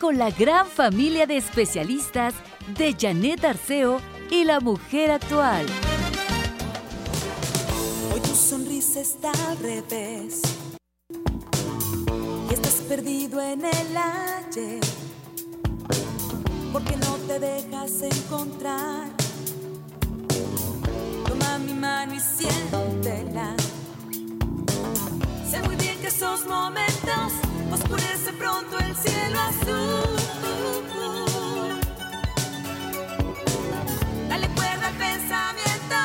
con 0.00 0.16
la 0.16 0.30
gran 0.30 0.64
familia 0.68 1.26
de 1.26 1.36
especialistas 1.36 2.32
de 2.76 2.94
Janet 2.96 3.44
Arceo 3.44 4.00
y 4.30 4.44
la 4.44 4.60
mujer 4.60 5.10
actual. 5.10 5.66
Hoy 8.14 8.20
tu 8.20 8.34
sonrisa 8.36 9.00
está 9.00 9.32
al 9.48 9.58
revés 9.58 10.42
y 12.48 12.54
estás 12.54 12.74
perdido 12.88 13.40
en 13.40 13.64
el 13.64 13.96
ayer 13.96 14.80
porque 16.72 16.96
no 16.96 17.16
te 17.26 17.40
dejas 17.40 18.00
encontrar. 18.02 19.08
Toma 21.26 21.58
mi 21.58 21.74
mano 21.74 22.14
y 22.14 22.20
siéntela. 22.20 23.56
Sé 25.50 25.60
muy 25.62 25.74
bien 25.74 25.98
que 25.98 26.06
esos 26.06 26.46
momentos 26.46 27.47
oscurece 27.88 28.32
pronto 28.34 28.78
el 28.78 28.94
cielo 28.94 29.38
azul. 29.40 30.16
Dale 34.28 34.48
cuerda 34.48 34.88
al 34.88 34.94
pensamiento 34.94 35.96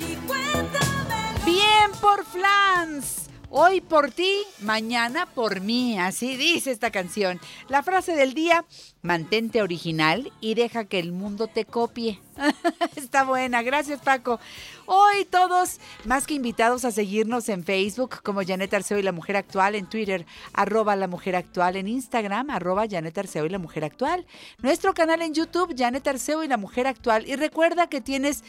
y 0.00 0.16
cuéntame. 0.26 1.34
Bien 1.46 1.90
por 2.00 2.24
Flans. 2.24 3.23
Hoy 3.56 3.80
por 3.80 4.10
ti, 4.10 4.42
mañana 4.62 5.26
por 5.26 5.60
mí, 5.60 5.96
así 5.96 6.36
dice 6.36 6.72
esta 6.72 6.90
canción. 6.90 7.38
La 7.68 7.84
frase 7.84 8.16
del 8.16 8.34
día, 8.34 8.64
mantente 9.00 9.62
original 9.62 10.32
y 10.40 10.54
deja 10.54 10.86
que 10.86 10.98
el 10.98 11.12
mundo 11.12 11.46
te 11.46 11.64
copie. 11.64 12.20
Está 12.96 13.22
buena, 13.22 13.62
gracias 13.62 14.00
Paco. 14.00 14.40
Hoy 14.86 15.24
todos 15.26 15.78
más 16.04 16.26
que 16.26 16.34
invitados 16.34 16.84
a 16.84 16.90
seguirnos 16.90 17.48
en 17.48 17.62
Facebook 17.62 18.22
como 18.24 18.42
Janet 18.44 18.74
Arceo 18.74 18.98
y 18.98 19.04
la 19.04 19.12
Mujer 19.12 19.36
Actual, 19.36 19.76
en 19.76 19.86
Twitter 19.86 20.26
arroba 20.52 20.96
la 20.96 21.06
Mujer 21.06 21.36
Actual, 21.36 21.76
en 21.76 21.86
Instagram 21.86 22.50
arroba 22.50 22.86
Janet 22.90 23.16
Arceo 23.16 23.46
y 23.46 23.50
la 23.50 23.60
Mujer 23.60 23.84
Actual. 23.84 24.26
Nuestro 24.62 24.94
canal 24.94 25.22
en 25.22 25.32
YouTube, 25.32 25.76
Janet 25.78 26.08
Arceo 26.08 26.42
y 26.42 26.48
la 26.48 26.56
Mujer 26.56 26.88
Actual. 26.88 27.28
Y 27.28 27.36
recuerda 27.36 27.86
que 27.86 28.00
tienes 28.00 28.42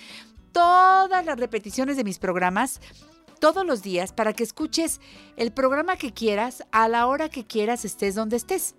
todas 0.51 1.23
las 1.23 1.37
repeticiones 1.37 1.95
de 1.95 2.03
mis 2.03 2.17
programas 2.17 2.81
todos 3.35 3.65
los 3.65 3.83
días 3.83 4.13
para 4.13 4.33
que 4.33 4.43
escuches 4.43 4.99
el 5.37 5.51
programa 5.51 5.97
que 5.97 6.13
quieras 6.13 6.63
a 6.71 6.87
la 6.87 7.07
hora 7.07 7.29
que 7.29 7.45
quieras, 7.45 7.85
estés 7.85 8.15
donde 8.15 8.37
estés. 8.37 8.75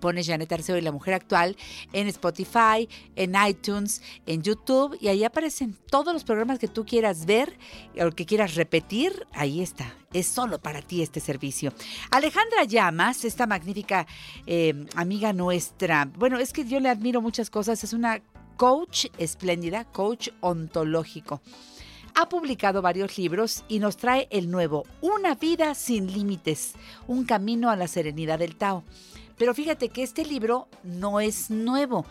Pones 0.00 0.26
Janet 0.26 0.50
Arceo 0.50 0.76
y 0.76 0.80
la 0.80 0.90
mujer 0.90 1.14
actual 1.14 1.56
en 1.92 2.08
Spotify, 2.08 2.88
en 3.14 3.34
iTunes, 3.48 4.02
en 4.26 4.42
YouTube 4.42 4.98
y 5.00 5.06
ahí 5.06 5.22
aparecen 5.22 5.78
todos 5.90 6.12
los 6.12 6.24
programas 6.24 6.58
que 6.58 6.66
tú 6.66 6.84
quieras 6.84 7.24
ver 7.24 7.56
o 8.04 8.10
que 8.10 8.26
quieras 8.26 8.56
repetir. 8.56 9.26
Ahí 9.32 9.62
está. 9.62 9.94
Es 10.12 10.26
solo 10.26 10.60
para 10.60 10.82
ti 10.82 11.02
este 11.02 11.20
servicio. 11.20 11.72
Alejandra 12.10 12.64
Llamas, 12.64 13.24
esta 13.24 13.46
magnífica 13.46 14.08
eh, 14.46 14.86
amiga 14.96 15.32
nuestra. 15.32 16.10
Bueno, 16.18 16.38
es 16.38 16.52
que 16.52 16.64
yo 16.64 16.80
le 16.80 16.88
admiro 16.88 17.20
muchas 17.20 17.48
cosas. 17.48 17.84
Es 17.84 17.92
una 17.92 18.22
coach 18.56 19.06
espléndida, 19.18 19.84
coach 19.84 20.30
ontológico 20.40 21.40
ha 22.14 22.28
publicado 22.28 22.82
varios 22.82 23.18
libros 23.18 23.64
y 23.68 23.78
nos 23.78 23.96
trae 23.96 24.28
el 24.30 24.50
nuevo 24.50 24.84
Una 25.00 25.34
vida 25.34 25.74
sin 25.74 26.12
límites, 26.12 26.74
un 27.06 27.24
camino 27.24 27.70
a 27.70 27.76
la 27.76 27.88
serenidad 27.88 28.38
del 28.38 28.56
Tao. 28.56 28.84
Pero 29.38 29.54
fíjate 29.54 29.88
que 29.88 30.02
este 30.02 30.24
libro 30.24 30.68
no 30.82 31.20
es 31.20 31.50
nuevo, 31.50 32.04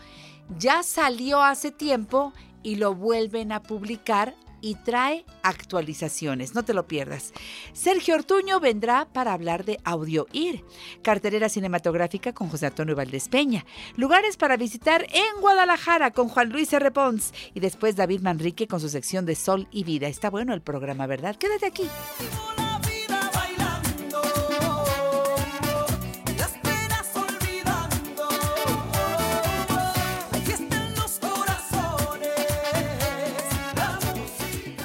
ya 0.58 0.82
salió 0.82 1.42
hace 1.42 1.70
tiempo 1.70 2.32
y 2.62 2.76
lo 2.76 2.94
vuelven 2.94 3.52
a 3.52 3.62
publicar 3.62 4.34
y 4.62 4.76
trae 4.76 5.26
actualizaciones. 5.42 6.54
No 6.54 6.64
te 6.64 6.72
lo 6.72 6.86
pierdas. 6.86 7.34
Sergio 7.74 8.14
Ortuño 8.14 8.60
vendrá 8.60 9.06
para 9.12 9.34
hablar 9.34 9.66
de 9.66 9.78
Audio 9.84 10.26
Ir, 10.32 10.64
cartelera 11.02 11.50
cinematográfica 11.50 12.32
con 12.32 12.48
José 12.48 12.66
Antonio 12.66 12.96
Valdés 12.96 13.28
Peña, 13.28 13.66
lugares 13.96 14.38
para 14.38 14.56
visitar 14.56 15.06
en 15.12 15.40
Guadalajara 15.40 16.12
con 16.12 16.28
Juan 16.28 16.48
Luis 16.48 16.72
R. 16.72 16.90
Pons 16.90 17.34
y 17.52 17.60
después 17.60 17.96
David 17.96 18.22
Manrique 18.22 18.66
con 18.66 18.80
su 18.80 18.88
sección 18.88 19.26
de 19.26 19.34
Sol 19.34 19.68
y 19.70 19.84
Vida. 19.84 20.08
Está 20.08 20.30
bueno 20.30 20.54
el 20.54 20.62
programa, 20.62 21.06
¿verdad? 21.06 21.36
Quédate 21.36 21.66
aquí. 21.66 21.84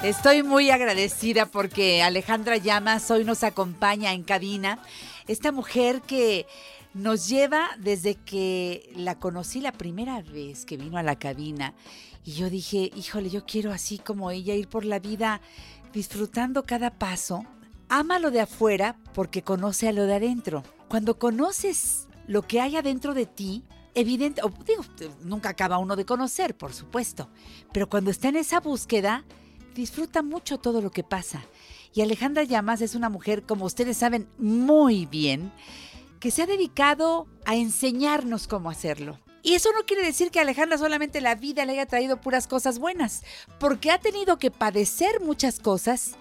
Estoy 0.08 0.42
muy 0.42 0.70
agradecida 0.70 1.48
porque 1.48 2.02
Alejandra 2.02 2.56
Llamas 2.56 3.12
hoy 3.12 3.26
nos 3.26 3.44
acompaña 3.44 4.14
en 4.14 4.24
cabina. 4.24 4.80
Esta 5.28 5.52
mujer 5.52 6.02
que 6.02 6.48
nos 6.94 7.28
lleva 7.28 7.72
desde 7.78 8.16
que 8.16 8.90
la 8.96 9.20
conocí 9.20 9.60
la 9.60 9.74
primera 9.74 10.22
vez 10.22 10.64
que 10.64 10.78
vino 10.78 10.98
a 10.98 11.04
la 11.04 11.20
cabina. 11.20 11.74
Y 12.24 12.36
yo 12.36 12.50
dije, 12.50 12.90
híjole, 12.96 13.30
yo 13.30 13.46
quiero 13.46 13.74
así 13.74 13.98
como 13.98 14.32
ella 14.32 14.56
ir 14.56 14.70
por 14.70 14.86
la 14.86 15.00
vida 15.00 15.42
disfrutando 15.92 16.64
cada 16.64 16.92
paso. 16.92 17.46
Ama 17.90 18.18
lo 18.20 18.32
de 18.32 18.40
afuera 18.40 18.96
porque 19.14 19.42
conoce 19.42 19.90
a 19.90 19.92
lo 19.92 20.06
de 20.06 20.16
adentro. 20.16 20.64
Cuando 20.88 21.20
conoces 21.20 22.08
lo 22.28 22.44
que 22.44 22.62
hay 22.62 22.78
adentro 22.78 23.14
de 23.14 23.26
ti, 23.26 23.66
evidente, 23.94 24.42
digo, 24.66 24.86
nunca 25.26 25.50
acaba 25.50 25.80
uno 25.80 25.98
de 25.98 26.06
conocer, 26.06 26.56
por 26.56 26.74
supuesto, 26.74 27.30
pero 27.74 27.90
cuando 27.90 28.10
está 28.10 28.30
en 28.30 28.38
esa 28.38 28.62
búsqueda, 28.62 29.26
disfruta 29.78 30.24
mucho 30.24 30.58
todo 30.58 30.82
lo 30.82 30.92
que 30.92 31.04
pasa. 31.04 31.46
Y 31.94 32.02
Alejandra 32.02 32.44
Llamas 32.44 32.82
es 32.82 32.96
una 32.96 33.10
mujer, 33.10 33.44
como 33.44 33.66
ustedes 33.66 33.96
saben 33.96 34.28
muy 34.38 35.06
bien, 35.06 35.52
que 36.20 36.32
se 36.32 36.42
ha 36.42 36.46
dedicado 36.48 37.28
a 37.46 37.56
enseñarnos 37.56 38.48
cómo 38.48 38.70
hacerlo. 38.70 39.20
Y 39.44 39.54
eso 39.54 39.70
no 39.74 39.86
quiere 39.86 40.04
decir 40.04 40.32
que 40.32 40.40
Alejandra 40.40 40.78
solamente 40.78 41.22
la 41.22 41.36
vida 41.36 41.64
le 41.64 41.74
haya 41.74 41.86
traído 41.86 42.20
puras 42.20 42.48
cosas 42.48 42.80
buenas, 42.80 43.24
porque 43.60 43.92
ha 43.92 44.00
tenido 44.00 44.38
que 44.38 44.52
padecer 44.52 45.22
muchas 45.22 45.60
cosas, 45.60 46.16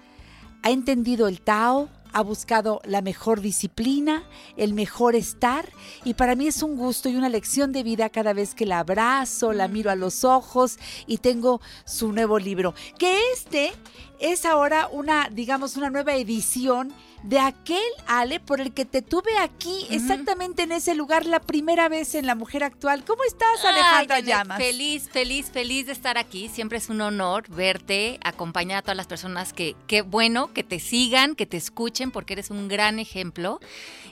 ha 0.62 0.70
entendido 0.70 1.26
el 1.26 1.40
Tao, 1.40 1.88
ha 2.12 2.22
buscado 2.22 2.80
la 2.84 3.02
mejor 3.02 3.40
disciplina, 3.40 4.24
el 4.56 4.74
mejor 4.74 5.14
estar 5.14 5.68
y 6.04 6.14
para 6.14 6.34
mí 6.34 6.46
es 6.46 6.62
un 6.62 6.76
gusto 6.76 7.08
y 7.08 7.16
una 7.16 7.28
lección 7.28 7.72
de 7.72 7.82
vida 7.82 8.08
cada 8.08 8.32
vez 8.32 8.54
que 8.54 8.66
la 8.66 8.80
abrazo, 8.80 9.52
la 9.52 9.68
miro 9.68 9.90
a 9.90 9.96
los 9.96 10.24
ojos 10.24 10.78
y 11.06 11.18
tengo 11.18 11.60
su 11.84 12.12
nuevo 12.12 12.38
libro. 12.38 12.74
Que 12.98 13.18
este 13.32 13.72
es 14.20 14.44
ahora 14.44 14.88
una, 14.90 15.28
digamos, 15.30 15.76
una 15.76 15.90
nueva 15.90 16.14
edición 16.14 16.92
de 17.22 17.40
aquel 17.40 17.78
Ale 18.06 18.38
por 18.38 18.60
el 18.60 18.72
que 18.72 18.84
te 18.84 19.02
tuve 19.02 19.36
aquí, 19.38 19.86
exactamente 19.90 20.62
en 20.62 20.70
ese 20.70 20.94
lugar, 20.94 21.26
la 21.26 21.40
primera 21.40 21.88
vez 21.88 22.14
en 22.14 22.26
La 22.26 22.36
Mujer 22.36 22.62
Actual. 22.62 23.04
¿Cómo 23.04 23.24
estás, 23.24 23.64
Alejandra 23.64 24.20
Llamas? 24.20 24.58
Feliz, 24.58 25.08
feliz, 25.10 25.50
feliz 25.50 25.86
de 25.86 25.92
estar 25.92 26.18
aquí. 26.18 26.48
Siempre 26.48 26.78
es 26.78 26.88
un 26.88 27.00
honor 27.00 27.48
verte, 27.48 28.20
acompañar 28.22 28.78
a 28.78 28.82
todas 28.82 28.96
las 28.96 29.08
personas 29.08 29.52
que, 29.52 29.74
qué 29.88 30.02
bueno, 30.02 30.52
que 30.52 30.62
te 30.62 30.78
sigan, 30.78 31.34
que 31.34 31.46
te 31.46 31.56
escuchen, 31.56 32.12
porque 32.12 32.34
eres 32.34 32.50
un 32.50 32.68
gran 32.68 32.98
ejemplo. 33.00 33.58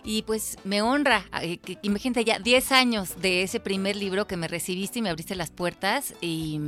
Y 0.03 0.23
pues 0.23 0.59
me 0.65 0.83
honra, 0.83 1.25
eh, 1.41 1.59
imagínate 1.83 2.25
ya 2.25 2.39
10 2.39 2.73
años 2.73 3.23
de 3.23 3.43
ese 3.43 3.61
primer 3.61 3.97
libro 3.97 4.27
que 4.27 4.37
me 4.37 4.49
recibiste 4.49 4.99
y 4.99 5.03
me 5.03 5.09
abriste 5.09 5.35
las 5.35 5.51
puertas 5.51 6.15
y, 6.21 6.61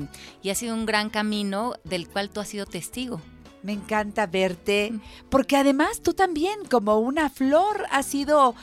y 0.43 0.51
ha 0.51 0.55
sido 0.55 0.75
un 0.75 0.87
gran 0.87 1.11
camino 1.11 1.75
del 1.85 2.09
cual 2.09 2.31
tú 2.31 2.41
has 2.41 2.49
sido 2.49 2.67
testigo. 2.67 3.21
Me 3.67 3.73
encanta 3.73 4.27
verte, 4.29 4.93
porque 5.29 5.57
además 5.57 6.01
tú 6.01 6.15
también, 6.15 6.55
como 6.71 7.01
una 7.01 7.29
flor, 7.29 7.85
has 7.91 8.07
sido 8.07 8.55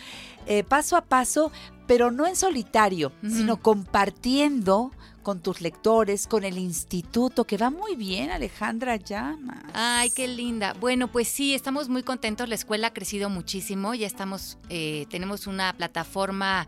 eh, 0.48 0.64
paso 0.64 0.96
a 0.96 1.02
paso, 1.02 1.52
pero 1.88 2.10
no 2.10 2.26
en 2.26 2.38
solitario, 2.38 3.12
sino 3.22 3.58
compartiendo 3.58 4.92
con 5.22 5.42
tus 5.42 5.60
lectores, 5.60 6.26
con 6.26 6.46
el 6.46 6.58
instituto, 6.58 7.44
que 7.44 7.58
va 7.58 7.70
muy 7.70 7.98
bien, 7.98 8.32
Alejandra 8.32 8.96
Llama. 8.96 9.62
Ay, 9.74 10.10
qué 10.12 10.26
linda. 10.30 10.74
Bueno, 10.80 11.10
pues 11.10 11.28
sí, 11.28 11.54
estamos 11.54 11.90
muy 11.90 12.04
contentos. 12.04 12.48
La 12.48 12.56
escuela 12.56 12.88
ha 12.88 12.94
crecido 12.94 13.30
muchísimo. 13.30 13.94
Ya 13.96 14.08
estamos, 14.08 14.58
eh, 14.70 15.06
tenemos 15.10 15.48
una 15.48 15.74
plataforma 15.74 16.66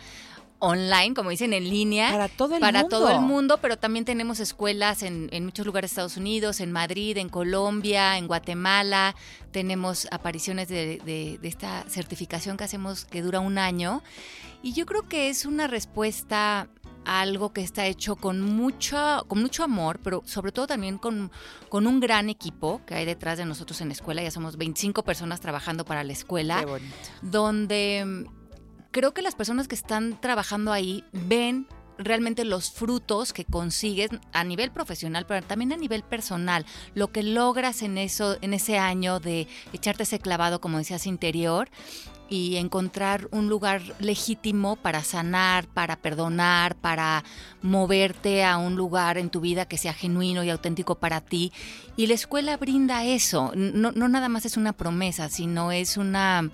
online, 0.66 1.14
como 1.14 1.30
dicen, 1.30 1.54
en 1.54 1.70
línea. 1.70 2.12
Para 2.12 2.28
todo 2.28 2.56
el 2.56 2.62
para 2.62 2.82
mundo. 2.82 2.98
todo 3.00 3.10
el 3.12 3.20
mundo, 3.22 3.60
pero 3.62 3.78
también 3.78 4.06
tenemos 4.06 4.40
escuelas 4.40 5.04
en, 5.04 5.30
en 5.32 5.46
muchos 5.46 5.66
lugares 5.66 5.92
de 5.92 5.94
Estados 5.94 6.18
Unidos, 6.18 6.60
en 6.60 6.72
Madrid, 6.72 7.18
en 7.18 7.30
Colombia, 7.30 8.18
en 8.18 8.28
Guatemala. 8.28 9.16
Tenemos 9.52 10.08
apariciones 10.12 10.68
de, 10.68 11.00
de- 11.06 11.38
de 11.42 11.48
esta 11.48 11.86
certificación 11.88 12.58
que 12.58 12.64
hacemos 12.64 13.06
que 13.06 13.22
dura 13.22 13.40
un 13.40 13.58
año. 13.58 14.02
Y 14.64 14.74
yo 14.74 14.86
creo 14.86 15.08
que 15.08 15.30
es 15.30 15.46
una 15.46 15.68
respuesta 15.68 16.68
algo 17.08 17.54
que 17.54 17.62
está 17.62 17.86
hecho 17.86 18.16
con 18.16 18.42
mucho, 18.42 19.26
con 19.28 19.40
mucho 19.40 19.64
amor, 19.64 20.00
pero 20.04 20.24
sobre 20.26 20.52
todo 20.52 20.66
también 20.66 20.98
con, 20.98 21.32
con 21.70 21.86
un 21.86 22.00
gran 22.00 22.30
equipo 22.30 22.82
que 22.88 22.96
hay 22.96 23.06
detrás 23.06 23.38
de 23.38 23.46
nosotros 23.46 23.80
en 23.82 23.90
la 23.90 23.94
escuela. 23.94 24.24
Ya 24.24 24.32
somos 24.32 24.58
25 24.58 25.04
personas 25.04 25.40
trabajando 25.40 25.86
para 25.86 26.04
la 26.04 26.14
escuela 26.14 26.62
Qué 26.62 26.66
bonito. 26.66 26.96
donde 27.22 28.26
creo 28.96 29.14
que 29.14 29.22
las 29.22 29.36
personas 29.36 29.68
que 29.68 29.76
están 29.76 30.18
trabajando 30.22 30.72
ahí 30.72 31.04
ven 31.12 31.68
realmente 31.98 32.46
los 32.46 32.72
frutos 32.72 33.34
que 33.34 33.44
consigues 33.44 34.10
a 34.32 34.46
nivel 34.46 34.72
profesional, 34.72 35.26
pero 35.28 35.46
también 35.46 35.74
a 35.74 35.76
nivel 35.76 36.02
personal, 36.02 36.66
lo 36.94 37.12
que 37.12 37.22
logras 37.22 37.82
en 37.82 37.98
eso, 37.98 38.38
en 38.40 38.54
ese 38.54 38.78
año 38.78 39.20
de 39.20 39.50
echarte 39.74 40.04
ese 40.04 40.20
clavado, 40.20 40.62
como 40.62 40.78
decías, 40.78 41.08
interior 41.08 41.68
y 42.30 42.56
encontrar 42.56 43.28
un 43.32 43.50
lugar 43.50 43.82
legítimo 44.00 44.78
para 44.78 45.04
sanar, 45.04 45.68
para 45.68 45.98
perdonar, 45.98 46.76
para 46.76 47.26
moverte 47.62 48.46
a 48.46 48.58
un 48.58 48.78
lugar 48.78 49.18
en 49.18 49.30
tu 49.30 49.42
vida 49.42 49.66
que 49.66 49.78
sea 49.78 49.94
genuino 49.94 50.42
y 50.46 50.50
auténtico 50.50 50.96
para 50.96 51.20
ti. 51.20 51.52
Y 51.98 52.08
la 52.08 52.14
escuela 52.14 52.56
brinda 52.56 53.04
eso. 53.04 53.52
No, 53.56 53.92
no 53.92 54.08
nada 54.08 54.30
más 54.30 54.46
es 54.46 54.56
una 54.56 54.72
promesa, 54.72 55.28
sino 55.28 55.74
es 55.74 55.98
una... 55.98 56.50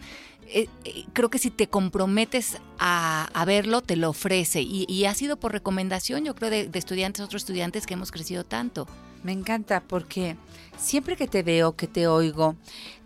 eh, 0.48 0.68
eh, 0.86 1.06
creo 1.14 1.30
que 1.30 1.38
si 1.40 1.50
te 1.50 1.68
comprometes 1.68 2.58
a, 2.80 3.30
a 3.34 3.46
verlo, 3.46 3.82
te 3.82 3.96
lo 3.96 4.10
ofrece. 4.10 4.62
Y, 4.62 4.86
y 4.90 5.06
ha 5.06 5.14
sido 5.14 5.38
por 5.38 5.52
recomendación, 5.52 6.26
yo 6.26 6.36
creo, 6.36 6.50
de, 6.50 6.68
de 6.68 6.80
estudiantes, 6.80 7.24
otros 7.24 7.44
estudiantes 7.44 7.86
que 7.88 7.94
hemos 7.94 8.12
crecido 8.12 8.44
tanto. 8.44 8.88
Me 9.24 9.32
encanta 9.32 9.82
porque 9.82 10.36
siempre 10.78 11.16
que 11.16 11.28
te 11.28 11.44
veo, 11.44 11.76
que 11.76 11.88
te 11.88 12.08
oigo, 12.08 12.56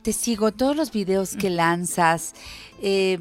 te 0.01 0.13
sigo 0.13 0.51
todos 0.53 0.75
los 0.75 0.91
videos 0.91 1.35
que 1.35 1.49
lanzas, 1.49 2.33
eh, 2.81 3.19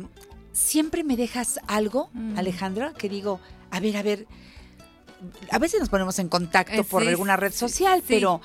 siempre 0.53 1.03
me 1.03 1.17
dejas 1.17 1.59
algo, 1.67 2.09
Mm. 2.13 2.39
Alejandra, 2.39 2.93
que 2.95 3.09
digo, 3.09 3.41
a 3.71 3.81
ver, 3.81 3.97
a 3.97 4.03
ver, 4.03 4.27
a 5.51 5.59
veces 5.59 5.81
nos 5.81 5.89
ponemos 5.89 6.19
en 6.19 6.29
contacto 6.29 6.81
Eh, 6.83 6.85
por 6.85 7.03
sí, 7.03 7.09
alguna 7.09 7.37
red 7.37 7.53
social, 7.53 7.99
sí. 8.01 8.05
pero 8.09 8.41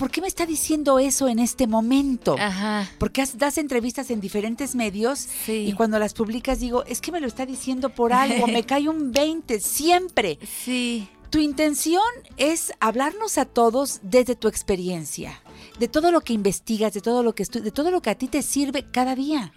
¿por 0.00 0.10
qué 0.10 0.20
me 0.20 0.26
está 0.26 0.46
diciendo 0.46 0.98
eso 0.98 1.28
en 1.28 1.38
este 1.38 1.66
momento? 1.68 2.34
Ajá. 2.38 2.90
Porque 2.98 3.22
has- 3.22 3.36
das 3.38 3.58
entrevistas 3.58 4.10
en 4.10 4.20
diferentes 4.20 4.74
medios 4.74 5.28
Sí. 5.46 5.66
y 5.68 5.72
cuando 5.74 5.98
las 6.00 6.14
publicas 6.14 6.58
digo, 6.58 6.84
es 6.86 7.00
que 7.00 7.12
me 7.12 7.20
lo 7.20 7.26
está 7.28 7.44
diciendo 7.46 7.90
por 7.90 8.12
algo, 8.12 8.46
me 8.48 8.64
cae 8.66 8.88
un 8.88 9.12
20, 9.12 9.60
siempre. 9.60 10.38
Sí. 10.64 11.06
Tu 11.30 11.38
intención 11.38 12.02
es 12.38 12.72
hablarnos 12.80 13.38
a 13.38 13.44
todos 13.44 14.00
desde 14.02 14.34
tu 14.34 14.48
experiencia, 14.48 15.40
de 15.78 15.86
todo 15.86 16.10
lo 16.10 16.22
que 16.22 16.32
investigas, 16.32 16.92
de 16.92 17.00
todo 17.00 17.22
lo 17.22 17.34
que 17.36 17.44
de 17.44 17.70
todo 17.70 17.92
lo 17.92 18.02
que 18.02 18.10
a 18.10 18.16
ti 18.16 18.26
te 18.26 18.42
sirve 18.42 18.86
cada 18.90 19.14
día. 19.14 19.52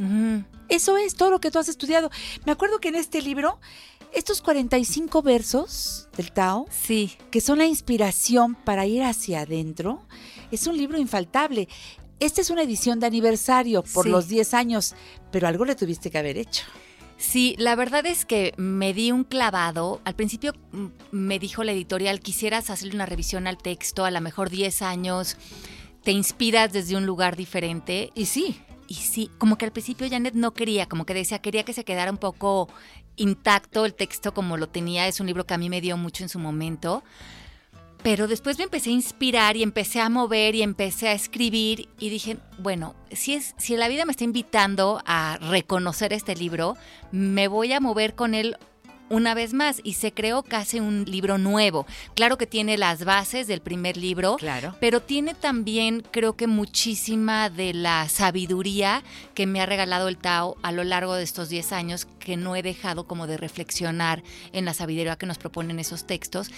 Eso 0.70 0.98
es 0.98 1.16
todo 1.16 1.32
lo 1.32 1.40
que 1.40 1.50
tú 1.50 1.58
has 1.58 1.70
estudiado. 1.70 2.12
Me 2.46 2.52
acuerdo 2.52 2.78
que 2.80 2.90
en 2.90 2.96
este 2.96 3.22
libro, 3.24 3.60
estos 4.14 4.42
45 4.44 5.24
versos 5.24 6.08
del 6.16 6.32
Tao, 6.32 6.68
Sí. 6.70 7.18
que 7.32 7.42
son 7.42 7.58
la 7.58 7.66
inspiración 7.66 8.54
para 8.54 8.86
ir 8.86 9.02
hacia 9.02 9.42
adentro, 9.42 10.04
es 10.56 10.68
un 10.68 10.78
libro 10.78 10.98
infaltable. 10.98 11.68
Esta 12.20 12.42
es 12.42 12.50
una 12.50 12.62
edición 12.64 13.00
de 13.00 13.08
aniversario 13.08 13.84
por 13.84 14.06
Sí. 14.06 14.12
los 14.12 14.28
10 14.28 14.54
años, 14.54 14.96
pero 15.32 15.48
algo 15.48 15.66
le 15.66 15.76
tuviste 15.76 16.10
que 16.12 16.18
haber 16.18 16.38
hecho. 16.38 16.64
Sí, 17.18 17.56
la 17.58 17.76
verdad 17.76 18.06
es 18.06 18.26
que 18.26 18.54
me 18.58 18.94
di 18.94 19.12
un 19.12 19.24
clavado. 19.24 20.02
Al 20.04 20.16
principio 20.16 20.54
mm, 20.72 20.86
me 21.12 21.40
dijo 21.40 21.64
la 21.64 21.72
editorial, 21.72 22.20
quisieras 22.20 22.70
hacerle 22.70 22.96
una 22.96 23.06
revisión 23.06 23.48
al 23.48 23.58
texto, 23.58 24.04
a 24.06 24.12
lo 24.12 24.20
mejor 24.22 24.50
10 24.50 24.82
años, 24.82 25.38
te 26.04 26.12
inspiras 26.12 26.74
desde 26.74 26.96
un 26.98 27.06
lugar 27.06 27.36
diferente. 27.36 28.12
Y 28.16 28.26
sí, 28.26 28.60
Y 28.90 28.96
sí, 28.96 29.32
como 29.38 29.58
que 29.58 29.64
al 29.66 29.72
principio 29.72 30.08
Janet 30.10 30.34
no 30.36 30.54
quería, 30.54 30.88
como 30.88 31.06
que 31.06 31.14
decía, 31.14 31.40
quería 31.40 31.64
que 31.64 31.72
se 31.74 31.86
quedara 31.86 32.12
un 32.12 32.18
poco 32.18 32.68
intacto 33.16 33.86
el 33.86 33.94
texto 33.94 34.34
como 34.34 34.58
lo 34.58 34.68
tenía. 34.68 35.08
Es 35.08 35.20
un 35.22 35.26
libro 35.28 35.46
que 35.46 35.54
a 35.54 35.58
mí 35.58 35.70
me 35.70 35.80
dio 35.82 35.96
mucho 35.98 36.22
en 36.24 36.30
su 36.30 36.38
momento. 36.38 37.02
Pero 38.04 38.28
después 38.28 38.58
me 38.58 38.66
empecé 38.66 38.90
a 38.90 38.94
inspirar 38.94 39.56
y 39.56 39.64
empecé 39.64 40.02
a 40.02 40.10
mover 40.10 40.56
y 40.56 40.62
empecé 40.62 41.08
a 41.08 41.14
escribir 41.14 41.88
y 42.00 42.10
dije, 42.10 42.38
bueno, 42.60 42.96
si, 43.12 43.34
es, 43.34 43.56
si 43.58 43.78
la 43.78 43.88
vida 43.88 44.06
me 44.06 44.12
está 44.12 44.26
invitando 44.26 45.02
a 45.06 45.38
reconocer 45.40 46.12
este 46.12 46.36
libro, 46.36 46.76
me 47.12 47.48
voy 47.48 47.72
a 47.72 47.80
mover 47.80 48.14
con 48.14 48.34
él 48.34 48.58
una 49.10 49.34
vez 49.34 49.54
más 49.54 49.80
y 49.84 49.94
se 49.94 50.12
creó 50.12 50.44
casi 50.44 50.80
un 50.80 51.06
libro 51.06 51.38
nuevo. 51.38 51.86
Claro 52.16 52.38
que 52.38 52.48
tiene 52.48 52.78
las 52.78 53.06
bases 53.06 53.48
del 53.48 53.62
primer 53.62 53.96
libro, 53.96 54.38
claro. 54.38 54.76
pero 54.80 55.02
tiene 55.02 55.34
también, 55.34 56.04
creo 56.12 56.36
que 56.36 56.48
muchísima 56.48 57.50
de 57.50 57.74
la 57.74 58.10
sabiduría 58.10 59.04
que 59.34 59.46
me 59.46 59.62
ha 59.62 59.66
regalado 59.66 60.08
el 60.08 60.18
Tao 60.18 60.58
a 60.64 60.72
lo 60.72 60.84
largo 60.84 61.16
de 61.16 61.24
estos 61.24 61.50
10 61.50 61.72
años, 61.74 62.08
que 62.20 62.38
no 62.38 62.56
he 62.56 62.64
dejado 62.64 63.06
como 63.06 63.28
de 63.28 63.38
reflexionar 63.38 64.24
en 64.52 64.66
la 64.66 64.74
sabiduría 64.74 65.16
que 65.16 65.26
nos 65.26 65.38
proponen 65.38 65.80
esos 65.80 66.08
textos. 66.08 66.50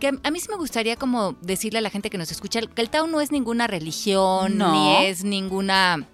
Que 0.00 0.08
a- 0.22 0.30
mí 0.30 0.40
sí 0.40 0.48
me 0.48 0.56
gustaría 0.56 0.96
como 0.96 1.32
decirle 1.42 1.78
a 1.78 1.82
la 1.82 1.90
gente 1.90 2.10
que 2.10 2.18
nos 2.18 2.30
escucha 2.32 2.60
que 2.62 2.80
el 2.82 2.90
Tao 2.90 3.06
no 3.06 3.20
es 3.20 3.30
ninguna 3.30 3.66
religión, 3.66 4.56
No. 4.58 4.72
ni 4.72 5.04
es 5.06 5.22
ninguna 5.24 6.08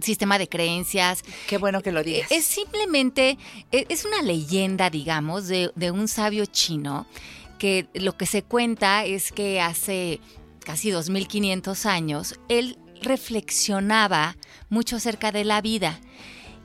sistema 0.00 0.38
de 0.38 0.48
creencias. 0.48 1.22
Qué 1.48 1.58
bueno 1.58 1.82
que 1.82 1.92
lo 1.92 2.02
digas. 2.02 2.30
Es 2.30 2.44
simplemente, 2.46 3.36
e- 3.72 3.86
es 3.88 4.04
una 4.04 4.22
leyenda, 4.22 4.88
digamos, 4.88 5.48
de, 5.48 5.70
de 5.74 5.90
un 5.90 6.08
sabio 6.08 6.46
chino 6.46 7.06
que 7.58 7.88
lo 7.94 8.16
que 8.16 8.24
se 8.26 8.42
cuenta 8.42 9.04
es 9.04 9.32
que 9.32 9.60
hace 9.60 10.20
casi 10.64 10.90
2500 10.90 11.84
años 11.86 12.38
él 12.48 12.78
reflexionaba 13.02 14.36
mucho 14.68 14.96
acerca 14.96 15.32
de 15.32 15.44
la 15.44 15.60
vida 15.60 16.00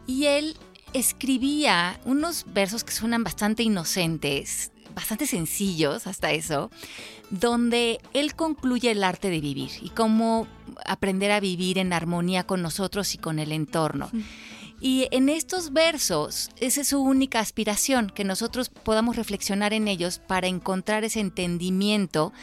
y 0.08 0.25
él 0.25 0.56
escribía 0.94 2.00
unos 2.06 2.46
versos 2.54 2.84
que 2.84 2.92
suenan 2.92 3.24
bastante 3.24 3.63
inocentes, 3.63 4.72
bastante 4.96 5.28
sencillos 5.28 6.08
hasta 6.08 6.32
eso, 6.32 6.72
donde 7.30 8.00
él 8.14 8.36
concluye 8.36 8.92
el 8.92 9.04
arte 9.04 9.30
de 9.30 9.42
vivir 9.42 9.72
y 9.82 9.90
cómo 9.90 10.48
aprender 10.86 11.32
a 11.32 11.40
vivir 11.40 11.78
en 11.78 11.94
armonía 11.94 12.46
con 12.46 12.62
nosotros 12.62 13.14
y 13.14 13.18
con 13.18 13.38
el 13.40 13.52
entorno. 13.52 14.10
Y 14.82 15.08
en 15.12 15.30
estos 15.30 15.74
versos, 15.74 16.50
esa 16.60 16.82
es 16.82 16.90
su 16.90 17.02
única 17.02 17.40
aspiración, 17.40 18.10
que 18.10 18.24
nosotros 18.24 18.70
podamos 18.70 19.16
reflexionar 19.16 19.74
en 19.74 19.88
ellos 19.88 20.20
para 20.20 20.48
encontrar 20.48 21.04
ese 21.04 21.22
entendimiento 21.22 22.34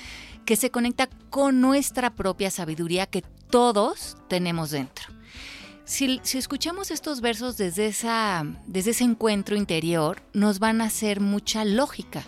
que 0.44 0.56
se 0.56 0.70
conecta 0.70 1.08
con 1.30 1.60
nuestra 1.60 2.14
propia 2.14 2.50
sabiduría 2.50 3.06
que 3.06 3.22
todos 3.50 4.16
tenemos 4.28 4.70
dentro. 4.70 5.06
Si, 5.84 6.20
si 6.22 6.38
escuchamos 6.38 6.90
estos 6.90 7.20
versos 7.20 7.56
desde, 7.56 7.86
esa, 7.86 8.44
desde 8.66 8.92
ese 8.92 9.04
encuentro 9.04 9.56
interior, 9.56 10.22
nos 10.32 10.58
van 10.58 10.80
a 10.80 10.84
hacer 10.84 11.20
mucha 11.20 11.64
lógica, 11.64 12.24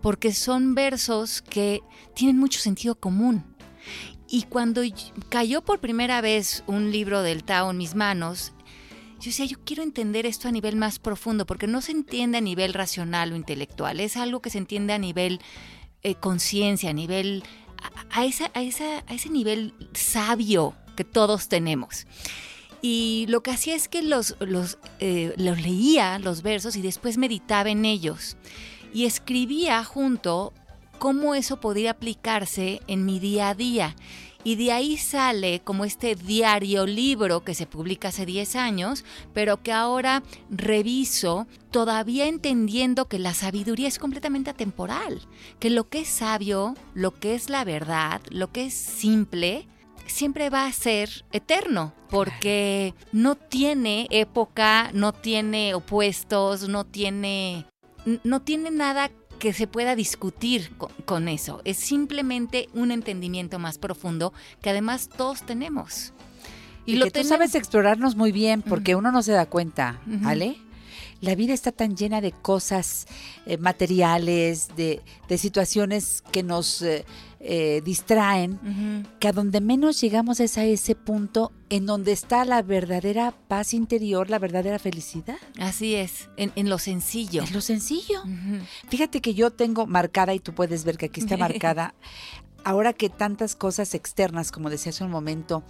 porque 0.00 0.32
son 0.32 0.74
versos 0.74 1.42
que 1.42 1.80
tienen 2.14 2.38
mucho 2.38 2.60
sentido 2.60 2.94
común. 2.94 3.44
Y 4.28 4.44
cuando 4.44 4.82
cayó 5.28 5.62
por 5.62 5.80
primera 5.80 6.20
vez 6.20 6.64
un 6.66 6.90
libro 6.90 7.22
del 7.22 7.44
Tao 7.44 7.70
en 7.70 7.76
mis 7.76 7.94
manos, 7.94 8.52
yo 9.20 9.26
decía, 9.26 9.44
yo 9.44 9.58
quiero 9.64 9.82
entender 9.82 10.26
esto 10.26 10.48
a 10.48 10.52
nivel 10.52 10.76
más 10.76 10.98
profundo, 10.98 11.46
porque 11.46 11.66
no 11.66 11.80
se 11.80 11.92
entiende 11.92 12.38
a 12.38 12.40
nivel 12.40 12.74
racional 12.74 13.32
o 13.32 13.36
intelectual, 13.36 14.00
es 14.00 14.16
algo 14.16 14.40
que 14.40 14.50
se 14.50 14.58
entiende 14.58 14.94
a 14.94 14.98
nivel 14.98 15.40
eh, 16.02 16.16
conciencia, 16.16 16.90
a 16.90 16.92
nivel, 16.92 17.44
a, 18.10 18.18
a 18.18 18.22
a, 18.22 18.24
esa, 18.24 19.04
a 19.06 19.14
ese 19.14 19.30
nivel 19.30 19.74
sabio 19.92 20.74
que 20.96 21.04
todos 21.04 21.48
tenemos. 21.48 22.06
Y 22.80 23.26
lo 23.28 23.44
que 23.44 23.52
hacía 23.52 23.76
es 23.76 23.86
que 23.86 24.02
los, 24.02 24.34
los, 24.40 24.78
eh, 24.98 25.34
los 25.36 25.62
leía, 25.62 26.18
los 26.18 26.42
versos, 26.42 26.74
y 26.74 26.82
después 26.82 27.16
meditaba 27.16 27.70
en 27.70 27.84
ellos. 27.84 28.36
Y 28.92 29.06
escribía 29.06 29.82
junto 29.84 30.52
cómo 30.98 31.34
eso 31.34 31.60
podía 31.60 31.92
aplicarse 31.92 32.80
en 32.86 33.04
mi 33.04 33.18
día 33.18 33.48
a 33.48 33.54
día. 33.54 33.96
Y 34.44 34.56
de 34.56 34.72
ahí 34.72 34.96
sale 34.96 35.60
como 35.60 35.84
este 35.84 36.16
diario 36.16 36.84
libro 36.84 37.44
que 37.44 37.54
se 37.54 37.66
publica 37.66 38.08
hace 38.08 38.26
10 38.26 38.56
años, 38.56 39.04
pero 39.32 39.62
que 39.62 39.72
ahora 39.72 40.22
reviso 40.50 41.46
todavía 41.70 42.26
entendiendo 42.26 43.06
que 43.06 43.20
la 43.20 43.34
sabiduría 43.34 43.86
es 43.86 43.98
completamente 43.98 44.50
atemporal, 44.50 45.22
que 45.60 45.70
lo 45.70 45.88
que 45.88 46.00
es 46.00 46.08
sabio, 46.08 46.74
lo 46.94 47.18
que 47.18 47.34
es 47.34 47.50
la 47.50 47.64
verdad, 47.64 48.20
lo 48.30 48.50
que 48.50 48.66
es 48.66 48.74
simple, 48.74 49.68
siempre 50.06 50.50
va 50.50 50.66
a 50.66 50.72
ser 50.72 51.24
eterno, 51.32 51.92
porque 52.10 52.94
no 53.12 53.36
tiene 53.36 54.06
época, 54.10 54.90
no 54.92 55.12
tiene 55.12 55.74
opuestos, 55.74 56.68
no 56.68 56.84
tiene, 56.84 57.66
no 58.24 58.42
tiene 58.42 58.70
nada 58.70 59.10
que 59.38 59.52
se 59.52 59.66
pueda 59.66 59.96
discutir 59.96 60.70
con, 60.76 60.90
con 61.04 61.28
eso. 61.28 61.60
Es 61.64 61.78
simplemente 61.78 62.68
un 62.74 62.90
entendimiento 62.92 63.58
más 63.58 63.78
profundo 63.78 64.32
que 64.60 64.70
además 64.70 65.08
todos 65.08 65.42
tenemos. 65.42 66.12
Y, 66.84 67.00
que 67.00 67.10
tú 67.10 67.24
sabes 67.24 67.54
explorarnos 67.54 68.16
muy 68.16 68.32
bien 68.32 68.62
porque 68.62 68.94
uno 68.94 69.12
no 69.12 69.22
se 69.22 69.32
da 69.32 69.46
cuenta. 69.46 70.00
¿vale? 70.06 70.56
La 71.22 71.36
vida 71.36 71.54
está 71.54 71.70
tan 71.70 71.96
llena 71.96 72.20
de 72.20 72.32
cosas 72.32 73.06
eh, 73.46 73.56
materiales, 73.56 74.68
de, 74.76 75.00
de 75.28 75.38
situaciones 75.38 76.22
que 76.32 76.42
nos 76.42 76.82
eh, 76.82 77.06
eh, 77.38 77.80
distraen, 77.84 79.06
que 79.20 79.28
a 79.28 79.32
donde 79.32 79.60
menos 79.60 80.00
llegamos 80.00 80.40
es 80.40 80.58
a 80.58 80.64
ese 80.64 80.96
punto 80.96 81.52
en 81.70 81.86
donde 81.86 82.10
está 82.10 82.44
la 82.44 82.60
verdadera 82.62 83.32
paz 83.46 83.72
interior, 83.72 84.30
la 84.30 84.40
verdadera 84.40 84.80
felicidad. 84.80 85.36
Así 85.60 85.94
es, 85.94 86.28
en, 86.36 86.50
en 86.56 86.68
lo 86.68 86.78
sencillo. 86.78 87.44
Es 87.44 87.52
lo 87.52 87.60
sencillo. 87.60 88.20
Fíjate 88.88 89.20
que 89.20 89.32
yo 89.32 89.50
tengo 89.52 89.86
marcada, 89.86 90.34
y 90.34 90.40
tú 90.40 90.52
puedes 90.54 90.84
ver 90.84 90.98
que 90.98 91.06
aquí 91.06 91.20
está 91.20 91.36
marcada, 91.48 91.94
ahora 92.64 92.92
que 92.92 93.08
tantas 93.10 93.54
cosas 93.54 93.94
externas, 93.94 94.50
como 94.50 94.70
decía 94.70 94.90
hace 94.90 95.04
un 95.04 95.10
momento, 95.10 95.62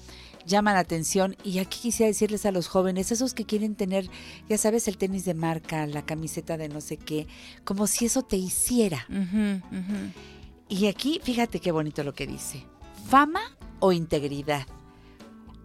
llaman 0.47 0.75
la 0.75 0.81
atención, 0.81 1.37
y 1.45 1.59
aquí 1.59 1.79
quisiera 1.81 2.09
decirles 2.09 2.47
a 2.47 2.53
los 2.53 2.69
jóvenes, 2.69 3.13
esos 3.13 3.35
que 3.35 3.45
quieren 3.45 3.75
tener, 3.75 4.09
ya 4.49 4.59
sabes, 4.59 4.89
el 4.89 4.99
tenis 4.99 5.25
de 5.25 5.35
marca, 5.35 5.87
la 5.87 6.05
camiseta 6.05 6.57
de 6.57 6.69
no 6.69 6.81
sé 6.81 6.97
qué, 6.97 7.27
como 7.65 7.87
si 7.87 8.07
eso 8.07 8.23
te 8.23 8.37
hiciera. 8.37 9.07
Y 10.69 10.87
aquí, 10.87 11.21
fíjate 11.23 11.61
qué 11.61 11.73
bonito 11.73 12.03
lo 12.03 12.15
que 12.15 12.27
dice. 12.27 12.65
¿Fama 13.09 13.57
o 13.81 13.93
integridad? 13.93 14.67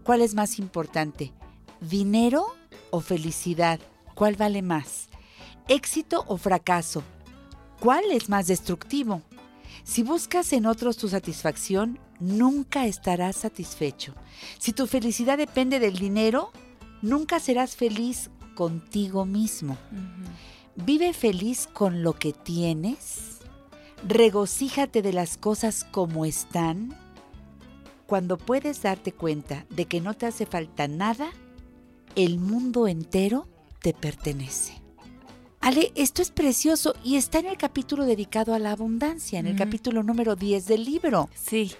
¿Cuál 0.04 0.22
es 0.22 0.36
más 0.36 0.60
importante? 0.60 1.34
¿Dinero 1.82 2.46
o 2.92 3.02
felicidad? 3.02 3.80
¿Cuál 4.16 4.36
vale 4.36 4.62
más? 4.62 5.10
¿Éxito 5.68 6.24
o 6.28 6.38
fracaso? 6.38 7.04
¿Cuál 7.80 8.06
es 8.12 8.30
más 8.30 8.48
destructivo? 8.48 9.22
Si 9.84 10.04
buscas 10.04 10.52
en 10.54 10.66
otros 10.66 10.98
tu 10.98 11.08
satisfacción, 11.08 12.00
nunca 12.20 12.86
estarás 12.86 13.38
satisfecho. 13.38 14.14
Si 14.60 14.74
tu 14.74 14.88
felicidad 14.88 15.38
depende 15.38 15.80
del 15.80 15.98
dinero, 15.98 16.52
nunca 17.02 17.40
serás 17.40 17.76
feliz 17.76 18.30
contigo 18.56 19.26
mismo. 19.26 19.78
Vive 20.76 21.14
feliz 21.14 21.68
con 21.72 22.04
lo 22.04 22.14
que 22.14 22.34
tienes. 22.34 23.40
Regocíjate 24.08 25.02
de 25.02 25.14
las 25.14 25.38
cosas 25.38 25.84
como 25.84 26.26
están. 26.26 26.96
Cuando 28.06 28.38
puedes 28.38 28.82
darte 28.82 29.12
cuenta 29.12 29.66
de 29.70 29.86
que 29.86 30.02
no 30.02 30.14
te 30.14 30.26
hace 30.28 30.46
falta 30.46 30.88
nada, 30.88 31.30
el 32.16 32.40
mundo 32.40 32.88
entero 32.88 33.48
te 33.82 33.94
pertenece. 33.94 34.82
Ale, 35.60 35.92
esto 35.96 36.22
es 36.22 36.32
precioso 36.32 36.96
y 37.04 37.18
está 37.18 37.40
en 37.40 37.48
el 37.48 37.58
capítulo 37.58 38.06
dedicado 38.06 38.54
a 38.54 38.60
la 38.60 38.72
abundancia, 38.72 39.40
en 39.40 39.48
el 39.48 39.56
capítulo 39.56 40.04
número 40.04 40.36
10 40.36 40.66
del 40.66 40.86
libro. 40.86 41.30
Sí, 41.36 41.74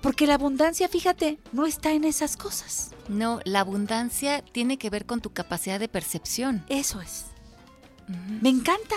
Porque 0.00 0.26
la 0.26 0.34
abundancia, 0.34 0.88
fíjate, 0.88 1.38
no 1.52 1.66
está 1.66 1.92
en 1.92 2.04
esas 2.04 2.36
cosas. 2.36 2.92
no, 3.08 3.40
la 3.44 3.60
abundancia 3.60 4.42
tiene 4.42 4.78
que 4.78 4.90
ver 4.90 5.06
con 5.06 5.20
tu 5.20 5.30
capacidad 5.30 5.80
de 5.80 5.88
percepción. 5.88 6.64
Eso 6.68 7.00
es. 7.00 7.26
Me 8.40 8.48
encanta. 8.48 8.96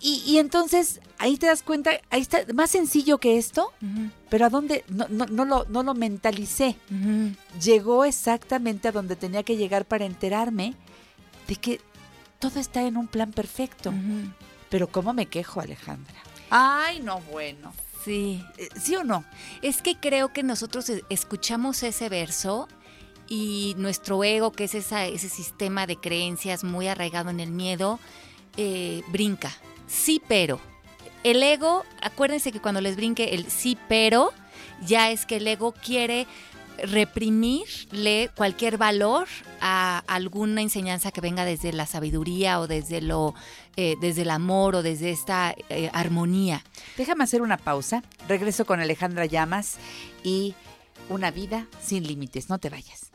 Y, 0.00 0.22
y 0.24 0.38
entonces 0.38 1.00
ahí 1.18 1.36
te 1.38 1.46
das 1.46 1.62
cuenta, 1.64 1.90
ahí 2.10 2.20
está, 2.20 2.40
más 2.54 2.70
sencillo 2.70 3.18
que 3.18 3.36
esto, 3.36 3.72
pero 4.28 4.46
a 4.46 4.48
dónde, 4.48 4.84
no, 4.88 5.06
no, 5.08 5.26
no 5.26 5.44
lo, 5.44 5.64
no 5.68 5.82
lo 5.82 5.94
mentalicé. 5.94 6.76
Llegó 7.60 8.04
exactamente 8.04 8.88
a 8.88 8.92
donde 8.92 9.16
tenía 9.16 9.42
que 9.42 9.56
llegar 9.56 9.86
para 9.86 10.04
enterarme 10.04 10.74
de 11.48 11.56
que 11.56 11.80
todo 12.38 12.60
está 12.60 12.82
en 12.82 12.96
un 12.96 13.08
plan 13.08 13.32
perfecto. 13.32 13.92
Pero 14.68 14.86
¿cómo 14.86 15.12
me 15.14 15.26
quejo, 15.26 15.60
Alejandra? 15.60 16.14
Ay, 16.50 17.00
no, 17.00 17.20
bueno. 17.22 17.72
Sí, 18.04 18.42
Eh, 18.56 18.68
¿Sí 18.80 18.96
o 18.96 19.04
no? 19.04 19.24
es 19.62 19.82
que 19.82 19.96
creo 19.96 20.32
que 20.32 20.42
nosotros 20.42 20.88
e- 20.88 21.04
escuchamos 21.10 21.82
ese 21.82 22.08
verso 22.08 22.68
y 23.28 23.74
nuestro 23.76 24.22
ego, 24.24 24.52
que 24.52 24.64
es 24.64 24.74
ese 24.74 25.28
sistema 25.28 25.86
de 25.86 25.96
creencias 25.96 26.64
muy 26.64 26.86
arraigado 26.88 27.28
en 27.30 27.40
el 27.40 27.50
miedo, 27.50 27.98
eh, 28.56 29.02
brinca. 29.08 29.52
Sí, 29.86 30.22
pero. 30.28 30.60
El 31.24 31.42
ego, 31.42 31.84
acuérdense 32.00 32.52
que 32.52 32.60
cuando 32.60 32.80
les 32.80 32.96
brinque 32.96 33.34
el 33.34 33.50
sí, 33.50 33.76
pero, 33.88 34.32
ya 34.86 35.10
es 35.10 35.26
que 35.26 35.36
el 35.36 35.46
ego 35.46 35.72
quiere 35.72 36.26
reprimirle 36.82 38.30
cualquier 38.36 38.78
valor 38.78 39.26
a 39.60 40.04
alguna 40.06 40.62
enseñanza 40.62 41.10
que 41.10 41.20
venga 41.20 41.44
desde 41.44 41.72
la 41.72 41.86
sabiduría 41.86 42.60
o 42.60 42.66
desde 42.68 43.00
lo 43.00 43.34
eh, 43.80 43.96
desde 44.00 44.22
el 44.22 44.30
amor 44.30 44.74
o 44.74 44.82
desde 44.82 45.12
esta 45.12 45.54
eh, 45.68 45.88
armonía. 45.92 46.64
Déjame 46.96 47.22
hacer 47.22 47.42
una 47.42 47.56
pausa. 47.56 48.02
Regreso 48.26 48.64
con 48.64 48.80
Alejandra 48.80 49.24
Llamas 49.24 49.76
y 50.24 50.56
una 51.08 51.30
vida 51.30 51.68
sin 51.80 52.02
límites. 52.04 52.48
No 52.48 52.58
te 52.58 52.70
vayas. 52.70 53.12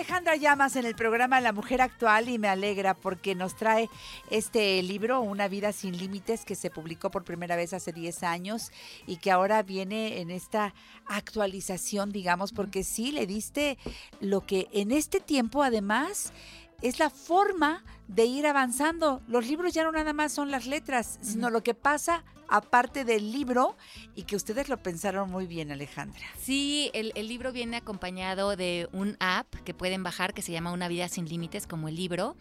Alejandra 0.00 0.34
Llamas 0.36 0.76
en 0.76 0.86
el 0.86 0.94
programa 0.94 1.42
La 1.42 1.52
Mujer 1.52 1.82
Actual 1.82 2.30
y 2.30 2.38
me 2.38 2.48
alegra 2.48 2.94
porque 2.94 3.34
nos 3.34 3.54
trae 3.54 3.90
este 4.30 4.82
libro, 4.82 5.20
Una 5.20 5.46
vida 5.46 5.72
sin 5.72 5.98
límites, 5.98 6.46
que 6.46 6.54
se 6.54 6.70
publicó 6.70 7.10
por 7.10 7.22
primera 7.22 7.54
vez 7.54 7.74
hace 7.74 7.92
10 7.92 8.22
años 8.22 8.72
y 9.06 9.18
que 9.18 9.30
ahora 9.30 9.62
viene 9.62 10.22
en 10.22 10.30
esta 10.30 10.72
actualización, 11.04 12.12
digamos, 12.12 12.52
porque 12.52 12.82
sí 12.82 13.12
le 13.12 13.26
diste 13.26 13.76
lo 14.20 14.46
que 14.46 14.68
en 14.72 14.90
este 14.90 15.20
tiempo 15.20 15.62
además 15.62 16.32
es 16.80 16.98
la 16.98 17.10
forma 17.10 17.84
de 18.08 18.24
ir 18.24 18.46
avanzando. 18.46 19.20
Los 19.28 19.48
libros 19.48 19.74
ya 19.74 19.84
no 19.84 19.92
nada 19.92 20.14
más 20.14 20.32
son 20.32 20.50
las 20.50 20.64
letras, 20.64 21.18
sino 21.20 21.50
lo 21.50 21.62
que 21.62 21.74
pasa 21.74 22.24
aparte 22.50 23.04
del 23.04 23.32
libro 23.32 23.76
y 24.14 24.24
que 24.24 24.36
ustedes 24.36 24.68
lo 24.68 24.82
pensaron 24.82 25.30
muy 25.30 25.46
bien, 25.46 25.70
Alejandra. 25.70 26.20
Sí, 26.40 26.90
el, 26.94 27.12
el 27.14 27.28
libro 27.28 27.52
viene 27.52 27.76
acompañado 27.78 28.56
de 28.56 28.88
un 28.92 29.16
app 29.20 29.54
que 29.64 29.72
pueden 29.74 30.02
bajar 30.02 30.34
que 30.34 30.42
se 30.42 30.52
llama 30.52 30.72
Una 30.72 30.88
vida 30.88 31.08
sin 31.08 31.28
límites, 31.28 31.66
como 31.66 31.88
el 31.88 31.96
libro. 31.96 32.36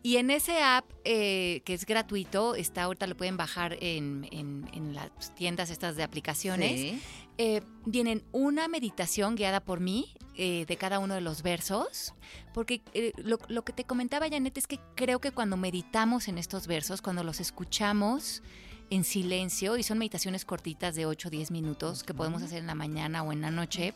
Y 0.00 0.18
en 0.18 0.30
ese 0.30 0.62
app, 0.62 0.84
eh, 1.04 1.60
que 1.64 1.74
es 1.74 1.84
gratuito, 1.84 2.54
está 2.54 2.84
ahorita 2.84 3.06
lo 3.08 3.16
pueden 3.16 3.36
bajar 3.36 3.76
en, 3.80 4.28
en- 4.30 4.68
en 4.72 4.94
las 4.94 5.34
tiendas 5.34 5.70
estas 5.70 5.96
de 5.96 6.04
aplicaciones. 6.04 6.72
Sí. 6.80 7.00
eh, 7.38 7.62
vienen 7.84 8.22
una 8.32 8.68
meditación 8.68 9.34
guiada 9.34 9.60
por 9.60 9.80
mí 9.80 10.14
eh, 10.36 10.64
de 10.68 10.76
cada 10.76 10.98
uno 11.00 11.14
de 11.14 11.20
los 11.20 11.42
versos, 11.42 12.14
porque 12.54 12.80
lo, 13.16 13.38
lo 13.48 13.62
que 13.64 13.72
te 13.72 13.82
comentaba, 13.84 14.28
Janet, 14.28 14.56
es 14.58 14.66
que 14.68 14.78
creo 14.94 15.20
que 15.20 15.32
cuando 15.32 15.56
meditamos 15.56 16.28
en 16.28 16.38
estos 16.38 16.66
versos, 16.68 17.02
cuando 17.02 17.24
los 17.24 17.40
escuchamos 17.40 18.42
en 18.90 19.04
silencio, 19.04 19.76
y 19.76 19.82
son 19.82 19.98
meditaciones 19.98 20.44
cortitas 20.44 20.94
de 20.94 21.06
8 21.06 21.28
o 21.28 21.30
10 21.30 21.50
minutos 21.50 22.02
que 22.02 22.14
podemos 22.14 22.42
hacer 22.42 22.58
en 22.58 22.66
la 22.66 22.74
mañana 22.74 23.22
o 23.22 23.32
en 23.32 23.40
la 23.40 23.50
noche, 23.50 23.94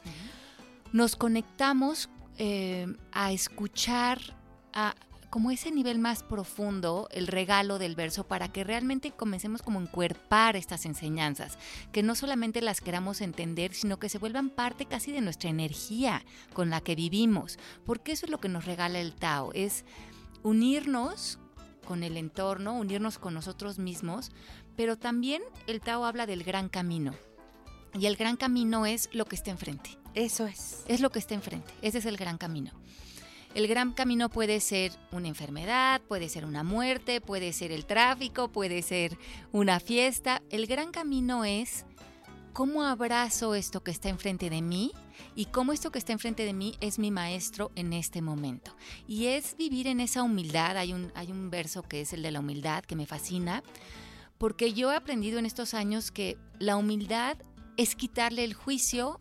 nos 0.92 1.16
conectamos 1.16 2.10
eh, 2.38 2.86
a 3.12 3.32
escuchar 3.32 4.20
a 4.72 4.94
como 5.32 5.50
ese 5.50 5.70
nivel 5.70 5.98
más 5.98 6.22
profundo, 6.22 7.08
el 7.10 7.26
regalo 7.26 7.78
del 7.78 7.96
verso, 7.96 8.24
para 8.24 8.52
que 8.52 8.64
realmente 8.64 9.12
comencemos 9.12 9.62
como 9.62 9.78
a 9.78 9.82
encuerpar 9.82 10.56
estas 10.56 10.84
enseñanzas, 10.84 11.56
que 11.90 12.02
no 12.02 12.14
solamente 12.14 12.60
las 12.60 12.82
queramos 12.82 13.22
entender, 13.22 13.72
sino 13.72 13.98
que 13.98 14.10
se 14.10 14.18
vuelvan 14.18 14.50
parte 14.50 14.84
casi 14.84 15.10
de 15.10 15.22
nuestra 15.22 15.48
energía 15.48 16.22
con 16.52 16.68
la 16.68 16.82
que 16.82 16.94
vivimos, 16.94 17.58
porque 17.86 18.12
eso 18.12 18.26
es 18.26 18.30
lo 18.30 18.40
que 18.40 18.50
nos 18.50 18.66
regala 18.66 19.00
el 19.00 19.14
Tao, 19.14 19.52
es 19.54 19.86
unirnos 20.42 21.38
con 21.86 22.02
el 22.02 22.18
entorno, 22.18 22.78
unirnos 22.78 23.18
con 23.18 23.32
nosotros 23.32 23.78
mismos, 23.78 24.32
pero 24.76 24.96
también 24.96 25.42
el 25.66 25.80
Tao 25.80 26.04
habla 26.04 26.26
del 26.26 26.44
gran 26.44 26.68
camino. 26.68 27.14
Y 27.98 28.06
el 28.06 28.16
gran 28.16 28.36
camino 28.36 28.86
es 28.86 29.08
lo 29.12 29.26
que 29.26 29.36
está 29.36 29.50
enfrente. 29.50 29.98
Eso 30.14 30.46
es. 30.46 30.82
Es 30.88 31.00
lo 31.00 31.10
que 31.10 31.18
está 31.18 31.34
enfrente. 31.34 31.72
Ese 31.82 31.98
es 31.98 32.06
el 32.06 32.16
gran 32.16 32.38
camino. 32.38 32.72
El 33.54 33.68
gran 33.68 33.92
camino 33.92 34.30
puede 34.30 34.60
ser 34.60 34.92
una 35.10 35.28
enfermedad, 35.28 36.00
puede 36.08 36.30
ser 36.30 36.46
una 36.46 36.62
muerte, 36.62 37.20
puede 37.20 37.52
ser 37.52 37.70
el 37.70 37.84
tráfico, 37.84 38.48
puede 38.48 38.80
ser 38.80 39.18
una 39.52 39.78
fiesta. 39.78 40.42
El 40.48 40.66
gran 40.66 40.90
camino 40.90 41.44
es 41.44 41.84
cómo 42.54 42.84
abrazo 42.84 43.54
esto 43.54 43.82
que 43.82 43.90
está 43.90 44.08
enfrente 44.08 44.48
de 44.48 44.62
mí 44.62 44.92
y 45.34 45.46
cómo 45.46 45.74
esto 45.74 45.90
que 45.90 45.98
está 45.98 46.12
enfrente 46.12 46.44
de 46.46 46.54
mí 46.54 46.76
es 46.80 46.98
mi 46.98 47.10
maestro 47.10 47.70
en 47.74 47.92
este 47.92 48.22
momento. 48.22 48.74
Y 49.06 49.26
es 49.26 49.54
vivir 49.58 49.86
en 49.86 50.00
esa 50.00 50.22
humildad. 50.22 50.78
Hay 50.78 50.94
un, 50.94 51.12
hay 51.14 51.30
un 51.30 51.50
verso 51.50 51.82
que 51.82 52.00
es 52.00 52.14
el 52.14 52.22
de 52.22 52.30
la 52.30 52.40
humildad 52.40 52.84
que 52.84 52.96
me 52.96 53.06
fascina, 53.06 53.62
porque 54.42 54.72
yo 54.72 54.90
he 54.90 54.96
aprendido 54.96 55.38
en 55.38 55.46
estos 55.46 55.72
años 55.72 56.10
que 56.10 56.36
la 56.58 56.74
humildad 56.76 57.36
es 57.76 57.94
quitarle 57.94 58.42
el 58.42 58.54
juicio 58.54 59.20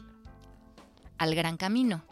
al 1.19 1.35
gran 1.35 1.57
camino. 1.57 2.03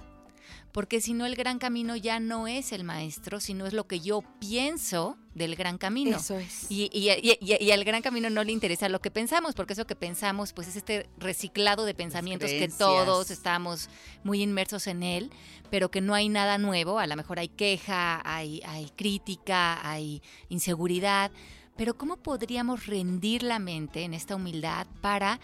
porque 0.72 1.02
si 1.02 1.14
no 1.14 1.26
el 1.26 1.36
gran 1.36 1.58
camino 1.58 1.96
ya 1.96 2.20
no 2.20 2.46
es 2.46 2.72
el 2.74 2.84
maestro, 2.84 3.40
sino 3.40 3.66
es 3.66 3.74
lo 3.74 3.88
que 3.88 4.00
yo 4.02 4.22
pienso 4.40 5.18
del 5.34 5.56
gran 5.56 5.80
camino. 5.80 6.18
Eso 6.18 6.38
es. 6.38 6.70
Y, 6.70 6.92
y, 6.94 7.10
y- 7.10 7.38
y- 7.42 7.64
y 7.66 7.72
al 7.72 7.84
gran 7.84 8.04
camino 8.04 8.30
no 8.30 8.44
le 8.44 8.52
interesa 8.52 8.88
lo 8.88 9.02
que 9.02 9.10
pensamos, 9.10 9.56
porque 9.56 9.74
eso 9.74 9.88
que 9.88 9.96
pensamos, 9.96 10.54
pues 10.54 10.68
es 10.68 10.76
este 10.76 11.10
reciclado 11.18 11.86
de 11.86 11.96
pensamientos 11.96 12.52
que 12.52 12.68
todos 12.78 13.32
estamos 13.32 13.90
muy 14.24 14.44
inmersos 14.44 14.86
en 14.86 15.02
él, 15.02 15.32
pero 15.72 15.90
que 15.90 16.02
no 16.02 16.14
hay 16.14 16.30
nada 16.30 16.60
nuevo. 16.60 17.00
A 17.00 17.08
lo 17.08 17.16
mejor 17.16 17.40
hay 17.40 17.50
queja, 17.50 18.22
hay, 18.24 18.62
hay 18.64 18.92
crítica, 18.96 19.80
hay 19.90 20.22
inseguridad. 20.50 21.32
Pero 21.80 21.98
¿cómo 21.98 22.18
podríamos 22.18 22.88
rendir 22.88 23.42
la 23.42 23.58
mente 23.58 24.04
en 24.04 24.14
esta 24.14 24.36
humildad 24.36 24.86
para, 25.00 25.40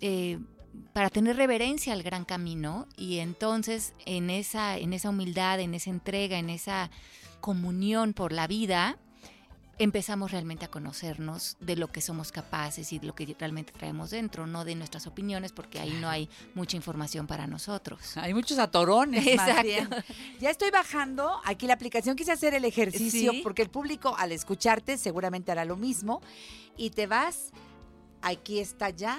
eh, 0.00 0.38
para 0.92 1.10
tener 1.10 1.34
reverencia 1.34 1.94
al 1.94 2.04
gran 2.04 2.24
camino? 2.24 2.86
Y 2.96 3.18
entonces 3.18 3.92
en 4.06 4.30
esa, 4.30 4.78
en 4.78 4.92
esa 4.92 5.10
humildad, 5.10 5.58
en 5.58 5.74
esa 5.74 5.90
entrega, 5.90 6.38
en 6.38 6.48
esa 6.48 6.92
comunión 7.40 8.12
por 8.12 8.30
la 8.30 8.46
vida, 8.46 8.98
empezamos 9.78 10.32
realmente 10.32 10.64
a 10.64 10.68
conocernos 10.70 11.56
de 11.60 11.76
lo 11.76 11.88
que 11.88 12.00
somos 12.00 12.32
capaces 12.32 12.92
y 12.92 12.98
de 12.98 13.06
lo 13.06 13.14
que 13.14 13.36
realmente 13.38 13.72
traemos 13.72 14.10
dentro, 14.10 14.46
no 14.46 14.64
de 14.64 14.74
nuestras 14.74 15.06
opiniones, 15.06 15.52
porque 15.52 15.78
ahí 15.78 15.96
no 16.00 16.08
hay 16.08 16.28
mucha 16.54 16.76
información 16.76 17.26
para 17.26 17.46
nosotros. 17.46 18.16
Hay 18.16 18.34
muchos 18.34 18.58
atorones, 18.58 19.24
más 19.36 19.48
Exacto. 19.48 19.62
bien. 19.62 19.88
Ya 20.40 20.50
estoy 20.50 20.70
bajando 20.70 21.40
aquí 21.44 21.66
la 21.66 21.74
aplicación. 21.74 22.16
Quise 22.16 22.32
hacer 22.32 22.54
el 22.54 22.64
ejercicio 22.64 23.32
Sí. 23.32 23.40
porque 23.42 23.62
el 23.62 23.70
público 23.70 24.14
al 24.18 24.32
escucharte 24.32 24.98
seguramente 24.98 25.52
hará 25.52 25.64
lo 25.64 25.76
mismo. 25.76 26.20
Y 26.76 26.90
te 26.90 27.06
vas, 27.06 27.50
aquí 28.22 28.58
está 28.58 28.90
ya. 28.90 29.18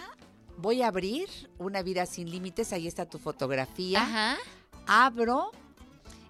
Voy 0.57 0.81
a 0.81 0.87
abrir 0.87 1.29
una 1.57 1.81
vida 1.83 2.05
sin 2.05 2.29
límites. 2.29 2.73
Ahí 2.73 2.87
está 2.87 3.05
tu 3.05 3.17
fotografía. 3.17 4.01
Ajá. 4.01 4.37
Abro. 4.87 5.51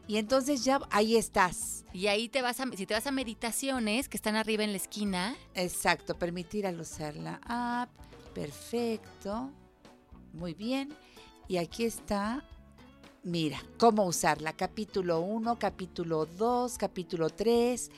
Y 0.09 0.17
entonces 0.17 0.63
ya 0.63 0.81
ahí 0.89 1.17
estás. 1.17 1.85
Y 1.93 2.07
ahí 2.07 2.29
te 2.29 2.41
vas 2.41 2.59
a, 2.59 2.65
si 2.75 2.87
te 2.87 2.95
vas 2.95 3.05
a 3.05 3.11
meditaciones 3.11 4.09
que 4.09 4.17
están 4.17 4.35
arriba 4.35 4.63
en 4.63 4.71
la 4.71 4.77
esquina, 4.77 5.35
Exacto, 5.53 6.17
permitir 6.17 6.65
al 6.65 6.79
usar 6.79 7.15
la 7.15 7.39
app. 7.43 7.91
Perfecto. 8.33 9.51
Muy 10.33 10.55
bien. 10.55 10.91
Y 11.47 11.57
aquí 11.57 11.85
está, 11.85 12.43
mira, 13.21 13.63
cómo 13.77 14.07
usarla. 14.07 14.53
Capítulo 14.53 15.19
1, 15.19 15.59
capítulo 15.59 16.25
2, 16.25 16.79
capítulo 16.79 17.29
3. 17.29 17.91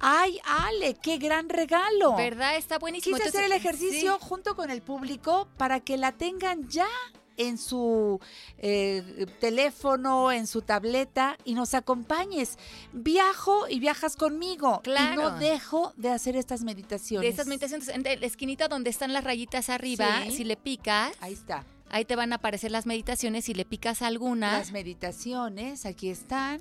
¡Ay, 0.00 0.40
Ale, 0.44 0.94
qué 0.94 1.16
gran 1.16 1.48
regalo! 1.48 2.16
¿verdad? 2.16 2.56
Está 2.56 2.80
buenísimo. 2.80 3.18
Quise 3.18 3.28
hacer 3.28 3.44
el 3.44 3.52
ejercicio 3.52 4.18
sí. 4.20 4.26
junto 4.28 4.56
con 4.56 4.68
el 4.68 4.82
público 4.82 5.46
para 5.56 5.78
que 5.78 5.96
la 5.96 6.10
tengan 6.10 6.68
ya 6.68 6.88
en 7.36 7.58
su 7.58 8.20
eh, 8.58 9.26
teléfono, 9.40 10.32
en 10.32 10.46
su 10.46 10.62
tableta 10.62 11.36
y 11.44 11.54
nos 11.54 11.74
acompañes. 11.74 12.58
Viajo 12.92 13.68
y 13.68 13.78
viajas 13.80 14.16
conmigo. 14.16 14.80
Y 14.82 14.84
Claro. 14.84 15.30
no 15.30 15.38
dejo 15.38 15.92
de 15.96 16.10
hacer 16.10 16.36
estas 16.36 16.62
meditaciones. 16.62 17.22
De 17.28 17.32
esas 17.32 17.46
meditaciones, 17.46 17.88
en 17.88 18.02
la 18.02 18.10
esquinita 18.26 18.68
donde 18.68 18.90
están 18.90 19.12
las 19.12 19.24
rayitas 19.24 19.68
arriba, 19.70 20.22
Sí. 20.24 20.36
si 20.38 20.44
le 20.44 20.56
picas, 20.56 21.12
Ahí 21.20 21.32
está. 21.32 21.64
ahí 21.90 22.04
te 22.04 22.16
van 22.16 22.32
a 22.32 22.36
aparecer 22.36 22.70
las 22.70 22.86
meditaciones. 22.86 23.44
Si 23.44 23.54
le 23.54 23.64
picas 23.64 24.02
alguna, 24.02 24.58
Las 24.58 24.72
meditaciones, 24.72 25.86
aquí 25.86 26.08
están. 26.10 26.60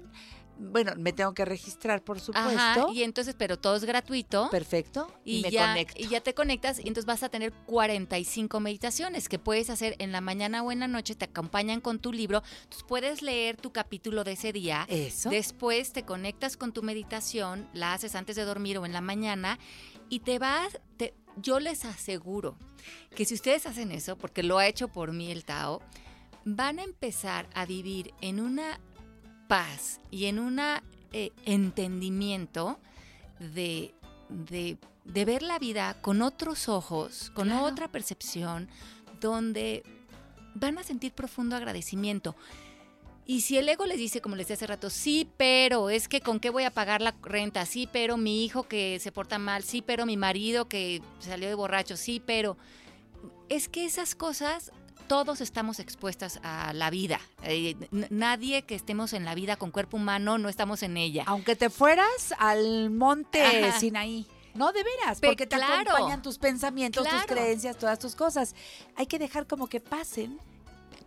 Bueno, 0.58 0.94
me 0.98 1.12
tengo 1.14 1.34
que 1.34 1.44
registrar, 1.46 2.02
por 2.04 2.20
supuesto. 2.20 2.50
ajá, 2.50 2.86
y 2.94 3.04
entonces, 3.04 3.36
pero 3.38 3.58
todo 3.58 3.76
es 3.76 3.84
gratuito. 3.84 4.50
Perfecto. 4.50 5.12
Y, 5.26 5.40
y, 5.40 5.42
me 5.42 5.52
ya, 5.52 5.68
conecto. 5.70 6.02
y 6.02 6.08
ya 6.08 6.22
te 6.22 6.34
conectas 6.34 6.78
y 6.80 6.88
entonces 6.88 7.06
vas 7.06 7.24
a 7.24 7.30
tener 7.30 7.52
45 7.66 8.60
meditaciones 8.60 9.28
que 9.28 9.38
puedes 9.40 9.70
hacer 9.70 9.96
en 10.00 10.12
la 10.12 10.22
mañana 10.22 10.64
o 10.64 10.72
en 10.72 10.80
la 10.80 10.88
noche, 10.88 11.16
te 11.16 11.26
acompañan 11.26 11.82
con 11.82 12.00
tu 12.00 12.14
libro, 12.14 12.42
entonces 12.64 12.84
puedes 12.88 13.22
leer 13.22 13.58
tu 13.58 13.72
capítulo 13.74 14.24
de 14.24 14.34
ese 14.34 14.54
día, 14.54 14.86
Eso. 14.90 15.30
después 15.30 15.92
te 15.92 16.04
conectas 16.04 16.56
con 16.58 16.72
tu 16.74 16.84
meditación, 16.84 17.68
la 17.74 17.94
haces 17.94 18.16
antes 18.16 18.36
de 18.36 18.44
dormir 18.46 18.78
o 18.78 18.86
en 18.86 18.94
la 18.94 19.02
mañana 19.02 19.60
y 20.10 20.20
te 20.22 20.40
vas, 20.40 20.80
te- 20.98 21.14
yo 21.38 21.60
les 21.60 21.84
aseguro 21.86 22.58
que 23.16 23.26
si 23.26 23.34
ustedes 23.34 23.66
hacen 23.66 23.92
eso, 23.92 24.18
porque 24.18 24.42
lo 24.44 24.58
ha 24.58 24.68
hecho 24.68 24.88
por 24.88 25.12
mí 25.12 25.32
el 25.32 25.44
Tao, 25.44 25.82
van 26.46 26.80
a 26.80 26.84
empezar 26.84 27.50
a 27.56 27.66
vivir 27.66 28.14
en 28.22 28.40
una 28.40 28.80
paz 29.48 30.00
y 30.12 30.26
en 30.26 30.40
un 30.40 30.60
entendimiento 31.46 32.80
de, 33.40 33.94
de, 34.30 34.78
de 35.04 35.26
ver 35.26 35.42
la 35.42 35.60
vida 35.60 35.96
con 36.02 36.22
otros 36.22 36.68
ojos, 36.70 37.32
con 37.34 37.48
Claro. 37.50 37.66
otra 37.66 37.88
percepción, 37.88 38.68
donde 39.22 39.84
van 40.56 40.78
a 40.78 40.84
sentir 40.84 41.14
profundo 41.14 41.56
agradecimiento. 41.56 42.36
Y 43.28 43.42
si 43.42 43.58
el 43.58 43.68
ego 43.68 43.86
les 43.88 43.98
dice, 43.98 44.22
como 44.22 44.36
les 44.36 44.46
decía 44.46 44.56
hace 44.56 44.68
rato, 44.68 44.90
sí, 44.92 45.28
pero 45.36 45.90
es 45.90 46.08
que 46.08 46.22
con 46.22 46.40
qué 46.40 46.52
voy 46.52 46.64
a 46.64 46.70
pagar 46.70 47.02
la 47.02 47.16
renta, 47.24 47.66
sí, 47.66 47.90
pero 47.92 48.18
mi 48.18 48.46
hijo 48.46 48.64
que 48.64 49.00
se 49.00 49.12
porta 49.12 49.40
mal, 49.40 49.64
sí, 49.64 49.82
pero 49.82 50.06
mi 50.06 50.16
marido 50.16 50.70
que 50.70 51.02
salió 51.20 51.48
de 51.48 51.56
borracho, 51.56 51.98
sí, 51.98 52.22
pero 52.24 52.56
es 53.50 53.68
que 53.68 53.86
esas 53.86 54.14
cosas 54.14 54.72
todos 55.08 55.42
estamos 55.42 55.80
expuestas 55.80 56.40
a 56.44 56.74
la 56.74 56.90
vida. 56.90 57.20
Eh, 57.44 57.76
nadie 58.10 58.64
que 58.64 58.76
estemos 58.76 59.14
en 59.14 59.26
la 59.26 59.36
vida 59.36 59.56
con 59.56 59.72
cuerpo 59.72 59.98
humano 59.98 60.38
no 60.38 60.50
estamos 60.50 60.84
en 60.84 60.98
ella. 60.98 61.24
Aunque 61.28 61.56
te 61.56 61.70
fueras 61.70 62.34
al 62.38 62.90
monte 62.90 63.42
Ajá. 63.68 63.80
Sinaí. 63.80 64.26
No, 64.54 64.72
de 64.72 64.84
veras, 64.84 65.20
Pe- 65.20 65.28
porque 65.28 65.46
te 65.46 65.58
claro. 65.58 65.92
acompañan 65.92 66.22
tus 66.22 66.38
pensamientos, 66.38 67.06
tus 67.08 67.26
creencias, 67.26 67.78
todas 67.78 68.00
tus 68.00 68.16
cosas. 68.16 68.56
Hay 68.96 69.06
que 69.06 69.20
dejar 69.20 69.48
como 69.48 69.68
que 69.68 69.82
pasen. 69.82 70.40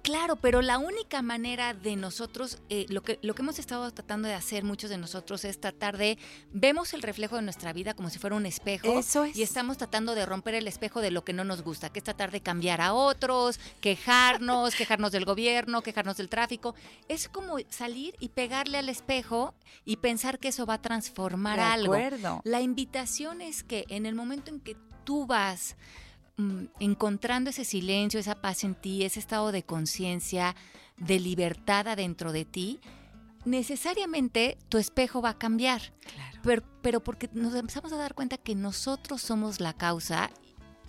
Claro, 0.03 0.37
pero 0.37 0.63
la 0.63 0.79
única 0.79 1.23
manera 1.23 1.75
de 1.75 1.97
nosotros, 1.97 2.59
eh, 2.69 2.87
lo, 2.89 3.03
que, 3.03 3.19
lo 3.23 3.35
que 3.35 3.43
hemos 3.43 3.59
estado 3.59 3.91
tratando 3.91 4.29
de 4.29 4.35
hacer 4.35 4.65
muchos 4.65 4.91
de 4.91 4.99
nosotros 4.99 5.45
es 5.45 5.61
tratar 5.61 5.99
de, 5.99 6.19
vemos 6.53 6.95
el 6.95 7.03
reflejo 7.03 7.37
de 7.37 7.43
nuestra 7.43 7.73
vida 7.73 7.95
como 7.95 8.11
si 8.11 8.19
fuera 8.19 8.37
un 8.37 8.47
espejo. 8.47 8.99
Eso 8.99 9.25
es. 9.25 9.37
Y 9.37 9.43
estamos 9.43 9.77
tratando 9.77 10.15
de 10.15 10.25
romper 10.25 10.55
el 10.55 10.69
espejo 10.69 11.01
de 11.01 11.11
lo 11.11 11.25
que 11.25 11.33
no 11.33 11.45
nos 11.45 11.63
gusta, 11.63 11.91
que 11.91 11.99
es 11.99 12.05
tratar 12.05 12.31
de 12.31 12.41
cambiar 12.41 12.81
a 12.81 12.95
otros, 12.95 13.61
quejarnos, 13.81 14.75
quejarnos 14.77 15.13
del 15.13 15.25
gobierno, 15.25 15.83
quejarnos 15.83 16.17
del 16.17 16.29
tráfico. 16.29 16.75
Es 17.09 17.29
como 17.29 17.57
salir 17.69 18.15
y 18.21 18.31
pegarle 18.31 18.79
al 18.79 18.89
espejo 18.89 19.55
y 19.85 19.97
pensar 19.97 20.39
que 20.39 20.49
eso 20.49 20.65
va 20.67 20.75
a 20.75 20.83
transformar 20.83 21.59
De 21.59 21.65
algo. 21.65 21.95
acuerdo. 21.95 22.41
La 22.45 22.61
invitación 22.61 23.41
es 23.41 23.63
que 23.63 23.85
en 23.89 24.07
el 24.07 24.15
momento 24.15 24.51
en 24.51 24.61
que 24.61 24.77
tú 25.05 25.27
vas 25.27 25.77
mm, 26.39 26.65
encontrando 26.81 27.51
ese 27.51 27.65
silencio, 27.67 28.19
esa 28.19 28.41
paz 28.41 28.65
en 28.65 28.75
ti, 28.75 29.05
ese 29.05 29.21
estado 29.21 29.53
de 29.53 29.63
conciencia, 29.65 30.57
de 30.97 31.21
libertad 31.21 31.87
adentro 31.89 32.33
de 32.33 32.45
ti, 32.47 32.81
necesariamente 33.45 34.59
tu 34.69 34.79
espejo 34.79 35.21
va 35.23 35.31
a 35.31 35.39
cambiar. 35.39 35.81
Claro. 36.15 36.39
Pero, 36.43 36.63
pero 36.83 37.01
porque 37.05 37.29
nos 37.33 37.55
empezamos 37.55 37.93
a 37.93 37.97
dar 37.97 38.15
cuenta 38.15 38.37
que 38.39 38.55
nosotros 38.55 39.21
somos 39.23 39.61
la 39.61 39.73
causa 39.73 40.31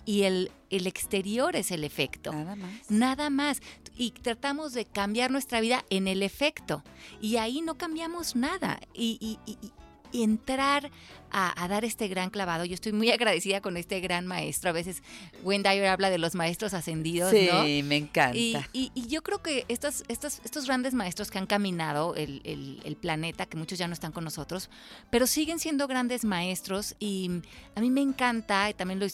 y 0.04 0.22
el, 0.22 0.50
el 0.70 0.86
exterior 0.86 1.56
es 1.56 1.70
el 1.70 1.84
efecto. 1.84 2.32
Nada 2.32 2.56
más. 2.56 2.90
Nada 2.90 3.30
más. 3.30 3.60
Y 3.96 4.12
tratamos 4.12 4.72
de 4.72 4.84
cambiar 4.84 5.30
nuestra 5.30 5.60
vida 5.60 5.84
en 5.90 6.08
el 6.08 6.22
efecto. 6.22 6.82
Y 7.20 7.36
ahí 7.36 7.60
no 7.60 7.76
cambiamos 7.76 8.34
nada. 8.36 8.80
Y, 8.94 9.18
y- 9.20 9.38
y- 9.50 9.58
y- 9.66 9.72
y 10.12 10.22
entrar 10.24 10.90
a, 11.30 11.62
a 11.62 11.68
dar 11.68 11.84
este 11.84 12.08
gran 12.08 12.30
clavado. 12.30 12.64
Yo 12.64 12.74
estoy 12.74 12.92
muy 12.92 13.10
agradecida 13.10 13.60
con 13.60 13.76
este 13.76 14.00
gran 14.00 14.26
maestro. 14.26 14.70
A 14.70 14.72
veces 14.72 15.02
Wayne 15.42 15.68
Dyer 15.68 15.86
habla 15.86 16.10
de 16.10 16.18
los 16.18 16.34
maestros 16.34 16.74
ascendidos, 16.74 17.30
Sí, 17.30 17.48
¿no? 17.50 17.62
me 17.86 17.96
encanta. 17.96 18.36
Y, 18.36 18.56
y- 18.72 18.92
y 18.94 19.06
yo 19.08 19.22
creo 19.22 19.42
que 19.42 19.64
estos, 19.68 20.04
estos, 20.08 20.40
estos 20.44 20.66
grandes 20.66 20.94
maestros 20.94 21.30
que 21.30 21.38
han 21.38 21.46
caminado 21.46 22.14
el, 22.14 22.40
el- 22.44 22.80
el 22.84 22.96
planeta, 22.96 23.46
que 23.46 23.56
muchos 23.56 23.78
ya 23.78 23.86
no 23.88 23.94
están 23.94 24.12
con 24.12 24.24
nosotros, 24.24 24.70
pero 25.10 25.26
siguen 25.26 25.58
siendo 25.58 25.86
grandes 25.86 26.24
maestros 26.24 26.94
y 26.98 27.30
a 27.74 27.80
mí 27.80 27.90
me 27.90 28.00
encanta, 28.00 28.70
y 28.70 28.74
también 28.74 28.98
lo, 29.00 29.06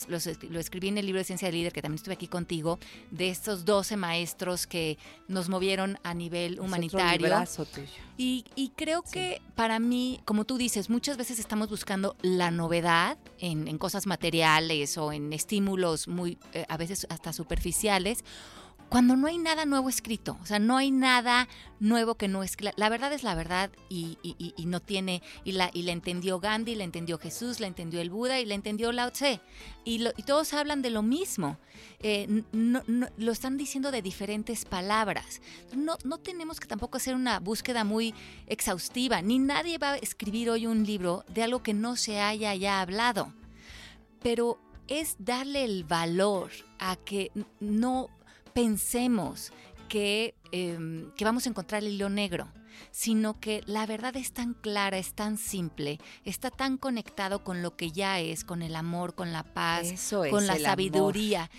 escribí 0.61 0.89
en 0.89 0.99
el 0.99 1.07
libro 1.07 1.19
de 1.19 1.25
Ciencia 1.25 1.49
del 1.49 1.55
Líder, 1.57 1.73
que 1.73 1.83
también 1.83 1.97
estuve 1.97 2.15
aquí 2.15 2.29
contigo, 2.29 2.79
de 3.11 3.31
estos 3.31 3.65
12 3.65 3.97
maestros 3.97 4.67
que 4.67 4.99
nos 5.29 5.49
movieron 5.49 5.99
a 6.03 6.15
nivel 6.15 6.53
Es 6.55 6.59
otro 6.59 6.65
humanitario. 6.67 7.29
tuyo. 7.75 7.87
Y, 8.19 8.45
y 8.55 8.71
creo 8.71 9.03
que 9.03 9.43
para 9.55 9.79
mí, 9.79 10.21
como 10.25 10.45
tú 10.45 10.57
dices, 10.57 10.89
muchas 10.89 11.17
veces 11.17 11.39
estamos 11.39 11.69
buscando 11.69 12.06
la 12.23 12.51
novedad 12.51 13.19
en, 13.39 13.79
cosas 13.79 14.07
materiales 14.07 14.97
o 14.99 15.13
en 15.13 15.33
estímulos 15.33 16.09
muy, 16.09 16.39
eh, 16.53 16.65
a 16.69 16.77
veces 16.77 17.07
hasta 17.11 17.33
superficiales, 17.33 18.25
cuando 18.89 19.17
no 19.17 19.27
hay 19.27 19.39
nada 19.39 19.65
nuevo 19.65 19.89
escrito. 19.89 20.39
O 20.43 20.47
sea, 20.47 20.59
no 20.59 20.77
hay 20.77 20.91
nada 20.91 21.49
nuevo 21.81 22.15
que 22.15 22.29
no 22.29 22.43
es... 22.43 22.57
La, 22.77 22.89
verdad 22.89 23.13
es 23.13 23.23
la 23.23 23.35
verdad 23.35 23.71
y, 23.89 24.17
no 24.65 24.81
tiene... 24.81 25.23
Y 25.45 25.53
la, 25.53 25.71
y 25.73 25.83
la 25.83 25.93
entendió 25.93 26.39
Gandhi, 26.41 26.75
la 26.75 26.85
entendió 26.85 27.19
Jesús, 27.19 27.59
la 27.61 27.67
entendió 27.67 28.01
el 28.01 28.11
Buda 28.11 28.39
y 28.41 28.47
la 28.47 28.55
entendió 28.55 28.93
Lao 28.93 29.11
Tse. 29.11 29.41
Y, 29.85 29.99
lo- 29.99 30.13
todos 30.13 30.55
hablan 30.55 30.83
de 30.83 30.91
lo 30.91 31.03
mismo. 31.03 31.59
Eh, 32.01 32.43
no- 32.53 32.83
lo 33.17 33.33
están 33.33 33.57
diciendo 33.57 33.91
de 33.91 34.03
diferentes 34.03 34.65
palabras. 34.65 35.41
No, 35.75 35.97
no 36.05 36.19
tenemos 36.19 36.61
que 36.61 36.69
tampoco 36.69 36.99
hacer 36.99 37.15
una 37.15 37.41
búsqueda 37.41 37.85
muy 37.85 38.15
exhaustiva. 38.47 39.21
Ni 39.21 39.39
nadie 39.39 39.79
va 39.79 39.93
a 39.93 39.97
escribir 39.97 40.49
hoy 40.51 40.67
un 40.67 40.85
libro 40.85 41.25
de 41.29 41.43
algo 41.43 41.63
que 41.63 41.75
no 41.75 41.97
se 41.97 42.21
haya 42.21 42.55
ya 42.55 42.81
hablado. 42.81 43.33
Pero 44.23 44.59
es 44.89 45.17
darle 45.19 45.65
el 45.65 45.83
valor 45.85 46.51
a 46.79 46.97
que 46.97 47.33
no 47.61 48.09
pensemos 48.57 49.53
que, 49.91 50.35
em, 50.51 51.11
que 51.15 51.25
vamos 51.27 51.45
a 51.47 51.51
encontrar 51.51 51.83
el 51.85 51.93
hilo 51.93 52.09
negro, 52.09 52.49
sino 52.91 53.39
que 53.39 53.63
la 53.67 53.85
verdad 53.85 54.17
es 54.17 54.33
tan 54.33 54.55
clara, 54.55 54.97
es 54.97 55.13
tan 55.13 55.37
simple, 55.37 55.99
está 56.25 56.51
tan 56.51 56.79
conectado 56.79 57.45
con 57.45 57.61
lo 57.63 57.77
que 57.77 57.93
ya 57.93 58.19
es, 58.19 58.45
con 58.45 58.63
el 58.63 58.75
amor, 58.75 59.15
con 59.15 59.31
la 59.31 59.43
paz, 59.45 59.87
Eso 59.87 60.25
es, 60.25 60.31
con 60.31 60.47
la 60.47 60.55
amor. 60.55 60.65
sabiduría. 60.65 61.51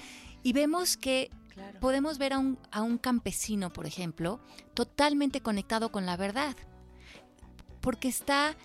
Y 0.41 0.53
vemos 0.53 0.97
que 0.97 1.29
Claro. 1.53 1.79
podemos 1.79 2.17
ver 2.17 2.33
a 2.33 2.39
un, 2.39 2.57
a 2.71 2.81
un 2.81 2.97
campesino, 2.97 3.71
por 3.71 3.85
ejemplo, 3.85 4.39
totalmente 4.73 5.41
conectado 5.41 5.91
con 5.91 6.05
la 6.07 6.17
verdad, 6.17 6.55
porque 7.81 8.07
está 8.07 8.55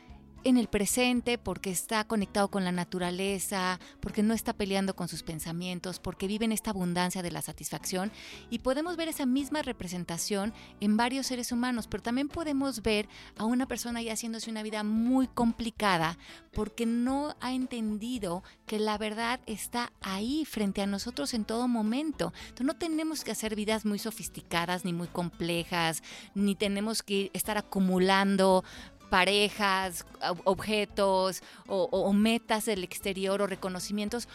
en 0.44 0.56
el 0.56 0.68
presente, 0.68 1.38
porque 1.38 1.70
está 1.70 2.04
conectado 2.04 2.48
con 2.48 2.64
la 2.64 2.72
naturaleza, 2.72 3.78
porque 4.00 4.22
no 4.22 4.34
está 4.34 4.52
peleando 4.52 4.94
con 4.94 5.08
sus 5.08 5.22
pensamientos, 5.22 5.98
porque 5.98 6.26
vive 6.26 6.44
en 6.44 6.52
esta 6.52 6.70
abundancia 6.70 7.22
de 7.22 7.30
la 7.30 7.42
satisfacción. 7.42 8.10
Y 8.50 8.60
podemos 8.60 8.96
ver 8.96 9.08
esa 9.08 9.26
misma 9.26 9.62
representación 9.62 10.52
en 10.80 10.96
varios 10.96 11.26
seres 11.26 11.52
humanos, 11.52 11.86
pero 11.88 12.02
también 12.02 12.28
podemos 12.28 12.82
ver 12.82 13.08
a 13.36 13.44
una 13.44 13.66
persona 13.66 14.02
ya 14.02 14.12
haciéndose 14.12 14.50
una 14.50 14.62
vida 14.62 14.82
muy 14.82 15.26
complicada 15.26 16.18
porque 16.52 16.86
no 16.86 17.36
ha 17.40 17.52
entendido 17.52 18.42
que 18.66 18.78
la 18.78 18.98
verdad 18.98 19.40
está 19.46 19.92
ahí 20.00 20.44
frente 20.44 20.82
a 20.82 20.86
nosotros 20.86 21.34
en 21.34 21.44
todo 21.44 21.68
momento. 21.68 22.32
Entonces 22.42 22.66
no 22.66 22.76
tenemos 22.76 23.24
que 23.24 23.32
hacer 23.32 23.56
vidas 23.56 23.84
muy 23.84 23.98
sofisticadas 23.98 24.84
ni 24.84 24.92
muy 24.92 25.08
complejas, 25.08 26.02
ni 26.34 26.54
tenemos 26.54 27.02
que 27.02 27.30
estar 27.32 27.58
acumulando 27.58 28.64
parejas, 29.12 30.06
ob- 30.22 30.40
objetos 30.44 31.42
o, 31.66 31.84
o- 31.92 32.12
metas 32.14 32.64
del 32.64 32.82
exterior 32.82 33.42
o 33.42 33.46
reconocimientos, 33.46 34.26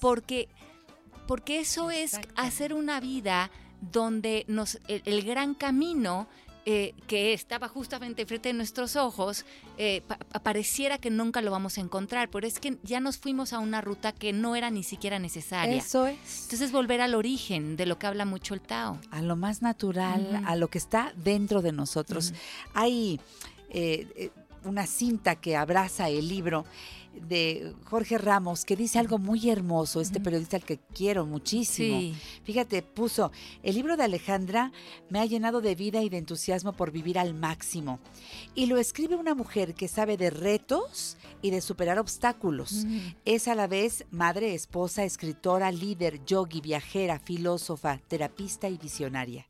porque, 0.00 0.48
porque 1.28 1.60
eso 1.60 1.92
es 1.92 2.18
hacer 2.34 2.74
una 2.74 2.98
vida 2.98 3.50
donde 3.80 4.44
nos, 4.48 4.80
el, 4.88 5.02
el 5.04 5.22
gran 5.22 5.54
camino 5.54 6.26
eh, 6.66 6.94
que 7.06 7.32
estaba 7.34 7.68
justamente 7.68 8.24
frente 8.26 8.48
de 8.48 8.54
nuestros 8.54 8.96
ojos, 8.96 9.44
eh, 9.78 10.00
pa- 10.08 10.16
pa- 10.16 10.40
pareciera 10.40 10.96
que 10.98 11.10
nunca 11.10 11.40
lo 11.42 11.50
vamos 11.52 11.76
a 11.78 11.82
encontrar, 11.82 12.28
pero 12.30 12.46
es 12.46 12.58
que 12.58 12.78
ya 12.82 12.98
nos 13.00 13.18
fuimos 13.18 13.52
a 13.52 13.58
una 13.60 13.82
ruta 13.82 14.10
que 14.12 14.32
no 14.32 14.56
era 14.56 14.70
ni 14.70 14.82
siquiera 14.82 15.18
necesaria. 15.20 15.76
Eso 15.76 16.06
es. 16.08 16.44
Entonces 16.44 16.72
volver 16.72 17.00
al 17.02 17.14
origen 17.14 17.76
de 17.76 17.86
lo 17.86 17.98
que 17.98 18.06
habla 18.08 18.24
mucho 18.24 18.54
el 18.54 18.62
Tao. 18.62 18.98
a 19.12 19.20
lo 19.22 19.36
más 19.36 19.62
natural, 19.62 20.42
a 20.44 20.56
lo 20.56 20.66
que 20.68 20.78
está 20.78 21.12
dentro 21.16 21.62
de 21.62 21.70
nosotros. 21.72 22.32
Hay 22.72 23.20
eh, 23.74 24.06
eh, 24.14 24.30
una 24.64 24.86
cinta 24.86 25.34
que 25.34 25.56
abraza 25.56 26.08
el 26.08 26.28
libro 26.28 26.64
de 27.28 27.74
Jorge 27.84 28.18
Ramos 28.18 28.64
que 28.64 28.76
dice 28.76 28.98
algo 28.98 29.18
muy 29.18 29.50
hermoso, 29.50 30.00
este 30.00 30.20
periodista 30.20 30.56
al 30.56 30.64
que 30.64 30.78
quiero 30.78 31.26
muchísimo. 31.26 31.98
Sí. 31.98 32.14
Fíjate, 32.44 32.82
puso, 32.82 33.32
el 33.62 33.74
libro 33.74 33.96
de 33.96 34.04
Alejandra 34.04 34.72
me 35.10 35.20
ha 35.20 35.26
llenado 35.26 35.60
de 35.60 35.74
vida 35.74 36.02
y 36.02 36.08
de 36.08 36.18
entusiasmo 36.18 36.72
por 36.72 36.92
vivir 36.92 37.18
al 37.18 37.34
máximo. 37.34 37.98
Y 38.54 38.66
lo 38.66 38.78
escribe 38.78 39.16
una 39.16 39.34
mujer 39.34 39.74
que 39.74 39.88
sabe 39.88 40.16
de 40.16 40.30
retos 40.30 41.16
y 41.42 41.50
de 41.50 41.60
superar 41.60 41.98
obstáculos. 41.98 42.86
Es 43.24 43.48
a 43.48 43.54
la 43.54 43.66
vez 43.66 44.06
madre, 44.10 44.54
esposa, 44.54 45.04
escritora, 45.04 45.70
líder, 45.72 46.24
yogi, 46.24 46.60
viajera, 46.60 47.18
filósofa, 47.18 48.00
terapista 48.08 48.68
y 48.68 48.78
visionaria. 48.78 49.46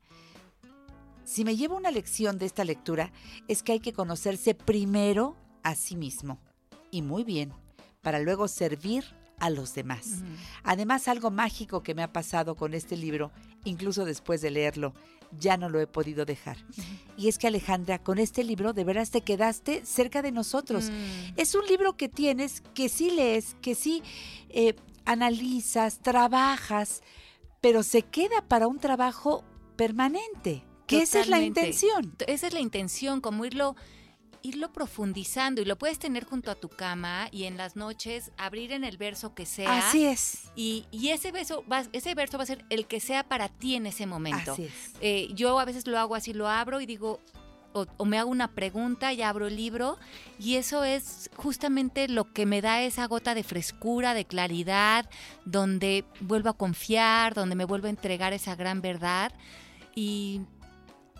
Si 1.25 1.43
me 1.43 1.57
llevo 1.57 1.75
una 1.75 1.91
lección 1.91 2.37
de 2.37 2.45
esta 2.45 2.63
lectura, 2.63 3.11
es 3.47 3.63
que 3.63 3.73
hay 3.73 3.79
que 3.79 3.93
conocerse 3.93 4.53
primero 4.53 5.35
a 5.63 5.75
sí 5.75 5.95
mismo. 5.95 6.39
Y 6.91 7.01
muy 7.01 7.23
bien, 7.23 7.51
para 8.01 8.19
luego 8.19 8.47
servir 8.47 9.03
a 9.39 9.49
los 9.49 9.73
demás. 9.73 10.23
Además, 10.63 11.07
algo 11.07 11.31
mágico 11.31 11.83
que 11.83 11.95
me 11.95 12.03
ha 12.03 12.13
pasado 12.13 12.55
con 12.55 12.73
este 12.73 12.95
libro, 12.95 13.31
incluso 13.63 14.05
después 14.05 14.41
de 14.41 14.51
leerlo, 14.51 14.93
ya 15.37 15.57
no 15.57 15.67
lo 15.67 15.79
he 15.79 15.87
podido 15.87 16.25
dejar. 16.25 16.57
Y 17.17 17.27
es 17.27 17.37
que 17.37 17.47
Alejandra, 17.47 17.99
con 17.99 18.19
este 18.19 18.43
libro 18.43 18.73
de 18.73 18.83
veras 18.83 19.09
te 19.09 19.21
quedaste 19.21 19.85
cerca 19.85 20.21
de 20.21 20.31
nosotros. 20.31 20.89
Mm. 20.89 21.33
Es 21.37 21.55
un 21.55 21.65
libro 21.65 21.97
que 21.97 22.07
tienes, 22.07 22.61
que 22.73 22.87
sí 22.87 23.09
lees, 23.09 23.55
que 23.61 23.75
sí 23.75 24.03
eh, 24.49 24.75
analizas, 25.05 25.99
trabajas, 25.99 27.01
pero 27.61 27.83
se 27.83 28.03
queda 28.03 28.47
para 28.47 28.67
un 28.67 28.79
trabajo 28.79 29.43
permanente. 29.75 30.63
Que 30.87 31.01
esa 31.01 31.19
es 31.21 31.27
la 31.27 31.41
intención. 31.41 32.15
Esa 32.27 32.47
es 32.47 32.53
la 32.53 32.59
intención, 32.59 33.21
como 33.21 33.45
irlo, 33.45 33.75
irlo 34.41 34.71
profundizando 34.71 35.61
y 35.61 35.65
lo 35.65 35.77
puedes 35.77 35.99
tener 35.99 36.23
junto 36.23 36.51
a 36.51 36.55
tu 36.55 36.69
cama 36.69 37.27
y 37.31 37.45
en 37.45 37.57
las 37.57 37.75
noches 37.75 38.31
abrir 38.37 38.71
en 38.71 38.83
el 38.83 38.97
verso 38.97 39.33
que 39.33 39.45
sea. 39.45 39.87
Así 39.87 40.05
es. 40.05 40.43
Y, 40.55 40.85
y 40.91 41.09
ese, 41.09 41.31
verso 41.31 41.63
va, 41.71 41.83
ese 41.91 42.13
verso 42.13 42.37
va 42.37 42.43
a 42.43 42.47
ser 42.47 42.63
el 42.69 42.85
que 42.85 42.99
sea 42.99 43.23
para 43.23 43.49
ti 43.49 43.75
en 43.75 43.87
ese 43.87 44.05
momento. 44.05 44.53
Así 44.53 44.65
es. 44.65 44.91
Eh, 45.01 45.29
yo 45.33 45.59
a 45.59 45.65
veces 45.65 45.87
lo 45.87 45.97
hago 45.97 46.15
así, 46.15 46.33
lo 46.33 46.47
abro 46.47 46.79
y 46.79 46.85
digo, 46.85 47.19
o, 47.73 47.87
o 47.97 48.05
me 48.05 48.19
hago 48.19 48.29
una 48.29 48.53
pregunta 48.53 49.11
y 49.11 49.21
abro 49.21 49.47
el 49.47 49.55
libro 49.55 49.97
y 50.39 50.55
eso 50.55 50.83
es 50.83 51.29
justamente 51.35 52.07
lo 52.07 52.31
que 52.31 52.45
me 52.45 52.61
da 52.61 52.83
esa 52.83 53.05
gota 53.07 53.33
de 53.33 53.43
frescura, 53.43 54.13
de 54.13 54.25
claridad, 54.25 55.09
donde 55.43 56.05
vuelvo 56.21 56.49
a 56.49 56.57
confiar, 56.57 57.33
donde 57.33 57.55
me 57.55 57.65
vuelvo 57.65 57.87
a 57.87 57.89
entregar 57.89 58.31
esa 58.31 58.55
gran 58.55 58.81
verdad 58.81 59.33
y, 59.95 60.41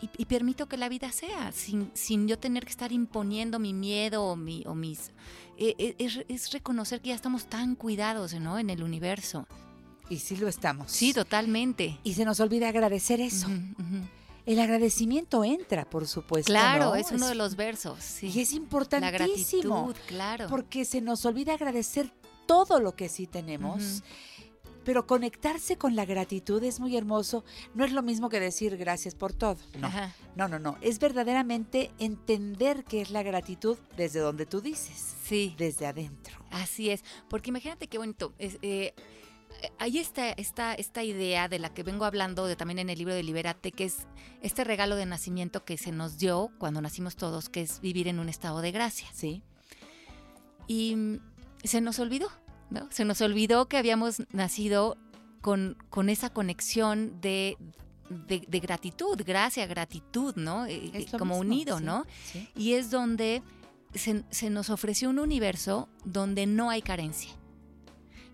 y- 0.02 0.10
y 0.18 0.26
permito 0.26 0.68
que 0.68 0.78
la 0.78 0.90
vida 0.90 1.12
sea, 1.12 1.52
sin, 1.52 1.90
sin 1.94 2.28
yo 2.28 2.38
tener 2.38 2.66
que 2.66 2.72
estar 2.72 2.92
imponiendo 2.92 3.60
mi 3.60 3.74
miedo 3.74 4.24
o, 4.24 4.36
mi, 4.36 4.64
o 4.68 4.76
mis... 4.76 5.12
eh, 5.58 5.76
eh, 5.78 5.96
es, 6.00 6.20
es 6.28 6.52
reconocer 6.52 7.02
que 7.02 7.10
ya 7.10 7.16
estamos 7.16 7.46
tan 7.48 7.76
cuidados 7.76 8.34
¿no? 8.36 8.60
en 8.60 8.70
el 8.70 8.84
universo. 8.84 9.48
Y 10.10 10.20
sí 10.20 10.36
lo 10.38 10.48
estamos. 10.48 10.92
Sí, 10.92 11.14
totalmente. 11.14 11.98
Y 12.04 12.14
se 12.14 12.26
nos 12.26 12.40
olvida 12.40 12.70
agradecer 12.70 13.20
eso. 13.22 13.48
El 14.46 14.60
agradecimiento 14.60 15.44
entra, 15.44 15.90
por 15.90 16.08
supuesto. 16.08 16.52
Claro, 16.52 16.86
¿no? 16.86 16.96
es 16.96 17.10
uno 17.12 17.28
de 17.28 17.34
los 17.34 17.56
versos. 17.56 17.98
Sí. 18.04 18.28
Y 18.28 18.42
es 18.42 18.52
La 18.52 18.58
importantísimo. 18.58 19.88
gratitud, 19.88 19.96
claro. 20.08 20.48
Porque 20.48 20.86
se 20.86 21.02
nos 21.02 21.26
olvida 21.26 21.56
agradecer 21.56 22.12
todo 22.46 22.80
lo 22.80 22.96
que 22.96 23.10
sí 23.10 23.26
tenemos. 23.26 23.82
Ujú. 23.82 24.04
Pero 24.86 25.06
conectarse 25.08 25.78
con 25.78 25.96
la 25.98 26.06
gratitud 26.06 26.64
es 26.64 26.80
muy 26.80 26.96
hermoso. 26.96 27.44
No 27.74 27.84
es 27.84 27.92
lo 27.92 28.02
mismo 28.04 28.30
que 28.30 28.40
decir 28.40 28.78
gracias 28.78 29.16
por 29.16 29.34
todo. 29.34 29.58
No, 29.80 29.88
Ajá. 29.88 30.14
no, 30.36 30.48
no, 30.48 30.60
no. 30.60 30.78
Es 30.82 31.00
verdaderamente 31.00 31.92
entender 32.00 32.84
qué 32.86 33.02
es 33.02 33.10
la 33.10 33.24
gratitud 33.24 33.78
desde 33.98 34.20
donde 34.22 34.46
tú 34.46 34.62
dices, 34.62 35.16
Sí, 35.26 35.56
desde 35.58 35.88
adentro. 35.88 36.38
así 36.52 36.92
es. 36.92 37.04
Porque 37.30 37.50
imagínate 37.50 37.88
qué 37.88 37.98
bonito. 37.98 38.34
es, 38.38 38.58
eh, 38.62 38.94
ahí 39.80 39.98
está 39.98 40.30
esta, 40.32 40.74
esta 40.76 41.04
idea 41.04 41.48
de 41.50 41.58
la 41.60 41.74
que 41.74 41.82
vengo 41.84 42.06
hablando 42.06 42.46
de, 42.46 42.56
también 42.56 42.78
en 42.80 42.90
el 42.92 43.00
libro 43.00 43.14
de 43.16 43.24
Liberate, 43.24 43.72
que 43.72 43.86
es 43.86 44.06
este 44.42 44.64
regalo 44.64 44.96
de 44.96 45.06
nacimiento 45.08 45.66
que 45.66 45.78
se 45.78 45.92
nos 45.92 46.18
dio 46.20 46.52
cuando 46.60 46.80
nacimos 46.82 47.16
todos, 47.16 47.50
que 47.50 47.62
es 47.64 47.82
vivir 47.82 48.08
en 48.08 48.20
un 48.20 48.30
estado 48.30 48.62
de 48.62 48.72
gracia. 48.72 49.08
Sí, 49.14 49.42
Y 50.68 51.20
se 51.64 51.82
nos 51.82 51.98
olvidó, 52.00 52.30
¿no? 52.70 52.88
Se 52.92 53.06
nos 53.06 53.22
olvidó 53.22 53.68
que 53.68 53.78
habíamos 53.78 54.24
nacido 54.32 54.98
con, 55.42 55.78
con 55.90 56.10
esa 56.10 56.32
conexión 56.32 57.22
de, 57.22 57.58
de, 58.10 58.46
de 58.48 58.60
gratitud, 58.60 59.22
gracia, 59.26 59.66
gratitud, 59.68 60.36
¿no? 60.36 60.66
Eh, 60.66 61.08
lo 61.12 61.20
como 61.20 61.36
mismo, 61.36 61.52
unido, 61.52 61.78
sí, 61.80 61.84
¿no? 61.84 62.06
sí. 62.24 62.50
Y 62.56 62.74
es 62.74 62.90
donde 62.90 63.44
se, 63.94 64.24
se 64.30 64.50
nos 64.50 64.70
ofreció 64.70 65.10
un 65.10 65.20
universo 65.20 65.90
donde 66.04 66.46
no 66.46 66.70
hay 66.70 66.82
carencia. 66.82 67.32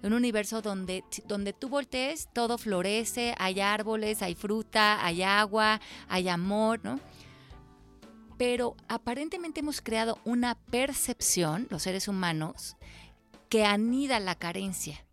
Un 0.04 0.14
universo 0.14 0.62
donde, 0.62 1.04
donde 1.28 1.54
tú 1.54 1.70
voltees, 1.70 2.28
todo 2.34 2.58
florece, 2.58 3.36
hay 3.38 3.60
árboles, 3.60 4.24
hay 4.24 4.34
fruta, 4.34 5.06
hay 5.06 5.22
agua, 5.22 5.80
hay 6.08 6.28
amor, 6.28 6.80
¿no? 6.84 7.00
Pero 8.38 8.76
aparentemente 8.88 9.60
hemos 9.60 9.82
creado 9.82 10.18
una 10.26 10.56
percepción, 10.56 11.68
los 11.70 11.84
seres 11.84 12.08
humanos, 12.08 12.78
que 13.52 13.66
anida 13.66 14.22
la 14.22 14.36
carencia. 14.36 15.04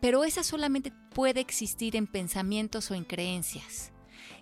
Pero 0.00 0.24
esa 0.24 0.42
solamente 0.42 0.90
puede 1.14 1.40
existir 1.40 1.96
en 1.96 2.06
pensamientos 2.06 2.90
o 2.90 2.94
en 2.94 3.04
creencias. 3.04 3.92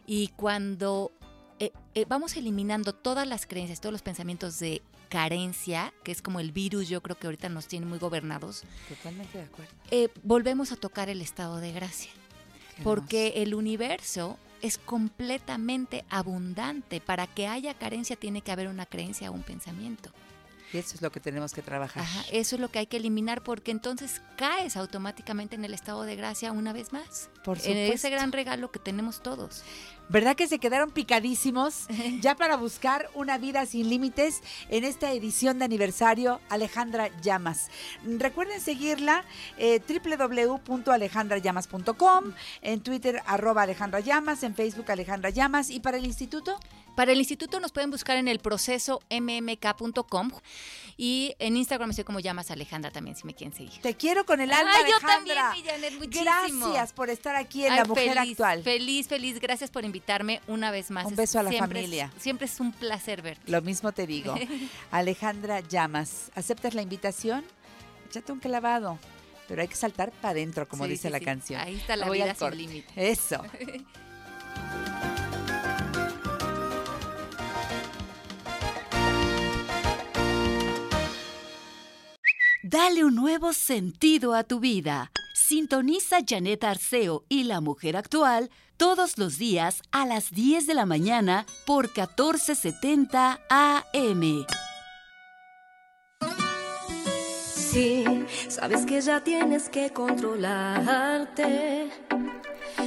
Y 0.07 0.29
cuando 0.29 1.11
eh, 1.59 1.73
eh, 1.95 2.05
vamos 2.09 2.37
eliminando 2.37 2.93
todas 2.95 3.27
las 3.27 3.47
creencias, 3.47 3.81
todos 3.81 3.93
los 3.93 4.03
pensamientos 4.03 4.61
de 4.61 4.81
carencia, 5.09 5.93
que 6.05 6.13
es 6.13 6.23
como 6.23 6.39
el 6.39 6.53
virus, 6.53 6.89
yo 6.89 7.03
creo 7.03 7.19
que 7.19 7.27
ahorita 7.27 7.49
nos 7.49 7.67
tiene 7.67 7.85
muy 7.85 7.99
gobernados, 7.99 8.63
Totalmente 8.89 9.39
de 9.39 9.45
acuerdo. 9.45 9.73
eh, 9.91 10.09
volvemos 10.23 10.71
a 10.71 10.77
tocar 10.77 11.09
el 11.11 11.21
estado 11.21 11.57
de 11.57 11.73
gracia. 11.73 12.13
Qué 12.77 12.83
Porque 12.85 13.27
hermoso. 13.29 13.43
el 13.43 13.55
universo 13.57 14.39
es 14.63 14.79
completamente 14.79 16.05
abundante. 16.11 17.01
Para 17.01 17.27
que 17.27 17.49
haya 17.49 17.75
carencia 17.75 18.15
tiene 18.15 18.41
que 18.41 18.53
haber 18.53 18.69
una 18.69 18.87
creencia 18.87 19.31
o 19.33 19.35
un 19.35 19.43
pensamiento. 19.43 20.13
Y 20.73 20.79
eso 20.79 20.95
es 20.95 21.03
lo 21.03 21.13
que 21.13 21.21
tenemos 21.21 21.53
que 21.53 21.63
trabajar. 21.63 22.03
Ajá, 22.03 22.25
eso 22.33 22.57
es 22.57 22.61
lo 22.61 22.71
que 22.71 22.79
hay 22.79 22.87
que 22.87 22.97
eliminar 22.97 23.43
porque 23.43 23.71
entonces 23.71 24.23
caes 24.37 24.77
automáticamente 24.77 25.55
en 25.55 25.65
el 25.65 25.75
estado 25.75 26.03
de 26.05 26.17
gracia 26.17 26.53
una 26.53 26.73
vez 26.73 26.93
más. 26.93 27.29
Por 27.45 27.59
En 27.59 27.77
ese 27.77 27.87
supuesto. 27.87 28.11
gran 28.11 28.33
regalo 28.33 28.71
que 28.71 28.79
tenemos 28.79 29.23
todos. 29.23 29.63
¿Verdad 30.09 30.37
que 30.37 30.47
se 30.49 30.59
quedaron 30.59 30.91
picadísimos? 30.91 31.87
Ya 32.21 32.35
para 32.37 32.57
buscar 32.57 33.09
una 33.15 33.39
vida 33.39 33.65
sin 33.67 33.89
límites 33.89 34.43
en 34.69 34.85
esta 34.85 35.11
edición 35.13 35.59
de 35.59 35.65
aniversario, 35.65 36.41
Alejandra 36.51 37.09
Llamas. 37.21 37.69
Recuerden 38.05 38.61
seguirla 38.61 39.25
eh, 39.59 39.81
www.alejandrallamas.com, 39.81 42.25
en 42.63 42.81
Twitter 42.83 43.23
arroba 43.27 43.63
Alejandra 43.63 44.01
Llamas, 44.01 44.43
en 44.43 44.55
Facebook 44.55 44.91
Alejandra 44.91 45.31
Llamas 45.31 45.71
y 45.71 45.81
para 45.81 45.97
el 45.97 46.05
instituto. 46.07 46.59
Para 46.97 47.13
el 47.13 47.19
instituto 47.19 47.59
nos 47.59 47.73
pueden 47.73 47.91
buscar 47.91 48.17
en 48.19 48.29
el 48.29 48.39
proceso 48.39 49.01
mmk.com 49.11 50.31
y 50.99 51.35
en 51.39 51.57
Instagram 51.57 51.91
estoy 51.91 52.05
como 52.05 52.21
llamas 52.21 52.51
Alejandra 52.51 52.91
también 52.91 53.17
si 53.17 53.25
me 53.27 53.35
quieren 53.35 53.57
seguir. 53.57 53.81
Te 53.81 53.95
quiero 53.95 54.27
con 54.27 54.41
el 54.43 54.53
alma, 54.53 54.71
Ay, 54.75 54.85
yo 54.91 54.99
también, 55.07 55.39
Alejandra. 55.39 55.77
Janet. 56.13 56.15
Gracias 56.23 56.93
por 56.93 57.09
estar 57.09 57.35
aquí 57.35 57.65
en 57.65 57.73
Ay, 57.73 57.79
La 57.79 57.85
Mujer 57.87 58.15
feliz, 58.15 58.33
Actual. 58.33 58.63
Feliz, 58.63 59.09
feliz. 59.09 59.41
Gracias 59.41 59.71
por 59.71 59.85
invitarme 59.87 60.43
una 60.47 60.71
vez 60.71 60.91
más. 60.91 61.07
Un 61.07 61.13
Es- 61.13 61.17
beso 61.17 61.39
a 61.39 61.43
la 61.43 61.51
siempre 61.51 61.81
es- 61.81 61.85
familia. 61.87 62.13
siempre 62.19 62.47
es 62.47 62.61
un 62.61 62.73
placer 62.73 63.23
verte. 63.23 63.51
Lo 63.51 63.63
mismo 63.63 63.93
te 63.93 64.07
digo. 64.07 64.35
Alejandra 64.91 65.61
Llamas, 65.61 66.31
¿aceptas 66.35 66.75
la 66.75 66.83
invitación? 66.83 67.43
Échate 68.11 68.33
un 68.33 68.39
clavado. 68.41 68.99
Pero 69.49 69.63
hay 69.63 69.69
que 69.69 69.77
saltar 69.77 70.13
para 70.13 70.31
adentro, 70.33 70.69
como 70.69 70.85
Sí, 70.85 70.91
dice 70.91 71.09
sí, 71.09 71.13
la 71.13 71.19
sí. 71.19 71.25
canción. 71.25 71.61
Ahí 71.61 71.77
está 71.77 71.97
la 71.97 72.07
voy 72.07 72.19
vida 72.23 72.35
sin 72.35 72.57
límite. 72.57 72.93
Eso. 72.97 73.43
Dale 82.65 83.05
un 83.05 83.17
nuevo 83.17 83.53
sentido 83.53 84.35
a 84.35 84.45
tu 84.45 84.61
vida. 84.61 85.11
Sintoniza 85.35 86.19
Janet 86.25 86.63
Arceo 86.63 87.25
y 87.29 87.43
la 87.43 87.61
mujer 87.61 87.97
actual 87.97 88.51
todos 88.77 89.19
los 89.19 89.37
días 89.37 89.83
a 89.91 90.07
las 90.07 90.31
10 90.31 90.69
de 90.69 90.75
la 90.75 90.87
mañana 90.87 91.45
por 91.67 91.87
1470 91.87 93.41
AM. 93.49 94.47
Sabes 98.49 98.87
que 98.87 99.01
ya 99.01 99.23
tienes 99.23 99.69
que 99.69 99.91
controlarte. 99.91 101.91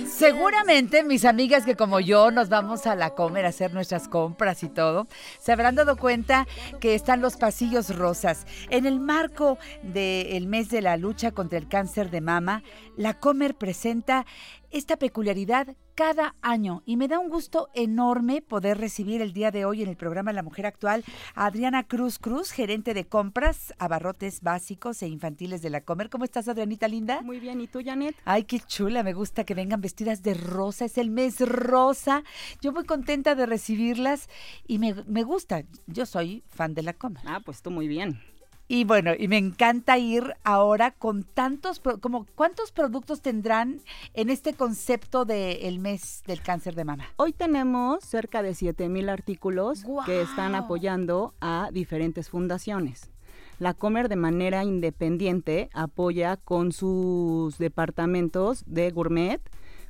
Seguramente 0.07 1.03
mis 1.03 1.25
amigas 1.25 1.65
que 1.65 1.75
como 1.75 1.99
yo 1.99 2.31
nos 2.31 2.49
vamos 2.49 2.87
a 2.87 2.95
la 2.95 3.11
comer 3.11 3.45
a 3.45 3.49
hacer 3.49 3.73
nuestras 3.73 4.07
compras 4.07 4.63
y 4.63 4.69
todo, 4.69 5.07
se 5.39 5.51
habrán 5.51 5.75
dado 5.75 5.97
cuenta 5.97 6.47
que 6.79 6.95
están 6.95 7.21
los 7.21 7.37
pasillos 7.37 7.95
rosas. 7.95 8.45
En 8.69 8.85
el 8.85 8.99
marco 8.99 9.57
del 9.83 10.47
mes 10.47 10.69
de 10.69 10.81
la 10.81 10.97
lucha 10.97 11.31
contra 11.31 11.57
el 11.57 11.67
cáncer 11.67 12.09
de 12.09 12.21
mama, 12.21 12.63
la 12.97 13.19
Comer 13.19 13.55
presenta 13.55 14.25
esta 14.71 14.97
peculiaridad 14.97 15.75
cada 15.95 16.35
año 16.41 16.83
y 16.85 16.97
me 16.97 17.07
da 17.07 17.19
un 17.19 17.29
gusto 17.29 17.69
enorme 17.73 18.41
poder 18.41 18.77
recibir 18.77 19.21
el 19.21 19.31
día 19.31 19.51
de 19.51 19.63
hoy 19.63 19.81
en 19.81 19.87
el 19.87 19.95
programa 19.95 20.33
La 20.33 20.43
Mujer 20.43 20.65
Actual 20.65 21.05
a 21.33 21.45
Adriana 21.45 21.83
Cruz 21.83 22.19
Cruz, 22.19 22.51
gerente 22.51 22.93
de 22.93 23.05
compras, 23.05 23.73
abarrotes 23.79 24.41
básicos 24.41 25.01
e 25.01 25.07
infantiles 25.07 25.34
de 25.35 25.69
la 25.69 25.81
Comer. 25.81 26.09
¿Cómo 26.09 26.23
estás, 26.23 26.47
Adrianita 26.47 26.87
linda? 26.87 27.21
Muy 27.21 27.39
bien, 27.39 27.59
¿y 27.59 27.67
tú, 27.67 27.81
Janet? 27.83 28.15
Ay, 28.23 28.45
qué 28.45 28.59
chula, 28.59 29.03
me 29.03 29.13
gusta 29.13 29.43
que 29.43 29.53
vengan 29.53 29.81
vestidas 29.81 30.23
de 30.23 30.33
rosa, 30.33 30.85
es 30.85 30.97
el 30.97 31.09
mes 31.09 31.41
rosa. 31.41 32.23
Yo 32.61 32.71
muy 32.71 32.85
contenta 32.85 33.35
de 33.35 33.45
recibirlas 33.45 34.29
y 34.65 34.79
me, 34.79 34.93
me 35.05 35.23
gusta, 35.23 35.63
yo 35.87 36.05
soy 36.05 36.43
fan 36.47 36.73
de 36.73 36.83
la 36.83 36.93
Comer. 36.93 37.21
Ah, 37.25 37.41
pues 37.43 37.61
tú 37.61 37.69
muy 37.69 37.89
bien. 37.89 38.21
Y 38.67 38.83
bueno, 38.83 39.11
y 39.17 39.27
me 39.27 39.37
encanta 39.37 39.97
ir 39.99 40.35
ahora 40.43 40.91
con 40.91 41.23
tantos, 41.23 41.79
como 42.01 42.25
cuántos 42.33 42.71
productos 42.71 43.21
tendrán 43.21 43.81
en 44.15 44.29
este 44.31 44.53
concepto 44.53 45.23
del 45.23 45.77
mes 45.77 46.23
del 46.25 46.41
cáncer 46.41 46.73
de 46.73 46.85
mama. 46.85 47.05
Hoy 47.17 47.31
tenemos 47.33 48.03
cerca 48.03 48.41
de 48.41 48.55
7 48.55 48.89
mil 48.89 49.09
artículos 49.09 49.83
que 50.05 50.21
están 50.21 50.55
apoyando 50.55 51.35
a 51.41 51.69
diferentes 51.71 52.29
fundaciones. 52.29 53.11
La 53.57 53.73
Comer 53.73 54.09
de 54.09 54.17
manera 54.17 54.63
independiente 54.63 55.69
apoya 55.73 56.35
con 56.35 56.71
sus 56.71 57.57
departamentos 57.57 58.63
de 58.67 58.91
gourmet, 58.91 59.41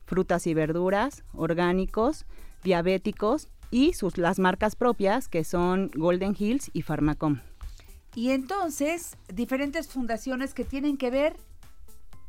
frutas 0.05 0.45
y 0.45 0.53
verduras, 0.53 1.23
orgánicos, 1.33 2.25
diabéticos 2.63 3.47
y 3.71 3.93
sus, 3.93 4.17
las 4.17 4.37
marcas 4.37 4.75
propias 4.75 5.27
que 5.27 5.43
son 5.43 5.89
Golden 5.95 6.35
Hills 6.37 6.69
y 6.73 6.83
Pharmacom. 6.83 7.39
Y 8.13 8.31
entonces, 8.31 9.17
diferentes 9.33 9.87
fundaciones 9.87 10.53
que 10.53 10.63
tienen 10.63 10.97
que 10.97 11.09
ver 11.09 11.35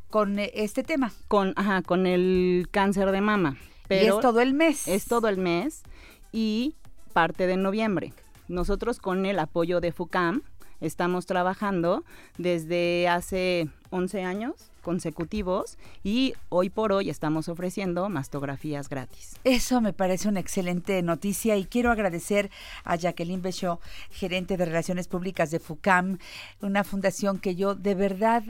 con 0.09 0.39
eh, 0.39 0.51
este 0.55 0.83
tema. 0.83 1.13
Con, 1.27 1.53
ajá, 1.55 1.81
con 1.81 2.07
el 2.07 2.67
cáncer 2.71 3.11
de 3.11 3.21
mama. 3.21 3.57
y 3.59 3.87
Pero 3.87 4.15
es 4.15 4.21
todo 4.21 4.41
el 4.41 4.53
mes. 4.53 4.87
Es 4.87 5.05
todo 5.05 5.27
el 5.27 5.37
mes 5.37 5.83
y 6.31 6.75
parte 7.13 7.47
de 7.47 7.57
noviembre. 7.57 8.13
Nosotros 8.47 8.99
con 8.99 9.25
el 9.25 9.39
apoyo 9.39 9.81
de 9.81 9.91
FUCAM 9.91 10.41
estamos 10.81 11.25
trabajando 11.25 12.03
desde 12.37 13.07
hace 13.07 13.69
11 13.89 14.23
años 14.23 14.71
consecutivos 14.81 15.77
y 16.03 16.33
hoy 16.47 16.69
por 16.69 16.93
hoy 16.93 17.09
estamos 17.09 17.49
ofreciendo 17.49 18.07
mastografías 18.07 18.87
gratis. 18.87 19.35
Eso 19.43 19.81
me 19.81 19.91
parece 19.91 20.29
una 20.29 20.39
excelente 20.39 21.01
noticia 21.01 21.57
y 21.57 21.65
quiero 21.65 21.91
agradecer 21.91 22.49
a 22.85 22.95
Jacqueline 22.95 23.41
Bechot, 23.41 23.81
gerente 24.11 24.55
de 24.55 24.65
Relaciones 24.65 25.07
Públicas 25.07 25.51
de 25.51 25.59
FUCAM, 25.59 26.19
una 26.61 26.83
fundación 26.83 27.39
que 27.39 27.55
yo 27.55 27.75
de 27.75 27.95
verdad 27.95 28.43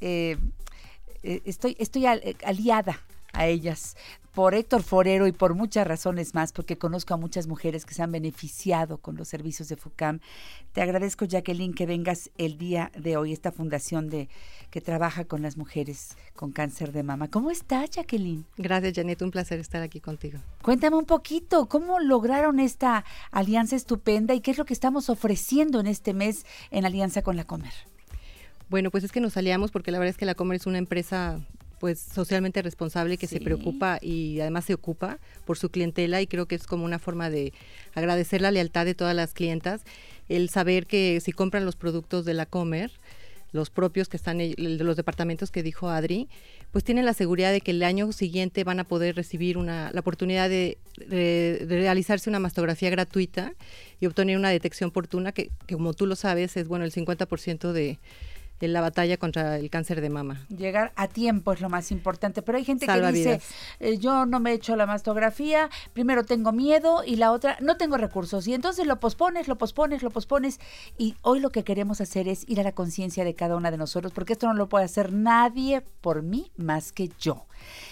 eh, 0.00 0.38
eh, 1.22 1.42
estoy, 1.44 1.76
estoy 1.78 2.06
eh, 2.06 2.36
aliada 2.44 3.00
a 3.36 3.46
ellas 3.46 3.96
por 4.36 4.54
Héctor 4.54 4.82
Forero 4.82 5.26
y 5.26 5.32
por 5.32 5.54
muchas 5.54 5.86
razones 5.86 6.34
más, 6.34 6.52
porque 6.52 6.76
conozco 6.76 7.14
a 7.14 7.16
muchas 7.16 7.46
mujeres 7.46 7.86
que 7.86 7.94
se 7.94 8.02
han 8.02 8.12
beneficiado 8.12 8.98
con 8.98 9.16
los 9.16 9.28
servicios 9.28 9.68
de 9.68 9.76
FUCAM. 9.76 10.20
Te 10.74 10.82
agradezco, 10.82 11.24
Jacqueline, 11.24 11.72
que 11.72 11.86
vengas 11.86 12.30
el 12.36 12.58
día 12.58 12.92
de 12.94 13.16
hoy, 13.16 13.32
esta 13.32 13.50
fundación 13.50 14.10
de 14.10 14.28
que 14.70 14.82
trabaja 14.82 15.24
con 15.24 15.40
las 15.40 15.56
mujeres 15.56 16.18
con 16.34 16.52
cáncer 16.52 16.92
de 16.92 17.02
mama. 17.02 17.28
¿Cómo 17.28 17.50
estás, 17.50 17.88
Jacqueline? 17.88 18.44
Gracias, 18.58 18.92
Janet. 18.96 19.22
Un 19.22 19.30
placer 19.30 19.58
estar 19.58 19.80
aquí 19.80 20.00
contigo. 20.00 20.38
Cuéntame 20.60 20.96
un 20.96 21.06
poquito, 21.06 21.66
¿cómo 21.66 21.98
lograron 21.98 22.60
esta 22.60 23.06
alianza 23.30 23.74
estupenda 23.74 24.34
y 24.34 24.42
qué 24.42 24.50
es 24.50 24.58
lo 24.58 24.66
que 24.66 24.74
estamos 24.74 25.08
ofreciendo 25.08 25.80
en 25.80 25.86
este 25.86 26.12
mes 26.12 26.44
en 26.70 26.84
alianza 26.84 27.22
con 27.22 27.36
la 27.36 27.44
Comer? 27.44 27.72
Bueno, 28.68 28.90
pues 28.90 29.02
es 29.02 29.12
que 29.12 29.20
nos 29.20 29.38
aliamos 29.38 29.70
porque 29.70 29.92
la 29.92 29.98
verdad 29.98 30.10
es 30.10 30.18
que 30.18 30.26
la 30.26 30.34
Comer 30.34 30.56
es 30.56 30.66
una 30.66 30.76
empresa 30.76 31.40
pues 31.78 31.98
socialmente 32.00 32.62
responsable 32.62 33.18
que 33.18 33.26
Sí. 33.26 33.36
se 33.36 33.40
preocupa 33.40 33.98
y 34.00 34.40
además 34.40 34.64
se 34.64 34.74
ocupa 34.74 35.18
por 35.44 35.58
su 35.58 35.68
clientela 35.70 36.20
y 36.22 36.26
creo 36.26 36.46
que 36.46 36.54
es 36.54 36.66
como 36.66 36.84
una 36.84 36.98
forma 36.98 37.28
de 37.30 37.52
agradecer 37.94 38.40
la 38.40 38.50
lealtad 38.50 38.84
de 38.84 38.94
todas 38.94 39.14
las 39.14 39.32
clientas, 39.34 39.82
el 40.28 40.48
saber 40.48 40.86
que 40.86 41.20
si 41.20 41.32
compran 41.32 41.64
los 41.64 41.76
productos 41.76 42.24
de 42.24 42.34
la 42.34 42.46
Comer, 42.46 42.90
los 43.52 43.70
propios 43.70 44.08
que 44.08 44.16
están, 44.16 44.38
los 44.58 44.96
departamentos 44.96 45.50
que 45.50 45.62
dijo 45.62 45.88
Adri, 45.88 46.28
pues 46.72 46.82
tienen 46.84 47.04
la 47.06 47.14
seguridad 47.14 47.52
de 47.52 47.60
que 47.60 47.70
el 47.70 47.82
año 47.84 48.10
siguiente 48.12 48.64
van 48.64 48.80
a 48.80 48.84
poder 48.84 49.14
recibir 49.16 49.56
una, 49.56 49.90
la 49.92 50.00
oportunidad 50.00 50.48
de, 50.48 50.76
de- 50.98 51.64
de 51.66 51.78
realizarse 51.78 52.28
una 52.28 52.40
mastografía 52.40 52.90
gratuita 52.90 53.54
y 54.00 54.06
obtener 54.06 54.36
una 54.36 54.50
detección 54.50 54.88
oportuna 54.90 55.32
que, 55.32 55.50
que 55.66 55.74
como 55.74 55.94
tú 55.94 56.06
lo 56.06 56.16
sabes 56.16 56.56
es 56.56 56.68
bueno 56.68 56.84
el 56.84 56.92
50% 56.92 57.72
de, 57.72 57.98
de 58.60 58.68
la 58.68 58.80
batalla 58.80 59.16
contra 59.16 59.56
el 59.58 59.68
cáncer 59.70 60.00
de 60.00 60.10
mama. 60.10 60.46
Llegar 60.48 60.92
a 60.96 61.08
tiempo 61.08 61.52
es 61.52 61.60
lo 61.60 61.68
más 61.68 61.90
importante, 61.92 62.42
pero 62.42 62.58
hay 62.58 62.64
gente 62.64 62.86
Salva 62.86 63.08
que 63.12 63.18
dice, 63.18 63.40
eh, 63.80 63.98
yo 63.98 64.26
no 64.26 64.40
me 64.40 64.50
he 64.50 64.54
hecho 64.54 64.76
la 64.76 64.86
mastografía, 64.86 65.68
primero 65.92 66.24
tengo 66.24 66.52
miedo 66.52 67.02
y 67.06 67.16
la 67.16 67.32
otra, 67.32 67.56
no 67.60 67.76
tengo 67.76 67.96
recursos. 67.96 68.46
Y 68.46 68.54
entonces 68.54 68.86
lo 68.86 68.98
pospones, 69.00 69.48
lo 69.48 69.58
pospones, 69.58 70.02
lo 70.02 70.10
pospones. 70.10 70.58
Y 70.96 71.16
hoy 71.22 71.40
lo 71.40 71.50
que 71.50 71.64
queremos 71.64 72.00
hacer 72.00 72.28
es 72.28 72.44
ir 72.48 72.60
a 72.60 72.62
la 72.62 72.72
conciencia 72.72 73.24
de 73.24 73.34
cada 73.34 73.56
una 73.56 73.70
de 73.70 73.76
nosotros, 73.76 74.12
porque 74.12 74.32
esto 74.34 74.46
no 74.46 74.54
lo 74.54 74.68
puede 74.68 74.84
hacer 74.86 75.12
nadie 75.12 75.82
por 76.00 76.22
mí 76.22 76.50
más 76.56 76.92
que 76.92 77.10
yo. 77.18 77.46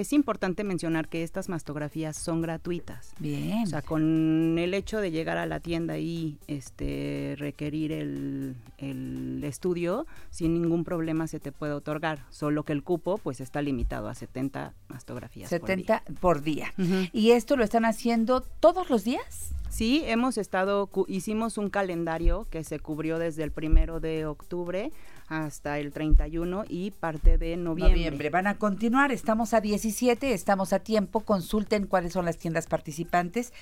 Es 0.00 0.12
importante 0.12 0.64
mencionar 0.64 1.08
que 1.08 1.22
estas 1.22 1.48
mastografías 1.48 2.16
son 2.16 2.42
gratuitas. 2.42 3.12
Bien. 3.18 3.62
O 3.64 3.66
sea, 3.66 3.82
con 3.82 4.58
el 4.58 4.74
hecho 4.74 5.00
de 5.00 5.10
llegar 5.10 5.38
a 5.38 5.46
la 5.46 5.60
tienda 5.60 5.98
y 5.98 6.38
este, 6.46 7.34
requerir 7.38 7.92
el, 7.92 8.56
el 8.78 9.42
estudio, 9.44 10.06
sin 10.30 10.54
ningún 10.54 10.84
problema 10.84 11.26
se 11.26 11.40
te 11.40 11.52
puede 11.52 11.72
otorgar, 11.72 12.24
solo 12.30 12.64
que 12.64 12.72
el 12.72 12.82
cupo 12.82 13.18
pues 13.18 13.40
está 13.40 13.62
limitado 13.62 14.08
a 14.08 14.14
70 14.14 14.74
mastografías. 14.88 15.50
por 15.50 15.66
día. 15.66 15.76
70 15.76 16.02
por 16.20 16.42
día. 16.42 16.72
¿Y 17.12 17.30
esto 17.32 17.56
lo 17.56 17.64
están 17.64 17.84
haciendo 17.84 18.40
todos 18.40 18.90
los 18.90 19.04
días? 19.04 19.52
Sí, 19.70 20.02
hemos 20.06 20.36
estado, 20.36 20.90
hicimos 21.06 21.56
un 21.56 21.70
calendario 21.70 22.48
que 22.50 22.64
se 22.64 22.80
cubrió 22.80 23.20
desde 23.20 23.44
el 23.44 23.52
primero 23.52 24.00
de 24.00 24.26
octubre 24.26 24.90
hasta 25.30 25.78
el 25.78 25.92
31 25.92 26.64
y 26.68 26.90
parte 26.90 27.38
de 27.38 27.56
noviembre. 27.56 28.30
Van 28.30 28.48
a 28.48 28.58
continuar, 28.58 29.12
estamos 29.12 29.54
a 29.54 29.60
17, 29.60 30.34
estamos 30.34 30.72
a 30.72 30.80
tiempo, 30.80 31.20
consulten 31.20 31.86
cuáles 31.86 32.12
son 32.12 32.24
las 32.24 32.36
tiendas 32.36 32.66
participantes 32.66 33.52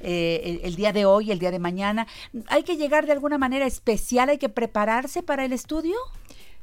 eh, 0.00 0.40
el, 0.42 0.60
el 0.64 0.74
día 0.74 0.94
de 0.94 1.04
hoy, 1.04 1.30
el 1.30 1.38
día 1.38 1.50
de 1.50 1.58
mañana. 1.58 2.06
¿Hay 2.48 2.62
que 2.62 2.78
llegar 2.78 3.04
de 3.04 3.12
alguna 3.12 3.36
manera 3.36 3.66
especial? 3.66 4.30
¿Hay 4.30 4.38
que 4.38 4.48
prepararse 4.48 5.22
para 5.22 5.44
el 5.44 5.52
estudio? 5.52 5.96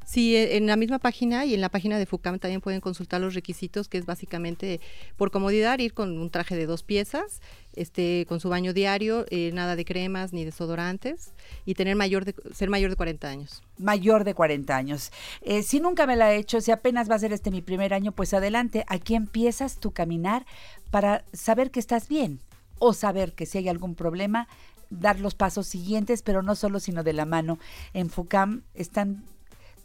Sí, 0.05 0.35
eh, 0.35 0.55
en 0.57 0.67
la 0.67 0.75
misma 0.75 0.99
página 0.99 1.45
y 1.45 1.55
en 1.55 1.61
la 1.61 1.69
página 1.69 1.97
de 1.97 2.05
FUCAM 2.05 2.37
también 2.37 2.61
pueden 2.61 2.79
consultar 2.79 3.19
los 3.19 3.33
requisitos, 3.33 3.89
que 3.89 3.97
es 3.97 4.05
básicamente 4.05 4.79
por 5.17 5.31
comodidad 5.31 5.79
ir 5.79 5.95
con 5.95 6.19
un 6.19 6.29
traje 6.29 6.55
de 6.55 6.67
dos 6.67 6.83
piezas, 6.83 7.41
este, 7.75 8.25
con 8.29 8.39
su 8.39 8.49
baño 8.49 8.71
diario, 8.71 9.25
eh, 9.31 9.49
nada 9.51 9.75
de 9.75 9.83
cremas 9.83 10.31
ni 10.31 10.45
desodorantes 10.45 11.33
y 11.65 11.73
tener 11.73 11.95
mayor 11.95 12.23
de, 12.23 12.35
ser 12.53 12.69
mayor 12.69 12.91
de 12.91 12.95
40 12.95 13.27
años. 13.27 13.63
Mayor 13.79 14.23
de 14.23 14.35
40 14.35 14.77
años. 14.77 15.11
Eh, 15.41 15.63
si 15.63 15.79
nunca 15.79 16.05
me 16.05 16.15
la 16.15 16.33
he 16.33 16.37
hecho, 16.37 16.61
si 16.61 16.71
apenas 16.71 17.09
va 17.09 17.15
a 17.15 17.19
ser 17.19 17.33
este 17.33 17.49
mi 17.49 17.63
primer 17.63 17.93
año, 17.93 18.11
pues 18.11 18.33
adelante. 18.35 18.85
Aquí 18.87 19.15
empiezas 19.15 19.79
tu 19.79 19.91
caminar 19.91 20.45
para 20.91 21.25
saber 21.33 21.71
que 21.71 21.79
estás 21.79 22.07
bien 22.07 22.39
o 22.77 22.93
saber 22.93 23.33
que 23.33 23.47
si 23.47 23.57
hay 23.57 23.69
algún 23.69 23.95
problema, 23.95 24.47
dar 24.91 25.19
los 25.19 25.33
pasos 25.33 25.65
siguientes, 25.65 26.21
pero 26.21 26.43
no 26.43 26.55
solo, 26.55 26.79
sino 26.79 27.03
de 27.03 27.13
la 27.13 27.25
mano. 27.25 27.57
En 27.93 28.09
FUCAM 28.11 28.61
están 28.75 29.23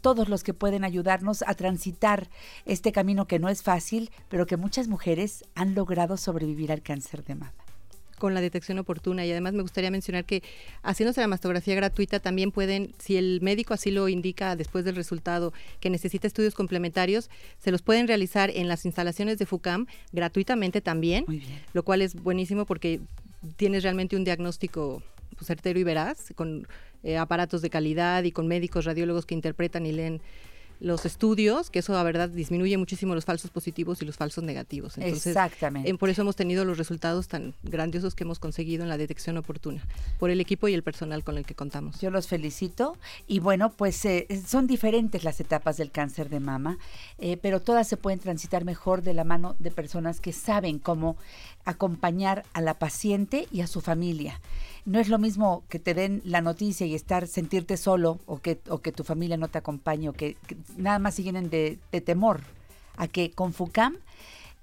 todos 0.01 0.27
los 0.29 0.43
que 0.43 0.53
pueden 0.53 0.83
ayudarnos 0.83 1.43
a 1.47 1.53
transitar 1.53 2.29
este 2.65 2.91
camino 2.91 3.25
que 3.27 3.39
no 3.39 3.49
es 3.49 3.63
fácil, 3.63 4.11
pero 4.29 4.45
que 4.45 4.57
muchas 4.57 4.87
mujeres 4.87 5.45
han 5.55 5.75
logrado 5.75 6.17
sobrevivir 6.17 6.71
al 6.71 6.81
cáncer 6.81 7.23
de 7.23 7.35
mama. 7.35 7.53
con 8.17 8.35
la 8.35 8.41
detección 8.41 8.77
oportuna 8.77 9.25
y 9.25 9.31
además 9.31 9.53
me 9.53 9.63
gustaría 9.63 9.89
mencionar 9.89 10.25
que 10.25 10.43
haciéndose 10.83 11.21
la 11.21 11.27
mastografía 11.27 11.73
gratuita 11.73 12.19
también 12.19 12.51
pueden, 12.51 12.93
si 12.99 13.17
el 13.17 13.39
médico 13.41 13.73
así 13.73 13.89
lo 13.89 14.07
indica 14.09 14.55
después 14.55 14.85
del 14.85 14.95
resultado 14.95 15.53
que 15.79 15.89
necesita 15.89 16.27
estudios 16.27 16.53
complementarios, 16.53 17.31
se 17.57 17.71
los 17.71 17.81
pueden 17.81 18.07
realizar 18.07 18.51
en 18.51 18.67
las 18.67 18.85
instalaciones 18.85 19.39
de 19.39 19.47
FUCAM 19.47 19.87
gratuitamente 20.11 20.81
también, 20.81 21.23
Muy 21.25 21.39
bien. 21.39 21.63
lo 21.73 21.81
cual 21.81 22.03
es 22.03 22.13
buenísimo 22.13 22.67
porque 22.67 22.99
tienes 23.55 23.81
realmente 23.81 24.15
un 24.15 24.23
diagnóstico 24.23 25.01
pues, 25.35 25.47
certero 25.47 25.79
y 25.79 25.83
veraz, 25.83 26.31
con 26.35 26.67
eh, 27.03 27.17
aparatos 27.17 27.61
de 27.61 27.69
calidad 27.69 28.23
y 28.23 28.31
con 28.31 28.47
médicos, 28.47 28.85
radiólogos 28.85 29.25
que 29.25 29.35
interpretan 29.35 29.85
y 29.85 29.91
leen 29.91 30.21
los 30.81 31.05
estudios, 31.05 31.69
que 31.69 31.79
eso 31.79 31.93
la 31.93 32.01
verdad 32.01 32.27
disminuye 32.27 32.75
muchísimo 32.75 33.13
los 33.13 33.23
falsos 33.23 33.51
positivos 33.51 34.01
y 34.01 34.05
los 34.05 34.17
falsos 34.17 34.43
negativos. 34.43 34.97
Entonces, 34.97 35.27
Exactamente. 35.27 35.87
eh, 35.87 35.93
por 35.93 36.09
eso 36.09 36.23
hemos 36.23 36.35
tenido 36.35 36.65
los 36.65 36.79
resultados 36.79 37.27
tan 37.27 37.53
grandiosos 37.61 38.15
que 38.15 38.23
hemos 38.23 38.39
conseguido 38.39 38.81
en 38.81 38.89
la 38.89 38.97
detección 38.97 39.37
oportuna, 39.37 39.85
por 40.17 40.31
el 40.31 40.41
equipo 40.41 40.67
y 40.67 40.73
el 40.73 40.81
personal 40.81 41.23
con 41.23 41.37
el 41.37 41.45
que 41.45 41.53
contamos. 41.53 42.01
Yo 42.01 42.09
los 42.09 42.27
felicito 42.27 42.97
y 43.27 43.39
bueno, 43.39 43.71
pues 43.71 44.03
eh, 44.05 44.27
son 44.45 44.65
diferentes 44.65 45.23
las 45.23 45.39
etapas 45.39 45.77
del 45.77 45.91
cáncer 45.91 46.29
de 46.29 46.39
mama, 46.39 46.79
eh, 47.19 47.37
pero 47.37 47.59
todas 47.59 47.87
se 47.87 47.95
pueden 47.95 48.19
transitar 48.19 48.65
mejor 48.65 49.03
de 49.03 49.13
la 49.13 49.23
mano 49.23 49.55
de 49.59 49.69
personas 49.69 50.19
que 50.19 50.33
saben 50.33 50.79
cómo 50.79 51.15
acompañar 51.65 52.43
a 52.53 52.61
la 52.61 52.73
paciente 52.75 53.47
y 53.51 53.61
a 53.61 53.67
su 53.67 53.81
familia. 53.81 54.39
No 54.85 54.99
es 54.99 55.09
lo 55.09 55.19
mismo 55.19 55.63
que 55.69 55.79
te 55.79 55.93
den 55.93 56.21
la 56.25 56.41
noticia 56.41 56.87
y 56.87 56.95
estar, 56.95 57.27
sentirte 57.27 57.77
solo 57.77 58.19
o 58.25 58.39
que, 58.39 58.59
o 58.69 58.79
que 58.79 58.91
tu 58.91 59.03
familia 59.03 59.37
no 59.37 59.47
te 59.47 59.57
acompañe 59.59 60.09
o 60.09 60.13
que, 60.13 60.37
nada 60.77 60.99
más 60.99 61.15
se 61.15 61.23
llenen 61.23 61.49
de, 61.49 61.77
de 61.91 62.01
temor 62.01 62.41
a 62.97 63.07
que 63.07 63.31
con 63.31 63.53
FUCAM 63.53 63.97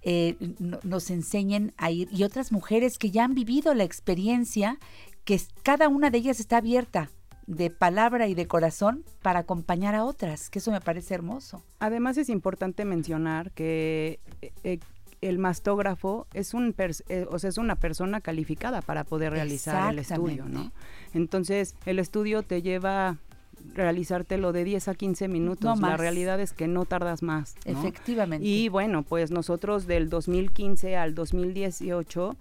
eh, 0.03 0.37
no- 0.59 0.81
nos 0.83 1.11
enseñen 1.11 1.73
a 1.77 1.91
ir 1.91 2.09
y 2.13 2.25
otras 2.25 2.53
mujeres 2.53 2.99
que 2.99 3.11
ya 3.11 3.25
han 3.25 3.35
vivido 3.35 3.75
la 3.75 3.85
experiencia, 3.85 4.79
que 5.25 5.41
cada 5.63 5.89
una 5.89 6.11
de 6.11 6.19
ellas 6.19 6.41
está 6.41 6.59
abierta 6.59 7.11
de 7.47 7.71
palabra 7.71 8.29
y 8.29 8.35
de 8.35 8.47
corazón 8.47 9.05
para 9.23 9.41
acompañar 9.41 9.95
a 9.95 10.05
otras, 10.05 10.51
que 10.51 10.59
eso 10.59 10.71
me 10.71 10.81
parece 10.83 11.15
hermoso. 11.15 11.63
Además 11.79 12.19
es 12.19 12.29
importante 12.29 12.85
mencionar 12.85 13.53
que 13.53 14.21
eh, 14.43 14.53
eh, 14.65 14.79
el 15.21 15.39
mastógrafo 15.39 16.27
es 16.33 16.55
un 16.55 16.75
eh, 16.79 17.27
o 17.31 17.39
sea, 17.39 17.51
es 17.51 17.59
una 17.59 17.77
persona 17.77 18.21
calificada 18.21 18.83
para 18.83 19.05
poder 19.05 19.33
realizar 19.33 19.93
el 19.93 19.99
estudio, 19.99 20.47
¿no? 20.47 20.73
Entonces, 21.15 21.75
el 21.87 21.99
estudio 21.99 22.43
te 22.43 22.63
lleva 22.63 23.19
realizártelo 23.75 24.53
de 24.53 24.65
10 24.65 24.89
a 24.89 24.95
15 24.95 25.29
minutos. 25.29 25.81
No 25.81 25.89
La 25.89 25.97
realidad 25.97 26.41
es 26.41 26.53
que 26.53 26.69
no 26.69 26.85
tardas 26.85 27.23
más, 27.23 27.57
¿no? 27.67 27.79
Efectivamente. 27.79 28.47
Y 28.47 28.69
bueno, 28.69 29.03
pues 29.03 29.31
nosotros 29.31 29.87
del 29.87 30.09
2015 30.09 30.97
al 30.97 31.15
2018 31.15 32.37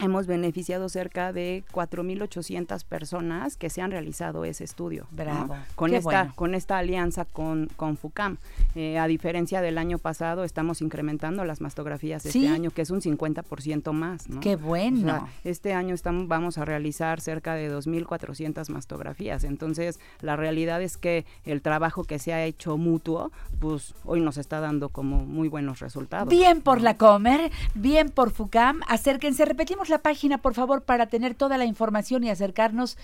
hemos 0.00 0.26
beneficiado 0.26 0.88
cerca 0.88 1.32
de 1.32 1.64
4.800 1.72 2.84
personas 2.84 3.56
que 3.56 3.70
se 3.70 3.80
han 3.82 3.90
realizado 3.90 4.44
ese 4.44 4.64
estudio. 4.64 5.06
¿no? 5.10 5.16
Bravo, 5.16 5.56
Con, 5.74 5.90
qué 5.90 5.96
esta, 5.98 6.08
bueno. 6.10 6.32
con 6.34 6.54
esta 6.54 6.78
alianza 6.78 7.24
con, 7.24 7.68
con 7.76 7.96
FUCAM. 7.96 8.36
Eh, 8.74 8.98
a 8.98 9.06
diferencia 9.06 9.60
del 9.60 9.78
año 9.78 9.98
pasado, 9.98 10.44
estamos 10.44 10.80
incrementando 10.82 11.44
las 11.44 11.60
mastografías 11.60 12.22
Sí. 12.22 12.28
este 12.44 12.48
año, 12.48 12.70
que 12.70 12.82
es 12.82 12.90
un 12.90 13.00
50% 13.00 13.92
más. 13.92 14.28
¿no? 14.28 14.40
Qué 14.40 14.54
O 14.54 14.58
sea, 14.58 14.66
bueno. 14.66 15.28
este 15.44 15.72
año 15.74 15.94
estamos, 15.94 16.28
vamos 16.28 16.58
a 16.58 16.64
realizar 16.64 17.20
cerca 17.20 17.54
de 17.54 17.70
2.400 17.72 18.68
mastografías. 18.70 19.44
Entonces, 19.44 19.98
la 20.20 20.36
realidad 20.36 20.82
es 20.82 20.96
que 20.96 21.24
el 21.44 21.62
trabajo 21.62 22.04
que 22.04 22.18
se 22.18 22.32
ha 22.32 22.44
hecho 22.44 22.76
mutuo, 22.76 23.30
pues 23.60 23.94
hoy 24.04 24.20
nos 24.20 24.36
está 24.38 24.60
dando 24.60 24.88
como 24.88 25.24
muy 25.24 25.48
buenos 25.48 25.80
resultados. 25.80 26.28
Bien 26.28 26.60
por 26.60 26.80
la 26.80 26.96
Comer, 26.96 27.50
bien 27.74 28.08
por 28.10 28.30
FUCAM. 28.30 28.80
Acérquense, 28.88 29.44
repetimos 29.44 29.85
la 29.88 29.98
página, 29.98 30.38
por 30.38 30.54
favor, 30.54 30.82
para 30.82 31.06
tener 31.06 31.34
toda 31.34 31.58
la 31.58 31.64
información 31.64 32.24
y 32.24 32.30
acercarnos 32.30 32.96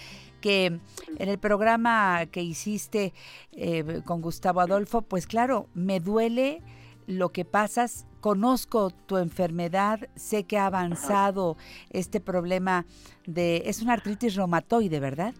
que 0.41 0.67
en 0.67 0.81
el 1.29 1.39
programa 1.39 2.27
que 2.27 2.43
hiciste 2.43 3.13
eh, 3.53 4.01
con 4.05 4.21
Gustavo 4.23 4.61
Adolfo, 4.61 5.03
pues 5.03 5.27
claro, 5.27 5.67
me 5.75 6.01
duele 6.01 6.63
lo 7.07 7.31
que 7.31 7.45
pasas. 7.45 8.07
Conozco 8.21 8.91
tu 8.91 9.17
enfermedad, 9.17 10.09
sé 10.15 10.45
que 10.45 10.59
ha 10.59 10.67
avanzado 10.67 11.57
este 11.91 12.21
problema 12.21 12.85
de... 13.27 13.63
Es 13.65 13.81
una 13.81 13.95
artritis 13.95 14.35
reumatoide, 14.37 15.01
¿verdad? 15.01 15.33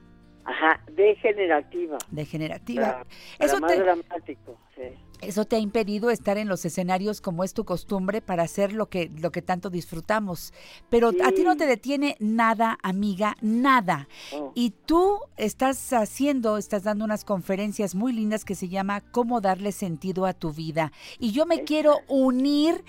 Ajá, 0.47 0.81
degenerativa. 0.93 1.99
Degenerativa. 2.11 2.83
Para, 2.83 3.07
Eso 3.39 3.55
para 3.55 3.61
más 3.61 3.73
te- 3.73 3.79
dramático, 3.83 4.59
sí. 4.75 4.83
Eso 5.23 5.45
te 5.45 5.57
ha 5.57 5.59
impedido 5.59 6.11
estar 6.11 6.39
en 6.39 6.49
los 6.49 6.65
escenarios 6.65 7.21
como 7.21 7.45
es 7.45 7.55
tu 7.55 7.65
costumbre 7.65 8.21
para 8.21 8.43
hacer 8.43 8.73
lo 8.73 8.87
que, 8.87 9.11
lo 9.21 9.31
que 9.31 9.43
tanto 9.43 9.71
disfrutamos. 9.71 10.53
Pero 10.89 11.09
a 11.25 11.33
ti 11.33 11.43
no 11.45 11.57
te 11.57 11.67
detiene 11.67 12.17
nada, 12.21 12.79
amiga, 12.83 13.37
nada. 13.41 14.09
Oh. 14.33 14.53
Y 14.55 14.73
tú 14.87 15.19
estás 15.37 15.93
haciendo, 15.93 16.57
estás 16.57 16.85
dando 16.85 17.05
unas 17.05 17.25
conferencias 17.25 17.95
muy 17.95 18.13
lindas 18.13 18.45
que 18.45 18.55
se 18.55 18.69
llama 18.69 19.01
Cómo 19.01 19.41
darle 19.41 19.73
sentido 19.73 20.27
a 20.27 20.33
tu 20.33 20.53
vida. 20.53 20.93
Y 21.19 21.33
yo 21.33 21.47
me 21.47 21.65
quiero 21.65 21.99
unir 22.09 22.85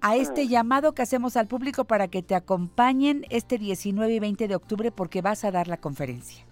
a 0.00 0.16
este 0.16 0.48
llamado 0.48 0.94
que 0.94 1.02
hacemos 1.02 1.36
al 1.36 1.46
público 1.46 1.84
para 1.84 2.08
que 2.08 2.22
te 2.22 2.34
acompañen 2.34 3.24
este 3.30 3.56
19 3.56 4.12
y 4.12 4.20
20 4.20 4.48
de 4.48 4.54
octubre 4.54 4.90
porque 4.90 5.22
vas 5.22 5.44
a 5.44 5.50
dar 5.50 5.68
la 5.68 5.76
conferencia. 5.76 6.44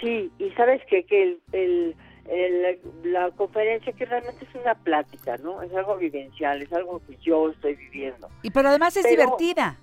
Sí, 0.00 0.30
y 0.38 0.50
sabes 0.50 0.80
qué? 0.88 1.02
que 1.02 1.22
el, 1.22 1.40
el, 1.52 1.96
el- 2.28 2.78
la 3.04 3.30
conferencia 3.32 3.92
que 3.92 4.04
realmente 4.04 4.44
es 4.44 4.54
una 4.54 4.74
plática, 4.74 5.36
¿no? 5.38 5.62
Es 5.62 5.72
algo 5.74 5.96
vivencial, 5.96 6.62
es 6.62 6.72
algo 6.72 7.00
que 7.06 7.16
yo 7.16 7.50
estoy 7.50 7.74
viviendo. 7.74 8.28
Y 8.42 8.50
pero 8.50 8.68
además 8.68 8.96
es 8.96 9.02
Pero- 9.04 9.16
divertida. 9.22 9.76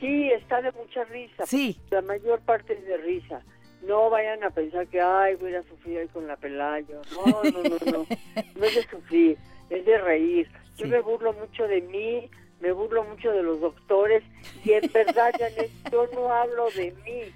Sí, 0.00 0.30
está 0.32 0.60
de 0.60 0.72
mucha 0.72 1.04
risa. 1.04 1.46
Sí. 1.46 1.80
La 1.90 2.02
mayor 2.02 2.40
parte 2.40 2.74
es 2.74 2.84
de 2.86 2.96
risa. 2.98 3.42
No 3.82 4.10
vayan 4.10 4.42
a 4.44 4.50
pensar 4.50 4.86
que, 4.88 5.00
ay, 5.00 5.36
voy 5.36 5.48
a 5.48 5.50
ir 5.52 5.56
a 5.58 5.62
sufrir 5.62 5.98
ahí 5.98 6.08
con 6.08 6.26
la 6.26 6.36
Pelayo. 6.36 7.00
No, 7.14 7.42
no, 7.42 7.62
no, 7.62 7.92
no. 7.92 8.06
No 8.56 8.64
es 8.64 8.74
de 8.74 8.82
sufrir, 8.82 9.38
es 9.70 9.84
de 9.86 9.98
reír. 9.98 10.50
Yo 10.76 10.86
me 10.86 11.00
burlo 11.00 11.32
mucho 11.32 11.66
de 11.66 11.80
mí, 11.80 12.30
me 12.60 12.72
burlo 12.72 13.04
mucho 13.04 13.30
de 13.32 13.42
los 13.42 13.60
doctores. 13.60 14.22
Y 14.64 14.72
en 14.72 14.90
verdad, 14.92 15.32
Janet, 15.38 15.70
yo 15.90 16.06
no 16.14 16.30
hablo 16.32 16.68
de 16.70 16.92
mí. 17.04 17.32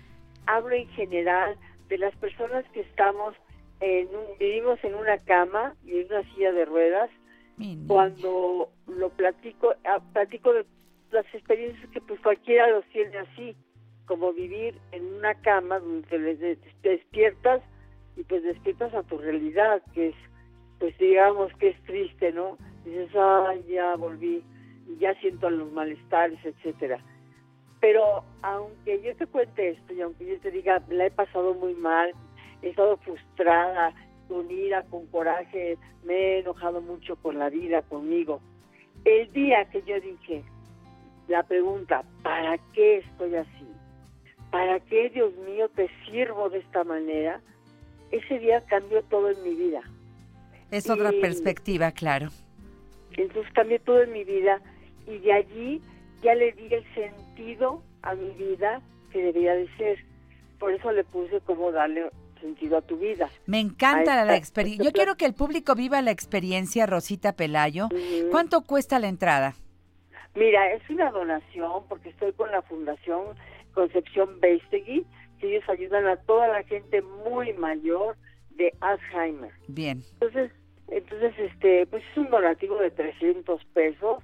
Hablo 0.46 0.74
en 0.74 0.88
general 0.90 1.56
de 1.88 1.98
las 1.98 2.14
personas 2.16 2.64
que 2.72 2.80
estamos 2.80 3.34
en 3.80 4.08
un, 4.08 4.24
vivimos 4.38 4.78
en 4.84 4.94
una 4.94 5.18
cama 5.18 5.74
y 5.84 5.98
en 6.00 6.06
una 6.06 6.22
silla 6.34 6.52
de 6.52 6.64
ruedas 6.64 7.10
Mi 7.56 7.74
niña. 7.76 7.88
cuando 7.88 8.68
lo 8.86 9.08
platico, 9.10 9.74
ah, 9.84 10.00
platico 10.12 10.52
de 10.52 10.64
las 11.12 11.26
experiencias 11.34 11.88
que 11.90 12.00
pues 12.00 12.20
cualquiera 12.20 12.68
los 12.70 12.84
tiene 12.86 13.16
así, 13.18 13.56
como 14.06 14.32
vivir 14.32 14.78
en 14.92 15.04
una 15.14 15.34
cama 15.42 15.78
donde 15.80 16.06
te, 16.08 16.18
des- 16.18 16.58
te 16.82 16.88
despiertas 16.90 17.62
y 18.16 18.22
pues 18.24 18.42
despiertas 18.42 18.92
a 18.94 19.02
tu 19.04 19.18
realidad, 19.18 19.82
que 19.94 20.08
es, 20.08 20.14
pues 20.78 20.96
digamos 20.98 21.52
que 21.54 21.68
es 21.68 21.82
triste, 21.84 22.32
¿no? 22.32 22.58
Dices, 22.84 23.10
ay, 23.16 23.64
ya 23.68 23.94
volví, 23.96 24.42
y 24.88 24.96
ya 24.98 25.14
siento 25.20 25.48
los 25.50 25.70
malestares, 25.72 26.38
etcétera. 26.44 26.98
Pero 27.80 28.24
aunque 28.42 29.00
yo 29.02 29.14
te 29.16 29.26
cuente 29.26 29.70
esto 29.70 29.92
y 29.94 30.00
aunque 30.02 30.26
yo 30.26 30.38
te 30.40 30.50
diga, 30.50 30.82
la 30.90 31.06
he 31.06 31.10
pasado 31.10 31.54
muy 31.54 31.74
mal, 31.74 32.12
he 32.62 32.68
estado 32.70 32.96
frustrada, 32.98 33.94
con 34.28 34.50
ira, 34.50 34.84
con 34.84 35.06
coraje, 35.06 35.76
me 36.04 36.14
he 36.14 36.38
enojado 36.40 36.80
mucho 36.80 37.16
con 37.16 37.38
la 37.38 37.50
vida, 37.50 37.82
conmigo. 37.82 38.40
El 39.04 39.32
día 39.32 39.64
que 39.70 39.82
yo 39.82 40.00
dije 40.00 40.44
la 41.28 41.42
pregunta, 41.42 42.04
¿para 42.22 42.58
qué 42.72 42.98
estoy 42.98 43.34
así? 43.36 43.66
¿Para 44.50 44.80
qué, 44.80 45.10
Dios 45.10 45.32
mío, 45.46 45.68
te 45.68 45.88
sirvo 46.04 46.50
de 46.50 46.58
esta 46.58 46.84
manera? 46.84 47.40
Ese 48.10 48.38
día 48.40 48.64
cambió 48.66 49.02
todo 49.04 49.30
en 49.30 49.42
mi 49.44 49.54
vida. 49.54 49.82
Es 50.70 50.90
otra 50.90 51.10
perspectiva, 51.20 51.92
claro. 51.92 52.28
Entonces 53.16 53.52
cambió 53.52 53.80
todo 53.80 54.02
en 54.02 54.12
mi 54.12 54.24
vida 54.24 54.60
y 55.06 55.18
de 55.18 55.32
allí 55.32 55.82
ya 56.22 56.34
le 56.34 56.52
di 56.52 56.72
el 56.72 56.84
sentido 56.94 57.82
a 58.02 58.14
mi 58.14 58.30
vida 58.30 58.80
que 59.12 59.22
debía 59.22 59.54
de 59.54 59.68
ser. 59.76 59.98
Por 60.58 60.72
eso 60.72 60.92
le 60.92 61.04
puse 61.04 61.40
cómo 61.40 61.72
darle 61.72 62.10
sentido 62.40 62.78
a 62.78 62.82
tu 62.82 62.96
vida. 62.96 63.30
Me 63.46 63.60
encanta 63.60 64.24
la 64.24 64.36
experiencia. 64.36 64.84
Yo 64.84 64.92
quiero 64.92 65.16
que 65.16 65.26
el 65.26 65.34
público 65.34 65.74
viva 65.74 66.02
la 66.02 66.10
experiencia, 66.10 66.86
Rosita 66.86 67.32
Pelayo. 67.34 67.88
¿Cuánto 68.30 68.62
cuesta 68.62 68.98
la 68.98 69.08
entrada? 69.08 69.54
Mira, 70.34 70.72
es 70.72 70.88
una 70.88 71.10
donación 71.10 71.84
porque 71.88 72.10
estoy 72.10 72.32
con 72.32 72.50
la 72.50 72.62
Fundación 72.62 73.36
Concepción 73.74 74.40
Beistegui, 74.40 75.06
que 75.38 75.56
ellos 75.56 75.68
ayudan 75.68 76.06
a 76.06 76.16
toda 76.16 76.48
la 76.48 76.62
gente 76.64 77.02
muy 77.02 77.52
mayor 77.54 78.16
de 78.50 78.72
Alzheimer. 78.80 79.52
Bien. 79.68 80.02
Entonces, 80.14 80.52
entonces 80.88 81.34
este, 81.38 81.86
pues 81.86 82.02
es 82.10 82.16
un 82.18 82.30
donativo 82.30 82.76
de 82.78 82.90
300 82.90 83.64
pesos, 83.66 84.22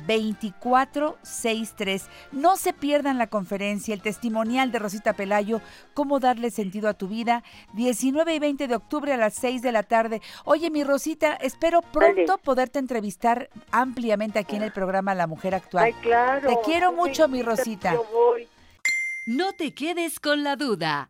2463. 0.08 2.08
No 2.32 2.58
se 2.58 2.74
pierdan 2.74 3.18
la 3.18 3.28
conferencia, 3.28 3.94
el 3.94 4.02
testimonial 4.02 4.72
de 4.72 4.80
Rosita 4.80 5.14
Pelayo, 5.14 5.62
cómo 5.94 6.20
darle 6.20 6.52
sentido 6.52 6.90
a 6.90 6.94
tu 6.94 7.08
vida, 7.08 7.44
19 7.74 8.36
y 8.36 8.40
20 8.40 8.68
de 8.68 8.76
octubre 8.76 9.14
a 9.14 9.18
las 9.18 9.34
6 9.36 9.62
de 9.62 9.72
la 9.72 9.84
tarde. 9.84 10.22
Oye, 10.46 10.70
mi 10.70 10.84
Rosita, 10.84 11.36
espero 11.36 11.82
pronto 11.82 12.38
poderte 12.38 12.80
entrevistar 12.80 13.50
ampliamente 13.72 14.40
aquí 14.40 14.56
en 14.56 14.64
el 14.64 14.72
programa 14.72 15.16
La 15.16 15.28
Mujer 15.28 15.56
Actual. 15.56 15.86
Ay, 15.86 15.94
claro. 16.02 16.50
Te 16.50 16.58
quiero 16.64 16.92
mucho, 16.92 17.28
mi 17.28 17.42
Rosita. 17.42 17.96
No 19.28 19.54
te 19.54 19.74
quedes 19.74 20.20
con 20.20 20.44
la 20.44 20.56
duda. 20.56 21.10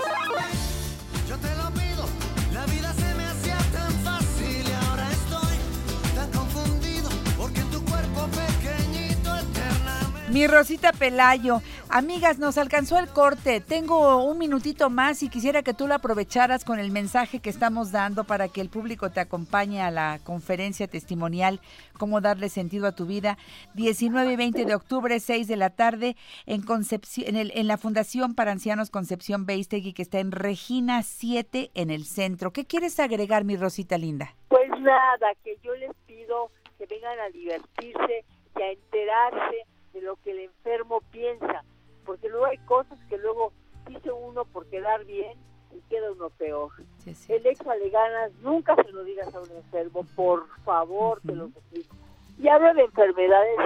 Mi 10.31 10.47
Rosita 10.47 10.93
Pelayo, 10.93 11.61
amigas, 11.89 12.39
nos 12.39 12.57
alcanzó 12.57 12.97
el 12.97 13.09
corte. 13.09 13.59
Tengo 13.59 14.23
un 14.23 14.37
minutito 14.37 14.89
más 14.89 15.23
y 15.23 15.29
quisiera 15.29 15.61
que 15.61 15.73
tú 15.73 15.87
lo 15.87 15.95
aprovecharas 15.95 16.63
con 16.63 16.79
el 16.79 16.89
mensaje 16.89 17.39
que 17.39 17.49
estamos 17.49 17.91
dando 17.91 18.23
para 18.23 18.47
que 18.47 18.61
el 18.61 18.69
público 18.69 19.09
te 19.11 19.19
acompañe 19.19 19.81
a 19.81 19.91
la 19.91 20.19
conferencia 20.23 20.87
testimonial 20.87 21.59
Cómo 21.97 22.19
darle 22.21 22.47
sentido 22.49 22.87
a 22.87 22.93
tu 22.93 23.05
vida. 23.05 23.37
19 23.75 24.31
y 24.31 24.35
20 24.37 24.65
de 24.65 24.73
octubre, 24.73 25.19
6 25.19 25.47
de 25.47 25.55
la 25.57 25.69
tarde, 25.69 26.15
en, 26.47 26.63
Concepci- 26.63 27.27
en, 27.27 27.35
el- 27.35 27.51
en 27.53 27.67
la 27.67 27.77
Fundación 27.77 28.33
para 28.33 28.51
Ancianos 28.53 28.89
Concepción 28.89 29.45
Beistegui, 29.45 29.93
que 29.93 30.01
está 30.01 30.19
en 30.19 30.31
Regina 30.31 31.03
7 31.03 31.69
en 31.75 31.91
el 31.91 32.05
centro. 32.05 32.51
¿Qué 32.53 32.65
quieres 32.65 32.99
agregar, 32.99 33.43
mi 33.43 33.55
Rosita 33.57 33.97
linda? 33.99 34.33
Pues 34.47 34.69
nada, 34.79 35.27
que 35.43 35.57
yo 35.61 35.75
les 35.75 35.91
pido 36.07 36.49
que 36.79 36.85
vengan 36.87 37.19
a 37.19 37.29
divertirse 37.29 38.25
y 38.57 38.61
a 38.61 38.71
enterarse 38.71 39.57
de 40.01 40.07
lo 40.07 40.15
que 40.17 40.31
el 40.31 40.39
enfermo 40.39 41.01
piensa, 41.11 41.63
porque 42.05 42.27
luego 42.27 42.47
hay 42.47 42.57
cosas 42.59 42.97
que 43.07 43.17
luego 43.17 43.53
dice 43.87 44.11
uno 44.11 44.45
por 44.45 44.65
quedar 44.67 45.05
bien 45.05 45.37
y 45.71 45.79
queda 45.89 46.11
uno 46.11 46.29
peor. 46.31 46.71
Sí. 47.03 47.15
El 47.29 47.45
échale 47.45 47.89
ganas, 47.89 48.31
nunca 48.41 48.75
se 48.75 48.91
lo 48.91 49.03
digas 49.03 49.33
a 49.33 49.39
un 49.39 49.51
enfermo, 49.51 50.05
por 50.15 50.47
favor, 50.63 51.21
te 51.21 51.35
lo 51.35 51.47
suplico. 51.49 51.95
Y 52.39 52.47
hablo 52.47 52.73
de 52.73 52.83
enfermedades 52.83 53.57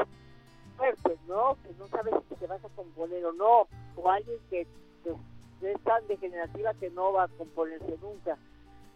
fuertes, 0.76 1.18
¿no? 1.28 1.58
Que 1.64 1.74
no 1.80 1.88
sabes 1.88 2.14
si 2.30 2.36
te 2.36 2.48
vas 2.48 2.64
a 2.64 2.70
componer 2.70 3.26
o 3.26 3.34
no, 3.34 3.68
o 3.96 4.10
alguien 4.10 4.38
que 4.50 4.68
pues, 5.04 5.16
es 5.62 5.82
tan 5.84 6.06
degenerativa 6.08 6.74
que 6.74 6.90
no 6.90 7.14
va 7.14 7.24
a 7.24 7.28
componerse 7.30 7.98
nunca. 8.02 8.38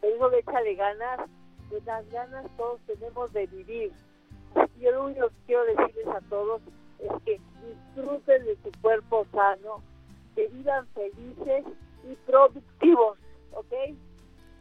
Pero 0.02 0.30
de 0.30 0.40
échale 0.40 0.76
ganas, 0.76 1.22
pues 1.70 1.86
las 1.86 2.10
ganas 2.12 2.46
todos 2.58 2.82
tenemos 2.82 3.32
de 3.32 3.48
vivir. 3.48 3.94
Y 4.78 4.82
yo 4.82 4.92
lo 4.92 5.06
único 5.06 5.30
que 5.30 5.36
quiero 5.46 5.64
decirles 5.66 6.08
a 6.08 6.22
todos 6.30 6.62
es 7.00 7.24
que 7.26 7.39
disfruten 7.95 8.45
de 8.45 8.58
su 8.64 8.72
cuerpo 8.82 9.26
sano, 9.32 9.84
que 10.36 10.47
vivan 10.47 10.88
felices 10.93 11.66
y 12.10 12.16
productivos, 12.26 13.18
¿ok? 13.54 13.74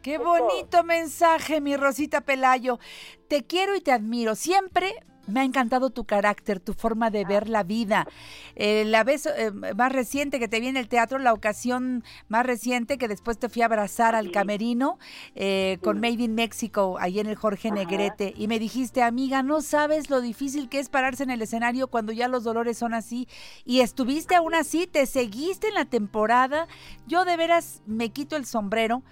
Qué 0.01 0.15
Eso. 0.15 0.23
bonito 0.23 0.83
mensaje, 0.83 1.59
mi 1.61 1.75
Rosita 1.75 2.21
Pelayo. 2.21 2.79
Te 3.27 3.45
quiero 3.45 3.75
y 3.75 3.81
te 3.81 3.91
admiro. 3.91 4.35
Siempre 4.35 4.95
Me 5.29 5.41
ha 5.41 5.43
encantado 5.43 5.89
tu 5.89 6.05
carácter, 6.05 6.59
tu 6.59 6.73
forma 6.73 7.09
de 7.09 7.25
ver 7.25 7.49
la 7.49 7.63
vida. 7.63 8.07
Eh, 8.55 8.83
la 8.85 9.03
vez 9.03 9.25
eh, 9.25 9.51
más 9.51 9.91
reciente 9.91 10.39
que 10.39 10.47
te 10.47 10.59
vi 10.59 10.67
en 10.67 10.77
el 10.77 10.87
teatro, 10.87 11.19
la 11.19 11.33
ocasión 11.33 12.03
más 12.27 12.45
reciente 12.45 12.97
que 12.97 13.07
después 13.07 13.37
te 13.37 13.49
fui 13.49 13.61
a 13.61 13.65
abrazar 13.65 14.15
al 14.15 14.31
camerino 14.31 14.99
eh, 15.35 15.77
con 15.81 15.99
Made 15.99 16.23
in 16.23 16.35
Mexico, 16.35 16.97
ahí 16.99 17.19
en 17.19 17.27
el 17.27 17.35
Jorge 17.35 17.71
Negrete, 17.71 18.33
y 18.35 18.47
me 18.47 18.59
dijiste, 18.59 19.03
amiga, 19.03 19.43
no 19.43 19.61
sabes 19.61 20.09
lo 20.09 20.21
difícil 20.21 20.69
que 20.69 20.79
es 20.79 20.89
pararse 20.89 21.23
en 21.23 21.29
el 21.29 21.41
escenario 21.41 21.87
cuando 21.87 22.11
ya 22.11 22.27
los 22.27 22.43
dolores 22.43 22.77
son 22.77 22.93
así. 22.93 23.27
Y 23.65 23.81
estuviste 23.81 24.35
aún 24.35 24.55
así, 24.55 24.87
te 24.87 25.05
seguiste 25.05 25.67
en 25.67 25.75
la 25.75 25.85
temporada. 25.85 26.67
Yo 27.07 27.25
de 27.25 27.37
veras 27.37 27.81
me 27.85 28.09
quito 28.09 28.35
el 28.35 28.45
sombrero 28.45 29.03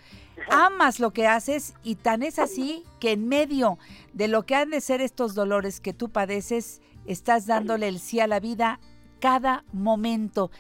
amas 0.50 1.00
lo 1.00 1.12
que 1.12 1.28
haces 1.28 1.74
y 1.84 1.96
tan 1.96 2.24
es 2.24 2.40
así 2.40 2.84
que 3.00 3.12
en 3.12 3.28
medio 3.28 3.78
de 4.14 4.28
lo 4.28 4.46
que 4.46 4.56
han 4.56 4.70
de 4.70 4.82
ser 4.82 5.02
estos 5.02 5.36
dolores 5.36 5.80
que 5.80 5.94
tú 5.94 6.07
padeces, 6.10 6.82
estás 7.06 7.48
dándole 7.48 7.88
el 7.88 8.00
sí 8.00 8.20
a 8.20 8.28
la 8.28 8.40
vida 8.40 8.80
cada 9.20 9.64
momento. 9.72 10.52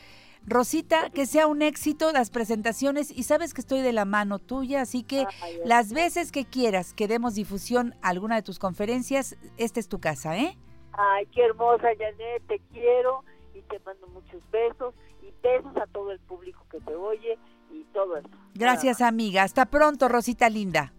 Rosita, 0.45 1.09
que 1.09 1.25
sea 1.25 1.45
un 1.45 1.61
éxito 1.61 2.13
las 2.13 2.29
presentaciones 2.29 3.11
y 3.11 3.23
sabes 3.23 3.53
que 3.53 3.59
estoy 3.59 3.81
de 3.81 3.91
la 3.91 4.05
mano 4.05 4.39
tuya, 4.39 4.81
así 4.81 5.03
que 5.03 5.27
las 5.65 5.91
veces 5.91 6.31
que 6.31 6.45
quieras 6.45 6.93
que 6.93 7.09
demos 7.09 7.35
difusión 7.35 7.95
a 8.01 8.09
alguna 8.09 8.35
de 8.35 8.43
tus 8.43 8.57
conferencias, 8.57 9.35
esta 9.57 9.81
es 9.81 9.89
tu 9.89 9.99
casa, 9.99 10.37
¿eh? 10.37 10.57
Ay, 10.93 11.25
qué 11.27 11.43
hermosa, 11.43 11.89
Janet, 11.99 12.47
te 12.47 12.59
quiero 12.71 13.25
y 13.53 13.61
te 13.63 13.77
mando 13.79 14.07
muchos 14.07 14.41
besos 14.49 14.95
y 15.21 15.33
besos 15.43 15.75
a 15.75 15.85
todo 15.87 16.11
el 16.13 16.19
público 16.21 16.65
que 16.71 16.79
te 16.79 16.95
oye 16.95 17.37
y 17.69 17.83
todo 17.93 18.15
eso. 18.15 18.29
Gracias, 18.53 19.01
amiga. 19.01 19.43
Hasta 19.43 19.65
pronto, 19.65 20.07
Rosita 20.07 20.49
linda. 20.49 20.93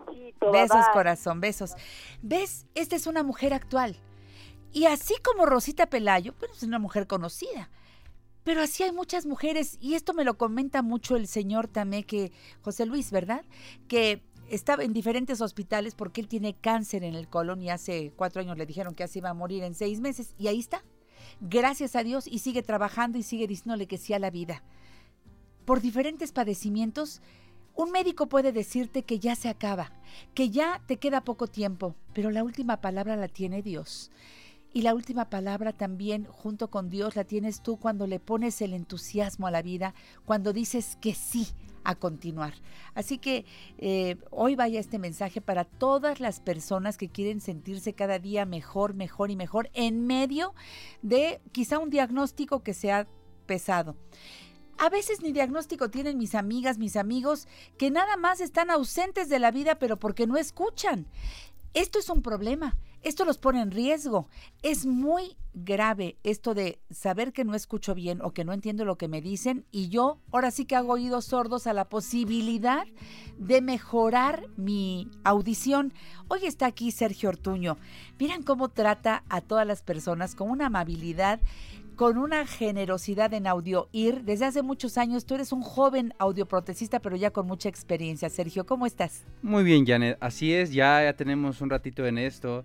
Besito, 0.00 0.50
Besos, 0.50 0.76
bye, 0.76 0.92
corazón, 0.92 1.40
besos. 1.40 1.74
¿Ves? 2.22 2.66
Esta 2.74 2.96
es 2.96 3.06
una 3.06 3.22
mujer 3.22 3.54
actual. 3.54 3.96
Y 4.72 4.86
así 4.86 5.14
como 5.22 5.46
Rosita 5.46 5.86
Pelayo, 5.86 6.34
pues 6.34 6.50
es 6.52 6.62
una 6.62 6.78
mujer 6.78 7.06
conocida. 7.06 7.70
Pero 8.42 8.60
así 8.60 8.82
hay 8.82 8.92
muchas 8.92 9.24
mujeres, 9.24 9.78
y 9.80 9.94
esto 9.94 10.12
me 10.12 10.24
lo 10.24 10.36
comenta 10.36 10.82
mucho 10.82 11.16
el 11.16 11.26
señor 11.26 11.66
también, 11.66 12.04
que 12.04 12.30
José 12.60 12.84
Luis, 12.84 13.10
¿verdad? 13.10 13.44
Que 13.88 14.22
estaba 14.50 14.84
en 14.84 14.92
diferentes 14.92 15.40
hospitales 15.40 15.94
porque 15.94 16.20
él 16.20 16.28
tiene 16.28 16.54
cáncer 16.54 17.04
en 17.04 17.14
el 17.14 17.28
colon 17.28 17.62
y 17.62 17.70
hace 17.70 18.12
cuatro 18.16 18.42
años 18.42 18.58
le 18.58 18.66
dijeron 18.66 18.94
que 18.94 19.04
así 19.04 19.20
iba 19.20 19.30
a 19.30 19.34
morir 19.34 19.62
en 19.62 19.74
seis 19.74 20.00
meses. 20.00 20.34
Y 20.38 20.48
ahí 20.48 20.60
está. 20.60 20.84
Gracias 21.40 21.96
a 21.96 22.02
Dios 22.02 22.26
y 22.26 22.40
sigue 22.40 22.62
trabajando 22.62 23.16
y 23.16 23.22
sigue 23.22 23.46
diciéndole 23.46 23.86
que 23.86 23.96
sí 23.96 24.12
a 24.12 24.18
la 24.18 24.30
vida. 24.30 24.62
Por 25.64 25.80
diferentes 25.80 26.32
padecimientos, 26.32 27.22
un 27.74 27.90
médico 27.90 28.26
puede 28.26 28.52
decirte 28.52 29.02
que 29.02 29.18
ya 29.18 29.34
se 29.34 29.48
acaba, 29.48 29.92
que 30.34 30.50
ya 30.50 30.80
te 30.86 30.96
queda 30.98 31.22
poco 31.22 31.46
tiempo, 31.46 31.94
pero 32.12 32.30
la 32.30 32.44
última 32.44 32.80
palabra 32.80 33.16
la 33.16 33.28
tiene 33.28 33.62
Dios. 33.62 34.10
Y 34.72 34.82
la 34.82 34.94
última 34.94 35.30
palabra 35.30 35.72
también, 35.72 36.24
junto 36.24 36.68
con 36.68 36.90
Dios, 36.90 37.14
la 37.14 37.22
tienes 37.22 37.62
tú 37.62 37.76
cuando 37.76 38.08
le 38.08 38.18
pones 38.18 38.60
el 38.60 38.72
entusiasmo 38.74 39.46
a 39.46 39.52
la 39.52 39.62
vida, 39.62 39.94
cuando 40.24 40.52
dices 40.52 40.98
que 41.00 41.14
sí 41.14 41.46
a 41.84 41.94
continuar. 41.94 42.54
Así 42.94 43.18
que 43.18 43.44
eh, 43.78 44.16
hoy 44.30 44.56
vaya 44.56 44.80
este 44.80 44.98
mensaje 44.98 45.40
para 45.40 45.64
todas 45.64 46.18
las 46.18 46.40
personas 46.40 46.96
que 46.96 47.08
quieren 47.08 47.40
sentirse 47.40 47.92
cada 47.92 48.18
día 48.18 48.46
mejor, 48.46 48.94
mejor 48.94 49.30
y 49.30 49.36
mejor 49.36 49.70
en 49.74 50.06
medio 50.06 50.54
de 51.02 51.40
quizá 51.52 51.78
un 51.78 51.90
diagnóstico 51.90 52.62
que 52.62 52.74
sea 52.74 53.06
pesado. 53.46 53.96
A 54.78 54.88
veces 54.88 55.22
ni 55.22 55.32
diagnóstico 55.32 55.90
tienen 55.90 56.18
mis 56.18 56.34
amigas, 56.34 56.78
mis 56.78 56.96
amigos, 56.96 57.46
que 57.78 57.90
nada 57.90 58.16
más 58.16 58.40
están 58.40 58.70
ausentes 58.70 59.28
de 59.28 59.38
la 59.38 59.50
vida, 59.50 59.78
pero 59.78 59.98
porque 59.98 60.26
no 60.26 60.36
escuchan. 60.36 61.06
Esto 61.74 61.98
es 61.98 62.08
un 62.08 62.22
problema, 62.22 62.76
esto 63.02 63.24
los 63.24 63.38
pone 63.38 63.60
en 63.60 63.70
riesgo. 63.70 64.28
Es 64.62 64.86
muy 64.86 65.36
grave 65.54 66.18
esto 66.22 66.54
de 66.54 66.80
saber 66.90 67.32
que 67.32 67.44
no 67.44 67.54
escucho 67.54 67.94
bien 67.94 68.20
o 68.22 68.32
que 68.32 68.44
no 68.44 68.52
entiendo 68.52 68.84
lo 68.84 68.96
que 68.96 69.08
me 69.08 69.20
dicen 69.20 69.64
y 69.70 69.88
yo 69.88 70.18
ahora 70.32 70.50
sí 70.50 70.64
que 70.64 70.74
hago 70.74 70.94
oídos 70.94 71.26
sordos 71.26 71.68
a 71.68 71.72
la 71.72 71.88
posibilidad 71.88 72.86
de 73.38 73.60
mejorar 73.60 74.48
mi 74.56 75.08
audición. 75.22 75.92
Hoy 76.28 76.46
está 76.46 76.66
aquí 76.66 76.90
Sergio 76.90 77.28
Ortuño. 77.28 77.76
Miren 78.18 78.42
cómo 78.42 78.68
trata 78.68 79.24
a 79.28 79.40
todas 79.40 79.66
las 79.66 79.82
personas 79.82 80.34
con 80.34 80.50
una 80.50 80.66
amabilidad 80.66 81.40
con 81.96 82.18
una 82.18 82.46
generosidad 82.46 83.32
en 83.34 83.46
audio 83.46 83.88
ir. 83.92 84.22
Desde 84.24 84.46
hace 84.46 84.62
muchos 84.62 84.98
años 84.98 85.26
tú 85.26 85.34
eres 85.34 85.52
un 85.52 85.62
joven 85.62 86.12
audioprotesista, 86.18 87.00
pero 87.00 87.16
ya 87.16 87.30
con 87.30 87.46
mucha 87.46 87.68
experiencia. 87.68 88.28
Sergio, 88.28 88.66
¿cómo 88.66 88.86
estás? 88.86 89.24
Muy 89.42 89.64
bien, 89.64 89.86
Janet. 89.86 90.18
Así 90.20 90.52
es, 90.52 90.72
ya, 90.72 91.02
ya 91.02 91.14
tenemos 91.14 91.60
un 91.60 91.70
ratito 91.70 92.06
en 92.06 92.18
esto. 92.18 92.64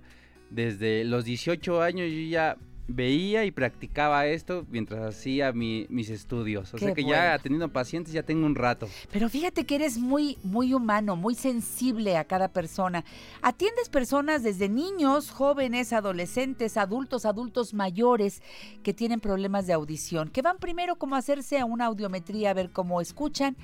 Desde 0.50 1.04
los 1.04 1.26
18 1.26 1.82
años 1.82 2.10
yo 2.12 2.22
ya 2.30 2.58
veía 2.92 3.46
y 3.46 3.52
practicaba 3.52 4.26
esto 4.26 4.66
mientras 4.70 5.02
hacía 5.16 5.52
mi- 5.54 5.86
mis 5.90 6.10
estudios. 6.10 6.74
O 6.74 6.78
Qué 6.78 6.86
sea 6.86 6.94
que 6.96 7.04
bueno. 7.04 7.16
ya 7.18 7.38
teniendo 7.40 7.70
pacientes 7.70 8.14
ya 8.14 8.24
tengo 8.24 8.46
un 8.46 8.56
rato. 8.56 8.90
Pero 9.12 9.30
fíjate 9.30 9.66
que 9.66 9.76
eres 9.76 9.98
muy, 10.00 10.38
muy 10.44 10.74
humano, 10.74 11.16
muy 11.16 11.36
sensible 11.36 12.18
a 12.18 12.24
cada 12.26 12.48
persona. 12.48 13.06
Atiendes 13.42 13.90
personas 13.90 14.42
desde 14.44 14.70
niños, 14.70 15.30
jóvenes, 15.30 15.94
adolescentes, 15.94 16.78
adultos, 16.78 17.26
adultos 17.26 17.74
mayores 17.74 18.42
que 18.84 18.94
tienen 18.94 19.20
problemas 19.20 19.68
de 19.68 19.74
audición, 19.74 20.30
que 20.30 20.42
van 20.42 20.58
primero 20.58 20.96
como 20.96 21.16
a 21.16 21.20
hacerse 21.20 21.60
a 21.60 21.66
una 21.66 21.86
audiometría 21.86 22.50
a 22.50 22.54
ver 22.56 22.72
cómo 22.72 23.02
escuchan, 23.02 23.56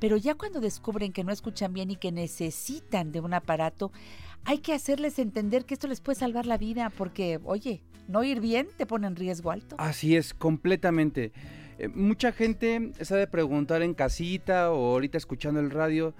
pero 0.00 0.16
ya 0.16 0.34
cuando 0.34 0.60
descubren 0.60 1.12
que 1.12 1.24
no 1.24 1.32
escuchan 1.32 1.72
bien 1.74 1.90
y 1.90 1.96
que 1.96 2.10
necesitan 2.10 3.12
de 3.12 3.20
un 3.20 3.34
aparato, 3.34 3.92
hay 4.44 4.58
que 4.58 4.72
hacerles 4.72 5.18
entender 5.18 5.64
que 5.66 5.74
esto 5.74 5.86
les 5.86 6.00
puede 6.00 6.18
salvar 6.18 6.46
la 6.46 6.56
vida, 6.58 6.90
porque, 6.96 7.38
oye, 7.44 7.82
no 8.08 8.24
ir 8.24 8.40
bien 8.40 8.68
te 8.76 8.86
pone 8.86 9.06
en 9.06 9.16
riesgo 9.16 9.50
alto. 9.50 9.76
Así 9.78 10.16
es, 10.16 10.34
completamente. 10.34 11.32
Eh, 11.78 11.88
mucha 11.88 12.32
gente 12.32 12.92
sabe 13.00 13.26
preguntar 13.26 13.82
en 13.82 13.94
casita 13.94 14.70
o 14.70 14.92
ahorita 14.92 15.18
escuchando 15.18 15.60
el 15.60 15.70
radio, 15.70 16.14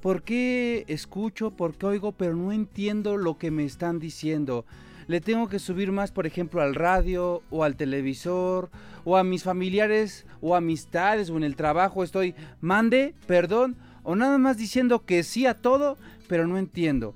¿por 0.00 0.22
qué 0.22 0.84
escucho, 0.88 1.50
por 1.52 1.74
qué 1.74 1.86
oigo, 1.86 2.12
pero 2.12 2.34
no 2.34 2.52
entiendo 2.52 3.16
lo 3.16 3.38
que 3.38 3.50
me 3.50 3.64
están 3.64 3.98
diciendo? 3.98 4.64
Le 5.08 5.20
tengo 5.20 5.48
que 5.48 5.58
subir 5.58 5.90
más, 5.90 6.12
por 6.12 6.26
ejemplo, 6.26 6.62
al 6.62 6.74
radio 6.74 7.42
o 7.50 7.64
al 7.64 7.76
televisor 7.76 8.70
o 9.04 9.16
a 9.16 9.24
mis 9.24 9.42
familiares 9.42 10.26
o 10.40 10.54
amistades 10.54 11.28
o 11.28 11.36
en 11.36 11.44
el 11.44 11.56
trabajo 11.56 12.04
estoy, 12.04 12.34
mande, 12.60 13.14
perdón, 13.26 13.76
o 14.04 14.16
nada 14.16 14.38
más 14.38 14.56
diciendo 14.56 15.04
que 15.04 15.22
sí 15.22 15.46
a 15.46 15.54
todo, 15.54 15.98
pero 16.28 16.46
no 16.46 16.56
entiendo. 16.56 17.14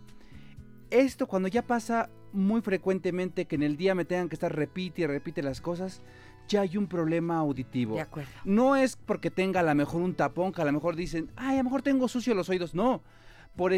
Esto 0.91 1.27
cuando 1.27 1.49
ya 1.49 1.63
pasa 1.63 2.11
muy 2.37 2.61
frecuentemente 2.61 3.47
que 3.47 3.57
en 3.57 3.63
el 3.63 3.77
día 3.77 3.95
me 3.95 4.05
tengan 4.05 4.29
que 4.29 4.37
estar 4.37 4.55
repite 4.55 5.03
y 5.03 5.07
repite 5.07 5.43
las 5.43 5.61
cosas, 5.61 6.03
ya 6.49 6.61
hay 6.61 6.77
un 6.77 6.87
problema 6.87 7.39
auditivo. 7.39 7.97
De 7.97 8.03
acuerdo. 8.03 8.31
No 8.45 8.77
es 8.77 8.97
porque 8.97 9.31
tenga 9.31 9.61
a 9.61 9.63
lo 9.63 9.75
mejor 9.75 10.03
un 10.03 10.15
tapón, 10.15 10.53
que 10.53 10.63
a 10.63 10.65
lo 10.65 10.73
mejor 10.73 10.97
dicen, 10.97 11.31
ay, 11.37 11.55
a 11.55 11.59
lo 11.59 11.65
mejor 11.65 11.83
tengo 11.83 12.09
sucio 12.09 12.35
los 12.35 12.49
oídos. 12.49 12.75
No, 12.75 13.03
por 13.57 13.73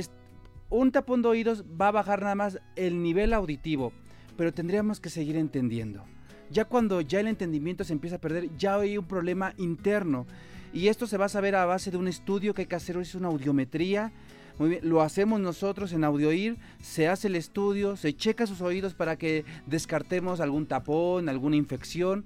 un 0.71 0.93
tapón 0.93 1.23
de 1.23 1.29
oídos 1.29 1.65
va 1.81 1.89
a 1.89 1.93
bajar 1.93 2.23
nada 2.23 2.35
más 2.35 2.61
el 2.77 3.03
nivel 3.03 3.33
auditivo, 3.33 3.93
pero 4.37 4.53
tendríamos 4.53 5.01
que 5.01 5.11
seguir 5.11 5.37
entendiendo. 5.37 6.05
Ya 6.51 6.65
cuando 6.65 7.01
ya 7.01 7.21
el 7.21 7.27
entendimiento 7.27 7.85
se 7.85 7.93
empieza 7.93 8.17
a 8.17 8.21
perder, 8.21 8.57
ya 8.57 8.77
hay 8.77 8.99
un 8.99 9.07
problema 9.07 9.55
interno. 9.59 10.27
Y 10.73 10.89
esto 10.89 11.07
se 11.07 11.17
va 11.17 11.27
a 11.27 11.31
saber 11.31 11.55
a 11.55 11.65
base 11.65 11.91
de 11.91 11.97
un 11.97 12.09
estudio 12.09 12.55
que 12.55 12.63
hay 12.63 12.67
que 12.67 12.77
hacer, 12.77 12.97
es 12.99 13.15
una 13.15 13.29
audiometría. 13.29 14.13
Muy 14.59 14.71
bien, 14.71 14.89
lo 14.89 15.03
hacemos 15.03 15.41
nosotros 15.41 15.93
en 15.93 16.05
AudioIR, 16.05 16.57
se 16.81 17.09
hace 17.09 17.29
el 17.29 17.37
estudio, 17.37 17.97
se 17.97 18.15
checa 18.15 18.47
sus 18.47 18.61
oídos 18.61 18.95
para 18.95 19.17
que 19.17 19.45
descartemos 19.67 20.41
algún 20.41 20.67
tapón, 20.67 21.29
alguna 21.29 21.57
infección 21.57 22.25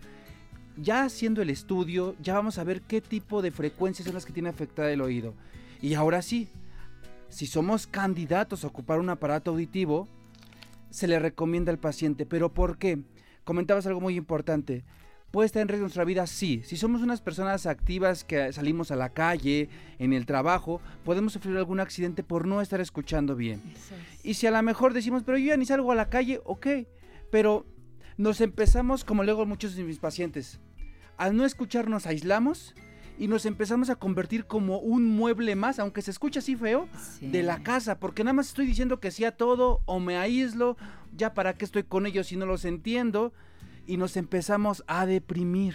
ya 0.76 1.04
haciendo 1.04 1.42
el 1.42 1.50
estudio, 1.50 2.14
ya 2.20 2.34
vamos 2.34 2.58
a 2.58 2.64
ver 2.64 2.82
qué 2.82 3.00
tipo 3.00 3.42
de 3.42 3.50
frecuencias 3.50 4.06
son 4.06 4.14
las 4.14 4.24
que 4.24 4.32
tiene 4.32 4.48
afectada 4.48 4.90
el 4.90 5.00
oído. 5.00 5.34
Y 5.80 5.94
ahora 5.94 6.22
sí, 6.22 6.48
si 7.28 7.46
somos 7.46 7.86
candidatos 7.86 8.64
a 8.64 8.68
ocupar 8.68 8.98
un 8.98 9.10
aparato 9.10 9.50
auditivo, 9.50 10.08
se 10.90 11.08
le 11.08 11.18
recomienda 11.18 11.72
al 11.72 11.78
paciente. 11.78 12.26
¿Pero 12.26 12.52
por 12.52 12.78
qué? 12.78 12.98
Comentabas 13.44 13.86
algo 13.86 14.00
muy 14.00 14.16
importante. 14.16 14.84
¿Puede 15.32 15.46
estar 15.46 15.62
en 15.62 15.68
riesgo 15.68 15.84
nuestra 15.84 16.04
vida? 16.04 16.26
Sí. 16.26 16.60
Si 16.62 16.76
somos 16.76 17.00
unas 17.00 17.22
personas 17.22 17.64
activas 17.64 18.22
que 18.22 18.52
salimos 18.52 18.90
a 18.90 18.96
la 18.96 19.14
calle, 19.14 19.70
en 19.98 20.12
el 20.12 20.26
trabajo, 20.26 20.82
podemos 21.06 21.32
sufrir 21.32 21.56
algún 21.56 21.80
accidente 21.80 22.22
por 22.22 22.46
no 22.46 22.60
estar 22.60 22.82
escuchando 22.82 23.34
bien. 23.34 23.62
Y 24.22 24.34
si 24.34 24.46
a 24.46 24.50
lo 24.50 24.62
mejor 24.62 24.92
decimos, 24.92 25.22
pero 25.24 25.38
yo 25.38 25.46
ya 25.46 25.56
ni 25.56 25.64
salgo 25.64 25.90
a 25.90 25.94
la 25.94 26.10
calle, 26.10 26.42
ok. 26.44 26.66
Pero 27.30 27.64
nos 28.18 28.42
empezamos, 28.42 29.04
como 29.04 29.24
luego 29.24 29.46
muchos 29.46 29.74
de 29.74 29.84
mis 29.84 29.98
pacientes, 29.98 30.60
al 31.16 31.34
no 31.34 31.46
escuchar 31.46 31.88
nos 31.88 32.06
aislamos 32.06 32.74
y 33.18 33.26
nos 33.26 33.46
empezamos 33.46 33.88
a 33.88 33.96
convertir 33.96 34.44
como 34.44 34.80
un 34.80 35.06
mueble 35.06 35.56
más, 35.56 35.78
aunque 35.78 36.02
se 36.02 36.10
escucha 36.10 36.40
así 36.40 36.56
feo, 36.56 36.88
de 37.22 37.42
la 37.42 37.62
casa, 37.62 37.98
porque 37.98 38.22
nada 38.22 38.34
más 38.34 38.48
estoy 38.48 38.66
diciendo 38.66 39.00
que 39.00 39.10
sí 39.10 39.24
a 39.24 39.32
todo 39.32 39.80
o 39.86 39.98
me 39.98 40.18
aíslo, 40.18 40.76
ya 41.16 41.32
para 41.32 41.54
qué 41.54 41.64
estoy 41.64 41.84
con 41.84 42.04
ellos 42.04 42.26
si 42.26 42.36
no 42.36 42.44
los 42.44 42.66
entiendo, 42.66 43.32
y 43.86 43.96
nos 43.96 44.16
empezamos 44.16 44.84
a 44.86 45.06
deprimir. 45.06 45.74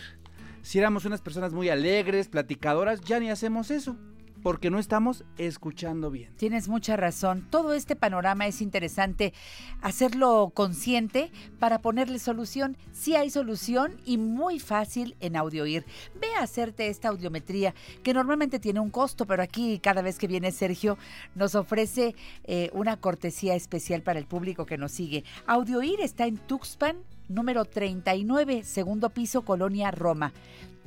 Si 0.61 0.79
éramos 0.79 1.05
unas 1.05 1.21
personas 1.21 1.53
muy 1.53 1.69
alegres, 1.69 2.27
platicadoras, 2.27 3.01
ya 3.01 3.19
ni 3.19 3.29
hacemos 3.29 3.71
eso. 3.71 3.95
porque 4.43 4.69
no 4.69 4.79
estamos 4.79 5.25
escuchando 5.37 6.11
bien. 6.11 6.33
Tienes 6.37 6.67
mucha 6.67 6.95
razón. 6.95 7.45
Todo 7.49 7.73
este 7.73 7.95
panorama 7.95 8.47
es 8.47 8.61
interesante 8.61 9.33
hacerlo 9.81 10.51
consciente 10.53 11.31
para 11.59 11.79
ponerle 11.79 12.19
solución. 12.19 12.77
Sí 12.91 13.15
hay 13.15 13.29
solución 13.29 13.97
y 14.05 14.17
muy 14.17 14.59
fácil 14.59 15.15
en 15.19 15.35
AudioIr. 15.35 15.85
Ve 16.19 16.27
a 16.39 16.43
hacerte 16.43 16.87
esta 16.87 17.09
audiometría 17.09 17.73
que 18.03 18.13
normalmente 18.13 18.59
tiene 18.59 18.79
un 18.79 18.89
costo, 18.89 19.25
pero 19.25 19.43
aquí 19.43 19.79
cada 19.79 20.01
vez 20.01 20.17
que 20.17 20.27
viene 20.27 20.51
Sergio 20.51 20.97
nos 21.35 21.55
ofrece 21.55 22.15
eh, 22.45 22.69
una 22.73 22.97
cortesía 22.97 23.55
especial 23.55 24.01
para 24.01 24.19
el 24.19 24.27
público 24.27 24.65
que 24.65 24.77
nos 24.77 24.91
sigue. 24.91 25.23
AudioIr 25.45 25.99
está 26.01 26.25
en 26.25 26.37
Tuxpan, 26.37 26.97
número 27.27 27.65
39, 27.65 28.63
segundo 28.63 29.09
piso, 29.09 29.43
Colonia 29.43 29.91
Roma. 29.91 30.33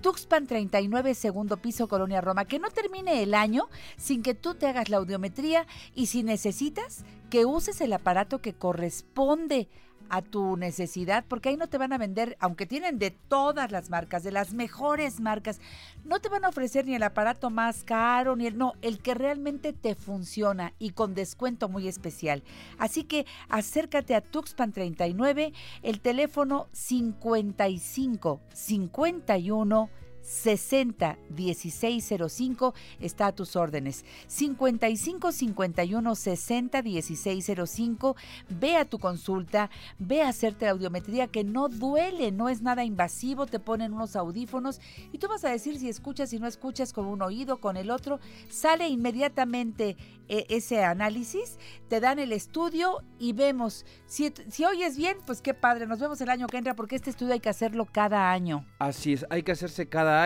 Tuxpan 0.01 0.47
39, 0.47 1.14
segundo 1.14 1.59
piso, 1.59 1.88
Colonia 1.88 2.20
Roma. 2.20 2.47
Que 2.47 2.59
no 2.59 2.70
termine 2.70 3.22
el 3.22 3.34
año 3.34 3.68
sin 3.97 4.22
que 4.22 4.34
tú 4.34 4.55
te 4.55 4.66
hagas 4.66 4.88
la 4.88 4.97
audiometría 4.97 5.66
y 5.95 6.07
si 6.07 6.22
necesitas, 6.22 7.05
que 7.28 7.45
uses 7.45 7.80
el 7.80 7.93
aparato 7.93 8.41
que 8.41 8.55
corresponde 8.55 9.68
a 10.11 10.23
tu 10.23 10.57
necesidad, 10.57 11.25
porque 11.27 11.49
ahí 11.49 11.57
no 11.57 11.69
te 11.69 11.79
van 11.79 11.93
a 11.93 11.99
vender, 11.99 12.37
aunque 12.41 12.67
tienen 12.67 12.99
de 12.99 13.11
todas 13.11 13.73
las 13.73 13.91
marcas, 13.91 14.23
de 14.23 14.33
las 14.33 14.53
mejores 14.53 15.21
marcas, 15.21 15.61
no 16.05 16.19
te 16.21 16.29
van 16.29 16.45
a 16.45 16.49
ofrecer 16.49 16.85
ni 16.85 16.95
el 16.95 17.03
aparato 17.03 17.49
más 17.51 17.85
caro, 17.85 18.37
ni 18.37 18.47
el, 18.47 18.59
no, 18.59 18.75
el 18.83 18.99
que 18.99 19.15
realmente 19.15 19.73
te 19.73 19.95
funciona 19.95 20.75
y 20.79 20.91
con 20.91 21.15
descuento 21.15 21.69
muy 21.69 21.89
especial. 21.89 22.43
Así 22.79 23.05
que 23.05 23.25
acércate 23.49 24.15
a 24.15 24.21
Tuxpan 24.21 24.73
39, 24.73 25.53
el 25.83 26.01
teléfono 26.01 26.69
55 26.73 28.41
51 28.53 29.91
60 30.23 31.18
1605 31.31 32.75
está 33.01 33.27
a 33.27 33.33
tus 33.33 33.57
órdenes. 33.57 34.05
55 34.27 35.33
51 35.33 36.14
60 36.14 36.83
1605. 36.83 38.16
Ve 38.49 38.77
a 38.77 38.85
tu 38.85 38.99
consulta, 38.99 39.71
ve 39.99 40.23
a 40.23 40.29
hacerte 40.29 40.66
la 40.66 40.73
audiometría 40.73 41.27
que 41.27 41.45
no 41.45 41.68
duele, 41.68 42.33
no 42.33 42.49
es 42.49 42.62
nada 42.62 42.85
invasivo, 42.85 43.47
te 43.47 43.59
ponen 43.59 43.93
unos 43.93 44.16
audífonos 44.16 44.81
y 45.12 45.18
tú 45.18 45.29
vas 45.29 45.45
a 45.45 45.51
decir 45.51 45.79
si 45.79 45.89
escuchas 45.89 46.33
y 46.33 46.39
no 46.39 46.47
escuchas 46.47 46.93
con 46.93 47.07
un 47.07 47.23
oído, 47.23 47.59
con 47.59 47.77
el 47.77 47.91
otro. 47.91 48.21
Sale 48.49 48.89
inmediatamente 48.89 49.97
eh, 50.29 50.47
ese 50.49 50.85
análisis, 50.85 51.59
te 51.89 52.01
dan 52.01 52.18
el 52.18 52.33
estudio 52.33 53.03
y 53.18 53.33
vemos. 53.33 53.85
Si, 54.07 54.33
si 54.49 54.64
oyes 54.64 54.97
bien, 54.97 55.16
pues 55.27 55.43
qué 55.43 55.55
padre, 55.55 55.87
nos 55.87 55.99
vemos 55.99 56.21
el 56.21 56.31
año 56.31 56.47
que 56.47 56.59
entra 56.59 56.75
porque 56.75 56.97
este 56.97 57.11
estudio 57.11 57.33
hay 57.33 57.41
que 57.41 57.49
hacerlo 57.49 57.87
cada 57.91 58.31
año. 58.31 58.64
Así 58.79 59.12
es, 59.12 59.27
hay 59.31 59.43
que 59.43 59.53
hacerse 59.53 59.89
cada 59.89 60.11
año 60.16 60.20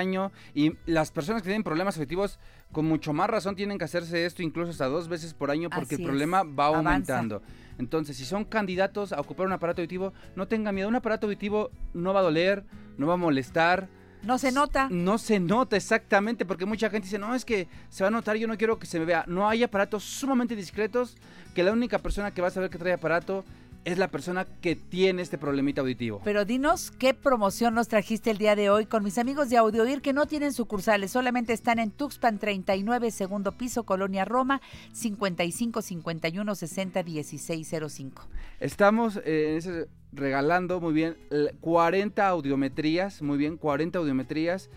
y 0.54 0.72
las 0.86 1.10
personas 1.10 1.42
que 1.42 1.46
tienen 1.48 1.62
problemas 1.62 1.96
auditivos 1.96 2.38
con 2.72 2.86
mucho 2.86 3.12
más 3.12 3.30
razón 3.30 3.54
tienen 3.56 3.78
que 3.78 3.84
hacerse 3.84 4.26
esto 4.26 4.42
incluso 4.42 4.70
hasta 4.72 4.86
dos 4.86 5.08
veces 5.08 5.34
por 5.34 5.50
año 5.50 5.70
porque 5.70 5.94
Así 5.94 5.94
el 5.96 6.00
es, 6.02 6.06
problema 6.06 6.42
va 6.42 6.66
avanza. 6.66 6.88
aumentando. 6.90 7.42
Entonces, 7.78 8.16
si 8.16 8.24
son 8.24 8.44
candidatos 8.44 9.12
a 9.12 9.20
ocupar 9.20 9.46
un 9.46 9.52
aparato 9.52 9.80
auditivo, 9.80 10.12
no 10.36 10.46
tengan 10.46 10.74
miedo. 10.74 10.88
Un 10.88 10.94
aparato 10.96 11.26
auditivo 11.26 11.70
no 11.92 12.12
va 12.14 12.20
a 12.20 12.22
doler, 12.24 12.64
no 12.98 13.06
va 13.06 13.14
a 13.14 13.16
molestar. 13.16 13.88
No 14.22 14.38
se 14.38 14.52
nota. 14.52 14.88
No 14.90 15.18
se 15.18 15.38
nota 15.38 15.76
exactamente, 15.76 16.46
porque 16.46 16.64
mucha 16.66 16.88
gente 16.88 17.06
dice, 17.06 17.18
no, 17.18 17.34
es 17.34 17.44
que 17.44 17.68
se 17.90 18.04
va 18.04 18.08
a 18.08 18.10
notar, 18.10 18.36
yo 18.36 18.46
no 18.48 18.56
quiero 18.56 18.78
que 18.78 18.86
se 18.86 18.98
me 18.98 19.04
vea. 19.04 19.24
No 19.26 19.48
hay 19.48 19.62
aparatos 19.62 20.02
sumamente 20.04 20.56
discretos 20.56 21.16
que 21.54 21.62
la 21.62 21.72
única 21.72 21.98
persona 21.98 22.30
que 22.32 22.40
va 22.40 22.48
a 22.48 22.50
saber 22.50 22.70
que 22.70 22.78
trae 22.78 22.92
aparato 22.94 23.44
es 23.84 23.98
la 23.98 24.08
persona 24.08 24.46
que 24.62 24.76
tiene 24.76 25.20
este 25.22 25.36
problemita 25.38 25.82
auditivo. 25.82 26.20
Pero 26.24 26.44
dinos 26.44 26.90
qué 26.90 27.12
promoción 27.14 27.74
nos 27.74 27.88
trajiste 27.88 28.30
el 28.30 28.38
día 28.38 28.56
de 28.56 28.70
hoy 28.70 28.86
con 28.86 29.04
mis 29.04 29.18
amigos 29.18 29.50
de 29.50 29.56
AudioIr 29.58 30.00
que 30.00 30.12
no 30.12 30.26
tienen 30.26 30.52
sucursales, 30.52 31.10
solamente 31.10 31.52
están 31.52 31.78
en 31.78 31.90
Tuxpan 31.90 32.38
39, 32.38 33.10
segundo 33.10 33.52
piso, 33.52 33.84
Colonia 33.84 34.24
Roma, 34.24 34.60
55 34.92 35.82
51 35.82 36.54
60 36.54 37.02
1605. 37.02 38.26
Estamos 38.60 39.20
eh, 39.24 39.86
regalando, 40.12 40.80
muy 40.80 40.92
bien, 40.94 41.16
l- 41.30 41.52
40 41.60 42.26
audiometrías, 42.26 43.20
muy 43.22 43.36
bien, 43.36 43.56
40 43.56 43.98
audiometrías 43.98 44.70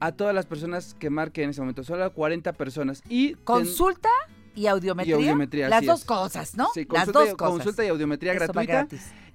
a 0.00 0.12
todas 0.12 0.34
las 0.34 0.46
personas 0.46 0.94
que 0.94 1.10
marquen 1.10 1.44
en 1.44 1.50
ese 1.50 1.60
momento, 1.60 1.84
solo 1.84 2.04
a 2.04 2.10
40 2.10 2.52
personas. 2.54 3.02
Y 3.08 3.34
ten- 3.34 3.44
Consulta 3.44 4.08
y 4.56 4.66
audiometría. 4.66 5.14
Y 5.14 5.18
audiometría, 5.20 5.68
Las 5.68 5.84
dos 5.86 6.00
es. 6.00 6.06
cosas, 6.06 6.56
¿no? 6.56 6.68
Sí, 6.74 6.86
Las 6.90 7.06
dos 7.12 7.34
cosas. 7.34 7.34
consulta 7.36 7.84
y 7.84 7.88
audiometría 7.88 8.32
Eso 8.32 8.52
gratuita. 8.52 8.88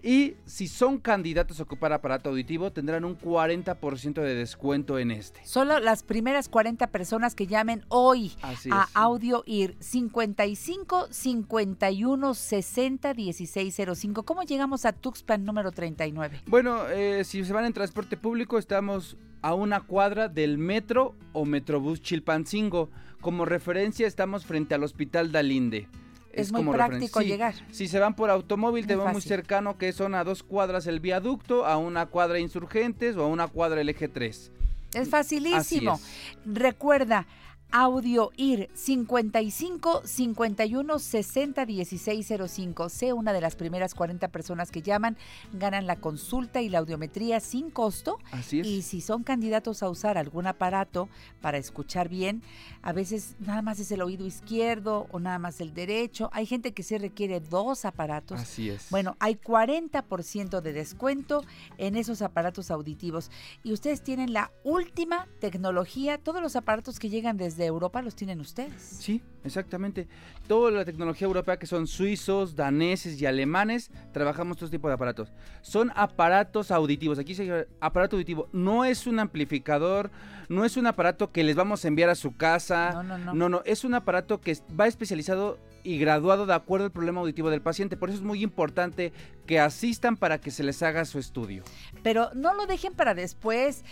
Y 0.04 0.34
si 0.48 0.68
son 0.68 0.98
candidatos 0.98 1.60
a 1.60 1.64
ocupar 1.64 1.94
aparato 1.94 2.30
auditivo, 2.32 2.72
tendrán 2.72 3.06
un 3.06 3.16
40% 3.20 4.16
de 4.16 4.34
descuento 4.34 4.98
en 4.98 5.12
este. 5.12 5.46
Solo 5.46 5.80
las 5.80 6.02
primeras 6.02 6.50
40 6.50 6.88
personas 6.88 7.36
que 7.36 7.46
llamen 7.46 7.86
hoy 7.88 8.34
Así 8.42 8.70
a 8.74 8.86
es. 8.86 8.96
AudioIr 8.96 9.76
55 9.80 11.08
51 11.12 12.34
60 12.34 13.14
1605. 13.14 14.24
¿Cómo 14.24 14.42
llegamos 14.42 14.86
a 14.86 14.94
Tuxpan 14.94 15.46
número 15.46 15.72
39? 15.72 16.42
Bueno, 16.48 16.88
eh, 16.90 17.24
si 17.24 17.46
se 17.46 17.54
van 17.54 17.66
en 17.66 17.74
transporte 17.74 18.18
público, 18.18 18.58
estamos 18.58 19.18
a 19.44 19.54
una 19.54 19.82
cuadra 19.82 20.28
del 20.30 20.58
metro 20.58 21.16
o 21.34 21.46
Metrobús 21.46 22.02
Chilpancingo. 22.02 22.90
Como 23.22 23.46
referencia, 23.46 24.08
estamos 24.08 24.46
frente 24.46 24.76
al 24.76 24.84
Hospital 24.84 25.32
Dalinde. 25.32 25.88
Es 26.34 26.52
muy 26.52 26.62
como 26.62 26.72
práctico. 26.74 27.22
Sí, 27.22 27.28
llegar. 27.28 27.54
Si 27.72 27.88
se 27.88 28.00
van 28.00 28.16
por 28.16 28.30
automóvil, 28.30 28.84
Muy 28.84 28.88
te 28.88 28.96
va 28.96 29.12
muy 29.12 29.22
cercano, 29.22 29.78
que 29.78 29.94
son 29.94 30.16
a 30.16 30.24
dos 30.24 30.44
cuadras 30.44 30.88
el 30.88 31.00
viaducto, 31.00 31.66
a 31.66 31.78
una 31.78 32.08
cuadra 32.08 32.40
Insurgentes 32.40 33.16
o 33.18 33.24
a 33.24 33.28
una 33.28 33.48
cuadra 33.48 33.82
el 33.82 33.90
eje 33.90 34.08
3. 34.08 34.52
Es 34.94 35.10
facilísimo. 35.10 36.00
Recuerda, 36.46 37.28
Audio 37.74 38.32
IR 38.36 38.70
55 38.74 40.02
51 40.04 41.00
60 41.00 41.66
1605. 41.66 42.90
Sé 42.90 43.14
una 43.14 43.32
de 43.32 43.40
las 43.40 43.56
primeras 43.56 43.96
40 43.96 44.28
personas 44.28 44.72
que 44.72 44.82
llaman, 44.82 45.16
ganan 45.54 45.88
la 45.88 45.96
consulta 45.96 46.62
y 46.62 46.68
la 46.68 46.80
audiometría 46.80 47.40
sin 47.40 47.72
costo. 47.72 48.20
Así 48.32 48.60
es. 48.60 48.68
Y 48.68 48.82
si 48.82 49.00
son 49.00 49.24
candidatos 49.24 49.84
a 49.84 49.90
usar 49.90 50.18
algún 50.18 50.48
aparato 50.48 51.08
para 51.40 51.58
escuchar 51.58 52.10
bien, 52.10 52.44
a 52.82 52.92
veces 52.92 53.36
nada 53.40 53.62
más 53.62 53.80
es 53.80 53.90
el 53.92 54.02
oído 54.02 54.26
izquierdo 54.26 55.08
o 55.12 55.20
nada 55.22 55.40
más 55.40 55.62
el 55.62 55.74
derecho. 55.74 56.30
Hay 56.34 56.46
gente 56.46 56.74
que 56.74 56.84
sí 56.84 56.98
requiere 56.98 57.40
dos 57.40 57.86
aparatos. 57.86 58.40
Así 58.40 58.70
es. 58.70 58.88
Bueno, 58.90 59.16
hay 59.20 59.36
40% 59.36 60.60
de 60.60 60.74
descuento 60.74 61.46
en 61.78 61.96
esos 61.96 62.22
aparatos 62.22 62.70
auditivos 62.70 63.32
y 63.64 63.72
ustedes 63.72 64.02
tienen 64.04 64.34
la 64.34 64.52
última 64.66 65.30
tecnología. 65.40 66.18
Todos 66.18 66.42
los 66.42 66.58
aparatos 66.58 67.00
que 67.00 67.10
llegan 67.10 67.38
desde 67.38 67.61
Europa 67.66 68.02
los 68.02 68.16
tienen 68.16 68.40
ustedes. 68.40 68.82
Sí, 68.82 69.22
exactamente. 69.44 70.08
Toda 70.48 70.72
la 70.72 70.86
tecnología 70.86 71.26
europea 71.26 71.58
que 71.58 71.68
son 71.68 71.88
suizos, 71.88 72.56
daneses 72.56 73.22
y 73.22 73.26
alemanes, 73.26 73.92
trabajamos 74.12 74.58
todo 74.58 74.70
tipo 74.70 74.88
de 74.88 74.96
aparatos. 74.96 75.32
Son 75.62 75.92
aparatos 75.96 76.72
auditivos. 76.72 77.20
Aquí 77.20 77.36
se 77.36 77.46
llama 77.46 77.66
aparato 77.80 78.16
auditivo. 78.16 78.50
No 78.52 78.86
es 78.86 79.08
un 79.08 79.20
amplificador, 79.20 80.12
no 80.50 80.66
es 80.66 80.78
un 80.78 80.88
aparato 80.88 81.32
que 81.32 81.44
les 81.44 81.56
vamos 81.56 81.86
a 81.86 81.88
enviar 81.88 82.10
a 82.10 82.16
su 82.16 82.36
casa. 82.36 82.92
No, 82.92 83.04
no, 83.04 83.18
no. 83.18 83.34
No, 83.34 83.50
no, 83.50 83.62
es 83.66 83.84
un 83.84 83.94
aparato 83.94 84.42
que 84.42 84.58
va 84.80 84.88
especializado 84.88 85.58
y 85.84 85.98
graduado 85.98 86.46
de 86.46 86.54
acuerdo 86.54 86.86
al 86.86 86.92
problema 86.92 87.22
auditivo 87.22 87.50
del 87.50 87.62
paciente. 87.62 87.98
Por 87.98 88.10
eso 88.10 88.20
es 88.20 88.24
muy 88.24 88.44
importante 88.44 89.14
que 89.46 89.60
asistan 89.60 90.18
para 90.18 90.40
que 90.40 90.52
se 90.52 90.64
les 90.64 90.82
haga 90.84 91.06
su 91.06 91.20
estudio. 91.20 91.64
Pero 92.04 92.30
no 92.34 92.54
lo 92.54 92.68
dejen 92.68 92.94
para 92.94 93.14
después. 93.14 93.84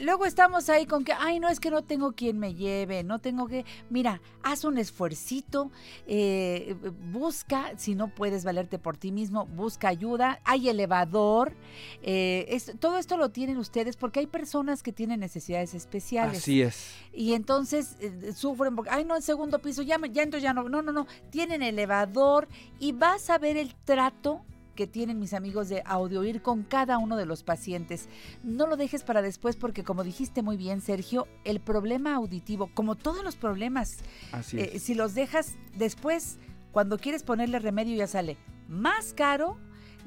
Luego 0.00 0.26
estamos 0.26 0.68
ahí 0.68 0.86
con 0.86 1.04
que, 1.04 1.12
ay, 1.12 1.38
no 1.38 1.48
es 1.48 1.60
que 1.60 1.70
no 1.70 1.82
tengo 1.82 2.12
quien 2.12 2.38
me 2.38 2.54
lleve, 2.54 3.04
no 3.04 3.18
tengo 3.20 3.46
que. 3.46 3.64
Mira, 3.90 4.20
haz 4.42 4.64
un 4.64 4.78
esfuercito, 4.78 5.70
eh, 6.06 6.74
busca, 7.12 7.72
si 7.76 7.94
no 7.94 8.08
puedes 8.14 8.44
valerte 8.44 8.78
por 8.78 8.96
ti 8.96 9.12
mismo, 9.12 9.46
busca 9.46 9.88
ayuda. 9.88 10.40
Hay 10.44 10.68
elevador. 10.68 11.54
eh, 12.02 12.46
es- 12.48 12.72
todo 12.80 12.98
esto 12.98 13.16
lo 13.16 13.30
tienen 13.30 13.58
ustedes 13.58 13.96
porque 13.96 14.20
hay 14.20 14.26
personas 14.26 14.82
que 14.82 14.92
tienen 14.92 15.20
necesidades 15.20 15.74
especiales. 15.74 16.38
Así 16.38 16.62
es. 16.62 16.94
Y 17.12 17.34
entonces 17.34 17.96
eh, 18.00 18.32
sufren 18.34 18.74
porque, 18.76 18.90
ay, 18.90 19.04
no, 19.04 19.16
el 19.16 19.22
segundo 19.22 19.60
piso, 19.60 19.82
ya, 19.82 19.98
ya 20.10 20.22
entro, 20.22 20.38
ya 20.40 20.52
no. 20.52 20.68
No, 20.68 20.82
no, 20.82 20.92
no. 20.92 21.06
Tienen 21.30 21.62
elevador 21.62 22.48
y 22.78 22.92
vas 22.92 23.30
a 23.30 23.38
ver 23.38 23.56
el 23.56 23.74
trato 23.74 24.42
que 24.76 24.86
tienen 24.86 25.18
mis 25.18 25.34
amigos 25.34 25.68
de 25.68 25.82
AudioIr 25.84 26.42
con 26.42 26.62
cada 26.62 26.98
uno 26.98 27.16
de 27.16 27.26
los 27.26 27.42
pacientes. 27.42 28.08
No 28.44 28.68
lo 28.68 28.76
dejes 28.76 29.02
para 29.02 29.22
después 29.22 29.56
porque, 29.56 29.82
como 29.82 30.04
dijiste 30.04 30.42
muy 30.42 30.56
bien, 30.56 30.80
Sergio, 30.80 31.26
el 31.44 31.58
problema 31.58 32.14
auditivo, 32.14 32.70
como 32.72 32.94
todos 32.94 33.24
los 33.24 33.34
problemas, 33.34 33.96
Así 34.30 34.60
eh, 34.60 34.78
si 34.78 34.94
los 34.94 35.14
dejas 35.14 35.56
después, 35.74 36.38
cuando 36.70 36.98
quieres 36.98 37.24
ponerle 37.24 37.58
remedio 37.58 37.96
ya 37.96 38.06
sale 38.06 38.36
más 38.68 39.12
caro, 39.12 39.58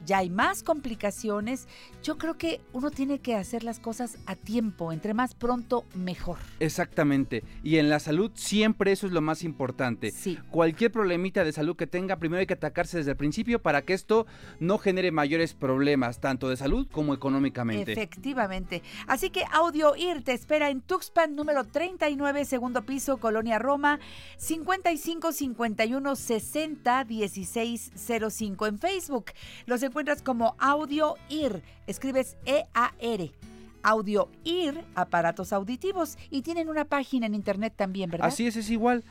ya 0.05 0.19
hay 0.19 0.29
más 0.29 0.63
complicaciones. 0.63 1.67
Yo 2.03 2.17
creo 2.17 2.37
que 2.37 2.61
uno 2.73 2.91
tiene 2.91 3.19
que 3.19 3.35
hacer 3.35 3.63
las 3.63 3.79
cosas 3.79 4.17
a 4.25 4.35
tiempo, 4.35 4.91
entre 4.91 5.13
más 5.13 5.35
pronto 5.35 5.85
mejor. 5.95 6.37
Exactamente. 6.59 7.43
Y 7.63 7.77
en 7.77 7.89
la 7.89 7.99
salud 7.99 8.31
siempre 8.33 8.91
eso 8.91 9.07
es 9.07 9.13
lo 9.13 9.21
más 9.21 9.43
importante. 9.43 10.11
Sí. 10.11 10.37
Cualquier 10.51 10.91
problemita 10.91 11.43
de 11.43 11.51
salud 11.51 11.75
que 11.75 11.87
tenga, 11.87 12.17
primero 12.17 12.39
hay 12.39 12.47
que 12.47 12.53
atacarse 12.53 12.97
desde 12.97 13.11
el 13.11 13.17
principio 13.17 13.61
para 13.61 13.81
que 13.83 13.93
esto 13.93 14.25
no 14.59 14.77
genere 14.77 15.11
mayores 15.11 15.53
problemas, 15.53 16.19
tanto 16.19 16.49
de 16.49 16.57
salud 16.57 16.87
como 16.91 17.13
económicamente. 17.13 17.91
Efectivamente. 17.91 18.81
Así 19.07 19.29
que 19.29 19.43
Audio 19.51 19.95
IR 19.95 20.23
te 20.23 20.33
espera 20.33 20.69
en 20.69 20.81
Tuxpan 20.81 21.35
número 21.35 21.63
39, 21.63 22.45
segundo 22.45 22.83
piso, 22.83 23.17
Colonia 23.17 23.59
Roma, 23.59 23.99
55 24.37 25.31
51 25.31 26.15
60 26.15 27.03
16 27.03 27.91
05 28.29 28.67
en 28.67 28.79
Facebook. 28.79 29.25
Los 29.65 29.83
encuentras 29.89 30.21
como 30.21 30.55
Audio 30.59 31.15
IR. 31.29 31.61
Escribes 31.87 32.37
E-A-R. 32.45 33.31
Audio 33.81 34.29
IR, 34.43 34.83
aparatos 34.95 35.53
auditivos. 35.53 36.17
Y 36.29 36.41
tienen 36.41 36.69
una 36.69 36.85
página 36.85 37.25
en 37.27 37.35
internet 37.35 37.73
también, 37.75 38.09
¿verdad? 38.09 38.27
Así 38.27 38.47
es, 38.47 38.55
es 38.55 38.69
igual. 38.69 39.03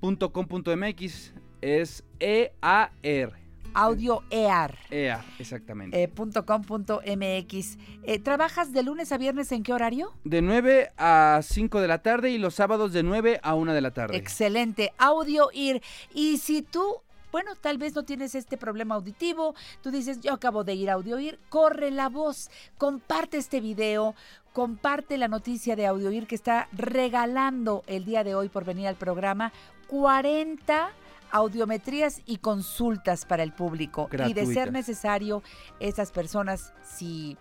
audioir.com.mx 0.00 1.34
es 1.60 2.04
E 2.18 2.52
E-A-R. 2.60 3.42
Audio 3.74 4.22
EAR. 4.28 4.76
EAR, 4.90 5.24
exactamente. 5.38 6.02
eh, 6.02 6.06
punto 6.06 6.44
com 6.44 6.60
punto 6.60 7.00
MX. 7.06 7.78
Eh, 8.02 8.18
¿Trabajas 8.18 8.74
de 8.74 8.82
lunes 8.82 9.12
a 9.12 9.16
viernes 9.16 9.50
en 9.50 9.62
qué 9.62 9.72
horario? 9.72 10.12
De 10.24 10.42
9 10.42 10.92
a 10.98 11.40
5 11.42 11.80
de 11.80 11.88
la 11.88 12.02
tarde 12.02 12.28
y 12.30 12.36
los 12.36 12.54
sábados 12.54 12.92
de 12.92 13.02
9 13.02 13.40
a 13.42 13.54
1 13.54 13.72
de 13.72 13.80
la 13.80 13.92
tarde. 13.92 14.18
Excelente. 14.18 14.92
Audio 14.98 15.48
IR. 15.54 15.80
Y 16.12 16.36
si 16.36 16.60
tú, 16.60 16.96
bueno, 17.32 17.56
tal 17.56 17.78
vez 17.78 17.94
no 17.94 18.04
tienes 18.04 18.34
este 18.34 18.58
problema 18.58 18.94
auditivo, 18.94 19.54
tú 19.80 19.90
dices, 19.90 20.20
yo 20.20 20.34
acabo 20.34 20.62
de 20.62 20.74
ir 20.74 20.90
a 20.90 20.92
Audio 20.92 21.18
IR, 21.18 21.38
corre 21.48 21.90
la 21.90 22.10
voz, 22.10 22.50
comparte 22.76 23.38
este 23.38 23.60
video, 23.60 24.14
comparte 24.52 25.16
la 25.16 25.28
noticia 25.28 25.74
de 25.74 25.86
Audio 25.86 26.12
IR 26.12 26.26
que 26.26 26.34
está 26.34 26.68
regalando 26.72 27.82
el 27.86 28.04
día 28.04 28.22
de 28.22 28.34
hoy 28.34 28.50
por 28.50 28.64
venir 28.64 28.86
al 28.86 28.96
programa 28.96 29.50
40 29.88 30.90
audiometrías 31.30 32.20
y 32.26 32.36
consultas 32.36 33.24
para 33.24 33.42
el 33.42 33.52
público. 33.52 34.10
Y 34.28 34.34
de 34.34 34.44
ser 34.44 34.70
necesario, 34.70 35.42
esas 35.80 36.12
personas, 36.12 36.74
si 36.84 37.38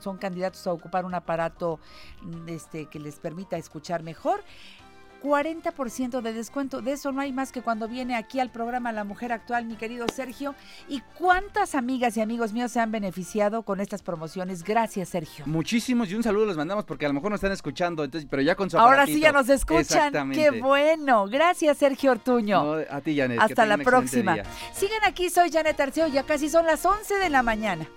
son 0.00 0.18
candidatos 0.18 0.66
a 0.66 0.72
ocupar 0.72 1.04
un 1.04 1.14
aparato 1.14 1.78
este, 2.46 2.86
que 2.86 2.98
les 2.98 3.18
permita 3.18 3.56
escuchar 3.56 4.02
mejor, 4.02 4.42
40% 5.26 6.20
de 6.20 6.32
descuento. 6.32 6.80
De 6.80 6.92
eso 6.92 7.10
no 7.10 7.20
hay 7.20 7.32
más 7.32 7.50
que 7.50 7.60
cuando 7.60 7.88
viene 7.88 8.14
aquí 8.14 8.38
al 8.38 8.50
programa 8.50 8.92
La 8.92 9.02
Mujer 9.02 9.32
Actual, 9.32 9.64
mi 9.64 9.74
querido 9.76 10.06
Sergio. 10.12 10.54
¿Y 10.88 11.00
cuántas 11.18 11.74
amigas 11.74 12.16
y 12.16 12.20
amigos 12.20 12.52
míos 12.52 12.70
se 12.70 12.78
han 12.80 12.92
beneficiado 12.92 13.62
con 13.62 13.80
estas 13.80 14.02
promociones? 14.02 14.62
Gracias, 14.62 15.08
Sergio. 15.08 15.44
Muchísimos 15.46 16.10
y 16.10 16.14
un 16.14 16.22
saludo 16.22 16.46
los 16.46 16.56
mandamos 16.56 16.84
porque 16.84 17.06
a 17.06 17.08
lo 17.08 17.14
mejor 17.14 17.30
nos 17.30 17.38
están 17.38 17.52
escuchando, 17.52 18.04
entonces, 18.04 18.28
pero 18.30 18.42
ya 18.42 18.54
con 18.54 18.70
su 18.70 18.78
Ahora 18.78 19.04
sí 19.06 19.18
ya 19.18 19.32
nos 19.32 19.48
escuchan. 19.48 19.80
Exactamente. 19.80 20.40
Qué 20.40 20.60
bueno. 20.60 21.26
Gracias, 21.26 21.76
Sergio 21.78 22.12
Ortuño. 22.12 22.62
No, 22.62 22.84
a 22.88 23.00
ti, 23.00 23.16
Janet. 23.16 23.38
que 23.38 23.44
Hasta 23.44 23.66
la 23.66 23.78
próxima. 23.78 24.34
día. 24.34 24.44
Sigan 24.72 25.02
aquí, 25.04 25.28
soy 25.28 25.50
Janet 25.50 25.80
Arceo, 25.80 26.06
ya 26.06 26.22
casi 26.22 26.48
son 26.48 26.66
las 26.66 26.84
11 26.86 27.16
de 27.16 27.30
la 27.30 27.42
mañana. 27.42 27.88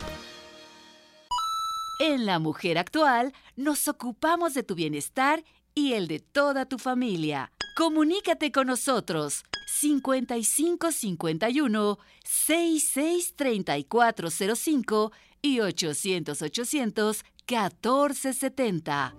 En 2.02 2.26
La 2.26 2.40
Mujer 2.40 2.78
Actual 2.78 3.34
nos 3.58 3.90
ocupamos 3.90 4.54
de 4.54 4.64
tu 4.64 4.74
bienestar 4.74 5.44
y 5.44 5.59
el 5.76 6.08
de 6.08 6.20
toda 6.20 6.66
tu 6.66 6.78
familia. 6.78 7.52
Comunícate 7.76 8.52
con 8.52 8.68
nosotros 8.68 9.44
5551 9.68 11.98
66 12.24 13.34
3405 13.36 15.12
y 15.42 15.62
800 15.62 16.42
800 16.42 17.24
1470. 17.48 19.16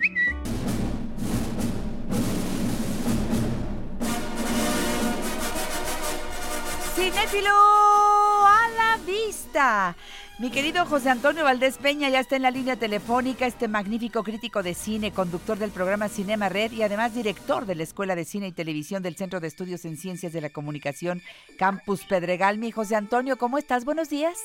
Cinéfilo 6.95 7.51
a 7.51 8.69
la 8.77 8.99
vista. 9.07 9.97
Mi 10.41 10.51
querido 10.51 10.87
José 10.87 11.11
Antonio 11.11 11.45
Valdés 11.45 11.77
Peña 11.77 12.09
ya 12.09 12.21
está 12.21 12.35
en 12.35 12.41
la 12.41 12.51
línea 12.51 12.75
telefónica, 12.77 13.45
este 13.45 13.69
magnífico 13.69 14.25
crítico 14.25 14.63
de 14.63 14.73
cine, 14.73 15.13
conductor 15.13 15.59
del 15.59 15.71
programa 15.71 16.09
Cinema 16.09 16.49
Red 16.49 16.73
y 16.73 16.83
además 16.83 17.15
director 17.15 17.67
de 17.67 17.75
la 17.75 17.83
Escuela 17.83 18.15
de 18.15 18.25
Cine 18.25 18.47
y 18.47 18.53
Televisión 18.53 19.03
del 19.03 19.17
Centro 19.17 19.41
de 19.41 19.49
Estudios 19.49 19.85
en 19.85 19.99
Ciencias 19.99 20.33
de 20.33 20.41
la 20.41 20.49
Comunicación, 20.49 21.21
Campus 21.59 22.07
Pedregal. 22.07 22.57
Mi 22.57 22.71
José 22.71 22.97
Antonio, 22.97 23.37
¿cómo 23.37 23.59
estás? 23.59 23.85
Buenos 23.85 24.09
días. 24.09 24.43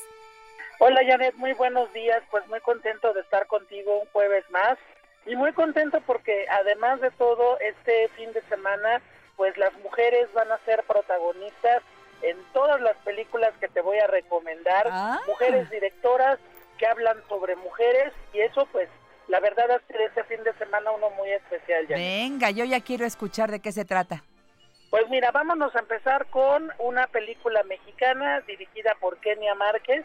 Hola 0.80 1.00
Janet, 1.06 1.34
muy 1.36 1.54
buenos 1.54 1.90
días, 1.94 2.22
pues 2.30 2.46
muy 2.48 2.60
contento 2.60 3.14
de 3.14 3.22
estar 3.22 3.46
contigo 3.46 4.00
un 4.00 4.06
jueves 4.12 4.44
más 4.50 4.76
y 5.24 5.34
muy 5.34 5.54
contento 5.54 6.02
porque 6.02 6.44
además 6.50 7.00
de 7.00 7.10
todo 7.12 7.58
este 7.60 8.08
fin 8.08 8.30
de 8.34 8.42
semana 8.50 9.00
pues 9.38 9.56
las 9.56 9.72
mujeres 9.82 10.30
van 10.34 10.52
a 10.52 10.58
ser 10.66 10.84
protagonistas 10.86 11.82
en 12.22 12.36
todas 12.52 12.80
las 12.80 12.96
películas 12.98 13.52
que 13.60 13.68
te 13.68 13.80
voy 13.80 13.98
a 13.98 14.06
recomendar, 14.06 14.86
Ah. 14.90 15.18
mujeres 15.26 15.68
directoras 15.70 16.38
que 16.78 16.86
hablan 16.86 17.16
sobre 17.28 17.56
mujeres 17.56 18.12
y 18.32 18.40
eso 18.40 18.66
pues 18.72 18.88
la 19.28 19.40
verdad 19.40 19.70
hace 19.70 19.96
de 19.96 20.04
este 20.04 20.24
fin 20.24 20.42
de 20.44 20.52
semana 20.54 20.90
uno 20.92 21.10
muy 21.10 21.30
especial 21.30 21.86
Janet. 21.88 21.96
Venga, 21.98 22.50
yo 22.50 22.64
ya 22.64 22.80
quiero 22.80 23.04
escuchar 23.04 23.50
de 23.50 23.60
qué 23.60 23.72
se 23.72 23.84
trata. 23.84 24.22
Pues 24.90 25.08
mira, 25.08 25.30
vámonos 25.32 25.74
a 25.74 25.80
empezar 25.80 26.26
con 26.26 26.70
una 26.78 27.06
película 27.08 27.62
mexicana 27.64 28.40
dirigida 28.42 28.94
por 29.00 29.18
Kenia 29.18 29.54
Márquez, 29.54 30.04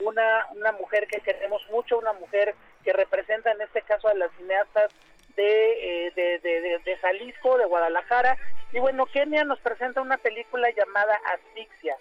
una, 0.00 0.46
una 0.54 0.72
mujer 0.72 1.06
que 1.08 1.20
queremos 1.20 1.62
mucho, 1.70 1.98
una 1.98 2.12
mujer 2.12 2.54
que 2.84 2.92
representa 2.92 3.50
en 3.52 3.60
este 3.62 3.82
caso 3.82 4.06
a 4.08 4.14
las 4.14 4.30
cineastas 4.36 4.92
de, 5.34 6.06
eh, 6.06 6.12
de, 6.14 6.38
de- 6.40 6.60
de- 6.60 6.78
de 6.80 6.96
Jalisco, 6.98 7.56
de 7.58 7.64
Guadalajara. 7.64 8.36
Y 8.72 8.78
bueno, 8.80 9.06
Kenia 9.06 9.44
nos 9.44 9.58
presenta 9.60 10.00
una 10.02 10.18
película 10.18 10.68
llamada 10.70 11.18
Asfixia. 11.34 11.96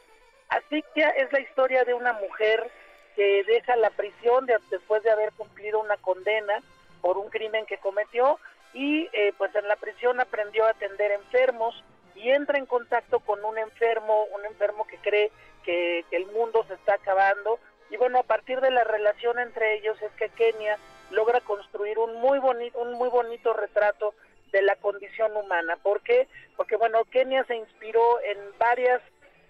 Asfixia 0.50 1.10
es 1.12 1.32
la 1.32 1.40
historia 1.40 1.84
de 1.86 1.94
una 1.94 2.14
mujer 2.14 2.70
que 3.16 3.44
deja 3.46 3.76
la 3.78 3.90
prisión 3.90 4.46
de- 4.46 4.58
después 4.70 5.02
de 5.04 5.12
haber 5.12 5.32
cumplido 5.34 5.80
una 5.80 5.98
condena 5.98 6.62
por 7.02 7.18
un 7.18 7.30
crimen 7.30 7.66
que 7.66 7.78
cometió 7.78 8.40
y 8.74 9.10
eh, 9.14 9.34
pues 9.38 9.54
en 9.56 9.68
la 9.68 9.76
prisión 9.78 10.20
aprendió 10.20 10.66
a 10.66 10.72
atender 10.72 11.12
enfermos 11.12 11.84
y 12.16 12.30
entra 12.32 12.58
en 12.58 12.66
contacto 12.66 13.20
con 13.22 13.44
un 13.46 13.58
enfermo, 13.58 14.26
un 14.36 14.46
enfermo 14.46 14.86
que 14.88 14.98
cree 14.98 15.32
que, 15.64 16.04
que 16.10 16.18
el 16.18 16.26
mundo 16.28 16.66
se 16.68 16.74
está 16.74 16.96
acabando 16.96 17.60
y 17.90 17.98
bueno, 17.98 18.20
a 18.20 18.24
partir 18.24 18.60
de 18.60 18.72
la 18.72 18.84
relación 18.84 19.40
entre 19.40 19.76
ellos 19.76 20.00
es 20.02 20.12
que 20.14 20.30
Kenia 20.30 20.78
logra 21.12 21.40
construir 21.42 21.98
un 22.00 22.16
muy 22.20 22.40
bonito 22.40 22.78
un 22.80 22.94
muy 22.94 23.10
bonito 23.10 23.54
retrato 23.54 24.14
de 24.52 24.62
la 24.62 24.76
condición 24.78 25.36
humana. 25.36 25.78
¿Por 25.84 26.02
qué? 26.02 26.28
Porque 26.56 26.76
bueno, 26.76 27.04
Kenia 27.06 27.44
se 27.46 27.56
inspiró 27.56 28.20
en 28.22 28.38
varias 28.58 29.02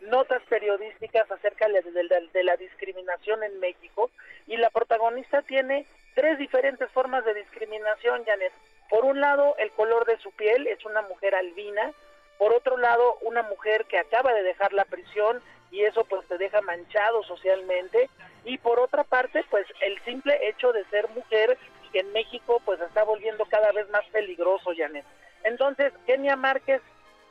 notas 0.02 0.42
periodísticas 0.50 1.30
acerca 1.32 1.68
de, 1.68 1.82
de- 1.82 2.44
la 2.44 2.56
discriminación 2.58 3.44
en 3.44 3.60
México 3.60 4.12
y 4.46 4.58
la 4.58 4.70
protagonista 4.70 5.42
tiene 5.42 5.86
tres 6.16 6.38
diferentes 6.38 6.90
formas 6.92 7.26
de 7.26 7.34
discriminación, 7.34 8.24
Janet. 8.26 8.54
Por 8.90 9.06
un 9.06 9.20
lado, 9.20 9.56
el 9.58 9.72
color 9.72 10.06
de 10.06 10.18
su 10.20 10.32
piel, 10.32 10.68
es 10.68 10.84
una 10.86 11.02
mujer 11.04 11.36
albina. 11.36 11.92
Por 12.38 12.54
otro 12.54 12.78
lado, 12.78 13.18
una 13.22 13.42
mujer 13.44 13.86
que 13.86 13.98
acaba 13.98 14.34
de 14.34 14.44
dejar 14.44 14.72
la 14.74 14.86
prisión 14.86 15.42
y 15.72 15.84
eso 15.84 16.06
pues 16.06 16.26
te 16.28 16.38
deja 16.38 16.62
manchado 16.62 17.24
socialmente. 17.24 18.10
Y 18.46 18.58
por 18.60 18.80
otra 18.80 19.04
parte, 19.04 19.44
pues 19.50 19.66
el 19.82 20.00
simple 20.06 20.40
hecho 20.48 20.72
de 20.72 20.86
ser 20.86 21.10
mujer 21.10 21.58
en 21.94 22.12
México 22.14 22.62
pues 22.66 22.80
está 22.82 23.04
volviendo 23.04 23.46
cada 23.46 23.72
vez 23.72 23.90
más 23.90 24.06
peligroso, 24.12 24.72
Janet. 24.76 25.06
Entonces, 25.44 25.94
Kenia 26.06 26.36
Márquez 26.36 26.82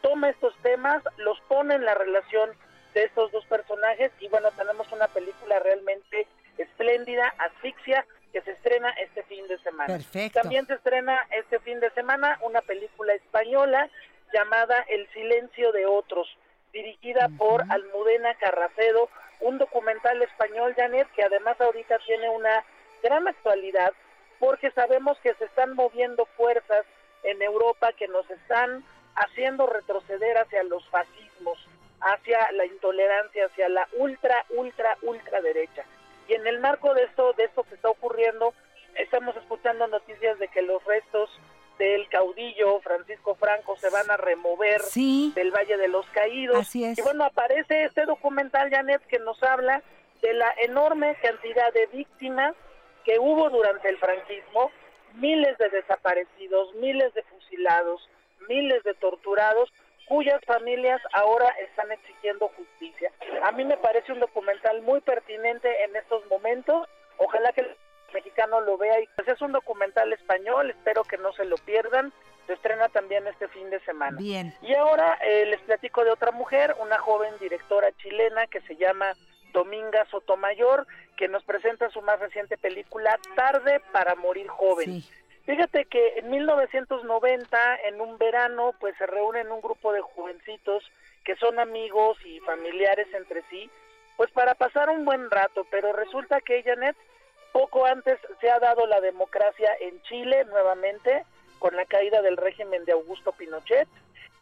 toma 0.03 0.31
estos 0.31 0.57
temas, 0.63 1.03
los 1.19 1.39
pone 1.43 1.75
en 1.75 1.85
la 1.85 1.95
relación 1.95 2.51
de 2.95 3.05
estos 3.05 3.31
dos 3.33 3.45
personajes 3.47 4.11
y 4.21 4.29
bueno, 4.29 4.51
tenemos 4.53 4.91
una 4.93 5.09
película 5.09 5.59
realmente 5.59 6.27
espléndida, 6.57 7.35
Asfixia, 7.39 8.07
que 8.33 8.41
se 8.43 8.53
estrena 8.53 8.91
este 8.93 9.23
fin 9.25 9.47
de 9.49 9.59
semana. 9.59 9.87
Perfecto. 9.87 10.41
También 10.41 10.67
se 10.67 10.75
estrena 10.75 11.19
este 11.31 11.59
fin 11.61 11.81
de 11.81 11.91
semana 11.91 12.39
una 12.43 12.63
película 12.63 13.15
española 13.15 13.91
llamada 14.33 14.85
El 14.89 15.07
silencio 15.13 15.73
de 15.73 15.87
otros, 15.87 16.27
dirigida 16.73 17.29
por 17.39 17.65
Almudena 17.71 18.35
Carracedo, 18.35 19.09
un 19.41 19.59
documental 19.59 20.21
español, 20.23 20.75
Janet, 20.77 21.09
que 21.15 21.23
además 21.23 21.61
ahorita 21.61 21.99
tiene 22.07 22.29
una 22.31 22.65
gran 23.03 23.29
actualidad 23.29 23.93
porque 24.39 24.71
sabemos 24.73 25.19
que 25.19 25.35
se 25.35 25.45
están 25.45 25.75
moviendo 25.75 26.27
fuerzas 26.37 26.85
en 27.23 27.41
Europa 27.43 27.93
que 27.93 28.09
nos 28.09 28.29
están 28.31 28.85
haciendo 29.15 29.67
retroceder 29.67 30.39
hacia 30.39 30.63
los 30.65 30.87
fascismos, 30.89 31.59
hacia 32.01 32.51
la 32.53 32.67
intolerancia, 32.67 33.47
hacia 33.47 33.69
la 33.69 33.89
ultra, 33.99 34.45
ultra, 34.51 34.97
ultra 35.03 35.41
derecha. 35.41 35.85
Y 36.29 36.35
en 36.35 36.47
el 36.47 36.59
marco 36.61 36.93
de 36.95 37.05
esto, 37.05 37.33
de 37.35 37.45
esto 37.45 37.63
que 37.65 37.75
está 37.75 37.89
ocurriendo, 37.89 38.53
estamos 38.97 39.37
escuchando 39.37 39.87
noticias 39.87 40.39
de 40.39 40.49
que 40.49 40.63
los 40.63 40.85
restos 40.85 41.31
del 41.79 42.09
caudillo 42.09 42.81
Francisco 42.81 43.35
Franco 43.35 43.77
se 43.77 43.91
van 43.91 44.11
a 44.11 44.17
remover 44.17 44.81
Sí. 44.83 45.33
del 45.35 45.51
Valle 45.51 45.77
de 45.77 45.89
los 45.89 46.07
Caídos. 46.09 46.57
Así 46.59 46.85
es. 46.85 46.99
Y 46.99 47.03
bueno, 47.03 47.25
aparece 47.25 47.85
este 47.85 48.07
documental, 48.07 48.71
Janet, 48.71 49.03
que 49.09 49.19
nos 49.19 49.43
habla 49.43 49.83
de 50.23 50.33
la 50.33 50.53
enorme 50.63 51.15
cantidad 51.21 51.73
de 51.75 51.87
víctimas 51.87 52.55
que 53.07 53.19
hubo 53.21 53.49
durante 53.49 53.89
el 53.89 53.97
franquismo, 53.99 54.73
miles 55.15 55.57
de 55.59 55.71
desaparecidos, 55.71 56.75
miles 56.75 57.15
de 57.15 57.23
fusilados, 57.23 58.07
miles 58.49 58.83
de 58.83 58.95
torturados, 58.95 59.73
cuyas 60.09 60.41
familias 60.45 61.01
ahora 61.13 61.49
están 61.61 61.91
exigiendo 61.93 62.49
justicia. 62.49 63.13
A 63.45 63.53
mí 63.53 63.65
me 63.65 63.77
parece 63.77 64.13
un 64.13 64.21
documental 64.21 64.83
muy 64.83 65.01
pertinente 65.01 65.69
en 65.85 65.95
estos 65.97 66.27
momentos. 66.27 66.89
Ojalá 67.19 67.53
que 67.53 67.63
el 67.63 67.77
mexicano 68.13 68.61
lo 68.61 68.77
vea. 68.77 69.01
Y 69.01 69.07
pues 69.15 69.29
es 69.29 69.41
un 69.41 69.53
documental 69.53 70.13
español, 70.13 70.71
espero 70.71 71.05
que 71.05 71.17
no 71.17 71.33
se 71.33 71.45
lo 71.45 71.57
pierdan. 71.59 72.13
Se 72.47 72.55
estrena 72.55 72.89
también 72.89 73.27
este 73.27 73.49
fin 73.49 73.71
de 73.71 73.81
semana. 73.81 74.17
Bien. 74.19 74.55
Y 74.63 74.75
ahora 74.75 75.19
eh, 75.23 75.47
les 75.47 75.61
platico 75.63 76.05
de 76.05 76.11
otra 76.11 76.31
mujer, 76.31 76.75
una 76.81 76.99
joven 76.99 77.35
directora 77.41 77.91
chilena 77.99 78.47
que 78.47 78.61
se 78.63 78.77
llama 78.77 79.15
Dominga 79.53 80.05
Sotomayor, 80.11 80.87
que 81.17 81.29
nos 81.29 81.43
presenta 81.45 81.91
su 81.91 82.03
más 82.03 82.21
reciente 82.21 82.57
película 82.57 83.19
Tarde 83.35 83.81
para 83.93 84.15
morir 84.15 84.49
joven. 84.49 85.03
Sí. 85.03 85.11
Fíjate 85.47 85.85
que 85.85 86.19
en 86.19 86.31
1990, 86.31 87.77
en 87.89 88.01
un 88.01 88.19
verano, 88.19 88.75
pues 88.81 88.97
se 88.99 89.07
reúnen 89.07 89.53
un 89.53 89.61
grupo 89.61 89.93
de 89.93 90.01
jovencitos 90.01 90.83
que 91.25 91.37
son 91.37 91.61
amigos 91.61 92.19
y 92.25 92.41
familiares 92.41 93.07
entre 93.13 93.43
sí, 93.51 93.71
pues 94.17 94.31
para 94.33 94.55
pasar 94.55 94.91
un 94.91 95.05
buen 95.05 95.31
rato, 95.31 95.65
pero 95.71 95.93
resulta 95.93 96.41
que 96.41 96.63
Janet, 96.63 96.97
poco 97.53 97.87
antes 97.87 98.19
se 98.41 98.51
ha 98.51 98.59
dado 98.59 98.87
la 98.87 99.01
democracia 99.01 99.71
en 99.81 100.03
Chile 100.03 100.45
nuevamente, 100.47 101.25
con 101.59 101.77
la 101.77 101.85
caída 101.85 102.23
del 102.23 102.37
régimen 102.37 102.85
de 102.85 102.93
Augusto 102.93 103.33
Pinochet, 103.33 103.89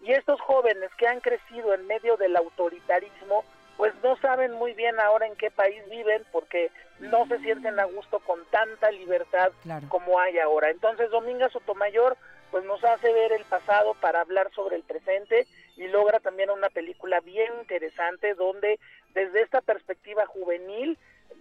y 0.01 0.13
estos 0.13 0.41
jóvenes 0.41 0.91
que 0.97 1.07
han 1.07 1.21
crecido 1.21 1.75
en 1.75 1.87
medio 1.87 2.17
del 2.17 2.37
autoritarismo, 2.37 3.45
pues 3.77 3.93
no 4.03 4.17
saben 4.19 4.53
muy 4.53 4.73
bien 4.75 4.99
ahora 5.01 5.27
en 5.27 5.37
qué 5.37 5.51
país 5.51 5.83
viven 5.91 6.25
porque 6.33 6.71
no 7.01 7.27
se 7.27 7.39
sienten 7.41 7.79
a 7.81 7.85
gusto 7.85 8.21
con 8.21 8.45
tanta 8.47 8.91
libertad 8.91 9.51
Claro. 9.63 9.87
como 9.89 10.19
hay 10.21 10.39
ahora. 10.39 10.71
Entonces 10.71 11.11
Dominga 11.11 11.49
Sotomayor 11.51 12.17
pues 12.51 12.65
nos 12.65 12.83
hace 12.85 13.13
ver 13.13 13.33
el 13.33 13.45
pasado 13.47 13.95
para 13.95 14.21
hablar 14.21 14.49
sobre 14.55 14.77
el 14.77 14.83
presente 14.85 15.47
y 15.77 15.89
logra 15.89 16.21
también 16.21 16.51
una 16.51 16.69
película 16.69 17.19
bien 17.21 17.53
interesante 17.61 18.35
donde 18.35 18.79
desde 19.13 19.43
esta 19.43 19.61
perspectiva 19.61 20.25
juvenil 20.27 20.97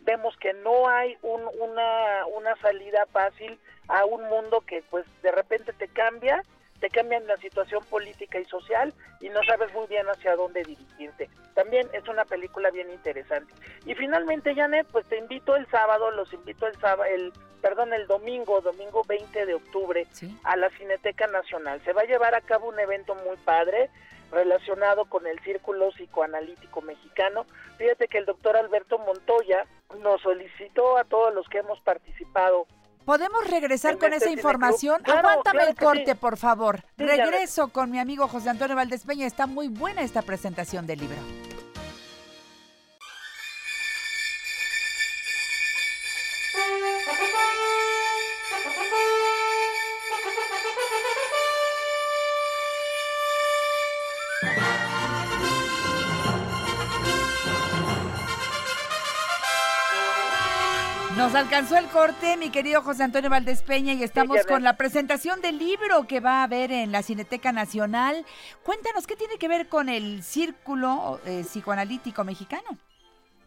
vemos 0.06 0.36
que 0.38 0.54
no 0.54 0.90
hay 0.90 1.16
un- 1.22 1.48
una, 1.60 2.26
una 2.36 2.56
salida 2.58 3.06
fácil 3.12 3.60
a 3.90 4.06
un 4.06 4.24
mundo 4.24 4.62
que 4.62 4.82
pues 4.90 5.06
de 5.22 5.32
repente 5.32 5.72
te 5.74 5.88
cambia, 5.88 6.44
te 6.84 6.90
cambian 6.90 7.26
la 7.28 7.38
situación 7.38 7.82
política 7.86 8.38
y 8.42 8.44
social 8.44 8.94
y 9.22 9.30
no 9.30 9.42
sabes 9.46 9.74
muy 9.74 9.88
bien 9.88 10.06
hacia 10.10 10.36
dónde 10.36 10.64
dirigirte. 10.64 11.30
También 11.54 11.88
es 11.94 12.06
una 12.10 12.26
película 12.26 12.72
bien 12.72 12.92
interesante. 12.92 13.54
Y 13.86 13.96
finalmente, 13.96 14.54
Janet, 14.54 14.86
pues 14.92 15.06
te 15.06 15.18
invito 15.18 15.56
el 15.56 15.66
sábado, 15.68 16.12
los 16.12 16.34
invito 16.34 16.68
el 16.68 16.78
sábado, 16.82 17.06
el, 17.06 17.32
perdón, 17.62 17.94
el 17.94 18.06
domingo, 18.08 18.60
domingo 18.60 19.02
20 19.08 19.46
de 19.46 19.54
octubre, 19.54 20.06
Sí. 20.12 20.38
a 20.44 20.58
la 20.58 20.70
Cineteca 20.72 21.26
Nacional. 21.28 21.82
Se 21.86 21.94
va 21.94 22.02
a 22.02 22.06
llevar 22.06 22.36
a 22.36 22.42
cabo 22.42 22.68
un 22.68 22.78
evento 22.78 23.16
muy 23.16 23.38
padre 23.38 23.90
relacionado 24.34 25.06
con 25.06 25.26
el 25.26 25.40
Círculo 25.40 25.90
Psicoanalítico 25.92 26.82
Mexicano. 26.82 27.46
Fíjate 27.78 28.10
que 28.10 28.18
el 28.18 28.26
doctor 28.26 28.58
Alberto 28.58 28.98
Montoya 28.98 29.66
nos 30.02 30.22
solicitó 30.22 30.98
a 30.98 31.06
todos 31.06 31.34
los 31.34 31.48
que 31.48 31.60
hemos 31.60 31.80
participado 31.80 32.68
¿Podemos 33.06 33.50
regresar 33.50 33.98
con 33.98 34.14
esa 34.14 34.30
información? 34.30 35.02
Claro, 35.04 35.28
Aguántame 35.30 35.60
claro 35.60 35.70
el 35.72 35.76
corte, 35.76 36.12
sí. 36.14 36.18
por 36.20 36.38
favor. 36.38 36.84
Sí, 36.98 37.04
Regreso 37.06 37.68
con 37.70 37.92
mi 37.92 38.00
amigo 38.00 38.28
José 38.28 38.50
Antonio 38.50 38.76
Valdés 38.76 39.04
Peña. 39.04 39.28
Está 39.28 39.48
muy 39.48 39.68
buena 39.68 40.02
esta 40.02 40.22
presentación 40.22 40.88
del 40.88 41.00
libro. 41.00 41.18
Nos 61.24 61.36
alcanzó 61.36 61.78
el 61.78 61.88
corte, 61.88 62.36
mi 62.36 62.50
querido 62.50 62.82
José 62.82 63.04
Antonio 63.04 63.30
Valdés 63.30 63.64
Peña, 63.64 63.94
y 63.94 64.04
estamos 64.04 64.46
con 64.46 64.62
la 64.62 64.76
presentación 64.76 65.40
del 65.40 65.58
libro 65.58 66.06
que 66.06 66.20
va 66.20 66.42
a 66.42 66.44
haber 66.44 66.70
en 66.74 66.92
la 66.92 67.02
Cineteca 67.02 67.54
Nacional. 67.54 68.26
Cuéntanos, 68.64 69.08
¿qué 69.08 69.16
tiene 69.16 69.38
que 69.38 69.48
ver 69.48 69.70
con 69.70 69.88
el 69.88 70.22
Círculo 70.22 71.22
eh, 71.26 71.44
Psicoanalítico 71.46 72.26
Mexicano? 72.26 72.78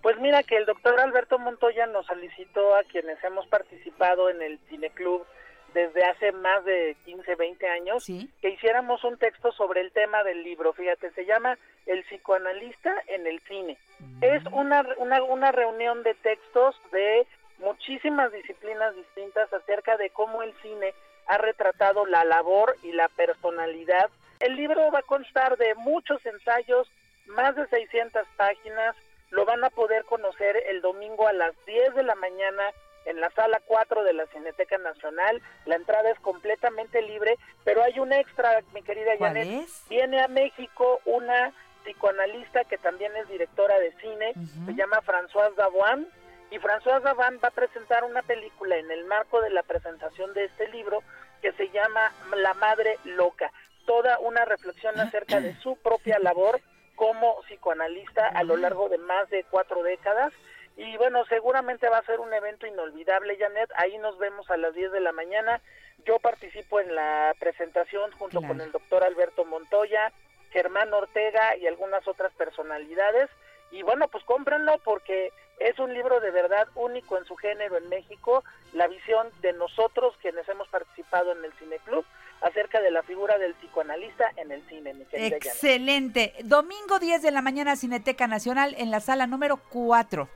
Pues 0.01 0.19
mira 0.21 0.43
que 0.43 0.57
el 0.57 0.65
doctor 0.65 0.99
Alberto 0.99 1.39
Montoya 1.39 1.87
nos 1.87 2.07
solicitó 2.07 2.75
a 2.77 2.83
quienes 2.85 3.23
hemos 3.23 3.47
participado 3.49 4.31
en 4.31 4.41
el 4.41 4.59
Cineclub 4.71 5.27
desde 5.75 6.03
hace 6.03 6.33
más 6.33 6.65
de 6.65 6.97
15, 7.05 7.35
20 7.35 7.69
años 7.69 8.03
Sí. 8.05 8.31
que 8.41 8.49
hiciéramos 8.49 9.05
un 9.05 9.19
texto 9.19 9.53
sobre 9.53 9.83
el 9.83 9.93
tema 9.93 10.25
del 10.25 10.43
libro. 10.45 10.73
Fíjate, 10.73 11.11
se 11.11 11.27
llama 11.27 11.59
El 11.85 12.05
psicoanalista 12.05 12.95
en 13.09 13.27
el 13.27 13.39
cine. 13.41 13.77
Es 14.23 14.43
una, 14.53 14.83
una, 14.97 15.23
una 15.25 15.53
reunión 15.53 16.03
de 16.05 16.15
textos 16.15 16.75
de 16.91 17.27
muchísimas 17.59 18.33
disciplinas 18.33 18.95
distintas 18.95 19.53
acerca 19.53 19.97
de 19.97 20.11
cómo 20.11 20.43
el 20.43 20.55
cine 20.63 20.95
ha 21.27 21.39
retratado 21.39 22.07
la 22.07 22.25
labor 22.25 22.77
y 22.83 22.93
la 22.93 23.09
personalidad. 23.09 24.11
El 24.41 24.57
libro 24.57 24.91
va 24.93 25.01
a 25.01 25.03
constar 25.03 25.57
de 25.57 25.75
muchos 25.77 26.25
ensayos, 26.25 26.89
más 27.27 27.57
de 27.57 27.67
600 27.67 28.27
páginas. 28.37 28.95
Lo 29.31 29.45
van 29.45 29.65
a 29.65 29.71
poder 29.71 30.05
conocer 30.05 30.63
el 30.69 30.81
domingo 30.83 31.27
a 31.27 31.33
las 31.33 31.53
10 31.67 31.95
de 31.95 32.03
la 32.05 32.15
mañana 32.15 32.63
en 33.07 33.21
la 33.21 33.31
sala 33.31 33.61
4 33.67 34.05
de 34.05 34.13
la 34.13 34.27
Cineteca 34.27 34.79
Nacional. 34.79 35.41
La 35.65 35.77
entrada 35.77 36.11
es 36.11 36.21
completamente 36.21 37.03
libre, 37.03 37.37
pero 37.65 37.83
hay 37.83 37.99
un 37.99 38.13
extra, 38.13 38.61
mi 38.75 38.83
querida 38.83 39.13
¿Cuál 39.19 39.35
Janet. 39.35 39.65
es? 39.65 39.85
Viene 39.89 40.21
a 40.21 40.29
México 40.29 41.01
una 41.05 41.53
psicoanalista 41.85 42.65
que 42.65 42.79
también 42.79 43.15
es 43.17 43.29
directora 43.29 43.79
de 43.79 43.93
cine, 44.01 44.35
se 44.67 44.75
llama 44.75 45.01
Françoise 45.03 45.55
Davoine, 45.55 46.07
y 46.51 46.59
Françoise 46.59 47.03
Davoine 47.03 47.39
va 47.39 47.49
a 47.49 47.53
presentar 47.53 48.05
una 48.05 48.23
película 48.23 48.77
en 48.77 48.91
el 48.91 49.05
marco 49.05 49.41
de 49.41 49.51
la 49.51 49.63
presentación 49.63 50.33
de 50.35 50.45
este 50.45 50.69
libro 50.69 51.03
que 51.43 51.53
se 51.53 51.69
llama 51.71 52.13
La 52.37 52.55
Madre 52.55 52.99
Loca, 53.05 53.53
toda 53.87 54.19
una 54.21 54.45
reflexión 54.45 54.99
acerca 55.01 55.41
de 55.41 55.55
su 55.61 55.77
propia 55.77 56.19
labor 56.19 56.61
como 56.95 57.41
psicoanalista 57.43 58.27
a 58.29 58.43
lo 58.43 58.57
largo 58.57 58.89
de 58.89 58.99
más 58.99 59.29
de 59.31 59.45
cuatro 59.51 59.83
décadas. 59.83 60.33
Y 60.79 60.97
bueno, 60.99 61.25
seguramente 61.27 61.89
va 61.89 61.99
a 61.99 62.05
ser 62.05 62.21
un 62.21 62.33
evento 62.33 62.67
inolvidable, 62.67 63.37
Janet. 63.39 63.71
Ahí 63.77 63.97
nos 63.99 64.19
vemos 64.19 64.51
a 64.51 64.57
las 64.57 64.75
10 64.75 64.93
de 64.93 65.01
la 65.01 65.13
mañana. 65.13 65.61
Yo 66.05 66.19
participo 66.19 66.81
en 66.81 66.95
la 66.95 67.35
presentación 67.39 68.13
junto 68.13 68.41
Claro. 68.41 68.53
con 68.55 68.61
el 68.61 68.73
doctor 68.73 69.03
Alberto 69.03 69.45
Montoya, 69.47 70.13
Germán 70.51 70.93
Ortega 70.93 71.57
y 71.57 71.67
algunas 71.67 72.07
otras 72.07 72.33
personalidades. 72.35 73.29
Y 73.71 73.83
bueno, 73.83 74.09
pues 74.09 74.25
cómprenlo 74.25 74.79
porque 74.85 75.33
es 75.59 75.79
un 75.79 75.93
libro 75.93 76.21
de 76.21 76.31
verdad 76.31 76.69
único 76.75 77.17
en 77.19 77.25
su 77.25 77.37
género 77.37 77.77
en 77.77 77.89
México, 77.89 78.45
la 78.73 78.89
visión 78.89 79.29
de 79.41 79.53
nosotros 79.55 80.15
quienes 80.21 80.49
hemos 80.49 80.69
participado 80.69 81.33
en 81.33 81.45
el 81.45 81.53
Cineclub 81.55 82.05
acerca 82.43 82.81
de 82.81 82.91
la 82.91 83.03
figura 83.03 83.39
del 83.39 83.55
psicoanalista 83.55 84.31
en 84.37 84.53
el 84.53 84.67
cine, 84.69 84.95
mi. 84.95 85.07
Excelente. 85.13 86.35
Domingo 86.45 86.99
10 86.99 87.23
de 87.23 87.31
la 87.31 87.43
mañana, 87.43 87.77
Cineteca 87.77 88.27
Nacional, 88.27 88.75
en 88.79 88.91
la 88.91 89.01
sala 89.01 89.27
número 89.27 89.57
4. 89.71 90.29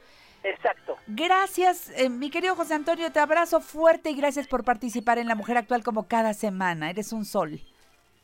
Exacto. 0.42 0.96
Gracias, 1.06 1.90
eh, 1.96 2.08
mi 2.08 2.30
querido 2.30 2.56
José 2.56 2.74
Antonio, 2.74 3.12
te 3.12 3.20
abrazo 3.20 3.60
fuerte 3.60 4.10
y 4.10 4.14
gracias 4.14 4.46
por 4.46 4.64
participar 4.64 5.18
en 5.18 5.28
La 5.28 5.34
Mujer 5.34 5.58
Actual 5.58 5.82
como 5.82 6.08
cada 6.08 6.32
semana. 6.32 6.88
Eres 6.88 7.12
un 7.12 7.26
sol. 7.26 7.60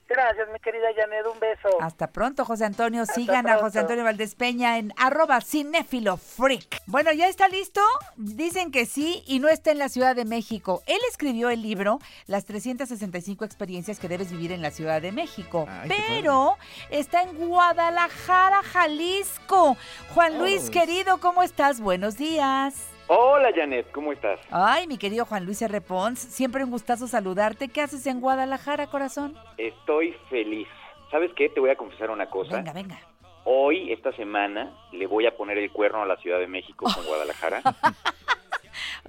Gracias, 0.08 0.48
mi 0.52 0.60
querida 0.60 0.86
Janet, 0.96 1.26
un 1.26 1.40
beso. 1.40 1.68
Hasta 1.82 2.06
pronto, 2.06 2.44
José 2.44 2.64
Antonio. 2.64 3.02
Hasta 3.02 3.14
Sigan 3.14 3.48
a 3.48 3.58
José. 3.58 3.80
Antonio 3.80 4.04
Valdés 4.04 4.36
Peña 4.36 4.78
en 4.78 4.92
arroba 4.96 5.40
cinéfilo 5.40 6.16
freak. 6.16 6.80
Bueno, 6.86 7.12
¿ya 7.12 7.26
está 7.26 7.48
listo? 7.48 7.80
Dicen 8.16 8.70
que 8.70 8.86
sí 8.86 9.24
y 9.26 9.40
no 9.40 9.48
está 9.48 9.72
en 9.72 9.78
la 9.78 9.88
Ciudad 9.88 10.14
de 10.14 10.24
México. 10.24 10.82
Él 10.86 11.00
escribió 11.10 11.50
el 11.50 11.60
libro 11.60 11.98
Las 12.26 12.44
365 12.44 13.44
experiencias 13.44 13.98
que 13.98 14.08
debes 14.08 14.30
vivir 14.30 14.52
en 14.52 14.62
la 14.62 14.70
Ciudad 14.70 15.02
de 15.02 15.10
México. 15.10 15.66
Ay, 15.68 15.88
pero 15.88 16.56
está 16.90 17.22
en 17.22 17.36
Guadalajara, 17.48 18.62
Jalisco. 18.62 19.76
Juan 20.14 20.38
Luis, 20.38 20.66
Oh. 20.68 20.70
querido, 20.70 21.18
¿cómo 21.18 21.42
estás? 21.42 21.80
Buenos 21.80 22.16
días. 22.16 22.74
Hola 23.08 23.50
Janet, 23.54 23.90
¿cómo 23.92 24.12
estás? 24.12 24.40
Ay, 24.50 24.86
mi 24.88 24.98
querido 24.98 25.24
Juan 25.26 25.44
Luis 25.44 25.62
R. 25.62 25.80
Pons, 25.80 26.18
siempre 26.18 26.64
un 26.64 26.70
gustazo 26.70 27.06
saludarte. 27.06 27.68
¿Qué 27.68 27.80
haces 27.82 28.04
en 28.06 28.20
Guadalajara, 28.20 28.88
corazón? 28.88 29.36
Estoy 29.58 30.12
feliz. 30.28 30.66
¿Sabes 31.10 31.30
qué? 31.36 31.48
Te 31.48 31.60
voy 31.60 31.70
a 31.70 31.76
confesar 31.76 32.10
una 32.10 32.28
cosa. 32.28 32.56
Venga, 32.56 32.72
venga. 32.72 32.98
Hoy, 33.44 33.92
esta 33.92 34.10
semana, 34.16 34.72
le 34.90 35.06
voy 35.06 35.24
a 35.26 35.36
poner 35.36 35.56
el 35.56 35.70
cuerno 35.70 36.02
a 36.02 36.06
la 36.06 36.16
Ciudad 36.16 36.40
de 36.40 36.48
México 36.48 36.86
con 36.92 37.04
Guadalajara. 37.06 37.62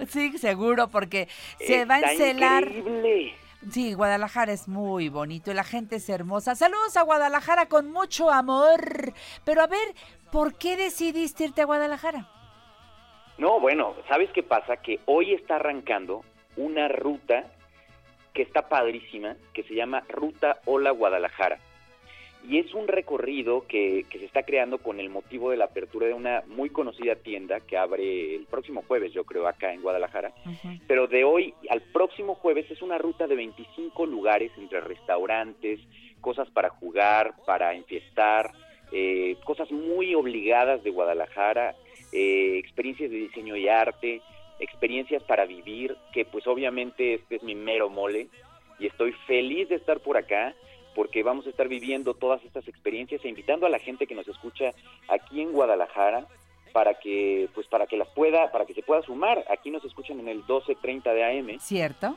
Sí, 0.06 0.38
seguro, 0.38 0.86
porque 0.88 1.28
se 1.58 1.84
va 1.84 1.96
a 1.96 2.00
encelar. 2.12 2.62
increíble. 2.68 3.34
Sí, 3.72 3.94
Guadalajara 3.94 4.52
es 4.52 4.68
muy 4.68 5.08
bonito 5.08 5.50
y 5.50 5.54
la 5.54 5.64
gente 5.64 5.96
es 5.96 6.08
hermosa. 6.08 6.54
Saludos 6.54 6.96
a 6.96 7.02
Guadalajara 7.02 7.66
con 7.66 7.90
mucho 7.90 8.30
amor. 8.30 9.12
Pero 9.44 9.60
a 9.62 9.66
ver, 9.66 9.88
¿por 10.30 10.54
qué 10.54 10.76
decidiste 10.76 11.42
irte 11.46 11.62
a 11.62 11.66
Guadalajara? 11.66 12.28
No, 13.38 13.60
bueno, 13.60 13.94
¿sabes 14.08 14.30
qué 14.30 14.42
pasa? 14.42 14.78
Que 14.78 14.98
hoy 15.06 15.32
está 15.32 15.56
arrancando 15.56 16.24
una 16.56 16.88
ruta 16.88 17.44
que 18.34 18.42
está 18.42 18.68
padrísima, 18.68 19.36
que 19.54 19.62
se 19.62 19.74
llama 19.74 20.02
Ruta 20.08 20.58
Hola 20.64 20.90
Guadalajara. 20.90 21.58
Y 22.48 22.58
es 22.58 22.74
un 22.74 22.88
recorrido 22.88 23.66
que, 23.66 24.06
que 24.10 24.18
se 24.18 24.24
está 24.24 24.42
creando 24.42 24.78
con 24.78 24.98
el 24.98 25.08
motivo 25.08 25.50
de 25.50 25.56
la 25.56 25.66
apertura 25.66 26.06
de 26.06 26.14
una 26.14 26.42
muy 26.46 26.70
conocida 26.70 27.14
tienda 27.16 27.60
que 27.60 27.76
abre 27.76 28.34
el 28.34 28.46
próximo 28.46 28.82
jueves, 28.86 29.12
yo 29.12 29.24
creo, 29.24 29.46
acá 29.46 29.72
en 29.72 29.82
Guadalajara. 29.82 30.32
Pero 30.86 31.06
de 31.06 31.24
hoy 31.24 31.54
al 31.70 31.80
próximo 31.80 32.34
jueves 32.34 32.68
es 32.70 32.82
una 32.82 32.98
ruta 32.98 33.26
de 33.26 33.36
25 33.36 34.06
lugares 34.06 34.50
entre 34.56 34.80
restaurantes, 34.80 35.80
cosas 36.20 36.48
para 36.50 36.70
jugar, 36.70 37.34
para 37.44 37.74
enfiestar, 37.74 38.52
eh, 38.92 39.36
cosas 39.44 39.70
muy 39.70 40.14
obligadas 40.14 40.82
de 40.82 40.90
Guadalajara, 40.90 41.74
eh, 42.12 42.58
experiencias 42.58 43.10
de 43.10 43.16
diseño 43.16 43.56
y 43.56 43.68
arte, 43.68 44.22
experiencias 44.58 45.22
para 45.22 45.44
vivir, 45.44 45.96
que 46.12 46.24
pues 46.24 46.46
obviamente 46.46 47.14
este 47.14 47.36
es 47.36 47.42
mi 47.42 47.54
mero 47.54 47.88
mole 47.90 48.28
y 48.78 48.86
estoy 48.86 49.12
feliz 49.26 49.68
de 49.68 49.76
estar 49.76 50.00
por 50.00 50.16
acá 50.16 50.54
porque 50.94 51.22
vamos 51.22 51.46
a 51.46 51.50
estar 51.50 51.68
viviendo 51.68 52.14
todas 52.14 52.44
estas 52.44 52.66
experiencias 52.66 53.24
e 53.24 53.28
invitando 53.28 53.66
a 53.66 53.70
la 53.70 53.78
gente 53.78 54.06
que 54.06 54.14
nos 54.14 54.26
escucha 54.26 54.70
aquí 55.08 55.40
en 55.40 55.52
Guadalajara 55.52 56.26
para 56.72 56.94
que 56.94 57.48
pues 57.54 57.66
para 57.66 57.86
que 57.86 57.96
las 57.96 58.08
pueda 58.08 58.50
para 58.50 58.66
que 58.66 58.74
se 58.74 58.82
pueda 58.82 59.02
sumar 59.02 59.44
aquí 59.48 59.70
nos 59.70 59.84
escuchan 59.84 60.20
en 60.20 60.28
el 60.28 60.44
12:30 60.44 61.14
de 61.14 61.24
AM 61.24 61.58
¿Cierto? 61.60 62.16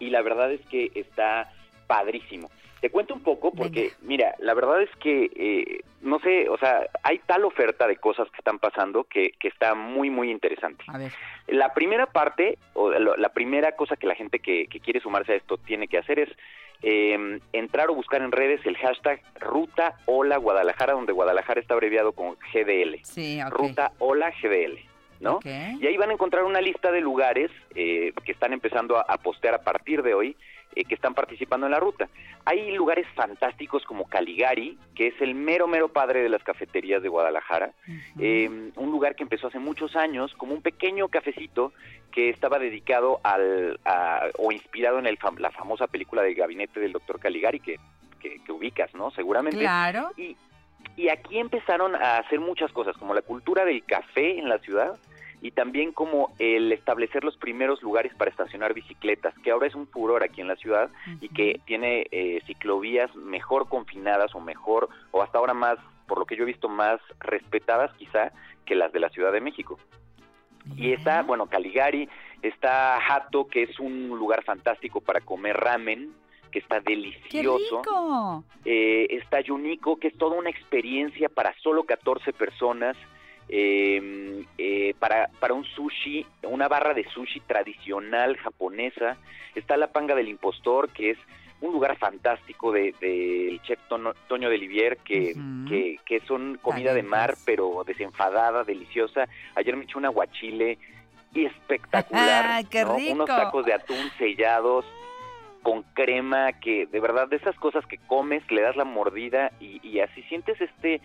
y 0.00 0.10
la 0.10 0.22
verdad 0.22 0.50
es 0.50 0.60
que 0.66 0.90
está 0.94 1.52
padrísimo. 1.86 2.50
Te 2.80 2.90
cuento 2.90 3.12
un 3.14 3.20
poco 3.22 3.52
porque, 3.52 3.92
mira, 4.02 4.34
la 4.38 4.54
verdad 4.54 4.80
es 4.82 4.90
que, 4.96 5.30
eh, 5.36 5.80
no 6.00 6.18
sé, 6.20 6.48
o 6.48 6.56
sea, 6.58 6.86
hay 7.02 7.18
tal 7.26 7.44
oferta 7.44 7.86
de 7.86 7.96
cosas 7.96 8.28
que 8.30 8.38
están 8.38 8.58
pasando 8.58 9.04
que, 9.04 9.32
que 9.38 9.48
está 9.48 9.74
muy, 9.74 10.08
muy 10.08 10.30
interesante. 10.30 10.82
A 10.88 10.96
ver. 10.98 11.12
La 11.48 11.74
primera 11.74 12.06
parte, 12.06 12.58
o 12.74 12.90
lo- 12.90 13.16
la 13.16 13.28
primera 13.30 13.72
cosa 13.72 13.96
que 13.96 14.06
la 14.06 14.14
gente 14.14 14.38
que, 14.38 14.66
que 14.68 14.80
quiere 14.80 15.00
sumarse 15.00 15.32
a 15.32 15.36
esto 15.36 15.58
tiene 15.58 15.88
que 15.88 15.98
hacer 15.98 16.18
es 16.20 16.30
eh, 16.82 17.38
entrar 17.52 17.90
o 17.90 17.94
buscar 17.94 18.22
en 18.22 18.32
redes 18.32 18.64
el 18.64 18.76
hashtag 18.78 19.20
Ruta 19.38 19.96
Hola 20.06 20.38
Guadalajara, 20.38 20.94
donde 20.94 21.12
Guadalajara 21.12 21.60
está 21.60 21.74
abreviado 21.74 22.12
con 22.12 22.36
GDL. 22.54 23.00
Sí, 23.04 23.38
ok. 23.42 23.50
Ruta 23.52 23.92
Hola 23.98 24.32
GDL, 24.42 24.78
¿no? 25.20 25.34
Ok. 25.36 25.44
Y 25.78 25.86
ahí 25.86 25.96
van 25.98 26.08
a 26.08 26.14
encontrar 26.14 26.44
una 26.44 26.62
lista 26.62 26.90
de 26.90 27.02
lugares 27.02 27.50
eh, 27.74 28.14
que 28.24 28.32
están 28.32 28.54
empezando 28.54 28.96
a, 28.96 29.02
a 29.02 29.18
postear 29.18 29.54
a 29.54 29.62
partir 29.62 30.02
de 30.02 30.14
hoy, 30.14 30.36
eh, 30.74 30.84
que 30.84 30.94
están 30.94 31.14
participando 31.14 31.66
en 31.66 31.72
la 31.72 31.80
ruta. 31.80 32.08
Hay 32.44 32.72
lugares 32.72 33.06
fantásticos 33.14 33.84
como 33.84 34.06
Caligari, 34.08 34.78
que 34.94 35.08
es 35.08 35.20
el 35.20 35.34
mero, 35.34 35.66
mero 35.66 35.88
padre 35.88 36.22
de 36.22 36.28
las 36.28 36.42
cafeterías 36.42 37.02
de 37.02 37.08
Guadalajara. 37.08 37.72
Eh, 38.18 38.48
un 38.76 38.90
lugar 38.90 39.14
que 39.16 39.22
empezó 39.22 39.48
hace 39.48 39.58
muchos 39.58 39.96
años 39.96 40.32
como 40.36 40.54
un 40.54 40.62
pequeño 40.62 41.08
cafecito 41.08 41.72
que 42.12 42.30
estaba 42.30 42.58
dedicado 42.58 43.20
al, 43.22 43.78
a- 43.84 44.28
o 44.38 44.50
inspirado 44.52 44.98
en 44.98 45.06
el 45.06 45.18
fam- 45.18 45.38
la 45.38 45.50
famosa 45.50 45.86
película 45.86 46.22
del 46.22 46.34
gabinete 46.34 46.80
del 46.80 46.92
doctor 46.92 47.20
Caligari, 47.20 47.60
que, 47.60 47.76
que, 48.20 48.36
que 48.44 48.52
ubicas, 48.52 48.92
¿no? 48.94 49.10
Seguramente. 49.12 49.58
Claro. 49.60 50.10
Y, 50.16 50.36
y 50.96 51.08
aquí 51.08 51.38
empezaron 51.38 51.94
a 51.94 52.18
hacer 52.18 52.40
muchas 52.40 52.72
cosas, 52.72 52.96
como 52.96 53.14
la 53.14 53.22
cultura 53.22 53.64
del 53.64 53.84
café 53.84 54.38
en 54.38 54.48
la 54.48 54.58
ciudad 54.58 54.98
y 55.42 55.52
también 55.52 55.92
como 55.92 56.32
el 56.38 56.70
establecer 56.72 57.24
los 57.24 57.36
primeros 57.36 57.82
lugares 57.82 58.14
para 58.14 58.30
estacionar 58.30 58.74
bicicletas, 58.74 59.34
que 59.42 59.50
ahora 59.50 59.66
es 59.66 59.74
un 59.74 59.86
furor 59.86 60.22
aquí 60.22 60.40
en 60.40 60.48
la 60.48 60.56
ciudad 60.56 60.90
y 61.20 61.28
que 61.30 61.60
tiene 61.64 62.06
eh, 62.10 62.42
ciclovías 62.46 63.14
mejor 63.16 63.68
confinadas 63.68 64.34
o 64.34 64.40
mejor, 64.40 64.88
o 65.10 65.22
hasta 65.22 65.38
ahora 65.38 65.54
más, 65.54 65.78
por 66.06 66.18
lo 66.18 66.26
que 66.26 66.36
yo 66.36 66.42
he 66.42 66.46
visto, 66.46 66.68
más 66.68 67.00
respetadas 67.20 67.92
quizá 67.96 68.32
que 68.66 68.74
las 68.74 68.92
de 68.92 69.00
la 69.00 69.08
Ciudad 69.08 69.32
de 69.32 69.40
México. 69.40 69.78
Y 70.76 70.92
está, 70.92 71.22
bueno, 71.22 71.46
Caligari, 71.46 72.08
está 72.42 72.96
Hato, 72.98 73.48
que 73.48 73.62
es 73.62 73.80
un 73.80 74.08
lugar 74.08 74.44
fantástico 74.44 75.00
para 75.00 75.20
comer 75.22 75.56
ramen, 75.56 76.12
que 76.52 76.58
está 76.58 76.80
¡Qué 76.80 76.92
delicioso. 76.92 77.78
rico! 77.78 78.44
Eh, 78.64 79.06
está 79.10 79.40
Yuniko, 79.40 79.98
que 79.98 80.08
es 80.08 80.18
toda 80.18 80.36
una 80.36 80.50
experiencia 80.50 81.28
para 81.28 81.54
solo 81.62 81.84
14 81.84 82.32
personas, 82.32 82.96
eh, 83.48 84.29
para, 85.00 85.28
para 85.40 85.54
un 85.54 85.64
sushi, 85.64 86.24
una 86.44 86.68
barra 86.68 86.94
de 86.94 87.04
sushi 87.10 87.40
tradicional 87.40 88.36
japonesa. 88.36 89.16
Está 89.56 89.76
la 89.76 89.88
Panga 89.88 90.14
del 90.14 90.28
Impostor, 90.28 90.90
que 90.90 91.10
es 91.10 91.18
un 91.60 91.72
lugar 91.72 91.96
fantástico 91.98 92.70
del 92.70 92.94
de, 93.00 93.46
del 93.48 93.62
chef 93.62 93.80
Tono- 93.88 94.14
Toño 94.28 94.48
de 94.48 94.58
Livier, 94.58 94.98
que, 94.98 95.34
que, 95.68 95.98
que 96.06 96.20
son 96.20 96.58
comida 96.62 96.94
de 96.94 97.02
mar, 97.02 97.34
pero 97.44 97.82
desenfadada, 97.84 98.62
deliciosa. 98.62 99.26
Ayer 99.56 99.76
me 99.76 99.84
eché 99.84 99.98
un 99.98 100.04
aguachile 100.06 100.78
espectacular. 101.34 102.44
¡Ay, 102.48 102.64
qué 102.64 102.84
¿no? 102.84 102.96
rico! 102.96 103.12
Unos 103.14 103.26
tacos 103.26 103.64
de 103.66 103.74
atún 103.74 104.10
sellados 104.18 104.84
con 105.62 105.82
crema, 105.94 106.52
que 106.54 106.86
de 106.86 107.00
verdad 107.00 107.28
de 107.28 107.36
esas 107.36 107.54
cosas 107.56 107.84
que 107.86 107.98
comes, 107.98 108.42
le 108.50 108.62
das 108.62 108.76
la 108.76 108.84
mordida 108.84 109.52
y, 109.60 109.86
y 109.86 110.00
así 110.00 110.22
sientes 110.22 110.58
este 110.60 111.00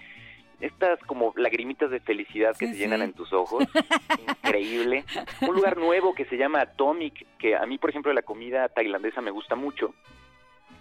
estas 0.60 1.00
como 1.02 1.34
lagrimitas 1.36 1.90
de 1.92 2.00
felicidad 2.00 2.56
que 2.58 2.68
se 2.68 2.76
llenan 2.76 3.02
en 3.02 3.14
tus 3.14 3.32
ojos. 3.34 3.64
Increíble. 4.44 5.04
Un 5.42 5.56
lugar 5.56 5.78
nuevo 5.78 6.14
que 6.14 6.26
se 6.26 6.38
llama 6.38 6.62
Atomic, 6.62 7.26
que 7.38 7.56
a 7.56 7.66
mí, 7.66 7.78
por 7.78 7.90
ejemplo, 7.90 8.12
la 8.14 8.22
comida 8.22 8.68
tailandesa 8.70 9.22
me 9.22 9.32
gusta 9.32 9.56
mucho. 9.56 9.94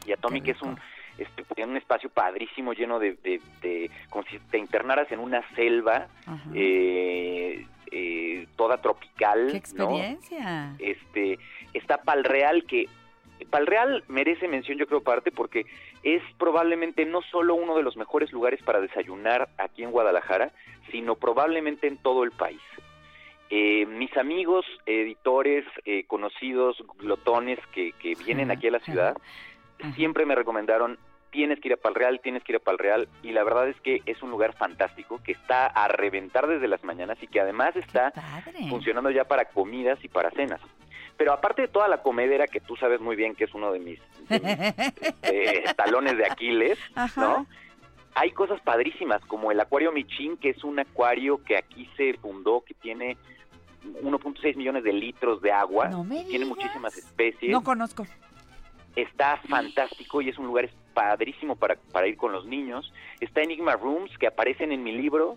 Y 0.07 0.12
Atomic 0.12 0.49
es 0.49 0.62
un 0.62 0.79
este, 1.16 1.45
tiene 1.55 1.70
un 1.70 1.77
espacio 1.77 2.11
padrísimo 2.11 2.72
lleno 2.72 2.99
de, 2.99 3.12
de, 3.22 3.41
de- 3.62 3.91
como 4.11 4.25
si 4.25 4.39
te 4.51 4.59
internaras 4.59 5.11
en 5.12 5.20
una 5.20 5.43
selva 5.55 6.09
eh, 6.55 7.64
eh, 7.93 8.47
toda 8.57 8.79
tropical. 8.79 9.47
¡Qué 9.53 9.62
¿no? 9.77 9.97
experiencia! 9.97 10.75
este 10.79 11.39
está 11.72 11.99
Palreal 11.99 12.64
que 12.64 12.89
Palreal 13.51 14.03
merece 14.09 14.49
mención 14.49 14.79
yo 14.79 14.87
creo 14.87 15.03
parte 15.03 15.31
porque 15.31 15.66
es 16.05 16.22
probablemente 16.38 17.07
no 17.07 17.22
solo 17.22 17.55
uno 17.55 17.76
de 17.76 17.82
los 17.82 17.96
mejores 17.96 18.30
lugares 18.30 18.62
para 18.62 18.80
desayunar 18.80 19.48
aquí 19.59 19.82
en 19.82 19.90
Guadalajara, 19.90 20.52
sino 20.90 21.16
probablemente 21.16 21.86
en 21.88 21.96
todo 21.96 22.24
el 22.24 22.30
país. 22.30 22.61
Eh, 23.50 23.86
mis 23.86 24.14
amigos, 24.16 24.64
editores, 24.86 25.64
eh, 25.84 26.05
conocidos, 26.07 26.76
glotones 26.98 27.59
que, 27.72 27.92
que 27.92 28.14
vienen 28.14 28.50
aquí 28.50 28.68
a 28.68 28.72
la 28.72 28.80
ciudad, 28.80 29.16
siempre 29.94 30.26
me 30.26 30.34
recomendaron 30.34 30.98
tienes 31.34 31.59
que 31.59 31.66
ir 31.66 31.74
a 31.74 31.76
Palreal, 31.76 32.20
tienes 32.20 32.44
que 32.44 32.52
ir 32.52 32.57
a 32.57 32.61
Palreal 32.61 33.09
y 33.24 33.32
la 33.32 33.42
verdad 33.42 33.68
es 33.68 33.80
que 33.80 34.02
es 34.07 34.22
un 34.22 34.30
lugar 34.30 34.55
fantástico 34.55 35.20
que 35.24 35.32
está 35.32 35.66
a 35.66 35.88
reventar 35.88 36.46
desde 36.46 36.68
las 36.68 36.84
mañanas 36.84 37.18
y 37.20 37.26
que 37.26 37.40
además 37.40 37.74
está 37.74 38.12
funcionando 38.70 39.11
ya 39.11 39.24
para 39.24 39.46
comidas 39.46 39.98
y 40.05 40.09
para 40.09 40.30
cenas. 40.30 40.61
Pero 41.17 41.33
aparte 41.33 41.62
de 41.62 41.69
toda 41.69 41.89
la 41.89 42.03
comedera 42.03 42.47
que 42.47 42.61
tú 42.61 42.77
sabes 42.77 43.01
muy 43.01 43.17
bien 43.17 43.35
que 43.35 43.45
es 43.45 43.55
uno 43.55 43.73
de 43.73 43.79
mis, 43.79 44.01
de 44.29 44.41
mis, 44.41 45.12
eh, 45.23 45.65
talones 45.77 46.17
de 46.17 46.27
Aquiles, 46.27 46.79
¿no? 47.17 47.47
Hay 48.17 48.31
cosas 48.31 48.61
padrísimas 48.61 49.25
como 49.27 49.51
el 49.51 49.61
Acuario 49.61 49.93
Michin, 49.93 50.37
que 50.37 50.51
es 50.51 50.62
un 50.62 50.79
acuario 50.79 51.43
que 51.43 51.57
aquí 51.57 51.89
se 51.97 52.15
fundó, 52.15 52.62
que 52.62 52.75
tiene 52.75 53.17
1.6 54.03 54.57
millones 54.57 54.85
de 54.85 54.93
litros 54.93 55.43
de 55.43 55.53
agua, 55.53 55.91
tiene 56.29 56.45
muchísimas 56.45 56.97
especies 56.97 57.51
No 57.51 57.62
conozco. 57.62 58.07
está 58.97 59.37
fantástico 59.49 60.23
y 60.23 60.29
es 60.29 60.39
un 60.39 60.47
lugar 60.47 60.71
padrísimo 60.95 61.57
para, 61.57 61.77
para 61.93 62.07
ir 62.07 62.17
con 62.17 62.33
los 62.33 62.47
niños. 62.47 62.93
Está 63.21 63.43
Enigma 63.43 63.75
Rooms, 63.75 64.17
que 64.19 64.29
aparecen 64.29 64.71
en 64.73 64.83
mi 64.83 64.93
libro 64.93 65.37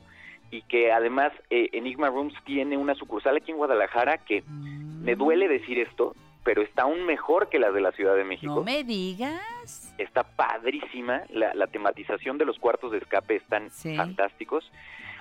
y 0.51 0.61
que 0.63 0.91
además 0.91 1.31
eh, 1.49 1.69
Enigma 1.73 2.09
Rooms 2.09 2.33
tiene 2.45 2.77
una 2.77 2.95
sucursal 2.95 3.37
aquí 3.37 3.51
en 3.51 3.57
Guadalajara 3.57 4.19
que 4.19 4.43
me 4.47 5.15
duele 5.15 5.47
decir 5.47 5.79
esto, 5.79 6.15
pero 6.43 6.61
está 6.61 6.83
aún 6.83 7.05
mejor 7.05 7.49
que 7.49 7.59
las 7.59 7.73
de 7.73 7.81
la 7.81 7.91
Ciudad 7.91 8.15
de 8.15 8.23
México. 8.23 8.55
No 8.55 8.63
me 8.63 8.83
digas. 8.83 9.93
Está 9.97 10.23
padrísima, 10.23 11.23
la, 11.29 11.53
la 11.53 11.67
tematización 11.67 12.37
de 12.37 12.45
los 12.45 12.57
cuartos 12.57 12.91
de 12.91 12.99
escape 12.99 13.35
están 13.35 13.69
fantásticos. 13.71 14.71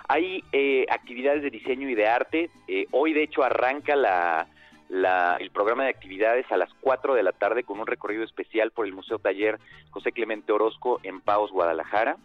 Hay 0.09 0.45
eh, 0.53 0.87
actividades 0.89 1.43
de 1.43 1.51
diseño 1.51 1.89
y 1.89 1.95
de 1.97 2.07
arte. 2.07 2.51
Eh, 2.68 2.87
hoy, 2.93 3.12
de 3.12 3.24
hecho, 3.24 3.43
arranca 3.43 3.97
la, 3.97 4.47
la- 4.89 5.37
el 5.41 5.51
programa 5.51 5.84
de 5.84 5.91
actividades 5.91 6.51
a 6.53 6.57
las 6.57 6.72
4 6.80 7.14
de 7.14 7.22
la 7.22 7.32
tarde 7.32 7.64
con 7.64 7.80
un 7.80 7.87
recorrido 7.87 8.22
especial 8.24 8.70
por 8.70 8.87
el 8.87 8.93
Museo 8.93 9.18
Taller 9.18 9.59
José 9.91 10.12
Clemente 10.12 10.53
Orozco 10.53 11.01
en 11.03 11.20
Paos, 11.20 11.51
Guadalajara. 11.51 12.16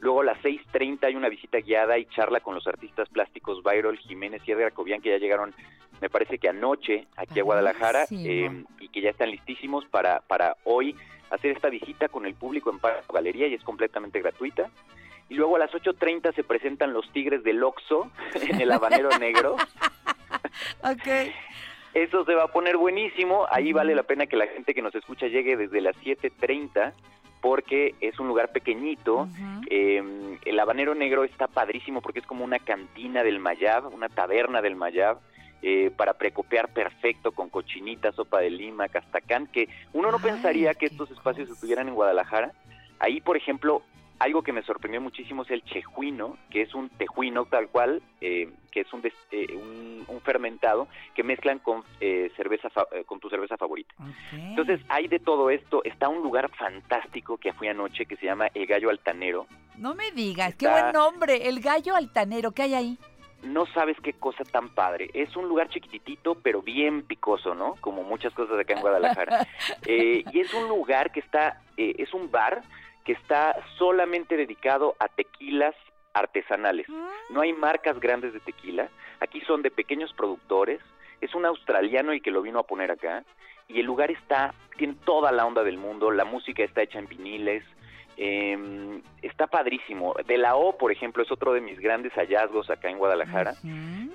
Luego 0.00 0.20
a 0.22 0.24
las 0.24 0.38
6.30 0.42 1.04
hay 1.08 1.16
una 1.16 1.28
visita 1.28 1.58
guiada 1.58 1.98
y 1.98 2.06
charla 2.06 2.40
con 2.40 2.54
los 2.54 2.66
artistas 2.66 3.08
plásticos 3.08 3.62
Bayrol, 3.62 3.98
Jiménez 3.98 4.42
y 4.46 4.52
Edgar 4.52 4.72
Cobian 4.72 5.00
que 5.02 5.10
ya 5.10 5.18
llegaron, 5.18 5.54
me 6.00 6.08
parece 6.08 6.38
que 6.38 6.48
anoche 6.48 7.06
aquí 7.16 7.40
a 7.40 7.42
Guadalajara 7.42 8.06
eh, 8.26 8.64
y 8.80 8.88
que 8.88 9.00
ya 9.00 9.10
están 9.10 9.30
listísimos 9.30 9.84
para, 9.86 10.20
para 10.20 10.56
hoy 10.64 10.94
hacer 11.30 11.50
esta 11.50 11.68
visita 11.68 12.08
con 12.08 12.24
el 12.24 12.34
público 12.34 12.70
en 12.70 12.78
Pago 12.78 13.00
Galería 13.12 13.48
y 13.48 13.54
es 13.54 13.62
completamente 13.64 14.20
gratuita. 14.22 14.70
Y 15.28 15.34
luego 15.34 15.56
a 15.56 15.58
las 15.58 15.70
8.30 15.72 16.34
se 16.34 16.42
presentan 16.42 16.94
los 16.94 17.10
Tigres 17.12 17.42
del 17.42 17.62
Oxo 17.62 18.10
en 18.48 18.60
el 18.62 18.72
Habanero 18.72 19.10
Negro. 19.18 19.56
Ok. 20.82 21.32
Eso 21.94 22.24
se 22.24 22.34
va 22.34 22.44
a 22.44 22.48
poner 22.48 22.76
buenísimo. 22.76 23.46
Ahí 23.50 23.72
vale 23.72 23.94
la 23.94 24.02
pena 24.02 24.26
que 24.26 24.36
la 24.36 24.46
gente 24.46 24.74
que 24.74 24.82
nos 24.82 24.94
escucha 24.94 25.26
llegue 25.26 25.56
desde 25.56 25.80
las 25.80 25.96
7.30 25.96 26.92
porque 27.40 27.94
es 28.00 28.18
un 28.18 28.28
lugar 28.28 28.50
pequeñito. 28.52 29.28
Eh, 29.70 30.02
el 30.44 30.60
habanero 30.60 30.94
negro 30.94 31.24
está 31.24 31.46
padrísimo 31.46 32.00
porque 32.00 32.20
es 32.20 32.26
como 32.26 32.44
una 32.44 32.58
cantina 32.58 33.22
del 33.22 33.38
Mayab, 33.38 33.92
una 33.94 34.08
taberna 34.08 34.60
del 34.62 34.76
Mayab. 34.76 35.18
eh, 35.60 35.90
para 35.96 36.12
precopiar 36.14 36.68
perfecto 36.68 37.32
con 37.32 37.48
cochinita, 37.48 38.12
sopa 38.12 38.38
de 38.38 38.48
lima, 38.48 38.88
castacán, 38.88 39.48
que 39.48 39.68
uno 39.92 40.12
no 40.12 40.20
pensaría 40.20 40.72
que 40.74 40.86
estos 40.86 41.10
espacios 41.10 41.50
estuvieran 41.50 41.88
en 41.88 41.94
Guadalajara. 41.94 42.52
Ahí, 43.00 43.20
por 43.20 43.36
ejemplo, 43.36 43.82
algo 44.18 44.42
que 44.42 44.52
me 44.52 44.62
sorprendió 44.62 45.00
muchísimo 45.00 45.42
es 45.42 45.50
el 45.50 45.62
chejuino, 45.64 46.36
que 46.50 46.62
es 46.62 46.74
un 46.74 46.88
tejuino 46.90 47.44
tal 47.46 47.68
cual, 47.68 48.02
eh, 48.20 48.50
que 48.72 48.80
es 48.80 48.92
un, 48.92 49.00
des- 49.02 49.12
eh, 49.30 49.46
un, 49.54 50.04
un 50.08 50.20
fermentado 50.20 50.88
que 51.14 51.22
mezclan 51.22 51.58
con 51.60 51.84
eh, 52.00 52.30
cerveza 52.36 52.68
fa- 52.70 52.86
eh, 52.92 53.04
con 53.04 53.20
tu 53.20 53.28
cerveza 53.30 53.56
favorita. 53.56 53.94
Entonces 54.32 54.80
hay 54.88 55.08
de 55.08 55.18
todo 55.20 55.50
esto. 55.50 55.82
Está 55.84 56.08
un 56.08 56.22
lugar 56.22 56.50
fantástico 56.56 57.36
que 57.36 57.52
fui 57.52 57.68
anoche 57.68 58.06
que 58.06 58.16
se 58.16 58.26
llama 58.26 58.48
El 58.54 58.66
Gallo 58.66 58.90
Altanero. 58.90 59.46
No 59.76 59.94
me 59.94 60.10
digas, 60.10 60.54
qué 60.56 60.66
buen 60.68 60.92
nombre, 60.92 61.48
el 61.48 61.60
gallo 61.60 61.94
altanero, 61.94 62.50
¿qué 62.50 62.62
hay 62.62 62.74
ahí? 62.74 62.98
No 63.44 63.64
sabes 63.66 63.96
qué 64.02 64.12
cosa 64.14 64.42
tan 64.42 64.68
padre. 64.70 65.08
Es 65.14 65.36
un 65.36 65.46
lugar 65.48 65.68
chiquitito, 65.68 66.34
pero 66.34 66.60
bien 66.60 67.02
picoso, 67.04 67.54
¿no? 67.54 67.76
Como 67.80 68.02
muchas 68.02 68.34
cosas 68.34 68.58
acá 68.58 68.74
en 68.74 68.80
Guadalajara. 68.80 69.46
Eh, 69.86 70.24
y 70.32 70.40
es 70.40 70.52
un 70.52 70.68
lugar 70.68 71.12
que 71.12 71.20
está, 71.20 71.62
eh, 71.76 71.94
es 71.98 72.12
un 72.12 72.30
bar 72.32 72.62
que 73.08 73.14
está 73.14 73.56
solamente 73.78 74.36
dedicado 74.36 74.94
a 74.98 75.08
tequilas 75.08 75.74
artesanales. 76.12 76.86
No 77.30 77.40
hay 77.40 77.54
marcas 77.54 77.98
grandes 77.98 78.34
de 78.34 78.40
tequila. 78.40 78.90
Aquí 79.20 79.40
son 79.46 79.62
de 79.62 79.70
pequeños 79.70 80.12
productores. 80.12 80.78
Es 81.22 81.34
un 81.34 81.46
australiano 81.46 82.12
el 82.12 82.20
que 82.20 82.30
lo 82.30 82.42
vino 82.42 82.58
a 82.58 82.64
poner 82.66 82.90
acá. 82.90 83.24
Y 83.66 83.80
el 83.80 83.86
lugar 83.86 84.10
está, 84.10 84.52
tiene 84.76 84.96
toda 85.06 85.32
la 85.32 85.46
onda 85.46 85.64
del 85.64 85.78
mundo. 85.78 86.10
La 86.10 86.26
música 86.26 86.62
está 86.62 86.82
hecha 86.82 86.98
en 86.98 87.08
viniles. 87.08 87.64
eh, 88.18 89.00
está 89.22 89.46
padrísimo. 89.46 90.14
De 90.26 90.36
la 90.36 90.56
O, 90.56 90.76
por 90.76 90.92
ejemplo, 90.92 91.22
es 91.22 91.32
otro 91.32 91.54
de 91.54 91.62
mis 91.62 91.80
grandes 91.80 92.12
hallazgos 92.12 92.68
acá 92.68 92.90
en 92.90 92.98
Guadalajara. 92.98 93.54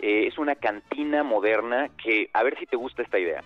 Eh, 0.03 0.27
es 0.27 0.37
una 0.37 0.53
cantina 0.53 1.23
moderna 1.23 1.89
que, 1.97 2.29
a 2.31 2.43
ver 2.43 2.59
si 2.59 2.67
te 2.67 2.75
gusta 2.75 3.01
esta 3.01 3.17
idea. 3.17 3.43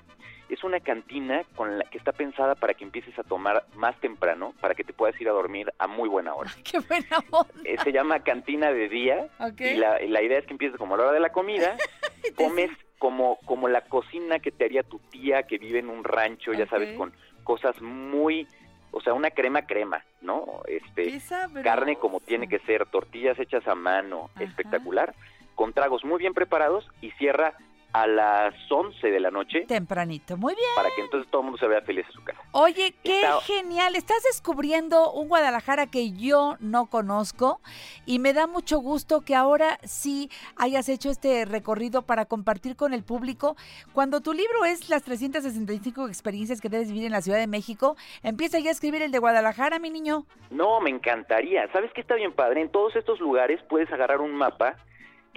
Es 0.50 0.64
una 0.64 0.80
cantina 0.80 1.44
con 1.56 1.78
la 1.78 1.84
que 1.86 1.98
está 1.98 2.12
pensada 2.12 2.56
para 2.56 2.74
que 2.74 2.84
empieces 2.84 3.18
a 3.20 3.24
tomar 3.24 3.66
más 3.76 4.00
temprano, 4.00 4.54
para 4.62 4.76
que 4.76 4.84
te 4.84 4.94
puedas 4.94 5.20
ir 5.20 5.28
a 5.28 5.34
dormir 5.34 5.74
a 5.78 5.88
muy 5.88 6.08
buena 6.08 6.34
hora. 6.34 6.52
Qué 6.64 6.80
buena 6.80 7.18
onda. 7.32 7.54
Eh, 7.64 7.78
se 7.84 7.92
llama 7.92 8.24
cantina 8.24 8.72
de 8.72 8.88
día 8.88 9.28
y 9.60 9.76
la, 9.76 10.00
la 10.00 10.22
idea 10.22 10.40
es 10.40 10.46
que 10.46 10.54
empieces 10.54 10.78
como 10.78 10.96
a 10.96 10.98
la 10.98 11.04
hora 11.04 11.14
de 11.14 11.20
la 11.20 11.32
comida, 11.32 11.76
comes 12.36 12.72
como, 12.98 13.38
como 13.46 13.68
la 13.68 13.82
cocina 13.82 14.40
que 14.40 14.52
te 14.52 14.66
haría 14.66 14.84
tu 14.84 15.00
tía 15.00 15.44
que 15.44 15.58
vive 15.58 15.80
en 15.80 15.90
un 15.90 16.04
rancho, 16.04 16.54
ya 16.54 16.68
sabes, 16.68 16.98
con 16.98 17.14
cosas 17.44 17.80
muy, 17.82 18.48
o 18.92 19.02
sea, 19.02 19.14
una 19.14 19.32
crema 19.32 19.64
crema, 19.64 20.04
¿no? 20.22 20.62
Este, 20.68 21.20
carne 21.64 21.98
como 21.98 22.20
tiene 22.20 22.48
que 22.48 22.60
ser, 22.60 22.86
tortillas 22.88 23.40
hechas 23.40 23.68
a 23.68 23.76
mano, 23.76 24.30
espectacular, 24.40 25.14
con 25.56 25.74
tragos 25.74 26.04
muy 26.04 26.20
bien 26.20 26.34
preparados 26.34 26.88
y 27.02 27.12
cierra 27.12 27.54
a 27.94 28.06
las 28.06 28.54
11 28.70 29.08
de 29.10 29.20
la 29.20 29.32
noche 29.32 29.62
Tempranito, 29.68 30.38
muy 30.38 30.54
bien. 30.54 30.68
para 30.76 30.90
que 30.96 31.02
entonces 31.02 31.30
todo 31.32 31.42
el 31.42 31.46
mundo 31.46 31.58
se 31.58 31.68
vea 31.68 31.82
feliz 31.82 32.06
en 32.06 32.12
su 32.12 32.24
casa. 32.24 32.40
Oye, 32.52 32.94
qué 33.04 33.22
Está- 33.22 33.42
genial. 33.42 33.96
Estás 33.96 34.22
descubriendo 34.24 35.12
un 35.14 35.28
Guadalajara 35.30 35.88
que 35.88 36.12
yo 36.12 36.58
no 36.60 36.88
conozco 36.88 37.60
y 38.06 38.20
me 38.20 38.34
da 38.34 38.46
mucho 38.46 38.80
gusto 38.80 39.22
que 39.22 39.36
ahora 39.36 39.80
sí 39.84 40.30
hayas 40.58 40.90
hecho 40.90 41.10
este 41.10 41.46
recorrido 41.46 42.02
para 42.04 42.26
compartir 42.26 42.76
con 42.76 42.94
el 42.94 43.04
público. 43.04 43.56
Cuando 43.94 44.22
tu 44.22 44.34
libro 44.34 44.66
es 44.66 44.90
las 44.90 45.04
365 45.04 46.08
experiencias 46.08 46.62
que 46.62 46.70
debes 46.70 46.90
vivir 46.90 47.06
en 47.06 47.12
la 47.14 47.22
Ciudad 47.22 47.40
de 47.40 47.48
México, 47.48 47.96
empieza 48.22 48.60
ya 48.60 48.70
a 48.70 48.74
escribir 48.74 49.02
el 49.02 49.12
de 49.12 49.20
Guadalajara, 49.20 49.80
mi 49.80 49.90
niño. 49.90 50.26
No, 50.52 50.80
me 50.82 50.90
encantaría. 50.90 51.72
¿Sabes 51.72 51.92
qué 51.94 52.02
está 52.02 52.16
bien 52.16 52.34
padre? 52.34 52.62
En 52.62 52.70
todos 52.72 52.96
estos 52.96 53.20
lugares 53.20 53.60
puedes 53.70 53.92
agarrar 53.92 54.22
un 54.22 54.34
mapa 54.36 54.76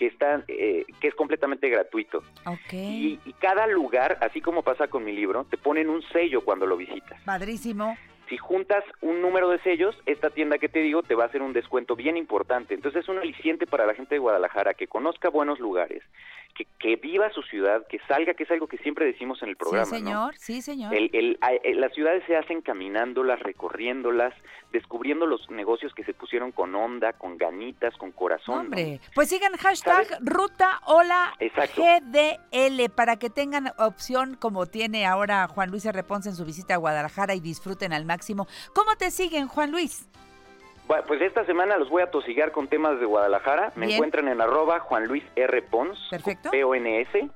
que 0.00 0.06
está 0.06 0.42
eh, 0.48 0.86
que 0.98 1.08
es 1.08 1.14
completamente 1.14 1.68
gratuito. 1.68 2.22
Ok. 2.46 2.72
Y, 2.72 3.20
y 3.26 3.32
cada 3.34 3.66
lugar, 3.66 4.16
así 4.22 4.40
como 4.40 4.62
pasa 4.62 4.88
con 4.88 5.04
mi 5.04 5.12
libro, 5.12 5.44
te 5.44 5.58
ponen 5.58 5.90
un 5.90 6.00
sello 6.04 6.40
cuando 6.42 6.64
lo 6.64 6.78
visitas. 6.78 7.20
Padrísimo. 7.22 7.98
Si 8.30 8.38
juntas 8.38 8.82
un 9.02 9.20
número 9.20 9.50
de 9.50 9.58
sellos, 9.58 9.94
esta 10.06 10.30
tienda 10.30 10.56
que 10.56 10.70
te 10.70 10.78
digo 10.78 11.02
te 11.02 11.14
va 11.14 11.24
a 11.24 11.26
hacer 11.26 11.42
un 11.42 11.52
descuento 11.52 11.96
bien 11.96 12.16
importante. 12.16 12.72
Entonces 12.72 13.02
es 13.02 13.08
un 13.10 13.18
aliciente 13.18 13.66
para 13.66 13.84
la 13.84 13.94
gente 13.94 14.14
de 14.14 14.20
Guadalajara 14.20 14.72
que 14.72 14.86
conozca 14.86 15.28
buenos 15.28 15.58
lugares, 15.60 16.02
que, 16.54 16.66
que 16.78 16.96
viva 16.96 17.30
su 17.32 17.42
ciudad, 17.42 17.86
que 17.88 17.98
salga, 18.08 18.34
que 18.34 18.44
es 18.44 18.50
algo 18.50 18.66
que 18.66 18.78
siempre 18.78 19.06
decimos 19.06 19.42
en 19.42 19.48
el 19.50 19.56
programa. 19.56 19.84
sí, 19.86 19.92
¿no? 19.92 19.98
señor. 19.98 20.34
Sí, 20.38 20.62
señor. 20.62 20.94
El- 20.94 21.10
el- 21.12 21.38
eh, 21.64 21.74
las 21.74 21.92
ciudades 21.94 22.22
se 22.26 22.36
hacen 22.36 22.60
caminándolas, 22.60 23.40
recorriéndolas, 23.40 24.34
descubriendo 24.72 25.26
los 25.26 25.48
negocios 25.50 25.92
que 25.94 26.04
se 26.04 26.14
pusieron 26.14 26.52
con 26.52 26.74
onda, 26.74 27.12
con 27.12 27.36
ganitas, 27.38 27.96
con 27.96 28.12
corazón. 28.12 28.54
¿no? 28.54 28.60
Hombre, 28.62 29.00
pues 29.14 29.28
sigan 29.28 29.52
hashtag 29.56 30.06
Ruta 30.20 30.80
Hola 30.86 31.34
Exacto. 31.40 31.82
GDL 31.82 32.88
para 32.94 33.16
que 33.16 33.30
tengan 33.30 33.72
opción 33.78 34.36
como 34.36 34.66
tiene 34.66 35.06
ahora 35.06 35.48
Juan 35.48 35.70
Luis 35.70 35.84
R. 35.86 36.02
Ponce 36.04 36.28
en 36.28 36.36
su 36.36 36.44
visita 36.44 36.74
a 36.74 36.78
Guadalajara 36.78 37.34
y 37.34 37.40
disfruten 37.40 37.92
al 37.92 38.04
máximo. 38.04 38.46
¿Cómo 38.74 38.94
te 38.96 39.10
siguen, 39.10 39.48
Juan 39.48 39.70
Luis? 39.70 40.08
Pues 41.06 41.20
esta 41.22 41.44
semana 41.46 41.76
los 41.76 41.88
voy 41.88 42.02
a 42.02 42.10
tosigar 42.10 42.50
con 42.52 42.66
temas 42.68 42.98
de 42.98 43.06
Guadalajara. 43.06 43.72
Me 43.76 43.86
Bien. 43.86 43.96
encuentran 43.96 44.26
en 44.28 44.40
arroba 44.40 44.80
Juan 44.80 45.06
Luis 45.06 45.22
R. 45.36 45.62
Pons. 45.62 45.98
P-O-N-S, 46.50 47.28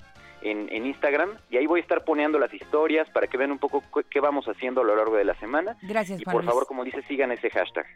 en, 0.43 0.69
en 0.73 0.87
Instagram. 0.87 1.39
Y 1.51 1.57
ahí 1.59 1.67
voy 1.67 1.79
a 1.81 1.83
estar 1.83 2.05
poniendo 2.05 2.39
las 2.39 2.53
historias 2.53 3.09
para 3.11 3.29
que 3.29 3.37
vean 3.37 3.53
un 3.53 3.59
poco 3.59 3.83
qué, 4.11 4.21
vamos 4.21 4.47
haciendo 4.47 4.81
a 4.81 4.85
lo 4.85 4.97
largo 4.97 5.17
de 5.17 5.25
la 5.25 5.35
semana. 5.39 5.77
Gracias, 5.83 6.21
Y 6.21 6.25
Juan 6.25 6.33
por 6.35 6.43
Luis. 6.43 6.51
favor, 6.51 6.67
como 6.67 6.85
dice, 6.85 7.03
sigan 7.07 7.31
ese 7.33 7.49
hashtag. 7.51 7.87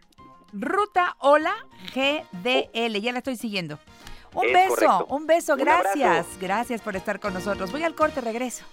Ruta 0.53 1.17
Hola 1.19 1.55
GDL, 1.95 3.01
ya 3.01 3.13
la 3.13 3.19
estoy 3.19 3.37
siguiendo. 3.37 3.79
Un 4.35 4.45
Es 4.47 4.53
beso, 4.53 4.69
correcto. 4.75 5.07
un 5.09 5.27
beso, 5.27 5.53
Un 5.55 5.59
gracias. 5.61 6.39
Gracias 6.41 6.81
por 6.83 6.95
estar 6.97 7.19
con 7.19 7.35
nosotros. 7.35 7.73
Voy 7.73 7.83
al 7.83 7.95
corte, 7.95 8.21
regreso. 8.21 8.65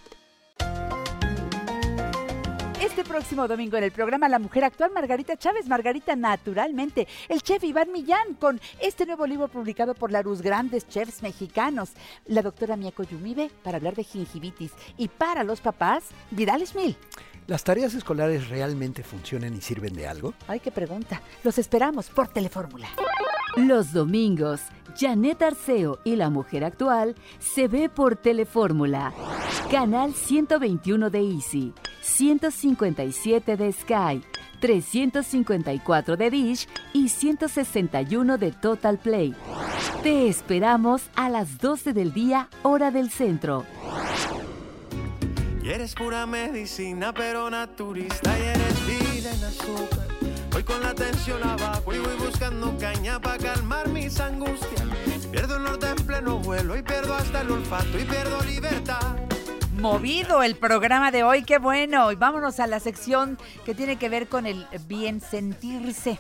Este 2.96 3.10
próximo 3.10 3.46
domingo 3.46 3.76
en 3.76 3.84
el 3.84 3.92
programa 3.92 4.30
La 4.30 4.40
Mujer 4.40 4.64
Actual, 4.64 4.90
Margarita 4.94 5.36
Chávez, 5.36 5.68
Margarita 5.68 6.16
Naturalmente, 6.16 7.10
el 7.28 7.42
chef 7.42 7.62
Iván 7.66 7.92
Millán 7.92 8.36
con 8.40 8.62
este 8.80 9.06
nuevo 9.06 9.28
libro 9.28 9.50
publicado 9.50 9.94
por 9.96 10.14
la 10.14 10.22
Luz 10.22 10.42
Grandes 10.42 10.88
Chefs 10.88 11.22
Mexicanos, 11.22 11.90
la 12.26 12.42
doctora 12.42 12.78
Mieko 12.78 13.04
Yumibe 13.04 13.52
para 13.66 13.80
hablar 13.80 13.96
de 13.96 14.06
gingivitis 14.06 14.72
y 14.96 15.10
para 15.10 15.44
los 15.44 15.60
papás, 15.60 16.06
Vidal 16.32 16.62
Ismil. 16.62 16.96
¿Las 17.48 17.66
tareas 17.66 17.94
escolares 17.96 18.48
realmente 18.48 19.04
funcionan 19.04 19.54
y 19.54 19.60
sirven 19.60 19.94
de 19.94 20.08
algo? 20.08 20.34
Ay, 20.48 20.62
qué 20.62 20.72
pregunta. 20.72 21.22
Los 21.44 21.58
esperamos 21.58 22.10
por 22.10 22.30
Telefórmula. 22.30 22.88
Los 23.58 23.92
domingos, 23.92 24.62
Janet 24.98 25.42
Arceo 25.42 26.00
y 26.04 26.16
la 26.16 26.30
mujer 26.30 26.64
actual 26.64 27.16
se 27.40 27.68
ve 27.68 27.90
por 27.90 28.16
Telefórmula. 28.16 29.14
Canal 29.70 30.14
121 30.14 31.10
de 31.10 31.20
Easy, 31.20 31.74
157 32.02 33.58
de 33.58 33.72
Sky, 33.74 34.24
354 34.62 36.16
de 36.16 36.30
Dish 36.30 36.68
y 36.94 37.10
161 37.10 38.38
de 38.38 38.52
Total 38.52 38.98
Play. 38.98 39.36
Te 40.02 40.30
esperamos 40.30 41.10
a 41.16 41.30
las 41.30 41.58
12 41.58 41.94
del 41.94 42.14
día, 42.14 42.48
hora 42.64 42.92
del 42.92 43.10
centro. 43.10 43.66
Y 45.62 45.70
eres 45.70 45.96
pura 45.96 46.26
medicina, 46.26 47.12
pero 47.14 47.50
naturista. 47.50 48.38
Y 48.38 48.44
eres 48.44 48.88
vida 48.88 49.34
en 49.34 49.44
azúcar. 49.44 50.15
Voy 50.56 50.64
con 50.64 50.82
la 50.82 50.96
tensión 50.96 51.44
abajo 51.44 51.94
y 51.94 52.00
voy 52.00 52.16
buscando 52.16 52.78
caña 52.78 53.20
para 53.20 53.38
calmar 53.38 53.90
mis 53.90 54.18
angustias. 54.22 54.84
Pierdo 55.30 55.58
el 55.58 55.64
norte 55.64 55.90
en 55.90 55.98
pleno 55.98 56.38
vuelo 56.38 56.78
y 56.78 56.82
pierdo 56.82 57.14
hasta 57.14 57.42
el 57.42 57.52
olfato 57.52 58.00
y 58.00 58.06
pierdo 58.06 58.42
libertad. 58.44 59.18
Movido 59.74 60.44
el 60.44 60.56
programa 60.56 61.12
de 61.12 61.24
hoy, 61.24 61.44
qué 61.44 61.58
bueno. 61.58 62.10
Y 62.14 62.16
vámonos 62.16 62.62
a 62.62 62.68
la 62.68 62.80
sección 62.80 63.38
que 63.66 63.76
tiene 63.76 63.98
que 63.98 64.08
ver 64.08 64.30
con 64.30 64.46
el 64.46 64.66
bien 64.88 65.20
sentirse. 65.20 66.20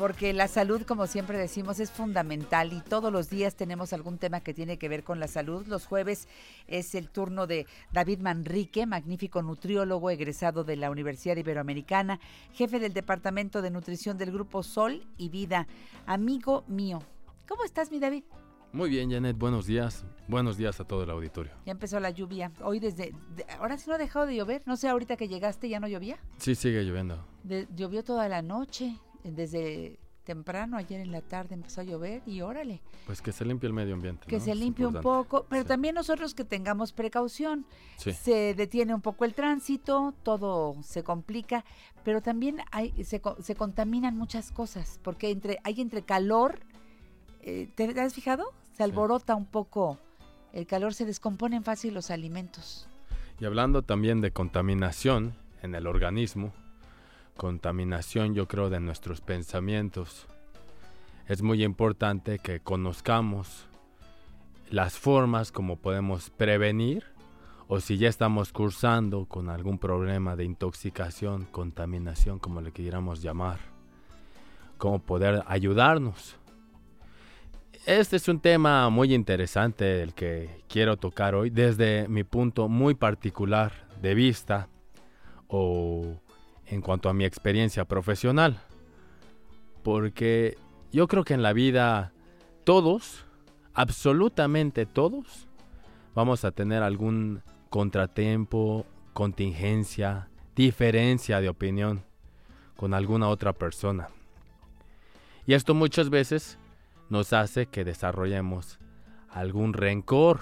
Porque 0.00 0.32
la 0.32 0.48
salud, 0.48 0.80
como 0.86 1.06
siempre 1.06 1.36
decimos, 1.36 1.78
es 1.78 1.90
fundamental 1.90 2.72
y 2.72 2.80
todos 2.80 3.12
los 3.12 3.28
días 3.28 3.54
tenemos 3.54 3.92
algún 3.92 4.16
tema 4.16 4.40
que 4.40 4.54
tiene 4.54 4.78
que 4.78 4.88
ver 4.88 5.04
con 5.04 5.20
la 5.20 5.28
salud. 5.28 5.66
Los 5.66 5.84
jueves 5.84 6.26
es 6.68 6.94
el 6.94 7.10
turno 7.10 7.46
de 7.46 7.66
David 7.92 8.20
Manrique, 8.20 8.86
magnífico 8.86 9.42
nutriólogo 9.42 10.08
egresado 10.08 10.64
de 10.64 10.76
la 10.76 10.90
Universidad 10.90 11.36
Iberoamericana, 11.36 12.18
jefe 12.54 12.80
del 12.80 12.94
Departamento 12.94 13.60
de 13.60 13.70
Nutrición 13.70 14.16
del 14.16 14.32
Grupo 14.32 14.62
Sol 14.62 15.06
y 15.18 15.28
Vida. 15.28 15.66
Amigo 16.06 16.64
mío, 16.66 17.02
¿cómo 17.46 17.64
estás, 17.64 17.90
mi 17.90 17.98
David? 18.00 18.24
Muy 18.72 18.88
bien, 18.88 19.10
Janet, 19.10 19.36
buenos 19.36 19.66
días. 19.66 20.06
Buenos 20.28 20.56
días 20.56 20.80
a 20.80 20.84
todo 20.84 21.02
el 21.02 21.10
auditorio. 21.10 21.52
Ya 21.66 21.72
empezó 21.72 22.00
la 22.00 22.08
lluvia. 22.08 22.52
Hoy 22.62 22.80
desde... 22.80 23.12
de- 23.36 23.44
ahora 23.58 23.76
sí 23.76 23.84
no 23.86 23.96
ha 23.96 23.98
dejado 23.98 24.24
de 24.24 24.34
llover. 24.36 24.62
No 24.64 24.78
sé, 24.78 24.88
ahorita 24.88 25.16
que 25.18 25.28
llegaste 25.28 25.68
ya 25.68 25.78
no 25.78 25.88
llovía. 25.88 26.16
Sí, 26.38 26.54
sigue 26.54 26.82
lloviendo. 26.84 27.22
De- 27.42 27.68
llovió 27.76 28.02
toda 28.02 28.28
la 28.30 28.40
noche, 28.40 28.96
desde 29.24 29.98
temprano, 30.24 30.76
ayer 30.76 31.00
en 31.00 31.10
la 31.10 31.22
tarde 31.22 31.54
empezó 31.54 31.80
a 31.80 31.84
llover 31.84 32.22
y 32.26 32.40
órale. 32.40 32.80
Pues 33.06 33.20
que 33.20 33.32
se 33.32 33.44
limpie 33.44 33.66
el 33.66 33.72
medio 33.72 33.94
ambiente. 33.94 34.26
Que 34.26 34.38
¿no? 34.38 34.44
se 34.44 34.54
limpie 34.54 34.86
un 34.86 35.00
poco, 35.00 35.46
pero 35.48 35.64
también 35.64 35.94
nosotros 35.94 36.34
que 36.34 36.44
tengamos 36.44 36.92
precaución. 36.92 37.66
Sí. 37.96 38.12
Se 38.12 38.54
detiene 38.54 38.94
un 38.94 39.00
poco 39.00 39.24
el 39.24 39.34
tránsito, 39.34 40.14
todo 40.22 40.76
se 40.82 41.02
complica, 41.02 41.64
pero 42.04 42.20
también 42.20 42.58
hay, 42.70 42.92
se, 43.04 43.20
se 43.40 43.54
contaminan 43.56 44.16
muchas 44.16 44.52
cosas, 44.52 45.00
porque 45.02 45.30
entre, 45.30 45.58
hay 45.64 45.80
entre 45.80 46.02
calor, 46.02 46.60
eh, 47.42 47.68
¿te 47.74 47.84
has 48.00 48.14
fijado? 48.14 48.52
Se 48.72 48.84
alborota 48.84 49.34
un 49.34 49.46
poco 49.46 49.98
el 50.52 50.66
calor, 50.66 50.94
se 50.94 51.06
descomponen 51.06 51.64
fácil 51.64 51.94
los 51.94 52.10
alimentos. 52.10 52.88
Y 53.40 53.46
hablando 53.46 53.82
también 53.82 54.20
de 54.20 54.32
contaminación 54.32 55.34
en 55.62 55.74
el 55.74 55.86
organismo, 55.86 56.52
contaminación 57.36 58.34
yo 58.34 58.46
creo 58.46 58.70
de 58.70 58.80
nuestros 58.80 59.20
pensamientos, 59.20 60.26
es 61.26 61.42
muy 61.42 61.62
importante 61.62 62.38
que 62.38 62.60
conozcamos 62.60 63.68
las 64.68 64.98
formas 64.98 65.52
como 65.52 65.76
podemos 65.76 66.30
prevenir 66.30 67.04
o 67.68 67.78
si 67.78 67.98
ya 67.98 68.08
estamos 68.08 68.52
cursando 68.52 69.26
con 69.26 69.48
algún 69.48 69.78
problema 69.78 70.34
de 70.34 70.44
intoxicación, 70.44 71.44
contaminación, 71.44 72.40
como 72.40 72.60
le 72.60 72.72
quisiéramos 72.72 73.22
llamar, 73.22 73.60
cómo 74.76 74.98
poder 74.98 75.44
ayudarnos. 75.46 76.36
Este 77.86 78.16
es 78.16 78.28
un 78.28 78.40
tema 78.40 78.90
muy 78.90 79.14
interesante 79.14 80.02
el 80.02 80.14
que 80.14 80.64
quiero 80.68 80.96
tocar 80.96 81.36
hoy 81.36 81.50
desde 81.50 82.08
mi 82.08 82.24
punto 82.24 82.68
muy 82.68 82.94
particular 82.94 83.72
de 84.02 84.14
vista 84.14 84.68
o 85.46 86.16
en 86.70 86.80
cuanto 86.80 87.08
a 87.08 87.12
mi 87.12 87.24
experiencia 87.24 87.84
profesional. 87.84 88.62
Porque 89.82 90.56
yo 90.92 91.08
creo 91.08 91.24
que 91.24 91.34
en 91.34 91.42
la 91.42 91.52
vida 91.52 92.12
todos, 92.64 93.26
absolutamente 93.74 94.86
todos, 94.86 95.48
vamos 96.14 96.44
a 96.44 96.52
tener 96.52 96.82
algún 96.82 97.42
contratiempo, 97.68 98.86
contingencia, 99.12 100.28
diferencia 100.54 101.40
de 101.40 101.48
opinión 101.48 102.04
con 102.76 102.94
alguna 102.94 103.28
otra 103.28 103.52
persona. 103.52 104.08
Y 105.46 105.54
esto 105.54 105.74
muchas 105.74 106.08
veces 106.08 106.58
nos 107.08 107.32
hace 107.32 107.66
que 107.66 107.84
desarrollemos 107.84 108.78
algún 109.28 109.72
rencor 109.72 110.40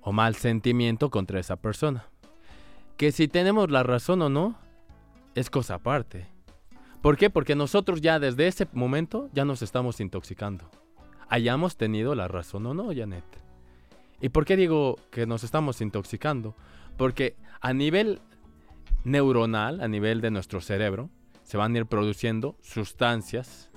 o 0.00 0.12
mal 0.12 0.34
sentimiento 0.36 1.10
contra 1.10 1.40
esa 1.40 1.56
persona. 1.56 2.06
Que 2.96 3.12
si 3.12 3.28
tenemos 3.28 3.70
la 3.70 3.82
razón 3.82 4.22
o 4.22 4.28
no, 4.28 4.56
es 5.36 5.50
cosa 5.50 5.74
aparte. 5.74 6.26
¿Por 7.02 7.16
qué? 7.16 7.30
Porque 7.30 7.54
nosotros 7.54 8.00
ya 8.00 8.18
desde 8.18 8.48
ese 8.48 8.66
momento 8.72 9.30
ya 9.32 9.44
nos 9.44 9.62
estamos 9.62 10.00
intoxicando. 10.00 10.68
Hayamos 11.28 11.76
tenido 11.76 12.14
la 12.14 12.26
razón 12.26 12.66
o 12.66 12.74
no, 12.74 12.88
Janet. 12.94 13.24
¿Y 14.20 14.30
por 14.30 14.46
qué 14.46 14.56
digo 14.56 14.96
que 15.10 15.26
nos 15.26 15.44
estamos 15.44 15.80
intoxicando? 15.82 16.56
Porque 16.96 17.36
a 17.60 17.74
nivel 17.74 18.20
neuronal, 19.04 19.82
a 19.82 19.88
nivel 19.88 20.22
de 20.22 20.30
nuestro 20.30 20.60
cerebro, 20.62 21.10
se 21.42 21.58
van 21.58 21.74
a 21.74 21.78
ir 21.78 21.86
produciendo 21.86 22.56
sustancias, 22.62 23.70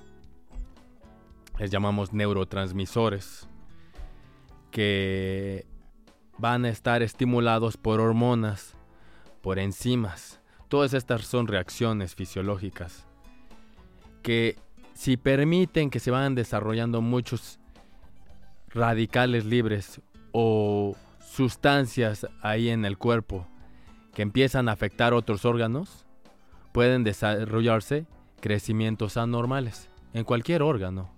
les 1.59 1.69
llamamos 1.69 2.13
neurotransmisores, 2.13 3.49
que 4.71 5.67
van 6.37 6.63
a 6.63 6.69
estar 6.69 7.03
estimulados 7.03 7.75
por 7.75 7.99
hormonas, 7.99 8.75
por 9.41 9.59
enzimas. 9.59 10.38
Todas 10.69 10.93
estas 10.93 11.25
son 11.25 11.47
reacciones 11.47 12.15
fisiológicas 12.15 13.05
que 14.21 14.55
si 14.93 15.17
permiten 15.17 15.89
que 15.89 15.99
se 15.99 16.11
vayan 16.11 16.35
desarrollando 16.35 17.01
muchos 17.01 17.59
radicales 18.67 19.45
libres 19.45 19.99
o 20.31 20.95
sustancias 21.25 22.27
ahí 22.41 22.69
en 22.69 22.85
el 22.85 22.97
cuerpo 22.97 23.47
que 24.13 24.21
empiezan 24.21 24.69
a 24.69 24.73
afectar 24.73 25.13
otros 25.13 25.43
órganos, 25.43 26.05
pueden 26.71 27.03
desarrollarse 27.03 28.05
crecimientos 28.39 29.17
anormales 29.17 29.89
en 30.13 30.23
cualquier 30.23 30.61
órgano. 30.61 31.09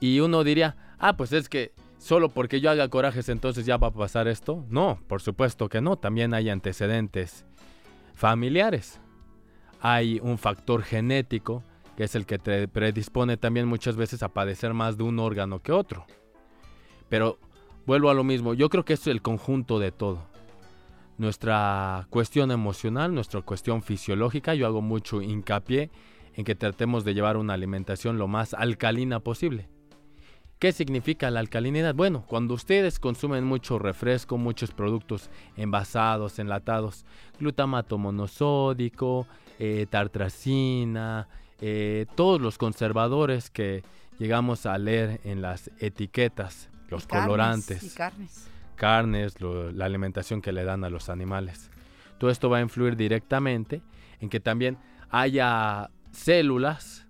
Y 0.00 0.20
uno 0.20 0.44
diría, 0.44 0.76
ah, 0.98 1.16
pues 1.16 1.32
es 1.32 1.48
que 1.48 1.72
solo 1.98 2.30
porque 2.30 2.60
yo 2.60 2.70
haga 2.70 2.88
corajes 2.88 3.28
entonces 3.28 3.66
ya 3.66 3.76
va 3.76 3.88
a 3.88 3.92
pasar 3.92 4.28
esto. 4.28 4.64
No, 4.70 4.98
por 5.08 5.20
supuesto 5.20 5.68
que 5.68 5.80
no, 5.80 5.96
también 5.96 6.32
hay 6.32 6.48
antecedentes 6.48 7.44
familiares. 8.14 9.00
Hay 9.80 10.20
un 10.22 10.38
factor 10.38 10.82
genético 10.82 11.62
que 11.96 12.04
es 12.04 12.14
el 12.14 12.26
que 12.26 12.38
te 12.38 12.66
predispone 12.68 13.36
también 13.36 13.66
muchas 13.66 13.96
veces 13.96 14.22
a 14.22 14.28
padecer 14.28 14.74
más 14.74 14.96
de 14.96 15.04
un 15.04 15.18
órgano 15.18 15.60
que 15.62 15.72
otro. 15.72 16.06
Pero 17.08 17.38
vuelvo 17.86 18.10
a 18.10 18.14
lo 18.14 18.24
mismo, 18.24 18.54
yo 18.54 18.68
creo 18.68 18.84
que 18.84 18.94
es 18.94 19.06
el 19.06 19.22
conjunto 19.22 19.78
de 19.78 19.92
todo. 19.92 20.26
Nuestra 21.16 22.06
cuestión 22.10 22.50
emocional, 22.50 23.14
nuestra 23.14 23.42
cuestión 23.42 23.82
fisiológica, 23.82 24.54
yo 24.54 24.66
hago 24.66 24.82
mucho 24.82 25.22
hincapié 25.22 25.90
en 26.34 26.44
que 26.44 26.56
tratemos 26.56 27.04
de 27.04 27.14
llevar 27.14 27.36
una 27.36 27.54
alimentación 27.54 28.18
lo 28.18 28.26
más 28.26 28.54
alcalina 28.54 29.20
posible. 29.20 29.68
¿Qué 30.58 30.72
significa 30.72 31.30
la 31.30 31.40
alcalinidad? 31.40 31.94
Bueno, 31.94 32.24
cuando 32.26 32.54
ustedes 32.54 32.98
consumen 32.98 33.44
mucho 33.44 33.78
refresco, 33.78 34.38
muchos 34.38 34.70
productos 34.70 35.28
envasados, 35.56 36.38
enlatados, 36.38 37.04
glutamato 37.38 37.98
monosódico, 37.98 39.26
eh, 39.58 39.86
tartracina, 39.90 41.28
eh, 41.60 42.06
todos 42.14 42.40
los 42.40 42.56
conservadores 42.56 43.50
que 43.50 43.82
llegamos 44.18 44.64
a 44.64 44.78
leer 44.78 45.20
en 45.24 45.42
las 45.42 45.70
etiquetas, 45.80 46.70
los 46.88 47.04
Y 47.04 47.06
carnes, 47.08 47.24
colorantes, 47.26 47.82
Y 47.82 47.90
carnes. 47.90 48.46
carnes, 48.76 49.40
lo- 49.40 49.70
la 49.70 49.84
alimentación 49.84 50.40
que 50.40 50.52
le 50.52 50.64
dan 50.64 50.84
a 50.84 50.88
los 50.90 51.08
animales. 51.10 51.70
Todo 52.18 52.30
esto 52.30 52.48
va 52.48 52.58
a 52.58 52.62
influir 52.62 52.96
directamente 52.96 53.82
en 54.20 54.30
que 54.30 54.40
también 54.40 54.78
haya 55.10 55.90
células 56.12 57.03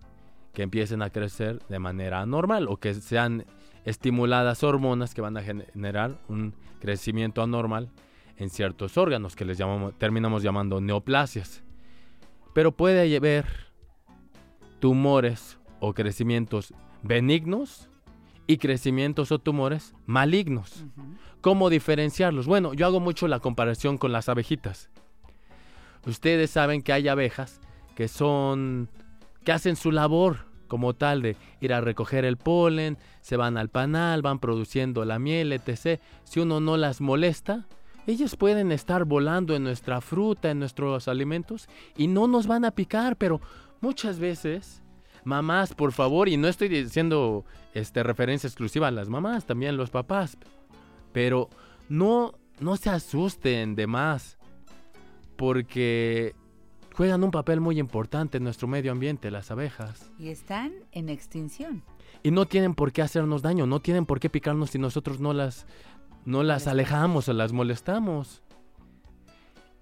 que 0.54 0.62
empiecen 0.62 1.02
a 1.02 1.10
crecer 1.10 1.60
de 1.68 1.78
manera 1.78 2.20
anormal 2.20 2.68
o 2.68 2.78
que 2.78 2.94
sean 2.94 3.44
estimuladas 3.84 4.62
hormonas 4.62 5.14
que 5.14 5.20
van 5.20 5.36
a 5.36 5.42
generar 5.42 6.18
un 6.28 6.54
crecimiento 6.80 7.42
anormal 7.42 7.90
en 8.36 8.50
ciertos 8.50 8.96
órganos 8.96 9.36
que 9.36 9.44
les 9.44 9.58
llamamos, 9.58 9.94
terminamos 9.98 10.42
llamando 10.42 10.80
neoplasias. 10.80 11.62
Pero 12.54 12.72
puede 12.72 13.14
haber 13.16 13.46
tumores 14.80 15.58
o 15.80 15.92
crecimientos 15.92 16.72
benignos 17.02 17.88
y 18.46 18.58
crecimientos 18.58 19.32
o 19.32 19.38
tumores 19.38 19.94
malignos. 20.06 20.84
¿Cómo 21.40 21.70
diferenciarlos? 21.70 22.46
Bueno, 22.46 22.74
yo 22.74 22.86
hago 22.86 23.00
mucho 23.00 23.28
la 23.28 23.40
comparación 23.40 23.98
con 23.98 24.12
las 24.12 24.28
abejitas. 24.28 24.90
Ustedes 26.06 26.50
saben 26.50 26.82
que 26.82 26.92
hay 26.92 27.08
abejas 27.08 27.60
que 27.94 28.08
son 28.08 28.88
que 29.44 29.52
hacen 29.52 29.76
su 29.76 29.92
labor 29.92 30.46
como 30.68 30.94
tal 30.94 31.22
de 31.22 31.36
ir 31.60 31.72
a 31.72 31.80
recoger 31.80 32.24
el 32.24 32.36
polen, 32.36 32.98
se 33.20 33.36
van 33.36 33.56
al 33.56 33.68
panal, 33.68 34.22
van 34.22 34.38
produciendo 34.38 35.04
la 35.04 35.18
miel, 35.18 35.52
etc. 35.52 36.00
Si 36.24 36.40
uno 36.40 36.60
no 36.60 36.76
las 36.76 37.00
molesta, 37.00 37.66
ellas 38.06 38.36
pueden 38.36 38.72
estar 38.72 39.04
volando 39.04 39.54
en 39.54 39.62
nuestra 39.62 40.00
fruta, 40.00 40.50
en 40.50 40.58
nuestros 40.58 41.08
alimentos 41.08 41.68
y 41.96 42.08
no 42.08 42.26
nos 42.26 42.46
van 42.46 42.64
a 42.64 42.72
picar, 42.72 43.16
pero 43.16 43.40
muchas 43.80 44.18
veces 44.18 44.82
mamás, 45.24 45.74
por 45.74 45.92
favor, 45.92 46.28
y 46.28 46.36
no 46.36 46.48
estoy 46.48 46.68
diciendo 46.68 47.44
este 47.72 48.02
referencia 48.02 48.46
exclusiva 48.46 48.88
a 48.88 48.90
las 48.90 49.08
mamás, 49.08 49.46
también 49.46 49.76
los 49.76 49.90
papás, 49.90 50.36
pero 51.12 51.48
no 51.88 52.34
no 52.60 52.76
se 52.76 52.90
asusten 52.90 53.74
de 53.74 53.86
más 53.86 54.38
porque 55.36 56.34
juegan 56.94 57.24
un 57.24 57.30
papel 57.30 57.60
muy 57.60 57.78
importante 57.78 58.38
en 58.38 58.44
nuestro 58.44 58.68
medio 58.68 58.92
ambiente, 58.92 59.30
las 59.30 59.50
abejas. 59.50 60.10
Y 60.18 60.28
están 60.28 60.72
en 60.92 61.08
extinción. 61.08 61.82
Y 62.22 62.30
no 62.30 62.46
tienen 62.46 62.74
por 62.74 62.92
qué 62.92 63.02
hacernos 63.02 63.42
daño, 63.42 63.66
no 63.66 63.80
tienen 63.80 64.06
por 64.06 64.20
qué 64.20 64.30
picarnos 64.30 64.70
si 64.70 64.78
nosotros 64.78 65.20
no 65.20 65.32
las, 65.32 65.66
no 66.24 66.42
las 66.42 66.66
alejamos 66.66 67.28
o 67.28 67.32
las 67.32 67.52
molestamos. 67.52 68.42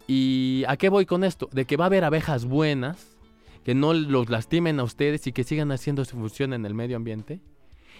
¿Y 0.06 0.64
a 0.66 0.76
qué 0.76 0.88
voy 0.88 1.06
con 1.06 1.22
esto? 1.22 1.48
De 1.52 1.66
que 1.66 1.76
va 1.76 1.84
a 1.84 1.86
haber 1.86 2.04
abejas 2.04 2.44
buenas, 2.44 3.16
que 3.62 3.74
no 3.74 3.94
los 3.94 4.28
lastimen 4.28 4.80
a 4.80 4.84
ustedes 4.84 5.26
y 5.26 5.32
que 5.32 5.44
sigan 5.44 5.70
haciendo 5.70 6.04
su 6.04 6.16
función 6.16 6.52
en 6.52 6.66
el 6.66 6.74
medio 6.74 6.96
ambiente. 6.96 7.40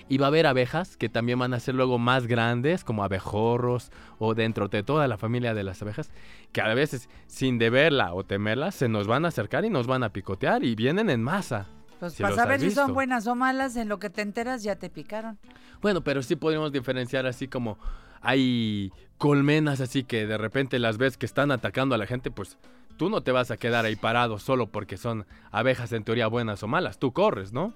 Y 0.08 0.18
va 0.18 0.26
a 0.26 0.28
haber 0.28 0.46
abejas 0.46 0.96
que 0.96 1.08
también 1.08 1.38
van 1.38 1.54
a 1.54 1.60
ser 1.60 1.74
luego 1.74 1.98
más 1.98 2.26
grandes, 2.26 2.84
como 2.84 3.04
abejorros 3.04 3.90
o 4.18 4.34
dentro 4.34 4.68
de 4.68 4.82
toda 4.82 5.08
la 5.08 5.16
familia 5.16 5.54
de 5.54 5.64
las 5.64 5.80
abejas, 5.82 6.10
que 6.52 6.60
a 6.60 6.74
veces 6.74 7.08
sin 7.26 7.58
deberla 7.58 8.14
o 8.14 8.24
temerla 8.24 8.70
se 8.70 8.88
nos 8.88 9.06
van 9.06 9.24
a 9.24 9.28
acercar 9.28 9.64
y 9.64 9.70
nos 9.70 9.86
van 9.86 10.02
a 10.02 10.10
picotear 10.10 10.64
y 10.64 10.74
vienen 10.74 11.10
en 11.10 11.22
masa. 11.22 11.66
Pues 12.00 12.14
Si 12.14 12.22
para 12.22 12.34
saber 12.34 12.60
si 12.60 12.70
son 12.72 12.94
buenas 12.94 13.26
o 13.26 13.34
malas, 13.34 13.76
en 13.76 13.88
lo 13.88 13.98
que 13.98 14.10
te 14.10 14.22
enteras 14.22 14.62
ya 14.62 14.76
te 14.76 14.90
picaron. 14.90 15.38
Bueno, 15.80 16.02
pero 16.02 16.22
sí 16.22 16.36
podríamos 16.36 16.72
diferenciar 16.72 17.26
así 17.26 17.46
como 17.48 17.78
hay 18.20 18.92
colmenas 19.18 19.80
así 19.80 20.04
que 20.04 20.26
de 20.26 20.38
repente 20.38 20.78
las 20.78 20.98
ves 20.98 21.16
que 21.16 21.26
están 21.26 21.50
atacando 21.50 21.94
a 21.94 21.98
la 21.98 22.06
gente, 22.06 22.30
pues 22.30 22.58
tú 22.96 23.08
no 23.08 23.22
te 23.22 23.32
vas 23.32 23.50
a 23.50 23.56
quedar 23.56 23.84
ahí 23.84 23.96
parado 23.96 24.38
solo 24.38 24.66
porque 24.66 24.96
son 24.96 25.26
abejas 25.50 25.92
en 25.92 26.04
teoría 26.04 26.26
buenas 26.26 26.62
o 26.62 26.68
malas. 26.68 26.98
Tú 26.98 27.12
corres, 27.12 27.52
¿no? 27.52 27.74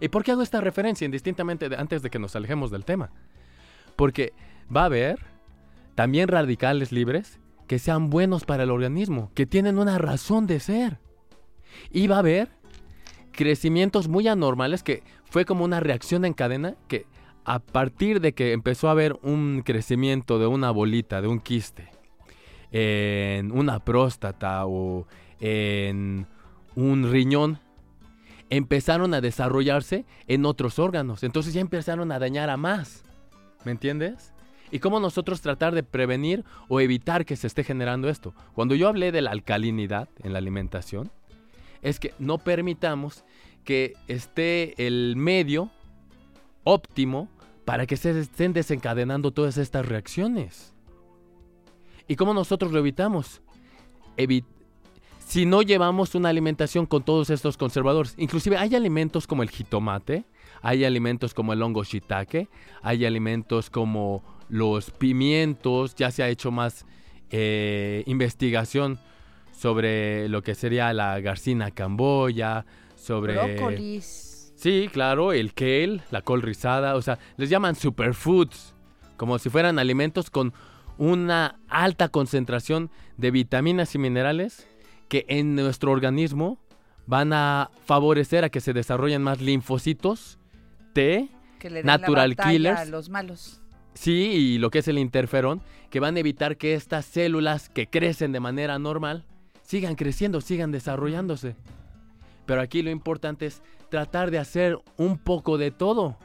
¿Y 0.00 0.08
por 0.08 0.24
qué 0.24 0.32
hago 0.32 0.42
esta 0.42 0.60
referencia 0.60 1.04
indistintamente 1.04 1.68
antes 1.76 2.02
de 2.02 2.10
que 2.10 2.18
nos 2.18 2.34
alejemos 2.34 2.70
del 2.70 2.84
tema? 2.84 3.10
Porque 3.96 4.32
va 4.74 4.82
a 4.82 4.86
haber 4.86 5.18
también 5.94 6.28
radicales 6.28 6.92
libres 6.92 7.38
que 7.66 7.78
sean 7.78 8.10
buenos 8.10 8.44
para 8.44 8.64
el 8.64 8.70
organismo, 8.70 9.30
que 9.34 9.46
tienen 9.46 9.78
una 9.78 9.98
razón 9.98 10.46
de 10.46 10.58
ser. 10.58 10.98
Y 11.90 12.06
va 12.06 12.16
a 12.16 12.20
haber 12.20 12.48
crecimientos 13.32 14.08
muy 14.08 14.26
anormales 14.26 14.82
que 14.82 15.02
fue 15.24 15.44
como 15.44 15.64
una 15.64 15.80
reacción 15.80 16.24
en 16.24 16.32
cadena 16.32 16.74
que 16.88 17.06
a 17.44 17.58
partir 17.58 18.20
de 18.20 18.32
que 18.32 18.52
empezó 18.52 18.88
a 18.88 18.92
haber 18.92 19.18
un 19.22 19.62
crecimiento 19.64 20.38
de 20.38 20.46
una 20.46 20.70
bolita, 20.70 21.22
de 21.22 21.28
un 21.28 21.40
quiste, 21.40 21.88
en 22.72 23.52
una 23.52 23.84
próstata 23.84 24.66
o 24.66 25.06
en 25.40 26.26
un 26.74 27.10
riñón, 27.10 27.58
empezaron 28.50 29.14
a 29.14 29.20
desarrollarse 29.20 30.04
en 30.26 30.44
otros 30.44 30.78
órganos. 30.78 31.22
Entonces 31.22 31.54
ya 31.54 31.60
empezaron 31.60 32.12
a 32.12 32.18
dañar 32.18 32.50
a 32.50 32.56
más. 32.56 33.04
¿Me 33.64 33.72
entiendes? 33.72 34.32
¿Y 34.72 34.78
cómo 34.78 35.00
nosotros 35.00 35.40
tratar 35.40 35.74
de 35.74 35.82
prevenir 35.82 36.44
o 36.68 36.80
evitar 36.80 37.24
que 37.24 37.36
se 37.36 37.46
esté 37.46 37.64
generando 37.64 38.08
esto? 38.08 38.34
Cuando 38.54 38.74
yo 38.74 38.88
hablé 38.88 39.12
de 39.12 39.22
la 39.22 39.30
alcalinidad 39.30 40.08
en 40.22 40.32
la 40.32 40.38
alimentación, 40.38 41.10
es 41.82 41.98
que 41.98 42.14
no 42.18 42.38
permitamos 42.38 43.24
que 43.64 43.94
esté 44.06 44.86
el 44.86 45.14
medio 45.16 45.70
óptimo 46.64 47.28
para 47.64 47.86
que 47.86 47.96
se 47.96 48.18
estén 48.18 48.52
desencadenando 48.52 49.30
todas 49.32 49.56
estas 49.56 49.86
reacciones. 49.86 50.72
¿Y 52.06 52.16
cómo 52.16 52.34
nosotros 52.34 52.72
lo 52.72 52.78
evitamos? 52.78 53.42
Evi- 54.16 54.44
si 55.30 55.46
no 55.46 55.62
llevamos 55.62 56.16
una 56.16 56.28
alimentación 56.28 56.86
con 56.86 57.04
todos 57.04 57.30
estos 57.30 57.56
conservadores. 57.56 58.14
Inclusive 58.18 58.56
hay 58.56 58.74
alimentos 58.74 59.28
como 59.28 59.44
el 59.44 59.50
jitomate, 59.50 60.24
hay 60.60 60.84
alimentos 60.84 61.34
como 61.34 61.52
el 61.52 61.62
hongo 61.62 61.84
shiitake, 61.84 62.48
hay 62.82 63.06
alimentos 63.06 63.70
como 63.70 64.24
los 64.48 64.90
pimientos, 64.90 65.94
ya 65.94 66.10
se 66.10 66.24
ha 66.24 66.28
hecho 66.28 66.50
más 66.50 66.84
eh, 67.30 68.02
investigación 68.06 68.98
sobre 69.52 70.28
lo 70.28 70.42
que 70.42 70.56
sería 70.56 70.92
la 70.92 71.20
garcina 71.20 71.70
camboya, 71.70 72.66
sobre... 72.96 73.34
Brócolis. 73.34 74.52
Sí, 74.56 74.90
claro, 74.92 75.32
el 75.32 75.54
kale, 75.54 76.00
la 76.10 76.22
col 76.22 76.42
rizada, 76.42 76.96
o 76.96 77.02
sea, 77.02 77.20
les 77.36 77.48
llaman 77.48 77.76
superfoods, 77.76 78.74
como 79.16 79.38
si 79.38 79.48
fueran 79.48 79.78
alimentos 79.78 80.28
con 80.28 80.52
una 80.98 81.60
alta 81.68 82.08
concentración 82.08 82.90
de 83.16 83.30
vitaminas 83.30 83.94
y 83.94 83.98
minerales 83.98 84.66
que 85.10 85.26
en 85.28 85.56
nuestro 85.56 85.90
organismo 85.90 86.58
van 87.06 87.32
a 87.32 87.70
favorecer 87.84 88.44
a 88.44 88.48
que 88.48 88.60
se 88.60 88.72
desarrollen 88.72 89.22
más 89.22 89.40
linfocitos 89.40 90.38
T, 90.94 91.28
Que 91.58 91.68
le 91.68 91.80
den 91.80 91.86
natural 91.86 92.36
killers, 92.36 92.80
a 92.80 92.84
los 92.84 93.10
malos. 93.10 93.60
Sí, 93.92 94.12
y 94.12 94.58
lo 94.58 94.70
que 94.70 94.78
es 94.78 94.88
el 94.88 94.98
interferón, 94.98 95.62
que 95.90 95.98
van 95.98 96.16
a 96.16 96.20
evitar 96.20 96.56
que 96.56 96.74
estas 96.74 97.04
células 97.04 97.68
que 97.68 97.88
crecen 97.88 98.30
de 98.30 98.38
manera 98.38 98.78
normal 98.78 99.26
sigan 99.64 99.96
creciendo, 99.96 100.40
sigan 100.40 100.70
desarrollándose. 100.70 101.56
Pero 102.46 102.60
aquí 102.60 102.80
lo 102.82 102.90
importante 102.90 103.46
es 103.46 103.62
tratar 103.88 104.30
de 104.30 104.38
hacer 104.38 104.78
un 104.96 105.18
poco 105.18 105.58
de 105.58 105.72
todo. 105.72 106.16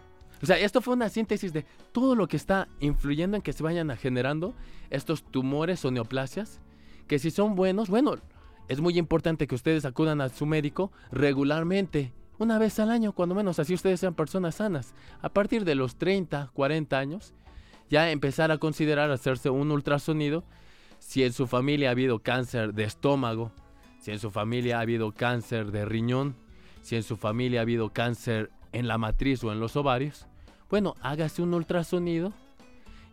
O 0.43 0.45
sea, 0.45 0.59
esto 0.59 0.79
fue 0.79 0.93
una 0.93 1.09
síntesis 1.09 1.53
de 1.53 1.65
todo 1.91 2.15
lo 2.15 2.27
que 2.27 2.37
está 2.37 2.67
influyendo 2.79 3.35
en 3.35 3.41
que 3.41 3.53
se 3.53 3.63
vayan 3.63 3.89
generando 3.97 4.53
estos 4.91 5.23
tumores 5.23 5.83
o 5.85 5.91
neoplasias, 5.91 6.59
que 7.07 7.17
si 7.17 7.31
son 7.31 7.55
buenos, 7.55 7.89
bueno, 7.89 8.17
es 8.67 8.81
muy 8.81 8.97
importante 8.97 9.47
que 9.47 9.55
ustedes 9.55 9.85
acudan 9.85 10.21
a 10.21 10.29
su 10.29 10.45
médico 10.45 10.91
regularmente, 11.11 12.13
una 12.37 12.57
vez 12.57 12.79
al 12.79 12.91
año, 12.91 13.13
cuando 13.13 13.35
menos, 13.35 13.59
así 13.59 13.73
ustedes 13.73 13.99
sean 13.99 14.13
personas 14.13 14.55
sanas. 14.55 14.93
A 15.21 15.29
partir 15.29 15.63
de 15.63 15.75
los 15.75 15.95
30, 15.95 16.51
40 16.53 16.97
años, 16.97 17.33
ya 17.89 18.11
empezar 18.11 18.51
a 18.51 18.57
considerar 18.57 19.11
hacerse 19.11 19.49
un 19.49 19.71
ultrasonido 19.71 20.43
si 20.99 21.23
en 21.23 21.31
su 21.31 21.47
familia 21.47 21.89
ha 21.89 21.91
habido 21.91 22.19
cáncer 22.19 22.73
de 22.73 22.83
estómago, 22.83 23.51
si 23.99 24.11
en 24.11 24.19
su 24.19 24.31
familia 24.31 24.79
ha 24.79 24.81
habido 24.81 25.11
cáncer 25.13 25.71
de 25.71 25.85
riñón, 25.85 26.35
si 26.81 26.95
en 26.95 27.03
su 27.03 27.15
familia 27.15 27.61
ha 27.61 27.63
habido 27.63 27.93
cáncer 27.93 28.51
en 28.71 28.87
la 28.87 28.97
matriz 28.97 29.43
o 29.43 29.51
en 29.51 29.59
los 29.59 29.75
ovarios. 29.75 30.27
Bueno, 30.69 30.95
hágase 31.01 31.41
un 31.41 31.53
ultrasonido 31.53 32.33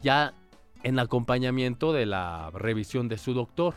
ya 0.02 0.34
en 0.82 0.98
acompañamiento 0.98 1.92
de 1.92 2.06
la 2.06 2.50
revisión 2.50 3.08
de 3.08 3.18
su 3.18 3.34
doctor. 3.34 3.76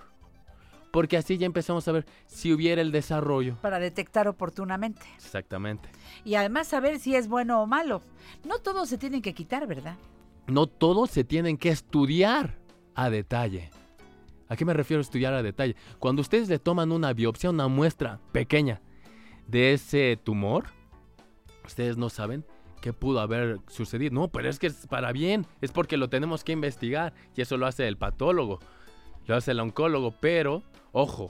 Porque 0.95 1.17
así 1.17 1.38
ya 1.38 1.45
empezamos 1.45 1.85
a 1.89 1.91
ver 1.91 2.05
si 2.26 2.53
hubiera 2.53 2.81
el 2.81 2.93
desarrollo. 2.93 3.57
Para 3.61 3.80
detectar 3.80 4.30
oportunamente. 4.30 5.01
Exactamente. 5.17 5.89
Y 6.23 6.35
además 6.35 6.67
saber 6.67 6.99
si 6.99 7.17
es 7.17 7.27
bueno 7.27 7.61
o 7.61 7.67
malo. 7.67 8.01
No 8.45 8.59
todos 8.59 8.88
se 8.88 8.97
tienen 8.97 9.22
que 9.22 9.34
quitar, 9.34 9.67
¿verdad? 9.67 9.97
No 10.47 10.67
todos 10.67 11.09
se 11.09 11.26
tienen 11.26 11.57
que 11.57 11.67
estudiar 11.67 12.57
a 12.93 13.09
detalle. 13.09 13.72
¿A 14.47 14.55
qué 14.55 14.63
me 14.63 14.73
refiero 14.73 14.99
a 14.99 15.01
estudiar 15.01 15.34
a 15.34 15.43
detalle? 15.43 15.76
Cuando 15.99 16.22
ustedes 16.22 16.47
le 16.47 16.59
toman 16.59 16.93
una 16.93 17.11
biopsia, 17.11 17.49
una 17.49 17.67
muestra 17.67 18.22
pequeña 18.31 18.80
de 19.47 19.73
ese 19.73 20.17
tumor, 20.23 20.67
ustedes 21.65 21.97
no 21.97 22.09
saben 22.09 22.45
qué 22.80 22.93
pudo 22.93 23.19
haber 23.19 23.59
sucedido. 23.67 24.13
No, 24.13 24.30
pero 24.30 24.47
es 24.47 24.59
que 24.59 24.67
es 24.67 24.88
para 24.88 25.11
bien, 25.11 25.45
es 25.59 25.73
porque 25.73 25.97
lo 25.97 26.07
tenemos 26.07 26.45
que 26.45 26.53
investigar 26.53 27.13
y 27.35 27.41
eso 27.41 27.57
lo 27.57 27.67
hace 27.67 27.85
el 27.85 27.97
patólogo, 27.97 28.59
lo 29.26 29.35
hace 29.35 29.51
el 29.51 29.59
oncólogo, 29.59 30.15
pero, 30.22 30.63
ojo, 30.95 31.30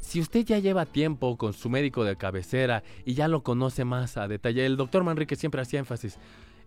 si 0.00 0.20
usted 0.20 0.44
ya 0.44 0.58
lleva 0.58 0.86
tiempo 0.86 1.36
con 1.36 1.52
su 1.52 1.70
médico 1.70 2.02
de 2.02 2.16
cabecera 2.16 2.82
y 3.04 3.14
ya 3.14 3.28
lo 3.28 3.44
conoce 3.44 3.84
más 3.84 4.16
a 4.16 4.26
detalle, 4.26 4.66
el 4.66 4.76
doctor 4.76 5.04
Manrique 5.04 5.36
siempre 5.36 5.62
hacía 5.62 5.78
énfasis, 5.78 6.18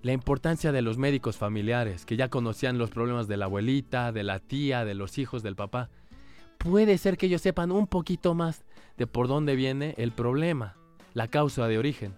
la 0.02 0.14
importancia 0.14 0.72
de 0.72 0.82
los 0.82 0.98
médicos 0.98 1.36
familiares, 1.36 2.06
que 2.06 2.16
ya 2.16 2.30
conocían 2.30 2.78
los 2.78 2.90
problemas 2.90 3.28
de 3.28 3.36
la 3.36 3.46
abuelita, 3.46 4.14
de 4.14 4.24
la 4.24 4.40
tía, 4.40 4.86
de 4.86 4.96
los 4.96 5.18
hijos 5.18 5.44
del 5.44 5.58
papá. 5.58 5.90
Puede 6.58 6.98
ser 6.98 7.18
que 7.18 7.26
ellos 7.26 7.42
sepan 7.42 7.70
un 7.70 7.86
poquito 7.86 8.34
más 8.34 8.64
de 8.98 9.06
por 9.06 9.28
dónde 9.28 9.58
viene 9.58 9.94
el 9.98 10.14
problema, 10.14 10.78
la 11.14 11.28
causa 11.28 11.68
de 11.68 11.78
origen. 11.78 12.16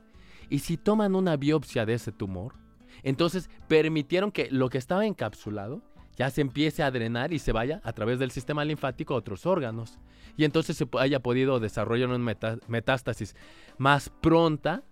Y 0.48 0.60
si 0.60 0.78
toman 0.78 1.16
una 1.16 1.38
biopsia 1.38 1.88
de 1.88 1.96
ese 1.96 2.12
tumor, 2.12 2.54
entonces 3.02 3.50
permitieron 3.68 4.32
que 4.32 4.48
lo 4.52 4.70
que 4.70 4.78
estaba 4.78 5.08
encapsulado 5.08 5.82
ya 6.16 6.30
se 6.30 6.42
empiece 6.42 6.84
a 6.84 6.92
drenar 6.92 7.34
y 7.34 7.40
se 7.40 7.52
vaya 7.52 7.82
a 7.84 7.94
través 7.94 8.20
del 8.20 8.32
sistema 8.32 8.66
linfático 8.66 9.14
a 9.14 9.18
otros 9.18 9.46
órganos. 9.46 9.98
Y 10.38 10.46
entonces 10.46 10.78
se 10.78 10.88
haya 11.00 11.20
podido 11.22 11.60
desarrollar 11.60 12.10
una 12.10 12.38
metástasis 12.68 13.36
más 13.78 14.10
pronta 14.10 14.84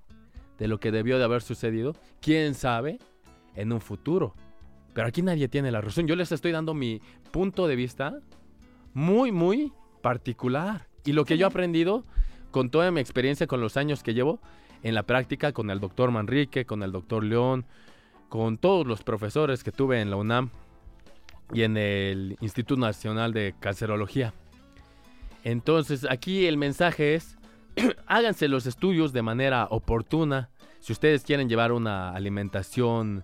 de 0.58 0.68
lo 0.68 0.80
que 0.80 0.92
debió 0.92 1.18
de 1.18 1.24
haber 1.24 1.42
sucedido, 1.42 1.96
quién 2.22 2.54
sabe, 2.54 3.00
en 3.56 3.72
un 3.72 3.82
futuro. 3.82 4.36
Pero 4.94 5.08
aquí 5.08 5.22
nadie 5.22 5.48
tiene 5.48 5.72
la 5.72 5.82
razón. 5.82 6.08
Yo 6.08 6.16
les 6.16 6.32
estoy 6.32 6.52
dando 6.52 6.74
mi 6.74 7.02
punto 7.32 7.68
de 7.68 7.76
vista 7.76 8.20
muy, 8.94 9.32
muy 9.32 9.72
particular. 10.02 10.88
Y 11.06 11.14
lo 11.14 11.26
que 11.26 11.38
yo 11.38 11.46
he 11.46 11.50
aprendido 11.50 12.04
con 12.52 12.70
toda 12.70 12.92
mi 12.92 13.00
experiencia, 13.00 13.48
con 13.48 13.62
los 13.62 13.78
años 13.78 14.04
que 14.04 14.14
llevo 14.14 14.42
en 14.84 14.96
la 14.96 15.04
práctica, 15.04 15.54
con 15.54 15.70
el 15.70 15.80
doctor 15.80 16.12
Manrique, 16.12 16.66
con 16.66 16.84
el 16.84 16.92
doctor 16.92 17.24
León, 17.24 17.66
con 18.28 18.58
todos 18.58 18.86
los 18.86 19.04
profesores 19.04 19.64
que 19.64 19.72
tuve 19.72 20.02
en 20.02 20.10
la 20.10 20.18
UNAM 20.18 20.52
y 21.54 21.64
en 21.64 21.78
el 21.78 22.38
Instituto 22.42 22.80
Nacional 22.80 23.34
de 23.34 23.56
Cancerología. 23.60 24.34
Entonces, 25.44 26.06
aquí 26.10 26.46
el 26.46 26.58
mensaje 26.58 27.16
es, 27.16 27.38
háganse 28.08 28.48
los 28.48 28.66
estudios 28.66 29.14
de 29.14 29.22
manera 29.22 29.68
oportuna. 29.70 30.50
Si 30.80 30.94
ustedes 30.94 31.24
quieren 31.24 31.50
llevar 31.50 31.72
una 31.72 32.12
alimentación 32.12 33.24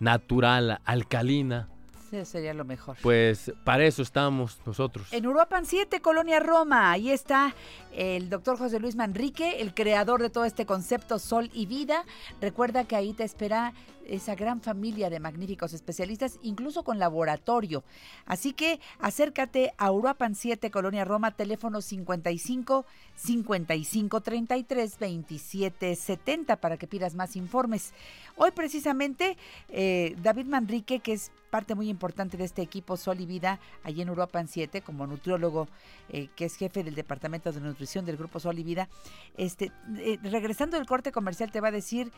natural, 0.00 0.80
alcalina, 0.84 1.68
Sí, 2.10 2.24
sería 2.24 2.54
lo 2.54 2.64
mejor. 2.64 2.96
pues 3.02 3.52
para 3.64 3.84
eso 3.84 4.00
estamos 4.00 4.60
nosotros. 4.64 5.08
En 5.12 5.26
Uruapan 5.26 5.66
7, 5.66 6.00
Colonia 6.00 6.38
Roma, 6.38 6.92
ahí 6.92 7.10
está 7.10 7.52
el 7.92 8.30
doctor 8.30 8.56
José 8.58 8.78
Luis 8.78 8.94
Manrique, 8.94 9.60
el 9.60 9.74
creador 9.74 10.22
de 10.22 10.30
todo 10.30 10.44
este 10.44 10.66
concepto 10.66 11.18
Sol 11.18 11.50
y 11.52 11.66
Vida. 11.66 12.04
Recuerda 12.40 12.84
que 12.84 12.94
ahí 12.94 13.12
te 13.12 13.24
espera 13.24 13.72
esa 14.08 14.34
gran 14.34 14.60
familia 14.60 15.10
de 15.10 15.20
magníficos 15.20 15.72
especialistas, 15.72 16.38
incluso 16.42 16.84
con 16.84 16.98
laboratorio. 16.98 17.84
Así 18.24 18.52
que 18.52 18.80
acércate 18.98 19.72
a 19.78 19.90
Uruapan 19.90 20.34
7, 20.34 20.70
Colonia 20.70 21.04
Roma, 21.04 21.32
teléfono 21.32 21.80
55 21.80 22.86
55 23.16 24.20
33 24.20 24.98
27 24.98 25.96
70 25.96 26.56
para 26.56 26.76
que 26.76 26.86
pidas 26.86 27.14
más 27.14 27.36
informes. 27.36 27.92
Hoy 28.36 28.50
precisamente 28.50 29.36
eh, 29.68 30.14
David 30.22 30.46
Manrique, 30.46 31.00
que 31.00 31.12
es 31.12 31.30
parte 31.50 31.74
muy 31.74 31.88
importante 31.88 32.36
de 32.36 32.44
este 32.44 32.62
equipo 32.62 32.96
Sol 32.96 33.20
y 33.20 33.26
Vida, 33.26 33.60
allí 33.82 34.02
en 34.02 34.10
Uruapan 34.10 34.48
7, 34.48 34.82
como 34.82 35.06
nutriólogo, 35.06 35.68
eh, 36.10 36.28
que 36.36 36.44
es 36.46 36.56
jefe 36.56 36.84
del 36.84 36.94
Departamento 36.94 37.50
de 37.52 37.60
Nutrición 37.60 38.04
del 38.04 38.16
Grupo 38.16 38.40
Sol 38.40 38.58
y 38.58 38.62
Vida, 38.62 38.88
este, 39.36 39.72
eh, 39.96 40.18
regresando 40.22 40.76
del 40.76 40.86
corte 40.86 41.12
comercial 41.12 41.50
te 41.50 41.60
va 41.60 41.68
a 41.68 41.72
decir, 41.72 42.12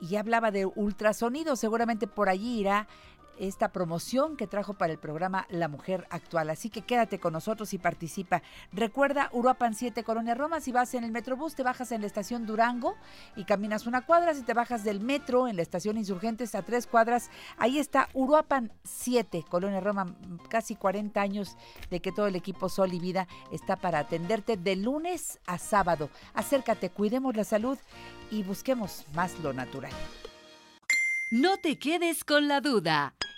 y 0.00 0.16
hablaba 0.16 0.50
de 0.50 0.66
ultrasonido, 0.66 1.56
seguramente 1.56 2.06
por 2.06 2.28
allí 2.28 2.60
irá 2.60 2.86
esta 3.38 3.68
promoción 3.68 4.36
que 4.36 4.46
trajo 4.46 4.74
para 4.74 4.92
el 4.92 4.98
programa 4.98 5.46
La 5.48 5.68
Mujer 5.68 6.06
Actual. 6.10 6.50
Así 6.50 6.70
que 6.70 6.82
quédate 6.82 7.18
con 7.18 7.32
nosotros 7.32 7.72
y 7.74 7.78
participa. 7.78 8.42
Recuerda 8.72 9.30
Uruapan 9.32 9.74
7, 9.74 10.04
Colonia 10.04 10.34
Roma. 10.34 10.60
Si 10.60 10.72
vas 10.72 10.94
en 10.94 11.04
el 11.04 11.12
Metrobús, 11.12 11.54
te 11.54 11.62
bajas 11.62 11.92
en 11.92 12.00
la 12.00 12.06
estación 12.06 12.46
Durango 12.46 12.96
y 13.36 13.44
caminas 13.44 13.86
una 13.86 14.04
cuadra. 14.04 14.34
Si 14.34 14.42
te 14.42 14.54
bajas 14.54 14.84
del 14.84 15.00
metro 15.00 15.48
en 15.48 15.56
la 15.56 15.62
estación 15.62 15.96
Insurgentes 15.96 16.54
a 16.54 16.62
tres 16.62 16.86
cuadras, 16.86 17.30
ahí 17.56 17.78
está 17.78 18.08
Uruapan 18.12 18.72
7, 18.84 19.44
Colonia 19.48 19.80
Roma. 19.80 20.16
Casi 20.48 20.76
40 20.76 21.20
años 21.20 21.56
de 21.90 22.00
que 22.00 22.12
todo 22.12 22.26
el 22.26 22.36
equipo 22.36 22.68
Sol 22.68 22.92
y 22.92 23.00
Vida 23.00 23.28
está 23.52 23.76
para 23.76 24.00
atenderte 24.00 24.56
de 24.56 24.76
lunes 24.76 25.38
a 25.46 25.58
sábado. 25.58 26.10
Acércate, 26.34 26.90
cuidemos 26.90 27.36
la 27.36 27.44
salud 27.44 27.78
y 28.30 28.42
busquemos 28.42 29.04
más 29.14 29.38
lo 29.40 29.52
natural. 29.52 29.92
No 31.30 31.58
te 31.58 31.78
quedes 31.78 32.24
con 32.24 32.48
la 32.48 32.60
duda. 32.60 33.14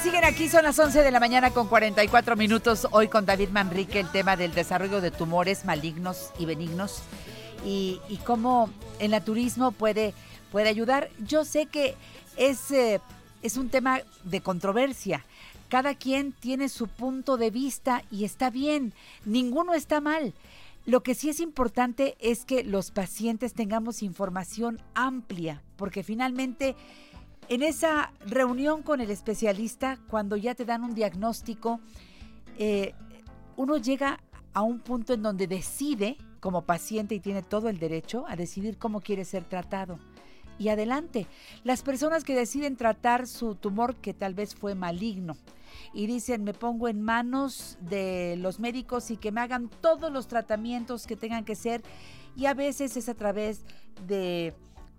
Siguen 0.00 0.24
aquí, 0.24 0.48
son 0.48 0.64
las 0.64 0.78
11 0.78 1.02
de 1.02 1.10
la 1.10 1.20
mañana 1.20 1.52
con 1.52 1.68
44 1.68 2.36
minutos. 2.36 2.86
Hoy 2.90 3.08
con 3.08 3.24
David 3.24 3.48
Manrique 3.48 3.98
el 3.98 4.10
tema 4.10 4.36
del 4.36 4.52
desarrollo 4.52 5.00
de 5.00 5.10
tumores 5.10 5.64
malignos 5.64 6.32
y 6.38 6.44
benignos 6.44 7.02
y, 7.64 7.98
y 8.10 8.18
cómo 8.18 8.68
el 8.98 9.12
naturismo 9.12 9.72
puede, 9.72 10.12
puede 10.52 10.68
ayudar. 10.68 11.08
Yo 11.20 11.46
sé 11.46 11.64
que 11.66 11.94
es, 12.36 12.70
eh, 12.72 13.00
es 13.42 13.56
un 13.56 13.70
tema 13.70 14.00
de 14.24 14.42
controversia. 14.42 15.24
Cada 15.70 15.94
quien 15.94 16.32
tiene 16.32 16.68
su 16.68 16.88
punto 16.88 17.38
de 17.38 17.50
vista 17.50 18.02
y 18.10 18.24
está 18.24 18.50
bien, 18.50 18.92
ninguno 19.24 19.72
está 19.72 20.02
mal. 20.02 20.34
Lo 20.84 21.02
que 21.02 21.14
sí 21.14 21.30
es 21.30 21.40
importante 21.40 22.16
es 22.20 22.44
que 22.44 22.64
los 22.64 22.90
pacientes 22.90 23.54
tengamos 23.54 24.02
información 24.02 24.80
amplia, 24.94 25.62
porque 25.76 26.02
finalmente 26.02 26.76
en 27.48 27.62
esa 27.62 28.12
reunión 28.26 28.82
con 28.82 29.00
el 29.00 29.10
especialista, 29.10 29.98
cuando 30.08 30.36
ya 30.36 30.54
te 30.54 30.64
dan 30.64 30.84
un 30.84 30.94
diagnóstico, 30.94 31.80
eh, 32.58 32.94
uno 33.56 33.76
llega 33.76 34.20
a 34.52 34.62
un 34.62 34.80
punto 34.80 35.14
en 35.14 35.22
donde 35.22 35.46
decide, 35.46 36.16
como 36.40 36.62
paciente, 36.62 37.14
y 37.14 37.20
tiene 37.20 37.42
todo 37.42 37.68
el 37.68 37.78
derecho 37.78 38.24
a 38.28 38.36
decidir 38.36 38.78
cómo 38.78 39.00
quiere 39.00 39.24
ser 39.24 39.44
tratado. 39.44 39.98
Y 40.58 40.68
adelante, 40.68 41.26
las 41.64 41.82
personas 41.82 42.24
que 42.24 42.34
deciden 42.34 42.76
tratar 42.76 43.26
su 43.26 43.54
tumor 43.54 43.96
que 43.96 44.14
tal 44.14 44.34
vez 44.34 44.54
fue 44.54 44.74
maligno 44.74 45.36
y 45.92 46.06
dicen 46.06 46.44
me 46.44 46.54
pongo 46.54 46.88
en 46.88 47.02
manos 47.02 47.76
de 47.80 48.36
los 48.38 48.58
médicos 48.58 49.10
y 49.10 49.18
que 49.18 49.32
me 49.32 49.42
hagan 49.42 49.68
todos 49.80 50.10
los 50.10 50.26
tratamientos 50.26 51.06
que 51.06 51.16
tengan 51.16 51.44
que 51.44 51.54
ser 51.54 51.82
y 52.36 52.46
a 52.46 52.54
veces 52.54 52.96
es 52.96 53.10
a 53.10 53.14
través 53.14 53.62
de 54.06 54.54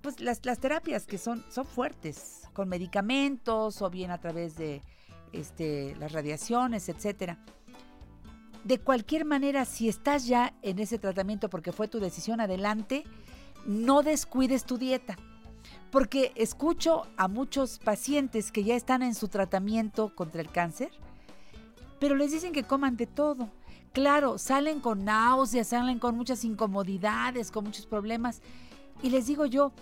pues 0.08 0.22
las, 0.22 0.46
las 0.46 0.60
terapias 0.60 1.06
que 1.06 1.18
son, 1.18 1.44
son 1.50 1.66
fuertes, 1.66 2.48
con 2.54 2.70
medicamentos 2.70 3.82
o 3.82 3.90
bien 3.90 4.10
a 4.10 4.20
través 4.20 4.56
de 4.56 4.82
este, 5.34 5.98
las 5.98 6.14
radiaciones, 6.14 6.88
etcétera. 6.88 7.38
De 8.64 8.80
cualquier 8.80 9.26
manera, 9.26 9.66
si 9.66 9.90
estás 9.90 10.26
ya 10.26 10.54
en 10.62 10.80
ese 10.80 10.98
tratamiento 10.98 11.50
porque 11.50 11.74
fue 11.74 11.90
tu 11.90 12.00
decisión 12.00 12.40
adelante, 12.40 13.04
no 13.66 14.02
descuides 14.02 14.64
tu 14.64 14.78
dieta. 14.78 15.18
Porque 15.92 16.32
escucho 16.36 17.06
a 17.18 17.28
muchos 17.28 17.78
pacientes 17.78 18.54
que 18.54 18.64
ya 18.64 18.76
están 18.76 19.02
en 19.02 19.14
su 19.14 19.28
tratamiento 19.28 20.16
contra 20.16 20.40
el 20.40 20.50
cáncer, 20.50 20.90
pero 22.00 22.16
les 22.16 22.32
dicen 22.32 22.54
que 22.54 22.64
coman 22.64 22.96
de 22.96 23.08
todo. 23.08 23.50
Claro, 23.92 24.38
salen 24.38 24.80
con 24.80 25.04
náuseas, 25.04 25.68
salen 25.68 26.00
con 26.00 26.16
muchas 26.16 26.46
incomodidades, 26.46 27.52
con 27.52 27.66
muchos 27.66 27.86
problemas. 27.86 28.42
Y 29.04 29.12
les 29.12 29.28
digo 29.28 29.46
yo, 29.46 29.74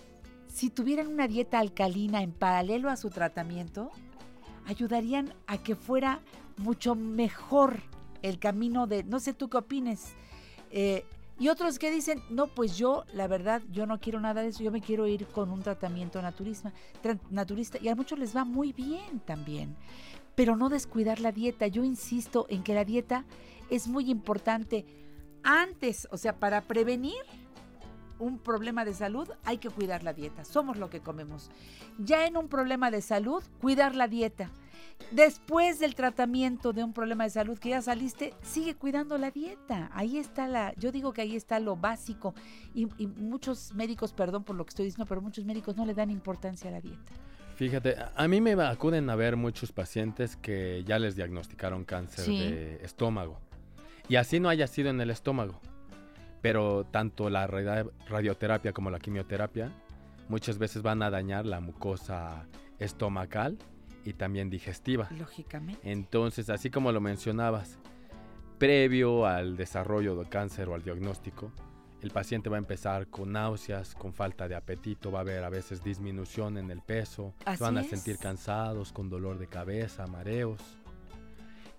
si 0.55 0.69
tuvieran 0.69 1.07
una 1.07 1.27
dieta 1.27 1.59
alcalina 1.59 2.23
en 2.23 2.31
paralelo 2.31 2.89
a 2.89 2.95
su 2.95 3.09
tratamiento, 3.09 3.91
ayudarían 4.65 5.33
a 5.47 5.57
que 5.57 5.75
fuera 5.75 6.21
mucho 6.55 6.95
mejor 6.95 7.81
el 8.21 8.39
camino 8.39 8.87
de, 8.87 9.03
no 9.03 9.19
sé 9.19 9.33
tú 9.33 9.49
qué 9.49 9.57
opines. 9.57 10.13
Eh, 10.71 11.03
y 11.37 11.49
otros 11.49 11.77
que 11.77 11.91
dicen, 11.91 12.21
no, 12.29 12.47
pues 12.47 12.77
yo, 12.77 13.03
la 13.11 13.27
verdad, 13.27 13.63
yo 13.69 13.85
no 13.85 13.99
quiero 13.99 14.21
nada 14.21 14.43
de 14.43 14.47
eso, 14.47 14.63
yo 14.63 14.71
me 14.71 14.79
quiero 14.79 15.07
ir 15.07 15.27
con 15.27 15.51
un 15.51 15.61
tratamiento 15.61 16.21
naturista. 16.21 16.71
Y 17.81 17.89
a 17.89 17.95
muchos 17.95 18.17
les 18.17 18.33
va 18.33 18.45
muy 18.45 18.71
bien 18.71 19.19
también. 19.25 19.75
Pero 20.35 20.55
no 20.55 20.69
descuidar 20.69 21.19
la 21.19 21.33
dieta. 21.33 21.67
Yo 21.67 21.83
insisto 21.83 22.45
en 22.47 22.63
que 22.63 22.73
la 22.73 22.85
dieta 22.85 23.25
es 23.69 23.89
muy 23.89 24.09
importante 24.09 24.85
antes, 25.43 26.07
o 26.11 26.17
sea, 26.17 26.39
para 26.39 26.61
prevenir 26.61 27.21
un 28.19 28.39
problema 28.39 28.85
de 28.85 28.93
salud 28.93 29.27
hay 29.43 29.57
que 29.57 29.69
cuidar 29.69 30.03
la 30.03 30.13
dieta. 30.13 30.43
Somos 30.45 30.77
lo 30.77 30.89
que 30.89 30.99
comemos. 31.01 31.49
Ya 31.97 32.25
en 32.25 32.37
un 32.37 32.47
problema 32.47 32.91
de 32.91 33.01
salud, 33.01 33.43
cuidar 33.61 33.95
la 33.95 34.07
dieta. 34.07 34.49
Después 35.11 35.79
del 35.79 35.93
tratamiento 35.95 36.71
de 36.73 36.83
un 36.83 36.93
problema 36.93 37.25
de 37.25 37.29
salud 37.29 37.57
que 37.59 37.69
ya 37.69 37.81
saliste, 37.81 38.33
sigue 38.41 38.75
cuidando 38.75 39.17
la 39.17 39.31
dieta. 39.31 39.89
Ahí 39.93 40.17
está 40.17 40.47
la, 40.47 40.73
yo 40.77 40.91
digo 40.91 41.11
que 41.13 41.21
ahí 41.21 41.35
está 41.35 41.59
lo 41.59 41.75
básico. 41.75 42.33
Y, 42.73 42.87
y 42.97 43.07
muchos 43.07 43.73
médicos, 43.73 44.13
perdón 44.13 44.43
por 44.43 44.55
lo 44.55 44.65
que 44.65 44.69
estoy 44.69 44.85
diciendo, 44.85 45.05
pero 45.07 45.21
muchos 45.21 45.43
médicos 45.45 45.75
no 45.75 45.85
le 45.85 45.93
dan 45.93 46.09
importancia 46.11 46.69
a 46.69 46.73
la 46.73 46.81
dieta. 46.81 47.11
Fíjate, 47.55 47.95
a- 48.15 48.27
mí 48.27 48.41
me 48.41 48.51
acuden 48.53 49.09
a 49.09 49.15
ver 49.15 49.35
muchos 49.37 49.71
pacientes 49.71 50.35
que 50.35 50.83
ya 50.85 50.99
les 50.99 51.15
diagnosticaron 51.15 51.85
cáncer 51.85 52.25
Sí. 52.25 52.39
de 52.39 52.75
estómago. 52.83 53.39
Y 54.09 54.17
así 54.17 54.39
no 54.39 54.49
haya 54.49 54.67
sido 54.67 54.89
en 54.89 54.99
el 55.01 55.09
estómago. 55.09 55.59
Pero 56.45 56.85
tanto 56.91 57.31
la 57.31 57.47
radioterapia 57.47 58.71
como 58.71 58.91
la 58.91 58.99
quimioterapia 58.99 59.71
muchas 60.29 60.59
veces 60.59 60.83
van 60.83 61.01
a 61.01 61.09
dañar 61.09 61.43
la 61.47 61.59
mucosa 61.59 62.45
estomacal 62.77 63.57
y 64.03 64.13
también 64.13 64.51
digestiva. 64.51 65.09
Lógicamente. 65.17 65.81
Entonces, 65.91 66.51
así 66.51 66.69
como 66.69 66.91
lo 66.91 67.01
mencionabas, 67.01 67.79
previo 68.59 69.25
al 69.25 69.57
desarrollo 69.57 70.15
del 70.15 70.29
cáncer 70.29 70.69
o 70.69 70.75
al 70.75 70.83
diagnóstico, 70.83 71.51
el 72.03 72.11
paciente 72.11 72.47
va 72.47 72.57
a 72.57 72.59
empezar 72.59 73.07
con 73.07 73.31
náuseas, 73.31 73.95
con 73.95 74.13
falta 74.13 74.47
de 74.47 74.53
apetito, 74.53 75.11
va 75.11 75.17
a 75.17 75.21
haber 75.21 75.43
a 75.43 75.49
veces 75.49 75.83
disminución 75.83 76.59
en 76.59 76.69
el 76.69 76.81
peso, 76.83 77.33
Así 77.45 77.57
se 77.57 77.63
van 77.63 77.79
a 77.79 77.81
es. 77.81 77.89
sentir 77.89 78.19
cansados, 78.19 78.91
con 78.91 79.09
dolor 79.09 79.39
de 79.39 79.47
cabeza, 79.47 80.05
mareos. 80.05 80.61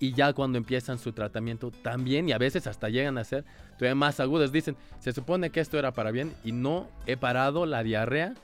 Y 0.00 0.12
ya 0.12 0.32
cuando 0.32 0.58
empiezan 0.58 0.98
su 0.98 1.12
tratamiento 1.12 1.70
también, 1.70 2.28
y 2.28 2.32
a 2.32 2.38
veces 2.38 2.66
hasta 2.66 2.88
llegan 2.88 3.16
a 3.16 3.24
ser 3.24 3.44
todavía 3.78 3.94
más 3.94 4.20
agudas, 4.20 4.52
dicen, 4.52 4.76
se 4.98 5.12
supone 5.12 5.50
que 5.50 5.60
esto 5.60 5.78
era 5.78 5.92
para 5.92 6.10
bien 6.10 6.34
y 6.44 6.52
no 6.52 6.88
he 7.06 7.16
parado 7.16 7.66
la 7.66 7.82
diarrea 7.82 8.34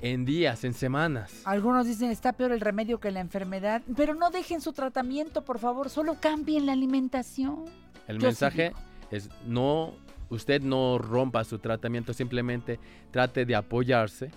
en 0.00 0.24
días, 0.24 0.64
en 0.64 0.74
semanas. 0.74 1.42
Algunos 1.44 1.86
dicen 1.86 2.10
está 2.10 2.32
peor 2.32 2.52
el 2.52 2.60
remedio 2.60 3.00
que 3.00 3.10
la 3.10 3.20
enfermedad, 3.20 3.82
pero 3.96 4.14
no 4.14 4.30
dejen 4.30 4.60
su 4.60 4.72
tratamiento, 4.72 5.44
por 5.44 5.58
favor, 5.58 5.90
solo 5.90 6.16
cambien 6.20 6.66
la 6.66 6.72
alimentación. 6.72 7.64
El 8.06 8.18
Yo 8.18 8.28
mensaje 8.28 8.72
es 9.10 9.28
no, 9.46 9.94
usted 10.28 10.62
no 10.62 10.98
rompa 10.98 11.44
su 11.44 11.58
tratamiento, 11.58 12.12
simplemente 12.12 12.78
trate 13.10 13.44
de 13.46 13.54
apoyarse, 13.56 14.30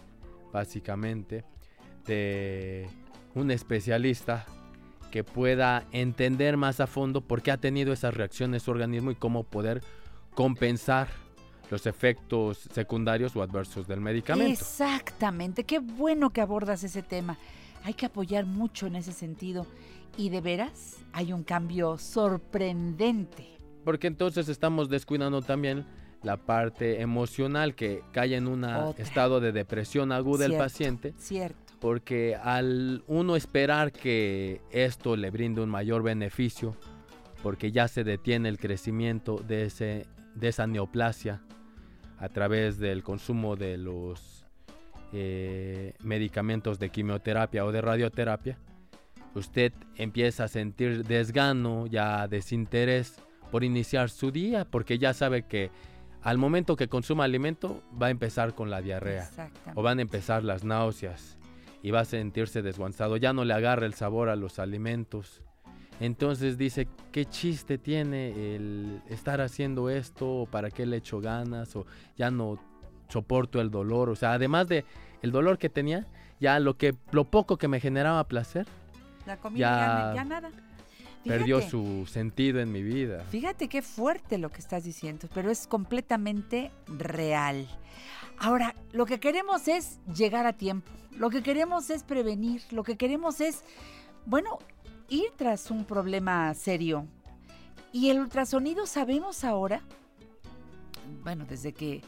básicamente, 0.51 1.43
de 2.05 2.87
un 3.35 3.51
especialista 3.51 4.45
que 5.11 5.23
pueda 5.23 5.85
entender 5.91 6.55
más 6.55 6.79
a 6.79 6.87
fondo 6.87 7.21
por 7.21 7.41
qué 7.41 7.51
ha 7.51 7.57
tenido 7.57 7.93
esas 7.93 8.13
reacciones 8.13 8.63
su 8.63 8.71
organismo 8.71 9.11
y 9.11 9.15
cómo 9.15 9.43
poder 9.43 9.81
compensar 10.39 11.09
los 11.69 11.85
efectos 11.85 12.59
secundarios 12.71 13.35
o 13.35 13.41
adversos 13.41 13.85
del 13.89 13.99
medicamento. 13.99 14.53
Exactamente, 14.53 15.65
qué 15.65 15.79
bueno 15.79 16.29
que 16.29 16.39
abordas 16.39 16.81
ese 16.85 17.03
tema. 17.03 17.37
Hay 17.83 17.93
que 17.93 18.05
apoyar 18.05 18.45
mucho 18.45 18.87
en 18.87 18.95
ese 18.95 19.11
sentido. 19.11 19.67
Y 20.15 20.29
de 20.29 20.39
veras, 20.39 21.03
hay 21.11 21.33
un 21.33 21.43
cambio 21.43 21.97
sorprendente. 21.97 23.49
Porque 23.83 24.07
entonces 24.07 24.47
estamos 24.47 24.87
descuidando 24.87 25.41
también 25.41 25.85
la 26.23 26.37
parte 26.37 27.01
emocional 27.01 27.75
que 27.75 28.01
cae 28.13 28.37
en 28.37 28.47
un 28.47 28.63
estado 28.97 29.41
de 29.41 29.51
depresión 29.51 30.13
aguda 30.13 30.45
el 30.45 30.51
Cierto, 30.51 30.63
paciente. 30.63 31.13
Cierto. 31.17 31.73
Porque 31.81 32.37
al 32.41 33.03
uno 33.07 33.35
esperar 33.35 33.91
que 33.91 34.61
esto 34.71 35.17
le 35.17 35.31
brinde 35.31 35.59
un 35.59 35.69
mayor 35.69 36.01
beneficio, 36.01 36.77
porque 37.43 37.73
ya 37.73 37.89
se 37.89 38.05
detiene 38.05 38.47
el 38.47 38.57
crecimiento 38.57 39.35
de, 39.45 39.65
ese, 39.65 40.05
de 40.39 40.49
esa 40.49 40.67
neoplasia 40.67 41.41
a 42.17 42.29
través 42.29 42.77
del 42.79 43.03
consumo 43.03 43.55
de 43.55 43.77
los 43.77 44.45
eh, 45.13 45.93
medicamentos 46.03 46.79
de 46.79 46.89
quimioterapia 46.89 47.65
o 47.65 47.71
de 47.71 47.81
radioterapia, 47.81 48.57
usted 49.35 49.73
empieza 49.95 50.45
a 50.45 50.47
sentir 50.47 51.05
desgano, 51.05 51.87
ya 51.87 52.27
desinterés 52.27 53.15
por 53.51 53.63
iniciar 53.63 54.09
su 54.09 54.31
día, 54.31 54.65
porque 54.65 54.97
ya 54.97 55.13
sabe 55.13 55.43
que 55.43 55.71
al 56.21 56.37
momento 56.37 56.75
que 56.75 56.89
consuma 56.89 57.23
alimento 57.23 57.81
va 57.99 58.07
a 58.07 58.09
empezar 58.11 58.53
con 58.53 58.69
la 58.69 58.81
diarrea 58.81 59.29
o 59.75 59.81
van 59.81 59.99
a 59.99 60.01
empezar 60.01 60.43
las 60.43 60.63
náuseas 60.63 61.37
y 61.81 61.91
va 61.91 62.01
a 62.01 62.05
sentirse 62.05 62.61
desguanzado, 62.61 63.17
ya 63.17 63.31
no 63.31 63.45
le 63.45 63.53
agarra 63.53 63.85
el 63.85 63.93
sabor 63.93 64.29
a 64.29 64.35
los 64.35 64.59
alimentos. 64.59 65.41
Entonces 65.99 66.57
dice, 66.57 66.87
¿qué 67.11 67.25
chiste 67.25 67.77
tiene 67.77 68.55
el 68.55 69.01
estar 69.09 69.41
haciendo 69.41 69.89
esto? 69.89 70.41
¿O 70.41 70.45
¿Para 70.45 70.71
qué 70.71 70.85
le 70.85 70.97
echo 70.97 71.19
ganas? 71.19 71.75
¿O 71.75 71.85
ya 72.17 72.31
no 72.31 72.57
soporto 73.09 73.59
el 73.59 73.69
dolor? 73.69 74.09
O 74.09 74.15
sea, 74.15 74.33
además 74.33 74.67
de 74.67 74.85
el 75.21 75.31
dolor 75.31 75.57
que 75.57 75.69
tenía, 75.69 76.07
ya 76.39 76.59
lo 76.59 76.77
que 76.77 76.95
lo 77.11 77.25
poco 77.25 77.57
que 77.57 77.67
me 77.67 77.79
generaba 77.81 78.23
placer 78.27 78.65
La 79.25 79.37
comida 79.37 80.13
ya, 80.13 80.15
ya 80.15 80.23
nada. 80.23 80.51
perdió 81.25 81.61
su 81.61 82.05
sentido 82.07 82.61
en 82.61 82.71
mi 82.71 82.81
vida. 82.81 83.25
Fíjate 83.29 83.67
qué 83.67 83.81
fuerte 83.81 84.37
lo 84.37 84.49
que 84.49 84.59
estás 84.59 84.85
diciendo, 84.85 85.27
pero 85.33 85.51
es 85.51 85.67
completamente 85.67 86.71
real. 86.87 87.67
Ahora, 88.37 88.73
lo 88.93 89.05
que 89.05 89.19
queremos 89.19 89.67
es 89.67 89.99
llegar 90.15 90.45
a 90.45 90.53
tiempo, 90.53 90.89
lo 91.11 91.29
que 91.29 91.43
queremos 91.43 91.89
es 91.89 92.03
prevenir, 92.03 92.61
lo 92.71 92.83
que 92.83 92.95
queremos 92.95 93.41
es, 93.41 93.65
bueno, 94.25 94.59
ir 95.09 95.31
tras 95.35 95.71
un 95.71 95.85
problema 95.85 96.53
serio. 96.53 97.05
Y 97.91 98.09
el 98.09 98.19
ultrasonido 98.19 98.85
sabemos 98.85 99.43
ahora, 99.43 99.81
bueno, 101.23 101.45
desde 101.49 101.73
que 101.73 102.01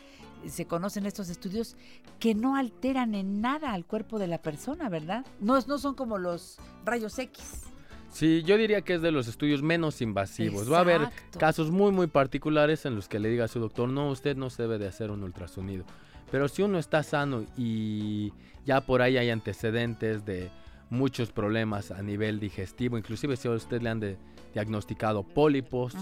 se 0.48 0.66
conocen 0.66 1.06
estos 1.06 1.30
estudios, 1.30 1.76
que 2.20 2.36
no 2.36 2.56
alteran 2.56 3.16
en 3.16 3.42
nada 3.42 3.74
al 3.74 3.86
cuerpo 3.86 4.20
de 4.20 4.28
la 4.28 4.42
persona, 4.42 4.90
¿verdad? 4.90 5.26
No, 5.40 5.60
no 5.68 5.78
son 5.78 5.96
como 5.96 6.18
los 6.18 6.58
rayos 6.86 7.18
X. 7.18 7.64
Sí, 8.12 8.44
yo 8.44 8.58
diría 8.58 8.82
que 8.82 8.96
es 8.96 9.02
de 9.02 9.12
los 9.12 9.28
estudios 9.28 9.62
menos 9.62 10.02
invasivos. 10.02 10.72
Va 10.72 10.78
a 10.78 10.82
haber 10.82 11.10
casos 11.40 11.72
muy, 11.72 11.92
muy 11.92 12.08
particulares 12.08 12.86
en 12.86 12.96
los 12.96 13.08
que 13.08 13.20
le 13.20 13.30
diga 13.30 13.46
a 13.46 13.48
su 13.48 13.60
doctor, 13.60 13.88
no, 13.90 14.10
usted 14.10 14.36
no 14.36 14.50
se 14.50 14.64
debe 14.64 14.78
de 14.78 14.88
hacer 14.88 15.12
un 15.12 15.24
ultrasonido. 15.24 15.86
Pero 16.30 16.48
si 16.48 16.62
uno 16.62 16.78
está 16.78 17.04
sano 17.04 17.46
y 17.58 18.34
ya 18.66 18.82
por 18.82 19.02
ahí 19.02 19.18
hay 19.18 19.30
antecedentes 19.30 20.26
de 20.26 20.50
muchos 20.92 21.32
problemas 21.32 21.90
a 21.90 22.04
nivel 22.04 22.40
digestivo, 22.40 22.98
inclusive 22.98 23.36
si 23.38 23.48
a 23.48 23.52
usted 23.52 23.82
le 23.82 23.90
han 23.90 24.00
de- 24.00 24.18
diagnosticado 24.54 25.24
pólipos 25.24 25.96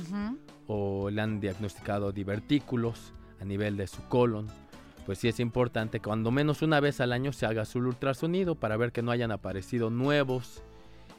o 0.68 1.10
le 1.10 1.22
han 1.22 1.40
diagnosticado 1.40 2.12
divertículos 2.12 3.14
a 3.40 3.46
nivel 3.46 3.78
de 3.78 3.88
su 3.88 4.02
colon, 4.10 4.48
pues 5.06 5.20
sí 5.20 5.28
es 5.28 5.40
importante 5.40 6.00
que 6.00 6.06
cuando 6.06 6.32
menos 6.32 6.62
una 6.62 6.80
vez 6.80 7.00
al 7.00 7.14
año 7.14 7.32
se 7.32 7.46
haga 7.46 7.66
su 7.66 7.80
ultrasonido 7.80 8.56
para 8.56 8.76
ver 8.78 8.92
que 8.92 9.02
no 9.02 9.12
hayan 9.12 9.32
aparecido 9.32 9.90
nuevos 9.90 10.62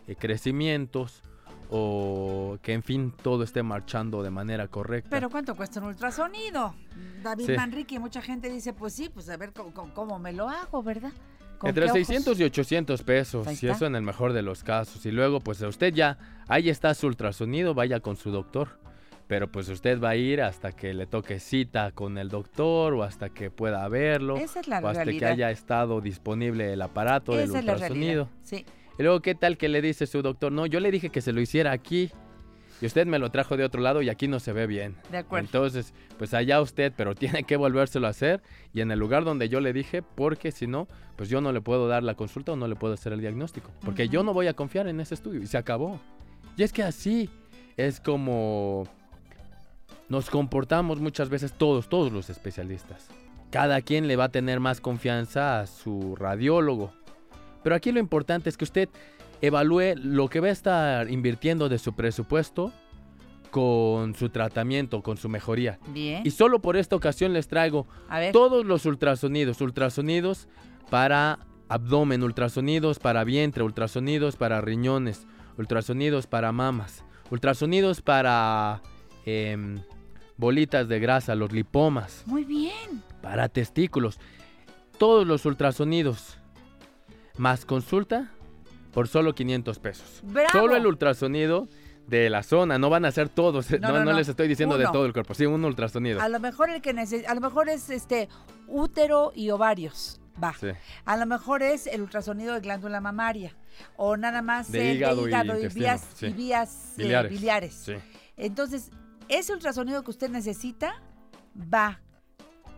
eh, 0.06 0.16
crecimientos 0.16 1.22
o 1.70 2.58
que 2.62 2.72
en 2.72 2.82
fin 2.82 3.12
todo 3.22 3.44
esté 3.44 3.62
marchando 3.62 4.22
de 4.24 4.30
manera 4.30 4.66
correcta. 4.66 5.08
Pero 5.10 5.30
¿cuánto 5.30 5.54
cuesta 5.54 5.78
un 5.80 5.86
ultrasonido? 5.86 6.74
David 7.22 7.46
Sí. 7.46 7.52
Manrique, 7.52 7.98
mucha 8.00 8.20
gente 8.20 8.50
dice, 8.50 8.72
pues 8.72 8.92
sí, 8.94 9.08
pues 9.08 9.28
a 9.28 9.36
ver 9.36 9.52
cómo- 9.52 9.94
cómo 9.94 10.18
me 10.18 10.32
lo 10.32 10.48
hago, 10.48 10.82
¿verdad? 10.82 11.12
¿Con 11.60 11.68
Entre 11.68 11.84
qué 11.84 11.90
ojos? 11.90 12.06
600 12.06 12.40
y 12.40 12.44
800 12.44 13.02
pesos, 13.02 13.62
y 13.62 13.68
eso 13.68 13.84
en 13.84 13.94
el 13.94 14.00
mejor 14.00 14.32
de 14.32 14.40
los 14.40 14.64
casos. 14.64 15.04
Y 15.04 15.10
luego, 15.10 15.40
pues 15.40 15.60
usted 15.60 15.92
ya, 15.92 16.16
ahí 16.48 16.70
está 16.70 16.94
su 16.94 17.06
ultrasonido, 17.06 17.74
vaya 17.74 18.00
con 18.00 18.16
su 18.16 18.30
doctor. 18.30 18.80
Pero 19.26 19.52
pues 19.52 19.68
usted 19.68 20.00
va 20.00 20.08
a 20.08 20.16
ir 20.16 20.40
hasta 20.40 20.72
que 20.72 20.94
le 20.94 21.06
toque 21.06 21.38
cita 21.38 21.92
con 21.92 22.16
el 22.16 22.30
doctor 22.30 22.94
o 22.94 23.02
hasta 23.02 23.28
que 23.28 23.50
pueda 23.50 23.86
verlo. 23.88 24.38
Esa 24.38 24.60
es 24.60 24.68
la 24.68 24.80
o 24.80 24.88
hasta 24.88 25.04
que 25.04 25.24
haya 25.24 25.50
estado 25.50 26.00
disponible 26.00 26.72
el 26.72 26.80
aparato 26.80 27.32
del 27.32 27.42
es 27.42 27.50
la 27.50 27.58
ultrasonido. 27.74 28.24
realidad. 28.24 28.28
Sí. 28.42 28.64
Y 28.98 29.02
luego, 29.02 29.20
¿qué 29.20 29.34
tal 29.34 29.58
que 29.58 29.68
le 29.68 29.82
dice 29.82 30.06
su 30.06 30.22
doctor? 30.22 30.50
No, 30.50 30.64
yo 30.64 30.80
le 30.80 30.90
dije 30.90 31.10
que 31.10 31.20
se 31.20 31.32
lo 31.32 31.42
hiciera 31.42 31.72
aquí. 31.72 32.10
Y 32.80 32.86
usted 32.86 33.06
me 33.06 33.18
lo 33.18 33.30
trajo 33.30 33.56
de 33.56 33.64
otro 33.64 33.82
lado 33.82 34.00
y 34.00 34.08
aquí 34.08 34.26
no 34.26 34.40
se 34.40 34.52
ve 34.52 34.66
bien. 34.66 34.96
De 35.10 35.18
acuerdo. 35.18 35.46
Entonces, 35.46 35.92
pues 36.18 36.32
allá 36.32 36.60
usted, 36.60 36.92
pero 36.96 37.14
tiene 37.16 37.44
que 37.44 37.56
volvérselo 37.56 38.06
a 38.06 38.10
hacer 38.10 38.42
y 38.72 38.80
en 38.80 38.90
el 38.90 38.98
lugar 38.98 39.24
donde 39.24 39.48
yo 39.48 39.60
le 39.60 39.72
dije, 39.72 40.02
porque 40.02 40.50
si 40.50 40.66
no, 40.66 40.88
pues 41.16 41.28
yo 41.28 41.40
no 41.40 41.52
le 41.52 41.60
puedo 41.60 41.88
dar 41.88 42.02
la 42.02 42.14
consulta 42.14 42.52
o 42.52 42.56
no 42.56 42.66
le 42.68 42.76
puedo 42.76 42.94
hacer 42.94 43.12
el 43.12 43.20
diagnóstico. 43.20 43.70
Porque 43.84 44.08
yo 44.08 44.22
no 44.22 44.32
voy 44.32 44.46
a 44.46 44.54
confiar 44.54 44.86
en 44.86 45.00
ese 45.00 45.14
estudio 45.14 45.42
y 45.42 45.46
se 45.46 45.58
acabó. 45.58 46.00
Y 46.56 46.62
es 46.62 46.72
que 46.72 46.82
así 46.82 47.28
es 47.76 48.00
como 48.00 48.84
nos 50.08 50.28
comportamos 50.28 51.00
muchas 51.00 51.28
veces 51.28 51.52
todos, 51.52 51.88
todos 51.88 52.12
los 52.12 52.30
especialistas. 52.30 53.08
Cada 53.50 53.80
quien 53.80 54.08
le 54.08 54.16
va 54.16 54.24
a 54.24 54.28
tener 54.30 54.58
más 54.58 54.80
confianza 54.80 55.60
a 55.60 55.66
su 55.66 56.16
radiólogo. 56.16 56.92
Pero 57.62 57.74
aquí 57.76 57.92
lo 57.92 58.00
importante 58.00 58.48
es 58.48 58.56
que 58.56 58.64
usted 58.64 58.88
evalúe 59.40 59.94
lo 59.96 60.28
que 60.28 60.40
va 60.40 60.48
a 60.48 60.52
estar 60.52 61.10
invirtiendo 61.10 61.68
de 61.68 61.78
su 61.78 61.94
presupuesto 61.94 62.72
con 63.50 64.14
su 64.14 64.28
tratamiento, 64.28 65.02
con 65.02 65.16
su 65.16 65.28
mejoría. 65.28 65.78
Bien. 65.88 66.22
Y 66.24 66.30
solo 66.30 66.60
por 66.60 66.76
esta 66.76 66.96
ocasión 66.96 67.32
les 67.32 67.48
traigo 67.48 67.86
todos 68.32 68.64
los 68.64 68.86
ultrasonidos, 68.86 69.60
ultrasonidos 69.60 70.48
para 70.88 71.40
abdomen, 71.68 72.22
ultrasonidos 72.22 72.98
para 72.98 73.24
vientre, 73.24 73.62
ultrasonidos 73.62 74.36
para 74.36 74.60
riñones, 74.60 75.26
ultrasonidos 75.58 76.26
para 76.26 76.52
mamas, 76.52 77.04
ultrasonidos 77.30 78.02
para 78.02 78.82
em, 79.24 79.80
bolitas 80.36 80.88
de 80.88 81.00
grasa, 81.00 81.34
los 81.34 81.52
lipomas, 81.52 82.22
Muy 82.26 82.44
bien. 82.44 83.02
para 83.20 83.48
testículos, 83.48 84.18
todos 84.98 85.26
los 85.26 85.44
ultrasonidos, 85.44 86.38
más 87.36 87.64
consulta 87.64 88.32
por 88.92 89.08
solo 89.08 89.34
500 89.34 89.78
pesos. 89.78 90.20
¡Bravo! 90.22 90.48
Solo 90.52 90.76
el 90.76 90.86
ultrasonido 90.86 91.68
de 92.06 92.28
la 92.30 92.42
zona, 92.42 92.78
no 92.78 92.90
van 92.90 93.04
a 93.04 93.12
ser 93.12 93.28
todos, 93.28 93.70
No, 93.70 93.78
no, 93.80 93.88
no, 93.92 93.98
no 94.00 94.04
no. 94.12 94.12
les 94.18 94.28
estoy 94.28 94.48
diciendo 94.48 94.76
de 94.78 94.86
todo 94.86 95.06
el 95.06 95.12
cuerpo, 95.12 95.34
sí, 95.34 95.46
un 95.46 95.64
ultrasonido. 95.64 96.20
A 96.20 96.28
lo 96.28 96.40
mejor 96.40 96.70
el 96.70 96.82
que 96.82 96.92
neces- 96.94 97.26
a 97.26 97.34
lo 97.34 97.40
mejor 97.40 97.68
es 97.68 97.88
este 97.90 98.28
útero 98.66 99.32
y 99.34 99.50
ovarios. 99.50 100.20
Va. 100.42 100.54
Sí. 100.58 100.68
A 101.04 101.16
lo 101.16 101.26
mejor 101.26 101.62
es 101.62 101.86
el 101.86 102.00
ultrasonido 102.00 102.54
de 102.54 102.60
glándula 102.60 103.00
mamaria. 103.00 103.54
O 103.96 104.16
nada 104.16 104.42
más 104.42 104.72
De 104.72 104.90
el 104.90 104.96
hígado 104.96 105.16
de 105.22 105.22
y 105.22 105.28
hígado 105.28 105.52
y, 105.52 105.56
intestino, 105.56 105.84
vías, 105.84 106.06
sí. 106.14 106.26
y 106.26 106.32
vías 106.32 106.92
eh, 106.98 107.02
Biliares. 107.02 107.30
biliares. 107.32 107.74
Sí. 107.74 107.92
Entonces, 108.36 108.90
ese 109.28 109.52
ultrasonido 109.52 110.02
que 110.02 110.10
usted 110.10 110.30
necesita 110.30 110.94
va 111.56 112.00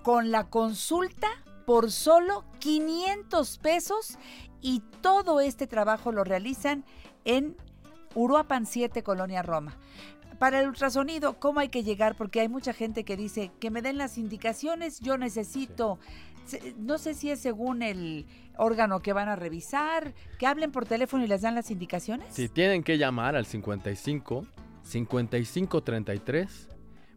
con 0.02 0.30
la 0.32 0.50
consulta 0.50 1.28
por 1.64 1.90
solo 1.92 2.44
500 2.58 3.58
pesos 3.58 4.18
y 4.62 4.80
todo 5.00 5.40
este 5.40 5.66
trabajo 5.66 6.12
lo 6.12 6.24
realizan 6.24 6.84
en 7.24 7.56
Uruapan 8.14 8.64
7, 8.64 9.02
Colonia 9.02 9.42
Roma. 9.42 9.76
Para 10.38 10.60
el 10.60 10.68
ultrasonido, 10.68 11.38
¿cómo 11.38 11.60
hay 11.60 11.68
que 11.68 11.82
llegar? 11.82 12.16
Porque 12.16 12.40
hay 12.40 12.48
mucha 12.48 12.72
gente 12.72 13.04
que 13.04 13.16
dice 13.16 13.50
que 13.60 13.70
me 13.70 13.82
den 13.82 13.98
las 13.98 14.18
indicaciones, 14.18 15.00
yo 15.00 15.18
necesito, 15.18 15.98
no 16.78 16.98
sé 16.98 17.14
si 17.14 17.30
es 17.30 17.40
según 17.40 17.82
el 17.82 18.26
órgano 18.56 19.00
que 19.00 19.12
van 19.12 19.28
a 19.28 19.36
revisar, 19.36 20.14
que 20.38 20.46
hablen 20.46 20.72
por 20.72 20.86
teléfono 20.86 21.24
y 21.24 21.28
les 21.28 21.42
dan 21.42 21.54
las 21.54 21.70
indicaciones. 21.70 22.34
Si 22.34 22.48
tienen 22.48 22.82
que 22.82 22.98
llamar 22.98 23.36
al 23.36 23.46
55 23.46 24.46
55 24.82 25.82
33 25.82 26.68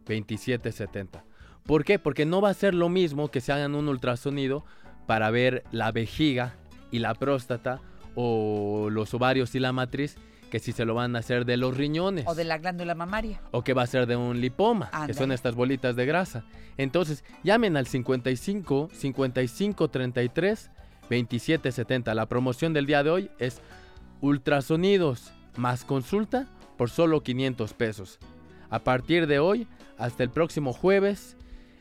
27 0.06 0.72
70. 0.72 1.24
¿Por 1.64 1.84
qué? 1.84 1.98
Porque 1.98 2.26
no 2.26 2.40
va 2.40 2.50
a 2.50 2.54
ser 2.54 2.74
lo 2.74 2.88
mismo 2.88 3.28
que 3.28 3.40
se 3.40 3.52
hagan 3.52 3.74
un 3.74 3.88
ultrasonido 3.88 4.64
para 5.06 5.30
ver 5.30 5.64
la 5.72 5.90
vejiga 5.90 6.54
y 6.96 6.98
la 6.98 7.14
próstata 7.14 7.80
o 8.14 8.88
los 8.90 9.12
ovarios 9.12 9.54
y 9.54 9.60
la 9.60 9.72
matriz 9.72 10.16
que 10.50 10.58
si 10.60 10.72
se 10.72 10.84
lo 10.84 10.94
van 10.94 11.14
a 11.16 11.18
hacer 11.18 11.44
de 11.44 11.56
los 11.56 11.76
riñones 11.76 12.24
O 12.26 12.34
de 12.34 12.44
la 12.44 12.56
glándula 12.58 12.94
mamaria. 12.94 13.40
o 13.50 13.62
que 13.62 13.74
va 13.74 13.82
a 13.82 13.86
ser 13.86 14.06
de 14.06 14.16
un 14.16 14.40
lipoma, 14.40 14.90
que 15.06 15.12
son 15.12 15.32
estas 15.32 15.54
bolitas 15.54 15.96
de 15.96 16.06
grasa. 16.06 16.44
Entonces, 16.78 17.24
llamen 17.42 17.76
al 17.76 17.86
55 17.86 18.88
55 18.92 19.88
33 19.90 20.70
27 21.10 21.72
70. 21.72 22.14
La 22.14 22.26
promoción 22.26 22.72
del 22.72 22.86
día 22.86 23.02
de 23.02 23.10
hoy 23.10 23.30
es 23.38 23.60
ultrasonidos 24.20 25.32
más 25.56 25.84
consulta 25.84 26.46
por 26.76 26.90
solo 26.90 27.22
500 27.22 27.72
pesos. 27.74 28.18
A 28.70 28.78
partir 28.80 29.26
de 29.26 29.38
hoy 29.38 29.66
hasta 29.98 30.22
el 30.22 30.30
próximo 30.30 30.72
jueves, 30.72 31.35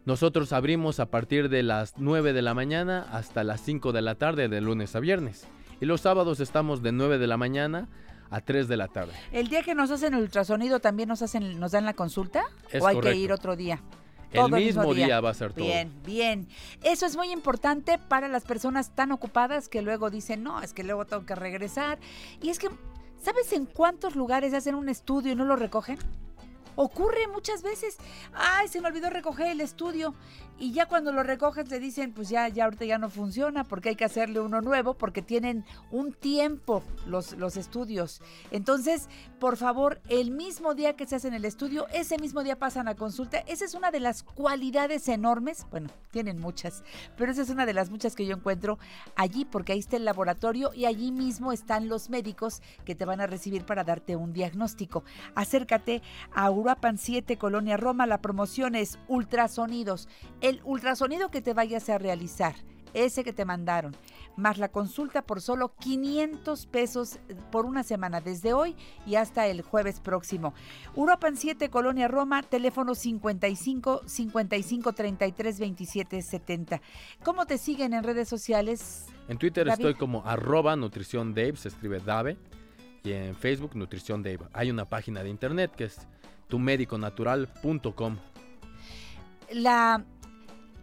nosotros 0.06 0.53
abrimos 0.53 0.99
a 0.99 1.07
partir 1.07 1.49
de 1.49 1.64
las 1.64 1.95
9 1.98 2.32
de 2.34 2.41
la 2.44 2.53
mañana 2.53 3.07
hasta 3.11 3.44
las 3.44 3.61
5 3.61 3.91
de 3.91 4.03
la 4.03 4.15
tarde 4.15 4.48
de 4.48 4.61
lunes 4.61 4.95
a 4.95 4.99
viernes. 4.99 5.48
Y 5.82 5.86
los 5.86 6.02
sábados 6.02 6.40
estamos 6.40 6.84
de 6.84 6.91
9 6.91 7.18
de 7.18 7.26
la 7.26 7.38
mañana 7.38 7.90
a 8.30 8.41
3 8.41 8.68
de 8.68 8.77
la 8.77 8.88
tarde. 8.88 9.14
El 9.32 9.48
día 9.48 9.64
que 9.64 9.73
nos 9.73 9.90
hacen 9.90 10.14
el 10.14 10.22
ultrasonido, 10.22 10.80
¿también 10.80 11.10
nos 11.10 11.23
hacen, 11.23 11.60
nos 11.60 11.72
dan 11.72 11.86
la 11.86 11.94
consulta? 11.94 12.44
Es 12.72 12.84
¿O 12.84 12.88
hay 12.88 12.95
correcto. 12.95 13.15
que 13.15 13.23
ir 13.23 13.32
otro 13.32 13.56
día? 13.56 13.82
El 14.32 14.52
mismo 14.52 14.94
día 14.94 15.22
va 15.22 15.32
a 15.32 15.34
ser 15.34 15.53
todo. 15.53 15.65
Bien, 15.65 15.91
bien. 16.06 16.48
Eso 16.84 17.06
es 17.06 17.15
muy 17.15 17.32
importante 17.32 17.98
para 17.98 18.27
las 18.27 18.44
personas 18.44 18.94
tan 18.94 19.11
ocupadas 19.11 19.69
que 19.69 19.82
luego 19.82 20.10
dicen, 20.10 20.44
no, 20.44 20.61
es 20.61 20.73
que 20.73 20.84
luego 20.84 21.06
tengo 21.06 21.26
que 21.26 21.36
regresar. 21.36 21.99
Y 22.41 22.49
es 22.49 22.60
que, 22.60 22.69
¿sabes 23.22 23.53
en 23.53 23.65
cuántos 23.65 24.15
lugares 24.15 24.53
hacen 24.53 24.76
un 24.76 24.90
estudio 24.90 25.32
y 25.32 25.36
no 25.36 25.45
lo 25.45 25.56
recogen? 25.56 25.98
Ocurre 26.76 27.27
muchas 27.31 27.61
veces. 27.61 27.97
Ay, 28.34 28.68
se 28.68 28.81
me 28.81 28.88
olvidó 28.88 29.10
recoger 29.10 29.47
el 29.47 29.61
estudio. 29.61 30.14
Y 30.57 30.72
ya 30.72 30.85
cuando 30.85 31.11
lo 31.11 31.22
recoges 31.22 31.69
le 31.69 31.80
dicen, 31.80 32.14
pues 32.14 32.30
ya, 32.30 32.47
ya 32.47 32.64
ahorita 32.64 32.85
ya 32.85 32.97
no 32.97 33.10
funciona 33.10 33.65
porque 33.65 33.89
hay 33.89 33.95
que 33.97 34.06
hacerle 34.06 34.39
uno 34.39 34.61
nuevo 34.61 34.93
porque 34.93 35.22
tienen 35.22 35.65
un 35.91 36.14
tiempo 36.14 36.81
los, 37.06 37.34
los 37.34 37.57
estudios. 37.57 38.22
Entonces, 38.52 39.10
por 39.39 39.57
favor, 39.57 40.02
el 40.07 40.31
mismo 40.31 40.73
día 40.73 40.95
que 40.95 41.06
se 41.06 41.18
hace 41.18 41.27
en 41.27 41.34
el 41.34 41.43
estudio, 41.43 41.88
ese 41.89 42.18
mismo 42.18 42.41
día 42.41 42.57
pasan 42.57 42.88
a 42.88 42.95
consulta. 42.95 43.39
Esa 43.39 43.65
es 43.65 43.73
una 43.73 43.91
de 43.91 43.99
las 43.99 44.23
cualidades 44.23 45.10
enormes, 45.10 45.65
bueno, 45.72 45.89
tienen 46.11 46.39
muchas, 46.39 46.85
pero 47.18 47.34
esa 47.34 47.41
es 47.41 47.49
una 47.49 47.65
de 47.65 47.73
las 47.73 47.89
muchas 47.89 48.15
que 48.15 48.26
yo 48.26 48.35
encuentro 48.35 48.80
allí 49.18 49.43
porque 49.43 49.73
ahí 49.73 49.80
está 49.80 49.97
el 49.97 50.06
laboratorio 50.06 50.73
y 50.73 50.85
allí 50.85 51.11
mismo 51.11 51.52
están 51.52 51.89
los 51.89 52.10
médicos 52.10 52.61
que 52.85 52.95
te 52.95 53.03
van 53.03 53.19
a 53.19 53.27
recibir 53.27 53.65
para 53.65 53.84
darte 53.84 54.15
un 54.15 54.31
diagnóstico. 54.31 55.03
Acércate 55.35 56.02
a 56.34 56.49
Uruapan 56.65 56.97
7, 56.97 57.37
Colonia 57.37 57.77
Roma. 57.77 58.07
La 58.07 58.23
promoción 58.23 58.73
es 58.73 58.97
ultrasonidos. 59.07 60.09
El 60.41 60.61
ultrasonido 60.63 61.29
que 61.29 61.39
te 61.39 61.53
vayas 61.53 61.89
a 61.89 61.99
realizar, 61.99 62.55
ese 62.95 63.23
que 63.23 63.33
te 63.33 63.45
mandaron, 63.45 63.95
más 64.35 64.57
la 64.57 64.69
consulta 64.69 65.21
por 65.21 65.41
solo 65.41 65.75
500 65.75 66.65
pesos 66.65 67.19
por 67.51 67.67
una 67.67 67.83
semana, 67.83 68.19
desde 68.19 68.53
hoy 68.53 68.75
y 69.05 69.13
hasta 69.13 69.45
el 69.45 69.61
jueves 69.61 69.99
próximo. 69.99 70.55
Uruapan 70.95 71.37
7, 71.37 71.69
Colonia 71.69 72.07
Roma, 72.07 72.41
teléfono 72.41 72.95
55 72.95 74.01
55 74.07 74.93
33 74.93 75.59
27 75.59 76.21
70. 76.23 76.81
¿Cómo 77.23 77.45
te 77.45 77.59
siguen 77.59 77.93
en 77.93 78.03
redes 78.03 78.27
sociales? 78.27 79.05
En 79.27 79.37
Twitter 79.37 79.67
David? 79.67 79.85
estoy 79.85 79.99
como 79.99 80.25
arroba 80.25 80.75
nutrición 80.75 81.35
Dave, 81.35 81.57
se 81.57 81.67
escribe 81.67 81.99
Dave, 81.99 82.39
y 83.03 83.11
en 83.11 83.35
Facebook 83.35 83.75
nutrición 83.75 84.23
Dave. 84.23 84.39
Hay 84.51 84.71
una 84.71 84.89
página 84.89 85.21
de 85.21 85.29
internet 85.29 85.71
que 85.75 85.83
es 85.83 86.07
tumediconatural.com. 86.47 88.17
La, 89.51 90.03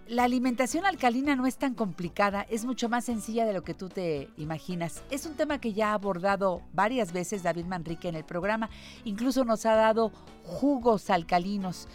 la 0.07 0.25
alimentación 0.25 0.85
alcalina 0.87 1.35
no 1.37 1.47
es 1.47 1.57
tan 1.57 1.75
complicada, 1.75 2.43
es 2.43 2.65
mucho 2.65 2.89
más 2.89 3.05
sencilla 3.05 3.45
de 3.45 3.53
lo 3.53 3.63
que 3.63 3.75
tú 3.75 3.89
te 3.89 4.29
imaginas. 4.37 5.03
Es 5.11 5.27
un 5.27 5.35
tema 5.35 5.59
que 5.59 5.73
ya 5.73 5.91
ha 5.91 5.95
abordado 5.95 6.63
varias 6.73 7.13
veces 7.13 7.43
David 7.43 7.65
Manrique 7.67 8.09
en 8.09 8.15
el 8.15 8.25
programa, 8.25 8.71
incluso 9.05 9.45
nos 9.45 9.67
ha 9.67 9.75
dado 9.75 10.13
jugos 10.45 11.11
alcalinos. 11.11 11.89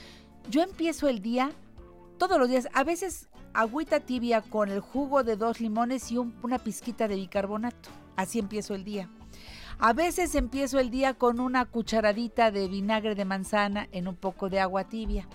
Yo 0.50 0.62
empiezo 0.62 1.08
el 1.08 1.22
día 1.22 1.52
todos 2.18 2.40
los 2.40 2.50
días, 2.50 2.68
a 2.74 2.84
veces 2.84 3.30
agüita 3.54 4.00
tibia 4.00 4.42
con 4.42 4.70
el 4.70 4.80
jugo 4.80 5.24
de 5.24 5.36
dos 5.36 5.60
limones 5.60 6.12
y 6.12 6.18
un- 6.18 6.36
una 6.44 6.58
pizquita 6.60 7.08
de 7.08 7.16
bicarbonato. 7.16 7.90
Así 8.16 8.40
empiezo 8.40 8.74
el 8.76 8.84
día. 8.84 9.10
A 9.80 9.94
veces 9.94 10.34
empiezo 10.34 10.80
el 10.80 10.90
día 10.90 11.14
con 11.14 11.40
una 11.40 11.66
cucharadita 11.66 12.50
de 12.50 12.68
vinagre 12.68 13.14
de 13.14 13.26
manzana 13.26 13.88
en 13.92 14.08
un 14.08 14.16
poco 14.16 14.50
de 14.50 14.60
agua 14.60 14.86
tibia. 14.86 15.28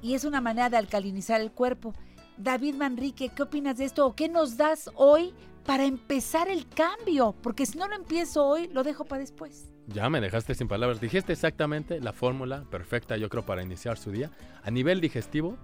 Y 0.00 0.14
es 0.14 0.24
una 0.24 0.40
manera 0.40 0.70
de 0.70 0.76
alcalinizar 0.76 1.40
el 1.40 1.50
cuerpo. 1.50 1.92
David 2.36 2.76
Manrique, 2.76 3.30
¿qué 3.30 3.42
opinas 3.42 3.76
de 3.76 3.86
esto? 3.86 4.06
¿O 4.06 4.14
qué 4.14 4.28
nos 4.28 4.56
das 4.56 4.90
hoy 4.94 5.34
para 5.64 5.84
empezar 5.84 6.48
el 6.48 6.68
cambio? 6.68 7.34
Porque 7.42 7.66
si 7.66 7.76
no 7.76 7.88
lo 7.88 7.96
empiezo 7.96 8.46
hoy, 8.46 8.68
lo 8.68 8.84
dejo 8.84 9.06
para 9.06 9.20
después. 9.20 9.68
Ya 9.88 10.08
me 10.08 10.20
dejaste 10.20 10.54
sin 10.54 10.68
palabras. 10.68 11.00
Dijiste 11.00 11.32
exactamente 11.32 12.00
la 12.00 12.12
fórmula 12.12 12.62
perfecta, 12.70 13.16
yo 13.16 13.28
creo, 13.28 13.44
para 13.44 13.62
iniciar 13.62 13.98
su 13.98 14.12
día. 14.12 14.30
A 14.62 14.70
nivel 14.70 15.00
digestivo, 15.00 15.58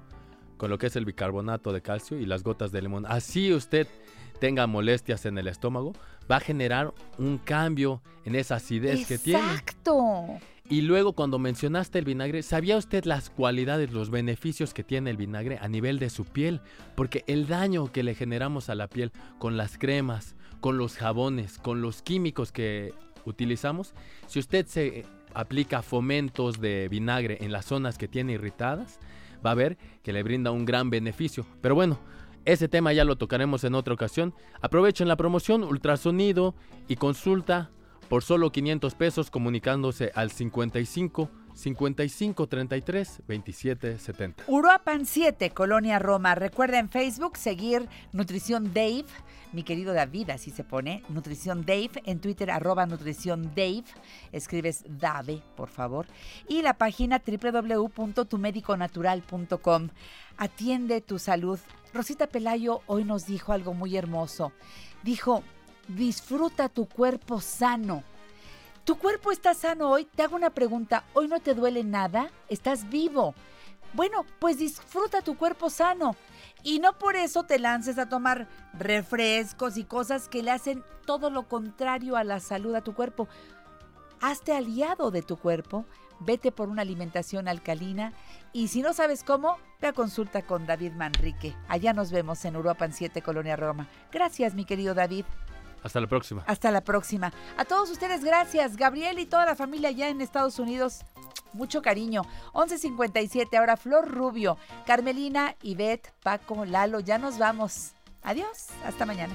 con 0.57 0.69
lo 0.69 0.79
que 0.79 0.89
es 0.89 0.97
el 0.97 1.05
bicarbonato 1.05 1.73
de 1.73 1.81
calcio 1.81 2.19
y 2.19 2.27
las 2.27 2.43
gotas 2.43 2.73
de 2.73 2.83
limón. 2.83 3.07
Así 3.07 3.53
usted 3.53 3.87
tenga 4.41 4.67
molestias 4.67 5.27
en 5.27 5.39
el 5.39 5.47
estómago, 5.47 5.93
va 6.31 6.37
a 6.37 6.41
generar 6.41 6.93
un 7.19 7.39
cambio 7.39 8.03
en 8.25 8.35
esa 8.35 8.57
acidez 8.57 9.07
que 9.07 9.19
tiene. 9.19 9.41
Exacto. 9.41 10.41
Y 10.69 10.83
luego 10.83 11.15
cuando 11.15 11.41
mencionaste 11.41 11.99
el 11.99 12.05
vinagre, 12.05 12.43
¿sabía 12.43 12.77
usted 12.77 13.05
las 13.05 13.29
cualidades, 13.29 13.91
los 13.91 14.11
beneficios 14.11 14.73
que 14.73 14.85
tiene 14.85 15.11
el 15.11 15.17
vinagre 15.17 15.59
a 15.61 15.67
nivel 15.67 15.99
de 15.99 16.11
su 16.11 16.25
piel? 16.25 16.61
Porque 16.95 17.25
el 17.27 17.49
daño 17.49 17.91
que 17.91 18.05
le 18.05 18.15
generamos 18.15 18.71
a 18.71 18.77
la 18.77 18.87
piel 18.87 19.11
con 19.39 19.57
las 19.57 19.79
cremas, 19.79 20.37
con 20.61 20.79
los 20.79 20.97
jabones, 20.97 21.59
con 21.59 21.83
los 21.83 22.03
químicos 22.03 22.53
que 22.53 22.95
utilizamos, 23.25 23.95
si 24.29 24.39
usted 24.39 24.67
se 24.67 25.05
aplica 25.35 25.83
fomentos 25.83 26.61
de 26.61 26.89
vinagre 26.89 27.39
en 27.41 27.51
las 27.51 27.67
zonas 27.67 27.99
que 27.99 28.07
tiene 28.07 28.35
irritadas, 28.35 29.01
va 29.45 29.51
a 29.51 29.55
ver 29.55 29.77
que 30.05 30.13
le 30.13 30.23
brinda 30.23 30.53
un 30.53 30.67
gran 30.67 30.89
beneficio. 30.89 31.47
Pero 31.61 31.75
bueno, 31.75 31.99
ese 32.45 32.69
tema 32.69 32.93
ya 32.93 33.05
lo 33.05 33.17
tocaremos 33.17 33.65
en 33.65 33.75
otra 33.75 33.95
ocasión. 33.95 34.35
Aprovechen 34.61 35.09
la 35.09 35.17
promoción 35.17 35.65
ultrasonido 35.65 36.55
y 36.89 36.97
consulta 36.97 37.71
por 38.11 38.23
solo 38.25 38.51
500 38.51 38.97
pesos 38.97 39.31
comunicándose 39.31 40.11
al 40.17 40.33
55 40.33 41.31
55 41.55 42.49
33 42.49 43.23
27 43.29 43.99
70. 43.99 44.45
Uruapan 44.49 45.07
7, 45.07 45.51
Colonia 45.51 46.01
Roma. 46.01 46.35
Recuerda 46.35 46.81
en 46.81 46.89
Facebook 46.89 47.37
seguir 47.37 47.89
Nutrición 48.13 48.75
Dave, 48.75 49.05
mi 49.53 49.63
querido 49.63 49.93
David, 49.93 50.31
así 50.31 50.51
se 50.51 50.65
pone, 50.65 51.05
Nutrición 51.09 51.65
Dave, 51.65 51.91
en 52.05 52.21
Twitter 52.21 52.51
arroba 52.51 52.85
Nutrición 52.87 53.53
Dave, 53.55 53.85
escribes 54.33 54.83
Dave, 54.89 55.41
por 55.57 55.69
favor, 55.69 56.07
y 56.49 56.63
la 56.63 56.75
página 56.75 57.23
www.tumediconatural.com. 57.25 59.89
Atiende 60.37 61.01
tu 61.01 61.21
salud. 61.21 61.61
Rosita 61.95 62.27
Pelayo 62.27 62.81
hoy 62.87 63.05
nos 63.05 63.27
dijo 63.27 63.53
algo 63.53 63.73
muy 63.73 63.97
hermoso. 63.97 64.51
Dijo, 65.05 65.45
disfruta 65.97 66.69
tu 66.69 66.87
cuerpo 66.87 67.41
sano. 67.41 68.03
¿Tu 68.85 68.97
cuerpo 68.97 69.31
está 69.31 69.55
sano 69.55 69.91
hoy? 69.91 70.05
Te 70.05 70.23
hago 70.23 70.37
una 70.37 70.51
pregunta. 70.51 71.05
¿Hoy 71.15 71.29
no 71.29 71.41
te 71.41 71.55
duele 71.55 71.85
nada? 71.85 72.31
¿Estás 72.49 72.89
vivo? 72.89 73.35
Bueno, 73.93 74.25
pues 74.39 74.59
disfruta 74.59 75.23
tu 75.23 75.37
cuerpo 75.37 75.71
sano. 75.71 76.17
Y 76.63 76.79
no 76.79 76.99
por 76.99 77.17
eso 77.17 77.45
te 77.45 77.59
lances 77.59 77.99
a 77.99 78.09
tomar 78.09 78.49
refrescos 78.73 79.77
y 79.77 79.85
cosas 79.85 80.29
que 80.29 80.43
le 80.43 80.51
hacen 80.51 80.85
todo 81.07 81.31
lo 81.31 81.49
contrario 81.49 82.17
a 82.17 82.25
la 82.25 82.41
salud 82.41 82.75
a 82.75 82.83
tu 82.83 82.95
cuerpo. 82.95 83.29
Hazte 84.21 84.53
aliado 84.53 85.11
de 85.11 85.23
tu 85.23 85.37
cuerpo, 85.39 85.87
vete 86.21 86.53
por 86.53 86.69
una 86.69 86.83
alimentación 86.83 87.49
alcalina 87.49 88.13
y 88.53 88.69
si 88.69 88.83
no 88.83 88.93
sabes 88.93 89.25
cómo, 89.25 89.57
ve 89.81 89.89
a 89.89 89.93
consulta 89.95 90.43
con 90.43 90.67
David 90.67 90.93
Manrique. 90.93 91.57
Allá 91.69 91.95
nos 91.95 92.13
vemos 92.13 92.45
en 92.45 92.55
Europa 92.55 92.87
7, 92.91 93.23
Colonia 93.23 93.57
Roma. 93.57 93.89
Gracias, 94.13 94.55
mi 94.55 94.67
querido 94.67 94.95
David. 94.95 95.25
Hasta 95.83 96.01
la 96.01 96.07
próxima. 96.07 96.45
Hasta 96.47 96.71
la 96.71 96.83
próxima. 96.83 97.33
A 97.57 97.65
todos 97.65 97.91
ustedes, 97.91 98.25
gracias. 98.25 98.77
Gabriel 98.77 99.19
y 99.19 99.27
toda 99.27 99.47
la 99.47 99.55
familia 99.55 99.89
allá 99.89 100.09
en 100.09 100.21
Estados 100.21 100.59
Unidos, 100.59 101.01
mucho 101.53 101.83
cariño. 101.83 102.23
11.57, 102.53 103.57
ahora 103.59 103.77
Flor 103.77 104.09
Rubio, 104.09 104.57
Carmelina, 104.87 105.57
Ivette, 105.63 106.13
Paco, 106.23 106.65
Lalo, 106.65 107.01
ya 107.01 107.19
nos 107.19 107.39
vamos. 107.39 107.93
Adiós, 108.23 108.69
hasta 108.85 109.07
mañana. 109.07 109.35